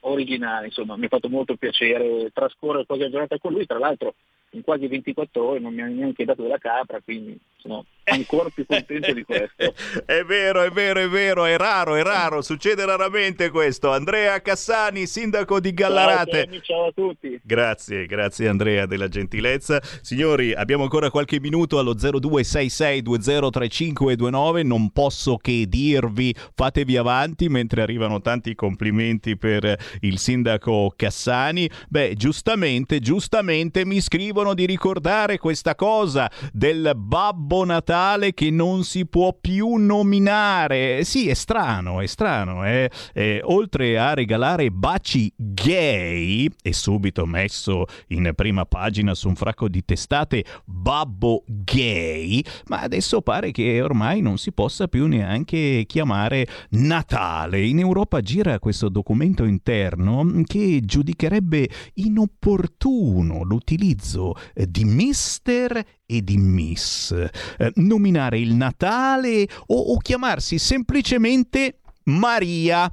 originale, 0.00 0.66
insomma 0.66 0.96
mi 0.96 1.06
ha 1.06 1.08
fatto 1.08 1.28
molto 1.28 1.56
piacere 1.56 2.30
trascorrere 2.32 2.86
qualche 2.86 3.10
giornata 3.10 3.38
con 3.38 3.52
lui, 3.52 3.66
tra 3.66 3.78
l'altro 3.78 4.14
in 4.52 4.62
quasi 4.62 4.86
24 4.86 5.44
ore 5.44 5.58
non 5.58 5.74
mi 5.74 5.82
ha 5.82 5.86
neanche 5.86 6.24
dato 6.24 6.42
della 6.42 6.58
capra, 6.58 7.00
quindi 7.00 7.38
sono 7.56 7.84
ancora 8.10 8.48
più 8.48 8.64
contento 8.66 9.12
di 9.12 9.24
questo. 9.24 9.56
È 10.04 10.22
vero, 10.24 10.62
è 10.62 10.70
vero, 10.70 11.00
è 11.00 11.08
vero, 11.08 11.44
è 11.44 11.56
raro, 11.56 11.96
è 11.96 12.02
raro, 12.02 12.42
succede 12.42 12.84
raramente 12.84 13.50
questo. 13.50 13.90
Andrea 13.92 14.40
Cassani, 14.40 15.06
sindaco 15.06 15.58
di 15.60 15.72
Gallarate. 15.74 16.48
Ciao, 16.50 16.60
ciao 16.60 16.86
a 16.86 16.92
tutti. 16.92 17.40
Grazie, 17.42 18.06
grazie 18.06 18.48
Andrea 18.48 18.86
della 18.86 19.08
gentilezza. 19.08 19.82
Signori, 20.00 20.54
abbiamo 20.54 20.84
ancora 20.84 21.10
qualche 21.10 21.40
minuto 21.40 21.78
allo 21.78 21.94
0266203529, 21.94 24.64
non 24.64 24.90
posso 24.90 25.36
che 25.36 25.66
dirvi 25.68 26.34
fatevi 26.54 26.96
avanti 26.96 27.48
mentre 27.48 27.82
arrivano 27.82 28.20
tanti 28.20 28.54
complimenti 28.54 29.36
per 29.36 29.76
il 30.00 30.18
sindaco 30.18 30.92
Cassani. 30.96 31.68
Beh, 31.88 32.14
giustamente, 32.14 33.00
giustamente 33.00 33.84
mi 33.84 34.00
scrivono 34.00 34.54
di 34.54 34.64
ricordare 34.64 35.38
questa 35.38 35.74
cosa 35.74 36.30
del 36.52 36.92
Babbo 36.96 37.64
Natale 37.64 37.97
che 38.32 38.50
non 38.50 38.84
si 38.84 39.06
può 39.06 39.36
più 39.38 39.74
nominare. 39.74 41.04
Sì, 41.04 41.28
è 41.28 41.34
strano, 41.34 42.00
è 42.00 42.06
strano. 42.06 42.64
Eh? 42.64 42.90
Eh, 43.12 43.40
oltre 43.42 43.98
a 43.98 44.14
regalare 44.14 44.70
baci 44.70 45.32
gay, 45.36 46.48
e 46.62 46.72
subito 46.72 47.26
messo 47.26 47.86
in 48.08 48.32
prima 48.34 48.64
pagina 48.64 49.14
su 49.14 49.28
un 49.28 49.34
fracco 49.34 49.68
di 49.68 49.84
testate 49.84 50.44
Babbo 50.64 51.44
gay, 51.46 52.42
ma 52.66 52.80
adesso 52.80 53.20
pare 53.20 53.50
che 53.50 53.82
ormai 53.82 54.20
non 54.20 54.38
si 54.38 54.52
possa 54.52 54.86
più 54.86 55.06
neanche 55.06 55.84
chiamare 55.86 56.46
Natale. 56.70 57.66
In 57.66 57.78
Europa 57.78 58.20
gira 58.20 58.58
questo 58.58 58.88
documento 58.88 59.44
interno 59.44 60.42
che 60.46 60.80
giudicherebbe 60.84 61.68
inopportuno 61.94 63.42
l'utilizzo 63.42 64.34
di 64.54 64.84
Mister 64.84 65.96
e 66.10 66.24
di 66.24 66.38
Miss. 66.38 67.12
Eh, 67.12 67.72
nominare 67.74 68.38
il 68.38 68.54
Natale 68.54 69.46
o, 69.66 69.92
o 69.92 69.98
chiamarsi 69.98 70.58
semplicemente 70.58 71.80
Maria. 72.04 72.90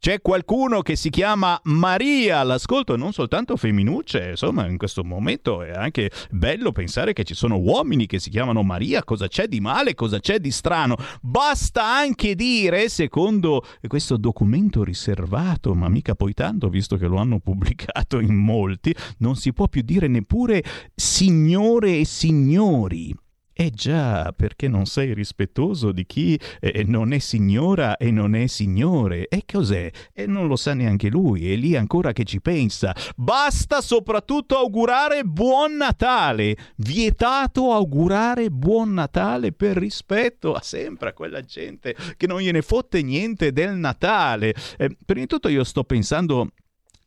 C'è 0.00 0.20
qualcuno 0.20 0.80
che 0.80 0.94
si 0.94 1.10
chiama 1.10 1.60
Maria 1.64 2.38
all'ascolto, 2.38 2.94
non 2.94 3.12
soltanto 3.12 3.56
femminucce, 3.56 4.28
insomma 4.30 4.64
in 4.68 4.78
questo 4.78 5.02
momento 5.02 5.64
è 5.64 5.72
anche 5.72 6.12
bello 6.30 6.70
pensare 6.70 7.12
che 7.12 7.24
ci 7.24 7.34
sono 7.34 7.58
uomini 7.58 8.06
che 8.06 8.20
si 8.20 8.30
chiamano 8.30 8.62
Maria, 8.62 9.02
cosa 9.02 9.26
c'è 9.26 9.48
di 9.48 9.58
male, 9.58 9.96
cosa 9.96 10.20
c'è 10.20 10.38
di 10.38 10.52
strano. 10.52 10.94
Basta 11.20 11.84
anche 11.84 12.36
dire, 12.36 12.88
secondo 12.88 13.64
questo 13.88 14.16
documento 14.16 14.84
riservato, 14.84 15.74
ma 15.74 15.88
mica 15.88 16.14
poi 16.14 16.32
tanto, 16.32 16.68
visto 16.68 16.96
che 16.96 17.08
lo 17.08 17.16
hanno 17.16 17.40
pubblicato 17.42 18.20
in 18.20 18.36
molti, 18.36 18.94
non 19.18 19.34
si 19.34 19.52
può 19.52 19.66
più 19.66 19.82
dire 19.82 20.06
neppure 20.06 20.62
signore 20.94 21.98
e 21.98 22.04
signori. 22.04 23.12
Eh 23.60 23.70
già, 23.70 24.32
perché 24.36 24.68
non 24.68 24.86
sei 24.86 25.12
rispettoso 25.12 25.90
di 25.90 26.06
chi 26.06 26.38
eh, 26.60 26.84
non 26.86 27.12
è 27.12 27.18
signora 27.18 27.96
e 27.96 28.12
non 28.12 28.36
è 28.36 28.46
signore. 28.46 29.26
E 29.26 29.42
cos'è? 29.44 29.90
E 30.12 30.26
non 30.26 30.46
lo 30.46 30.54
sa 30.54 30.74
neanche 30.74 31.08
lui, 31.08 31.52
è 31.52 31.56
lì 31.56 31.74
ancora 31.74 32.12
che 32.12 32.22
ci 32.22 32.40
pensa. 32.40 32.94
Basta 33.16 33.80
soprattutto 33.80 34.56
augurare 34.56 35.24
buon 35.24 35.74
Natale. 35.74 36.56
Vietato 36.76 37.72
augurare 37.72 38.48
buon 38.48 38.94
Natale 38.94 39.50
per 39.50 39.76
rispetto 39.76 40.54
a 40.54 40.62
sempre 40.62 41.08
a 41.08 41.12
quella 41.12 41.40
gente 41.40 41.96
che 42.16 42.28
non 42.28 42.38
gliene 42.38 42.62
fotte 42.62 43.02
niente 43.02 43.50
del 43.50 43.74
Natale. 43.74 44.54
Eh, 44.76 44.96
prima 45.04 45.22
di 45.22 45.26
tutto 45.26 45.48
io 45.48 45.64
sto 45.64 45.82
pensando 45.82 46.52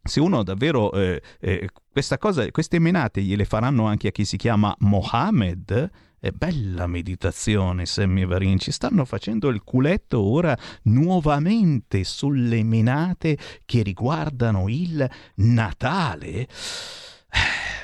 se 0.04 0.20
uno 0.20 0.44
davvero 0.44 0.92
eh, 0.92 1.22
eh, 1.40 1.70
questa 1.90 2.18
cosa, 2.18 2.46
queste 2.52 2.78
menate 2.78 3.22
gliele 3.22 3.46
faranno 3.46 3.86
anche 3.86 4.10
a 4.10 4.12
chi 4.12 4.26
si 4.26 4.36
chiama 4.36 4.76
Mohammed, 4.80 5.90
è 6.22 6.30
bella 6.30 6.86
meditazione, 6.86 7.88
Sammy 7.88 8.28
Varin. 8.28 8.60
Ci 8.60 8.72
stanno 8.72 9.06
facendo 9.06 9.50
il 9.50 9.64
culetto 9.64 10.22
ora 10.22 10.56
nuovamente 10.84 12.04
sulle 12.04 12.62
menate 12.62 13.40
che 13.66 13.82
riguardano 13.82 14.70
il 14.70 15.10
Natale. 15.38 16.48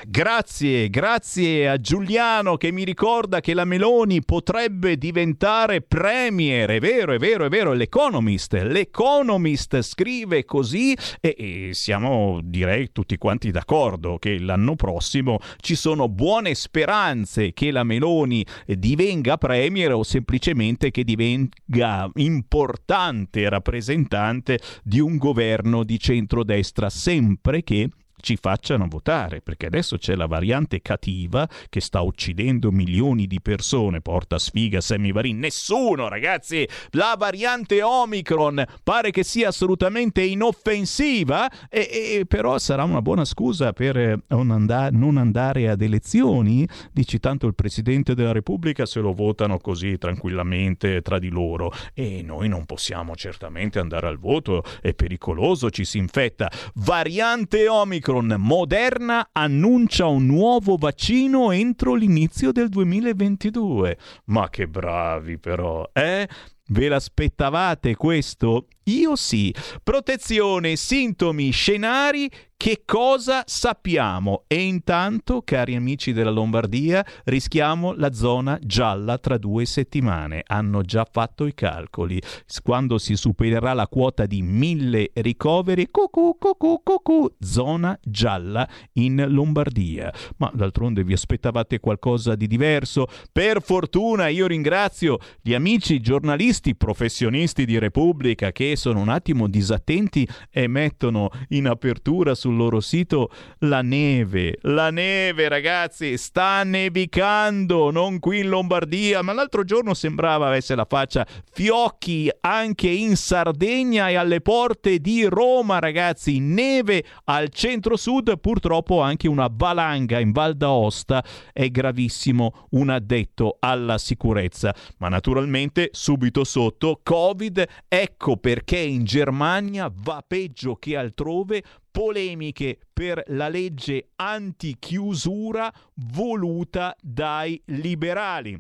Grazie, 0.10 0.90
grazie 0.90 1.68
a 1.68 1.82
Giuliano 1.82 2.56
che 2.56 2.72
mi 2.72 2.86
ricorda 2.86 3.42
che 3.42 3.54
la 3.54 3.66
Meloni 3.66 4.24
potrebbe 4.24 4.98
diventare 4.98 5.82
premier. 5.82 6.70
È 6.70 6.80
vero, 6.80 7.12
è 7.12 7.18
vero, 7.18 7.44
è 7.44 7.50
vero. 7.50 7.74
L'Economist, 7.74 8.54
l'Economist 8.54 9.82
scrive 9.82 10.46
così 10.46 10.96
e, 11.20 11.36
e 11.38 11.70
siamo 11.74 12.40
direi 12.42 12.94
tutti 12.94 13.18
quanti 13.18 13.52
d'accordo 13.52 14.18
che 14.18 14.40
l'anno 14.40 14.78
prossimo 14.78 15.40
ci 15.58 15.76
sono 15.76 16.08
buone 16.08 16.56
speranze 16.56 17.52
che 17.52 17.70
la 17.70 17.84
Meloni 17.84 18.46
divenga 18.66 19.36
premier 19.36 19.92
o 19.92 20.04
semplicemente 20.04 20.90
che 20.90 21.04
divenga 21.04 22.10
importante 22.14 23.50
rappresentante 23.50 24.58
di 24.84 25.02
un 25.02 25.18
governo 25.18 25.84
di 25.84 26.00
centrodestra, 26.00 26.90
sempre 26.90 27.62
che 27.62 27.90
ci 28.28 28.36
facciano 28.36 28.88
votare, 28.90 29.40
perché 29.40 29.68
adesso 29.68 29.98
c'è 29.98 30.14
la 30.14 30.26
variante 30.26 30.82
cattiva 30.82 31.48
che 31.70 31.80
sta 31.80 32.02
uccidendo 32.02 32.74
milioni 32.74 33.26
di 33.26 33.40
persone, 33.40 34.02
porta 34.02 34.38
sfiga 34.38 34.82
Sammy 34.82 35.14
Varin, 35.14 35.40
nessuno 35.40 36.10
ragazzi, 36.10 36.68
la 36.90 37.16
variante 37.18 37.82
Omicron 37.82 38.62
pare 38.84 39.12
che 39.12 39.24
sia 39.24 39.48
assolutamente 39.48 40.24
inoffensiva, 40.24 41.50
e, 41.70 41.80
e 42.20 42.26
però 42.28 42.58
sarà 42.58 42.84
una 42.84 43.02
buona 43.02 43.24
scusa 43.24 43.72
per 43.72 43.96
eh, 43.96 44.20
non, 44.28 44.52
and- 44.52 44.90
non 44.92 45.16
andare 45.16 45.70
ad 45.70 45.82
elezioni, 45.82 46.68
dici 46.92 47.20
tanto 47.20 47.48
il 47.48 47.56
Presidente 47.56 48.14
della 48.14 48.34
Repubblica 48.34 48.86
se 48.86 49.00
lo 49.00 49.14
votano 49.14 49.58
così 49.58 49.98
tranquillamente 49.98 51.02
tra 51.02 51.18
di 51.18 51.30
loro 51.30 51.72
e 51.94 52.24
noi 52.24 52.50
non 52.50 52.66
possiamo 52.66 53.16
certamente 53.16 53.80
andare 53.80 54.08
al 54.08 54.18
voto, 54.18 54.66
è 54.82 54.94
pericoloso, 54.94 55.70
ci 55.70 55.86
si 55.86 55.98
infetta. 55.98 56.52
Variante 56.74 57.70
Omicron 57.70 58.17
Omicron, 58.18 58.36
Moderna 58.38 59.30
annuncia 59.32 60.08
un 60.08 60.26
nuovo 60.26 60.76
vaccino 60.78 61.52
entro 61.52 61.94
l'inizio 61.94 62.52
del 62.52 62.70
2022. 62.70 63.98
Ma 64.26 64.50
che 64.50 64.68
bravi 64.68 65.38
però, 65.38 65.88
eh? 65.94 66.28
Ve 66.70 66.88
l'aspettavate 66.88 67.96
questo? 67.96 68.68
Io 68.88 69.16
sì. 69.16 69.54
Protezione, 69.84 70.76
sintomi, 70.76 71.52
scenari 71.52 72.30
che 72.60 72.82
cosa 72.86 73.44
sappiamo? 73.46 74.46
E 74.48 74.64
intanto, 74.64 75.44
cari 75.44 75.76
amici 75.76 76.12
della 76.12 76.32
Lombardia, 76.32 77.06
rischiamo 77.26 77.94
la 77.94 78.12
zona 78.12 78.58
gialla 78.60 79.20
tra 79.20 79.38
due 79.38 79.66
settimane. 79.66 80.42
Hanno 80.44 80.82
già 80.82 81.08
fatto 81.10 81.46
i 81.46 81.54
calcoli. 81.54 82.20
Quando 82.64 82.98
si 82.98 83.16
supererà 83.16 83.74
la 83.74 83.88
quota 83.88 84.26
di 84.26 84.42
mille 84.42 85.12
ricoveri, 85.14 85.88
cucù, 85.92 86.36
cucù, 86.40 86.82
cucù, 86.82 87.32
zona 87.40 87.98
gialla 88.02 88.68
in 88.94 89.24
Lombardia. 89.28 90.12
Ma 90.38 90.52
d'altronde 90.52 91.04
vi 91.04 91.14
aspettavate 91.14 91.80
qualcosa 91.80 92.34
di 92.34 92.48
diverso? 92.48 93.06
Per 93.32 93.62
fortuna 93.62 94.30
io 94.30 94.48
ringrazio 94.48 95.20
gli 95.44 95.54
amici 95.54 96.00
giornalisti 96.00 96.76
professionisti 96.76 97.66
di 97.66 97.78
Repubblica 97.78 98.52
che 98.52 98.76
sono 98.78 99.02
un 99.02 99.10
attimo 99.10 99.48
disattenti 99.48 100.26
e 100.50 100.68
mettono 100.68 101.30
in 101.50 101.68
apertura 101.68 102.36
sul 102.36 102.56
loro 102.56 102.80
sito 102.80 103.30
la 103.60 103.82
neve. 103.82 104.60
La 104.62 104.92
neve, 104.92 105.50
ragazzi, 105.50 106.18
sta 106.18 106.64
nevicando, 106.64 107.92
non 107.92 108.20
qui 108.20 108.40
in 108.40 108.50
Lombardia, 108.50 109.22
ma 109.22 109.34
l'altro 109.34 109.64
giorno 109.64 109.94
sembrava 109.94 110.48
avesse 110.48 110.76
la 110.76 110.86
faccia 110.88 111.26
fiocchi 111.52 112.30
anche 112.42 112.88
in 112.88 113.16
Sardegna 113.16 114.10
e 114.10 114.16
alle 114.16 114.42
porte 114.42 115.00
di 115.00 115.26
Roma, 115.26 115.80
ragazzi. 115.80 116.40
Neve 116.40 117.04
al 117.26 117.50
centro-sud, 117.50 118.40
purtroppo 118.40 119.02
anche 119.02 119.28
una 119.28 119.50
valanga 119.52 120.20
in 120.20 120.32
Val 120.32 120.56
d'Aosta. 120.56 121.24
È 121.52 121.68
gravissimo 121.70 122.68
un 122.72 122.90
addetto 122.90 123.58
alla 123.60 123.98
sicurezza. 123.98 124.74
Ma 125.00 125.10
naturalmente 125.10 125.90
subito 125.92 126.44
sotto 126.44 127.00
Covid, 127.04 127.66
ecco 127.88 128.38
perché 128.38 128.67
in 128.76 129.06
Germania 129.06 129.90
va 129.94 130.22
peggio 130.28 130.76
che 130.76 130.98
altrove 130.98 131.64
polemiche 131.90 132.78
per 132.92 133.24
la 133.28 133.48
legge 133.48 134.10
antichiusura 134.16 135.74
voluta 135.94 136.94
dai 137.02 137.62
liberali. 137.68 138.60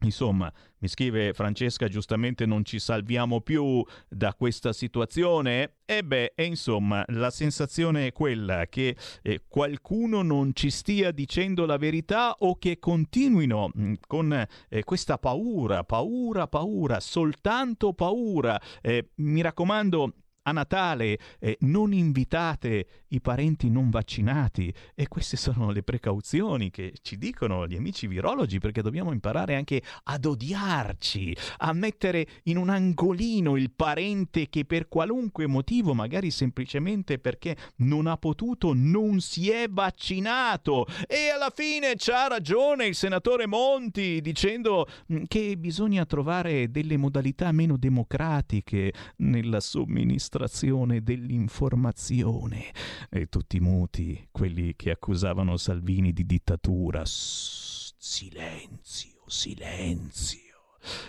Insomma, 0.00 0.52
mi 0.84 0.90
scrive 0.90 1.32
Francesca, 1.32 1.88
giustamente 1.88 2.44
non 2.44 2.62
ci 2.62 2.78
salviamo 2.78 3.40
più 3.40 3.82
da 4.06 4.34
questa 4.34 4.74
situazione? 4.74 5.76
E 5.86 6.04
beh, 6.04 6.34
e 6.34 6.44
insomma, 6.44 7.02
la 7.08 7.30
sensazione 7.30 8.08
è 8.08 8.12
quella 8.12 8.66
che 8.66 8.94
eh, 9.22 9.44
qualcuno 9.48 10.20
non 10.20 10.50
ci 10.52 10.68
stia 10.68 11.10
dicendo 11.10 11.64
la 11.64 11.78
verità 11.78 12.34
o 12.40 12.56
che 12.56 12.78
continuino 12.78 13.70
mm, 13.74 13.94
con 14.06 14.46
eh, 14.68 14.84
questa 14.84 15.16
paura, 15.16 15.84
paura, 15.84 16.48
paura, 16.48 17.00
soltanto 17.00 17.94
paura. 17.94 18.60
Eh, 18.82 19.08
mi 19.16 19.40
raccomando, 19.40 20.12
a 20.44 20.52
Natale 20.52 21.18
eh, 21.38 21.56
non 21.60 21.92
invitate 21.92 22.86
i 23.08 23.20
parenti 23.20 23.70
non 23.70 23.90
vaccinati. 23.90 24.72
E 24.94 25.08
queste 25.08 25.36
sono 25.36 25.70
le 25.70 25.82
precauzioni 25.82 26.70
che 26.70 26.94
ci 27.02 27.16
dicono 27.16 27.66
gli 27.66 27.76
amici 27.76 28.06
virologi 28.06 28.58
perché 28.58 28.82
dobbiamo 28.82 29.12
imparare 29.12 29.54
anche 29.54 29.82
ad 30.04 30.24
odiarci, 30.24 31.36
a 31.58 31.72
mettere 31.72 32.26
in 32.44 32.56
un 32.56 32.68
angolino 32.68 33.56
il 33.56 33.70
parente 33.70 34.48
che 34.48 34.64
per 34.64 34.88
qualunque 34.88 35.46
motivo, 35.46 35.94
magari 35.94 36.30
semplicemente 36.30 37.18
perché 37.18 37.56
non 37.76 38.06
ha 38.06 38.16
potuto, 38.16 38.72
non 38.74 39.20
si 39.20 39.50
è 39.50 39.68
vaccinato. 39.70 40.86
E 41.06 41.30
alla 41.30 41.52
fine 41.54 41.94
c'ha 41.96 42.28
ragione 42.28 42.86
il 42.86 42.94
senatore 42.94 43.46
Monti 43.46 44.20
dicendo 44.20 44.86
mm, 45.12 45.24
che 45.26 45.56
bisogna 45.56 46.04
trovare 46.04 46.70
delle 46.70 46.96
modalità 46.96 47.50
meno 47.52 47.76
democratiche 47.76 48.92
nella 49.16 49.60
somministrazione 49.60 50.33
dimostrazione 50.34 51.02
dell'informazione. 51.02 52.72
E 53.10 53.28
tutti 53.28 53.60
muti, 53.60 54.28
quelli 54.30 54.74
che 54.74 54.90
accusavano 54.90 55.56
Salvini 55.56 56.12
di 56.12 56.26
dittatura. 56.26 57.02
Silenzio, 57.04 59.22
silenzio. 59.26 60.40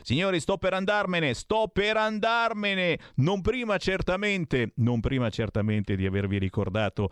Signori, 0.03 0.39
sto 0.39 0.57
per 0.57 0.73
andarmene, 0.73 1.33
sto 1.33 1.67
per 1.67 1.97
andarmene. 1.97 2.97
Non 3.15 3.41
prima 3.41 3.77
certamente, 3.77 4.71
non 4.75 5.01
prima 5.01 5.29
certamente 5.29 5.95
di 5.95 6.05
avervi 6.05 6.37
ricordato 6.37 7.09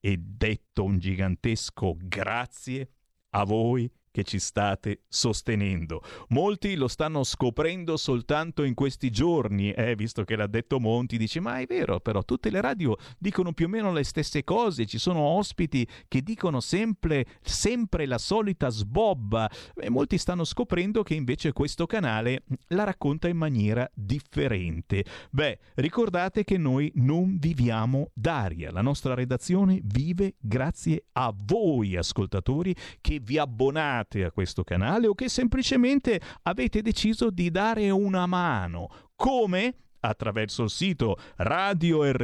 e 0.00 0.16
detto 0.18 0.84
un 0.84 0.98
gigantesco 0.98 1.96
grazie 1.98 2.90
a 3.30 3.44
voi 3.44 3.90
che 4.12 4.22
ci 4.22 4.38
state 4.38 5.00
sostenendo. 5.08 6.02
Molti 6.28 6.76
lo 6.76 6.86
stanno 6.86 7.24
scoprendo 7.24 7.96
soltanto 7.96 8.62
in 8.62 8.74
questi 8.74 9.10
giorni, 9.10 9.72
eh, 9.72 9.96
visto 9.96 10.22
che 10.22 10.36
l'ha 10.36 10.46
detto 10.46 10.78
Monti, 10.78 11.16
dice 11.16 11.40
ma 11.40 11.58
è 11.58 11.66
vero, 11.66 11.98
però 11.98 12.22
tutte 12.22 12.50
le 12.50 12.60
radio 12.60 12.94
dicono 13.18 13.52
più 13.52 13.66
o 13.66 13.68
meno 13.68 13.92
le 13.92 14.04
stesse 14.04 14.44
cose, 14.44 14.86
ci 14.86 14.98
sono 14.98 15.20
ospiti 15.20 15.88
che 16.06 16.22
dicono 16.22 16.60
sempre, 16.60 17.26
sempre 17.40 18.06
la 18.06 18.18
solita 18.18 18.68
sbobba 18.68 19.50
e 19.74 19.88
molti 19.88 20.18
stanno 20.18 20.44
scoprendo 20.44 21.02
che 21.02 21.14
invece 21.14 21.52
questo 21.52 21.86
canale 21.86 22.44
la 22.68 22.84
racconta 22.84 23.28
in 23.28 23.38
maniera 23.38 23.90
differente. 23.94 25.04
Beh, 25.30 25.58
ricordate 25.76 26.44
che 26.44 26.58
noi 26.58 26.92
non 26.96 27.38
viviamo 27.38 28.10
d'aria, 28.12 28.70
la 28.70 28.82
nostra 28.82 29.14
redazione 29.14 29.80
vive 29.82 30.34
grazie 30.38 31.06
a 31.12 31.32
voi 31.34 31.96
ascoltatori 31.96 32.74
che 33.00 33.18
vi 33.18 33.38
abbonate 33.38 34.01
abbonate 34.02 34.24
a 34.24 34.32
questo 34.32 34.64
canale 34.64 35.06
o 35.06 35.14
che 35.14 35.28
semplicemente 35.28 36.20
avete 36.42 36.82
deciso 36.82 37.30
di 37.30 37.50
dare 37.50 37.90
una 37.90 38.26
mano. 38.26 38.88
Come? 39.14 39.76
Attraverso 40.04 40.64
il 40.64 40.70
sito 40.70 41.16
radiorpl.it 41.36 42.20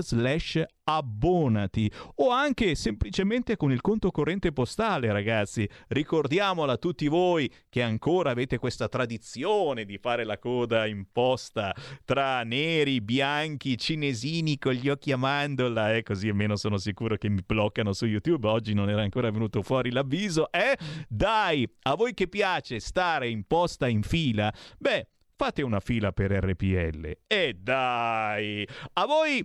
slash 0.00 0.64
abbonati 0.82 1.90
o 2.16 2.30
anche 2.30 2.74
semplicemente 2.74 3.56
con 3.56 3.70
il 3.70 3.80
conto 3.80 4.10
corrente 4.10 4.52
postale 4.52 5.12
ragazzi. 5.12 5.68
Ricordiamola 5.88 6.72
a 6.72 6.76
tutti 6.76 7.06
voi 7.06 7.50
che 7.68 7.82
ancora 7.82 8.30
avete 8.30 8.58
questa 8.58 8.88
tradizione 8.88 9.84
di 9.84 9.98
fare 9.98 10.24
la 10.24 10.38
coda 10.38 10.86
in 10.86 11.06
posta 11.10 11.74
tra 12.04 12.42
neri, 12.42 13.00
bianchi, 13.00 13.78
cinesini 13.78 14.58
con 14.58 14.72
gli 14.72 14.88
occhi 14.88 15.12
a 15.12 15.16
mandorla 15.16 15.94
eh, 15.94 16.02
così 16.02 16.28
almeno 16.28 16.56
sono 16.56 16.78
sicuro 16.78 17.16
che 17.16 17.28
mi 17.28 17.42
bloccano 17.46 17.92
su 17.92 18.06
YouTube. 18.06 18.48
Oggi 18.48 18.74
non 18.74 18.90
era 18.90 19.02
ancora 19.02 19.30
venuto 19.30 19.62
fuori 19.62 19.90
l'avviso. 19.90 20.50
Eh 20.50 20.76
dai 21.08 21.68
a 21.82 21.94
voi 21.94 22.14
che 22.14 22.26
piace 22.26 22.80
stare 22.80 23.28
in 23.28 23.44
posta 23.46 23.86
in 23.86 24.02
fila 24.02 24.52
beh 24.78 25.06
fate 25.40 25.62
una 25.62 25.80
fila 25.80 26.12
per 26.12 26.32
RPL. 26.32 27.20
E 27.26 27.56
dai! 27.58 28.68
A 28.92 29.06
voi 29.06 29.42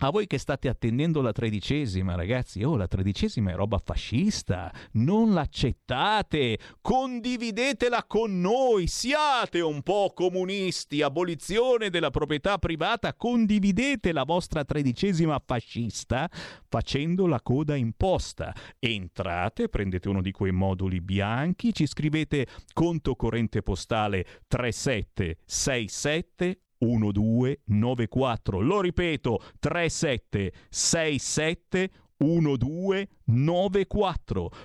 A 0.00 0.10
voi 0.10 0.26
che 0.26 0.36
state 0.36 0.68
attendendo 0.68 1.22
la 1.22 1.32
tredicesima, 1.32 2.16
ragazzi, 2.16 2.62
oh, 2.62 2.76
la 2.76 2.86
tredicesima 2.86 3.52
è 3.52 3.54
roba 3.54 3.80
fascista, 3.82 4.70
non 4.92 5.32
l'accettate, 5.32 6.58
condividetela 6.82 8.04
con 8.04 8.38
noi, 8.38 8.88
siate 8.88 9.62
un 9.62 9.80
po' 9.80 10.12
comunisti, 10.14 11.00
abolizione 11.00 11.88
della 11.88 12.10
proprietà 12.10 12.58
privata, 12.58 13.14
condividete 13.14 14.12
la 14.12 14.24
vostra 14.24 14.66
tredicesima 14.66 15.40
fascista 15.42 16.28
facendo 16.68 17.26
la 17.26 17.40
coda 17.40 17.74
imposta. 17.74 18.54
Entrate, 18.78 19.70
prendete 19.70 20.10
uno 20.10 20.20
di 20.20 20.30
quei 20.30 20.52
moduli 20.52 21.00
bianchi, 21.00 21.72
ci 21.72 21.86
scrivete 21.86 22.46
conto 22.74 23.16
corrente 23.16 23.62
postale 23.62 24.26
3767 24.46 26.60
1294. 26.78 28.60
Lo 28.60 28.80
ripeto, 28.80 29.40
3767 29.58 31.90
1294. 32.18 33.15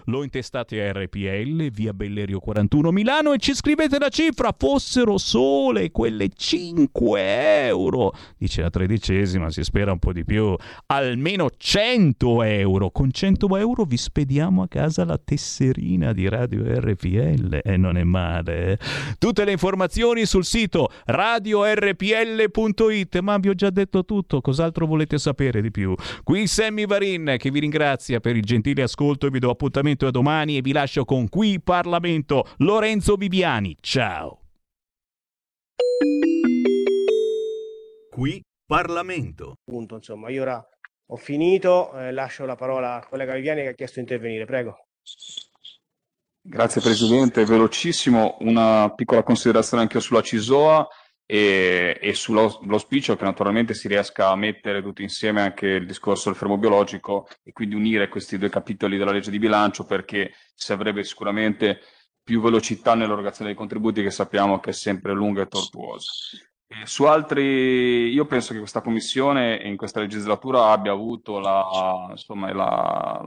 Lo 0.06 0.24
intestate 0.24 0.88
a 0.88 0.92
RPL, 0.92 1.72
via 1.72 1.94
Bellerio 1.94 2.40
41 2.40 2.92
Milano 2.92 3.34
e 3.34 3.40
ci 3.40 3.56
scrivete 3.56 3.98
la 3.98 4.10
cifra, 4.10 4.54
fossero 4.56 5.18
sole 5.18 5.90
quelle 5.90 6.30
5 6.30 7.66
euro. 7.66 8.14
Dice 8.38 8.62
la 8.62 8.70
tredicesima, 8.70 9.50
si 9.50 9.64
spera 9.64 9.92
un 9.92 9.98
po' 9.98 10.14
di 10.14 10.24
più, 10.24 10.56
almeno 10.88 11.50
100 11.56 12.44
euro. 12.44 12.92
Con 12.92 13.12
100 13.12 13.58
euro 13.58 13.84
vi 13.84 13.98
spediamo 13.98 14.62
a 14.62 14.68
casa 14.68 15.06
la 15.06 15.18
tesserina 15.18 16.14
di 16.14 16.30
Radio 16.30 16.62
RPL 16.64 17.62
e 17.64 17.78
non 17.78 17.98
è 17.98 18.04
male. 18.04 18.74
Eh? 18.74 18.78
Tutte 19.18 19.44
le 19.44 19.54
informazioni 19.54 20.26
sul 20.26 20.46
sito 20.46 20.90
radiorpl.it, 21.06 22.00
ma 23.22 23.38
vi 23.40 23.50
ho 23.50 23.56
già 23.56 23.72
detto 23.72 24.06
tutto, 24.06 24.40
cos'altro 24.40 24.86
volete 24.86 25.18
sapere 25.18 25.64
di 25.64 25.72
più? 25.72 25.96
Qui 26.24 26.46
Sammy 26.46 26.86
Varin 26.86 27.38
che 27.40 27.50
vi 27.50 27.60
ringrazia 27.60 28.20
per 28.20 28.36
il 28.36 28.50
gentile 28.52 28.84
ascolto 28.84 29.28
e 29.28 29.30
vi 29.30 29.40
do 29.40 29.50
appuntamento 29.50 30.06
a 30.06 30.12
domani 30.12 30.58
e 30.58 30.62
vi 30.62 30.74
lascio 30.74 31.06
con 31.06 31.30
Qui 31.30 31.62
Parlamento 31.62 32.46
Lorenzo 32.58 33.16
Viviani. 33.16 33.78
Ciao. 33.80 34.40
Qui 38.10 38.44
Parlamento. 38.66 39.56
Punto, 39.64 39.96
insomma, 39.96 40.30
io 40.30 40.42
ora 40.42 40.68
ho 41.08 41.16
finito, 41.16 41.98
eh, 41.98 42.12
lascio 42.12 42.46
la 42.46 42.56
parola 42.56 42.96
al 42.96 43.08
collega 43.08 43.34
Viviani 43.34 43.62
che 43.62 43.70
ha 43.70 43.74
chiesto 43.74 43.96
di 43.96 44.02
intervenire, 44.02 44.44
prego. 44.44 44.88
Grazie 46.42 46.82
Presidente, 46.82 47.46
velocissimo, 47.46 48.38
una 48.42 48.92
piccola 48.94 49.24
considerazione 49.24 49.84
anche 49.84 50.02
sulla 50.02 50.22
CISOA 50.22 50.88
e, 51.32 51.98
e 52.02 52.14
sull'auspicio 52.14 53.16
che 53.16 53.24
naturalmente 53.24 53.74
si 53.74 53.88
riesca 53.88 54.32
a 54.32 54.36
mettere 54.36 54.82
tutti 54.82 55.02
insieme 55.02 55.40
anche 55.40 55.66
il 55.66 55.86
discorso 55.86 56.28
del 56.28 56.38
fermo 56.38 56.58
biologico 56.58 57.26
e 57.42 57.54
quindi 57.54 57.74
unire 57.74 58.10
questi 58.10 58.38
due 58.38 58.50
capitoli 58.50 58.98
della 58.98 59.14
legge 59.14 59.32
di 59.32 59.40
bilancio 59.40 59.86
perché 59.86 60.34
si 60.54 60.74
avrebbe 60.74 61.06
sicuramente 61.06 61.80
più 62.22 62.42
velocità 62.42 62.96
nell'erogazione 62.96 63.52
dei 63.52 63.58
contributi 63.58 64.04
che 64.04 64.12
sappiamo 64.12 64.60
che 64.60 64.72
è 64.72 64.74
sempre 64.74 65.14
lunga 65.14 65.44
e 65.44 65.48
tortuosa. 65.48 66.12
E 66.68 66.86
su 66.86 67.06
altri, 67.06 68.10
io 68.10 68.26
penso 68.26 68.52
che 68.52 68.60
questa 68.60 68.82
commissione 68.82 69.56
in 69.64 69.78
questa 69.78 70.02
legislatura 70.02 70.72
abbia 70.72 70.92
avuto 70.92 71.40
la, 71.40 72.08
insomma, 72.10 72.54
la, 72.54 73.24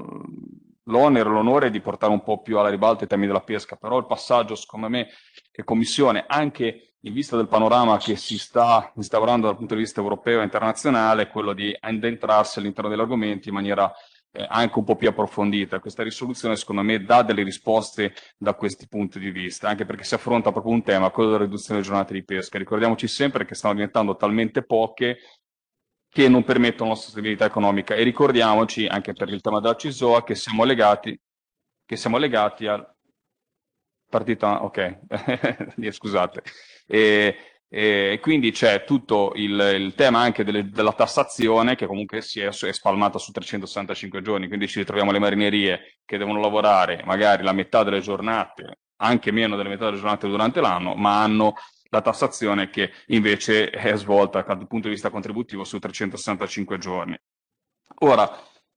l'onere, 0.84 1.28
l'onore 1.28 1.70
di 1.70 1.80
portare 1.80 2.12
un 2.12 2.22
po' 2.22 2.40
più 2.40 2.58
alla 2.58 2.68
ribalta 2.68 3.04
i 3.04 3.08
temi 3.08 3.26
della 3.26 3.42
pesca, 3.42 3.76
però 3.76 3.98
il 3.98 4.06
passaggio, 4.06 4.54
secondo 4.54 4.88
me, 4.88 5.08
che 5.50 5.64
Commissione, 5.64 6.24
anche 6.26 6.94
in 7.00 7.12
vista 7.12 7.36
del 7.36 7.48
panorama 7.48 7.98
che 7.98 8.16
si 8.16 8.38
sta 8.38 8.90
instaurando 8.96 9.46
dal 9.46 9.56
punto 9.56 9.74
di 9.74 9.80
vista 9.80 10.00
europeo 10.00 10.40
e 10.40 10.44
internazionale, 10.44 11.22
è 11.22 11.28
quello 11.28 11.52
di 11.52 11.76
addentrarsi 11.78 12.58
all'interno 12.58 12.88
degli 12.88 13.00
argomenti 13.00 13.48
in 13.48 13.54
maniera 13.54 13.92
eh, 14.32 14.46
anche 14.48 14.78
un 14.78 14.84
po' 14.84 14.96
più 14.96 15.08
approfondita. 15.08 15.80
Questa 15.80 16.02
risoluzione, 16.02 16.56
secondo 16.56 16.82
me, 16.82 17.04
dà 17.04 17.22
delle 17.22 17.42
risposte 17.42 18.14
da 18.36 18.54
questi 18.54 18.88
punti 18.88 19.18
di 19.18 19.30
vista, 19.30 19.68
anche 19.68 19.84
perché 19.84 20.04
si 20.04 20.14
affronta 20.14 20.50
proprio 20.50 20.72
un 20.72 20.82
tema, 20.82 21.10
quello 21.10 21.30
della 21.30 21.44
riduzione 21.44 21.78
delle 21.78 21.90
giornate 21.90 22.14
di 22.14 22.24
pesca. 22.24 22.58
Ricordiamoci 22.58 23.06
sempre 23.06 23.44
che 23.44 23.54
stanno 23.54 23.74
diventando 23.74 24.16
talmente 24.16 24.64
poche 24.64 25.18
che 26.14 26.28
non 26.28 26.44
permettono 26.44 26.90
la 26.90 26.94
sostenibilità 26.94 27.44
economica. 27.44 27.96
E 27.96 28.04
ricordiamoci, 28.04 28.86
anche 28.86 29.14
per 29.14 29.28
il 29.30 29.40
tema 29.40 29.58
della 29.58 29.74
CISOA, 29.74 30.22
che 30.22 30.36
siamo 30.36 30.62
legati, 30.62 31.20
che 31.84 31.96
siamo 31.96 32.18
legati 32.18 32.68
al 32.68 32.88
partito, 34.08 34.46
ok, 34.46 34.98
scusate. 35.90 36.42
E, 36.86 37.36
e 37.68 38.20
quindi 38.22 38.52
c'è 38.52 38.84
tutto 38.84 39.32
il, 39.34 39.58
il 39.74 39.94
tema 39.96 40.20
anche 40.20 40.44
delle, 40.44 40.68
della 40.68 40.92
tassazione 40.92 41.74
che 41.74 41.86
comunque 41.86 42.20
si 42.20 42.38
è, 42.38 42.46
è, 42.46 42.72
spalmata 42.72 43.18
su 43.18 43.32
365 43.32 44.22
giorni, 44.22 44.46
quindi 44.46 44.68
ci 44.68 44.78
ritroviamo 44.78 45.10
le 45.10 45.18
marinerie 45.18 45.98
che 46.04 46.16
devono 46.16 46.40
lavorare 46.40 47.02
magari 47.04 47.42
la 47.42 47.52
metà 47.52 47.82
delle 47.82 47.98
giornate, 47.98 48.82
anche 48.98 49.32
meno 49.32 49.56
delle 49.56 49.70
metà 49.70 49.86
delle 49.86 49.96
giornate 49.96 50.28
durante 50.28 50.60
l'anno, 50.60 50.94
ma 50.94 51.24
hanno 51.24 51.54
la 51.94 52.02
tassazione 52.02 52.68
che 52.70 52.90
invece 53.08 53.70
è 53.70 53.96
svolta 53.96 54.42
dal 54.42 54.66
punto 54.66 54.88
di 54.88 54.94
vista 54.94 55.10
contributivo 55.10 55.62
su 55.62 55.78
365 55.78 56.78
giorni. 56.78 57.16
Ora, 58.00 58.28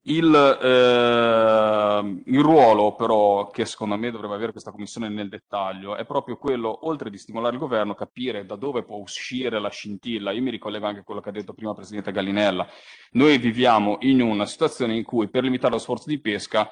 il, 0.02 0.32
eh, 0.34 2.22
il, 2.24 2.40
ruolo 2.40 2.94
però 2.94 3.50
che 3.50 3.66
secondo 3.66 3.96
me 3.96 4.10
dovrebbe 4.10 4.34
avere 4.34 4.52
questa 4.52 4.70
commissione 4.70 5.08
nel 5.08 5.28
dettaglio 5.28 5.96
è 5.96 6.06
proprio 6.06 6.36
quello, 6.36 6.86
oltre 6.86 7.10
di 7.10 7.18
stimolare 7.18 7.54
il 7.54 7.60
governo, 7.60 7.94
capire 7.94 8.46
da 8.46 8.54
dove 8.54 8.84
può 8.84 8.96
uscire 8.96 9.58
la 9.58 9.68
scintilla. 9.68 10.30
Io 10.30 10.40
mi 10.40 10.50
ricollego 10.50 10.86
anche 10.86 11.00
a 11.00 11.04
quello 11.04 11.20
che 11.20 11.30
ha 11.30 11.32
detto 11.32 11.52
prima 11.52 11.70
il 11.70 11.76
Presidente 11.76 12.12
Gallinella. 12.12 12.66
Noi 13.12 13.36
viviamo 13.38 13.98
in 14.02 14.22
una 14.22 14.46
situazione 14.46 14.94
in 14.94 15.02
cui 15.02 15.28
per 15.28 15.42
limitare 15.42 15.72
lo 15.72 15.80
sforzo 15.80 16.08
di 16.08 16.20
pesca 16.20 16.70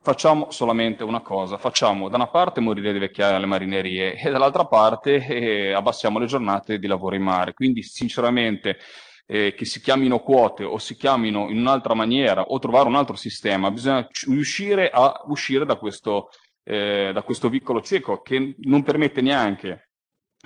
facciamo 0.00 0.50
solamente 0.50 1.04
una 1.04 1.20
cosa, 1.20 1.58
facciamo 1.58 2.08
da 2.08 2.16
una 2.16 2.28
parte 2.28 2.60
morire 2.60 2.92
di 2.92 2.98
vecchiaia 2.98 3.36
alle 3.36 3.46
marinerie 3.46 4.14
e 4.20 4.30
dall'altra 4.30 4.66
parte 4.66 5.24
eh, 5.26 5.72
abbassiamo 5.72 6.18
le 6.18 6.26
giornate 6.26 6.78
di 6.78 6.86
lavoro 6.86 7.16
in 7.16 7.22
mare. 7.22 7.54
Quindi 7.54 7.82
sinceramente 7.82 8.78
eh, 9.26 9.54
che 9.54 9.64
si 9.64 9.80
chiamino 9.80 10.20
quote 10.20 10.64
o 10.64 10.78
si 10.78 10.96
chiamino 10.96 11.50
in 11.50 11.58
un'altra 11.58 11.94
maniera 11.94 12.42
o 12.42 12.58
trovare 12.58 12.88
un 12.88 12.94
altro 12.96 13.16
sistema, 13.16 13.70
bisogna 13.70 14.06
riuscire 14.26 14.90
a 14.90 15.22
uscire 15.26 15.66
da 15.66 15.76
questo, 15.76 16.30
eh, 16.64 17.10
da 17.12 17.22
questo 17.22 17.48
vicolo 17.50 17.82
cieco 17.82 18.22
che 18.22 18.54
non 18.60 18.82
permette 18.82 19.20
neanche, 19.20 19.87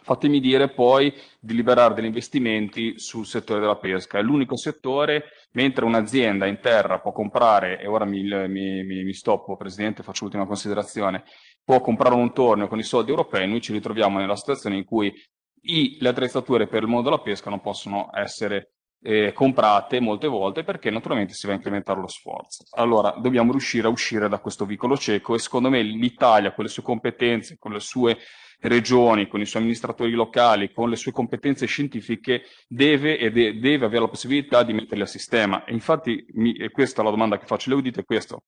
fatemi 0.03 0.41
dire 0.41 0.69
poi, 0.69 1.13
di 1.41 1.55
liberare 1.55 1.95
degli 1.95 2.07
investimenti 2.07 2.99
sul 2.99 3.27
settore 3.27 3.61
della 3.61 3.77
pesca. 3.77 4.19
È 4.19 4.23
l'unico 4.23 4.57
settore, 4.57 5.25
mentre 5.53 5.85
un'azienda 5.85 6.47
in 6.47 6.61
terra 6.61 7.01
può 7.01 7.13
comprare, 7.13 7.81
e 7.81 7.87
ora 7.87 8.05
mi, 8.05 8.23
mi, 8.23 8.85
mi, 8.85 9.13
stoppo 9.13 9.57
Presidente, 9.57 10.03
faccio 10.03 10.25
l'ultima 10.25 10.47
considerazione, 10.47 11.25
può 11.65 11.81
comprare 11.81 12.15
un 12.15 12.33
torneo 12.33 12.69
con 12.69 12.79
i 12.79 12.85
soldi 12.85 13.11
europei, 13.11 13.49
noi 13.49 13.61
ci 13.61 13.73
ritroviamo 13.73 14.19
nella 14.19 14.37
situazione 14.37 14.77
in 14.77 14.85
cui 14.85 15.13
i, 15.65 15.97
le 16.01 16.09
attrezzature 16.09 16.67
per 16.67 16.83
il 16.83 16.89
mondo 16.89 17.09
della 17.09 17.23
pesca 17.23 17.51
non 17.51 17.61
possono 17.61 18.11
essere 18.13 18.73
eh, 19.03 19.33
comprate 19.33 20.01
molte 20.01 20.29
volte 20.29 20.63
perché 20.63 20.91
naturalmente 20.91 21.35
si 21.35 21.47
va 21.47 21.53
a 21.53 21.57
incrementare 21.57 22.01
lo 22.01 22.09
sforzo. 22.09 22.65
Allora 22.77 23.15
dobbiamo 23.19 23.51
riuscire 23.51 23.87
a 23.87 23.91
uscire 23.91 24.29
da 24.29 24.39
questo 24.39 24.65
vicolo 24.65 24.97
cieco 24.97 25.35
e 25.35 25.39
secondo 25.39 25.69
me 25.71 25.83
l'Italia 25.83 26.53
con 26.53 26.65
le 26.65 26.71
sue 26.71 26.83
competenze, 26.83 27.57
con 27.59 27.73
le 27.73 27.81
sue 27.81 28.19
regioni, 28.63 29.29
con 29.29 29.41
i 29.41 29.47
suoi 29.47 29.63
amministratori 29.63 30.13
locali, 30.13 30.73
con 30.73 30.89
le 30.89 30.97
sue 30.97 31.13
competenze 31.13 31.67
scientifiche, 31.67 32.43
deve, 32.67 33.19
e 33.19 33.31
de- 33.31 33.59
deve 33.59 33.87
avere 33.87 34.03
la 34.03 34.09
possibilità 34.09 34.63
di 34.63 34.73
metterli 34.73 35.03
a 35.03 35.07
sistema. 35.07 35.65
E 35.65 35.73
infatti, 35.73 36.25
mi, 36.35 36.55
e 36.55 36.71
questa 36.71 37.03
è 37.03 37.05
la 37.05 37.11
domanda 37.11 37.39
che 37.39 37.47
faccio, 37.47 37.71
le 37.71 37.77
udite 37.77 38.01
è 38.01 38.05
questo 38.05 38.43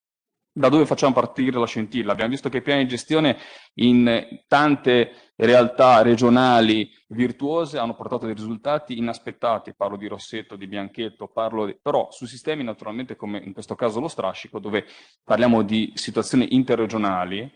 da 0.56 0.68
dove 0.68 0.86
facciamo 0.86 1.12
partire 1.12 1.58
la 1.58 1.66
scintilla. 1.66 2.12
Abbiamo 2.12 2.30
visto 2.30 2.48
che 2.48 2.58
i 2.58 2.62
piani 2.62 2.84
di 2.84 2.90
gestione 2.90 3.38
in 3.74 4.42
tante 4.46 5.32
realtà 5.34 6.00
regionali 6.02 6.88
virtuose 7.08 7.78
hanno 7.78 7.96
portato 7.96 8.26
dei 8.26 8.36
risultati 8.36 8.96
inaspettati, 8.96 9.74
parlo 9.74 9.96
di 9.96 10.06
Rossetto, 10.06 10.54
di 10.54 10.68
Bianchetto, 10.68 11.26
parlo 11.26 11.66
di... 11.66 11.76
però 11.82 12.08
su 12.12 12.26
sistemi 12.26 12.62
naturalmente 12.62 13.16
come 13.16 13.38
in 13.38 13.52
questo 13.52 13.74
caso 13.74 13.98
lo 13.98 14.06
strascico, 14.06 14.60
dove 14.60 14.86
parliamo 15.24 15.62
di 15.62 15.90
situazioni 15.96 16.54
interregionali, 16.54 17.50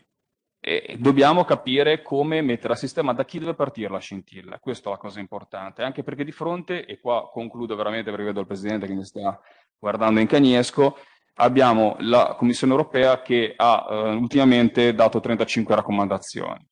eh, 0.60 0.96
dobbiamo 0.98 1.44
capire 1.44 2.02
come 2.02 2.42
mettere 2.42 2.72
a 2.72 2.76
sistema 2.76 3.12
da 3.12 3.24
chi 3.24 3.38
deve 3.38 3.54
partire 3.54 3.90
la 3.90 3.98
scintilla. 3.98 4.58
Questa 4.58 4.88
è 4.88 4.92
la 4.92 4.98
cosa 4.98 5.20
importante, 5.20 5.82
anche 5.82 6.02
perché 6.02 6.24
di 6.24 6.32
fronte, 6.32 6.84
e 6.84 7.00
qua 7.00 7.28
concludo 7.30 7.76
veramente 7.76 8.10
perché 8.10 8.26
vedo 8.26 8.40
il 8.40 8.46
Presidente 8.46 8.86
che 8.86 8.94
mi 8.94 9.04
sta 9.04 9.40
guardando 9.78 10.20
in 10.20 10.26
cagnesco, 10.26 10.96
abbiamo 11.34 11.96
la 12.00 12.34
Commissione 12.36 12.72
europea 12.72 13.22
che 13.22 13.54
ha 13.56 13.86
eh, 13.88 13.94
ultimamente 14.14 14.94
dato 14.94 15.20
35 15.20 15.74
raccomandazioni, 15.76 16.66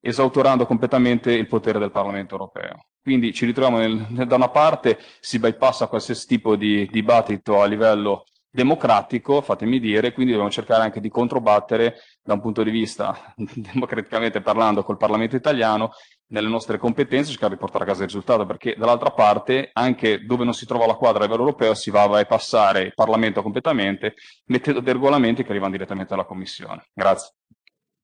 esautorando 0.00 0.66
completamente 0.66 1.32
il 1.32 1.48
potere 1.48 1.78
del 1.78 1.90
Parlamento 1.90 2.34
europeo. 2.34 2.86
Quindi 3.02 3.32
ci 3.32 3.46
ritroviamo 3.46 3.78
nel, 3.78 4.26
da 4.26 4.34
una 4.34 4.48
parte 4.48 4.98
si 5.20 5.38
bypassa 5.38 5.86
qualsiasi 5.86 6.26
tipo 6.26 6.56
di 6.56 6.88
dibattito 6.90 7.60
a 7.60 7.66
livello 7.66 8.24
democratico, 8.56 9.42
fatemi 9.42 9.78
dire, 9.78 10.12
quindi 10.12 10.32
dobbiamo 10.32 10.50
cercare 10.50 10.82
anche 10.82 10.98
di 10.98 11.10
controbattere 11.10 11.98
da 12.22 12.32
un 12.32 12.40
punto 12.40 12.62
di 12.62 12.70
vista 12.70 13.34
democraticamente 13.36 14.40
parlando 14.40 14.82
col 14.82 14.96
Parlamento 14.96 15.36
italiano 15.36 15.92
nelle 16.28 16.48
nostre 16.48 16.78
competenze 16.78 17.30
cercare 17.30 17.52
di 17.52 17.60
portare 17.60 17.84
a 17.84 17.86
casa 17.86 18.00
il 18.00 18.08
risultato 18.08 18.46
perché 18.46 18.74
dall'altra 18.76 19.10
parte 19.10 19.70
anche 19.74 20.24
dove 20.24 20.42
non 20.42 20.54
si 20.54 20.66
trova 20.66 20.86
la 20.86 20.94
quadra 20.94 21.20
a 21.20 21.26
livello 21.26 21.44
europeo 21.44 21.74
si 21.74 21.90
va 21.90 22.02
a 22.02 22.08
bypassare 22.08 22.80
il 22.80 22.94
Parlamento 22.94 23.42
completamente 23.42 24.14
mettendo 24.46 24.80
dei 24.80 24.94
regolamenti 24.94 25.44
che 25.44 25.50
arrivano 25.50 25.72
direttamente 25.72 26.14
alla 26.14 26.24
Commissione. 26.24 26.86
Grazie. 26.94 27.34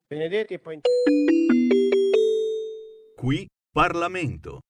Benedetti 0.06 0.54
e 0.54 0.58
poi... 0.58 0.80
Qui 3.16 3.48
Parlamento. 3.72 4.60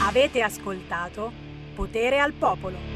Avete 0.00 0.40
ascoltato 0.40 1.45
Potere 1.76 2.20
al 2.20 2.32
Popolo. 2.32 2.95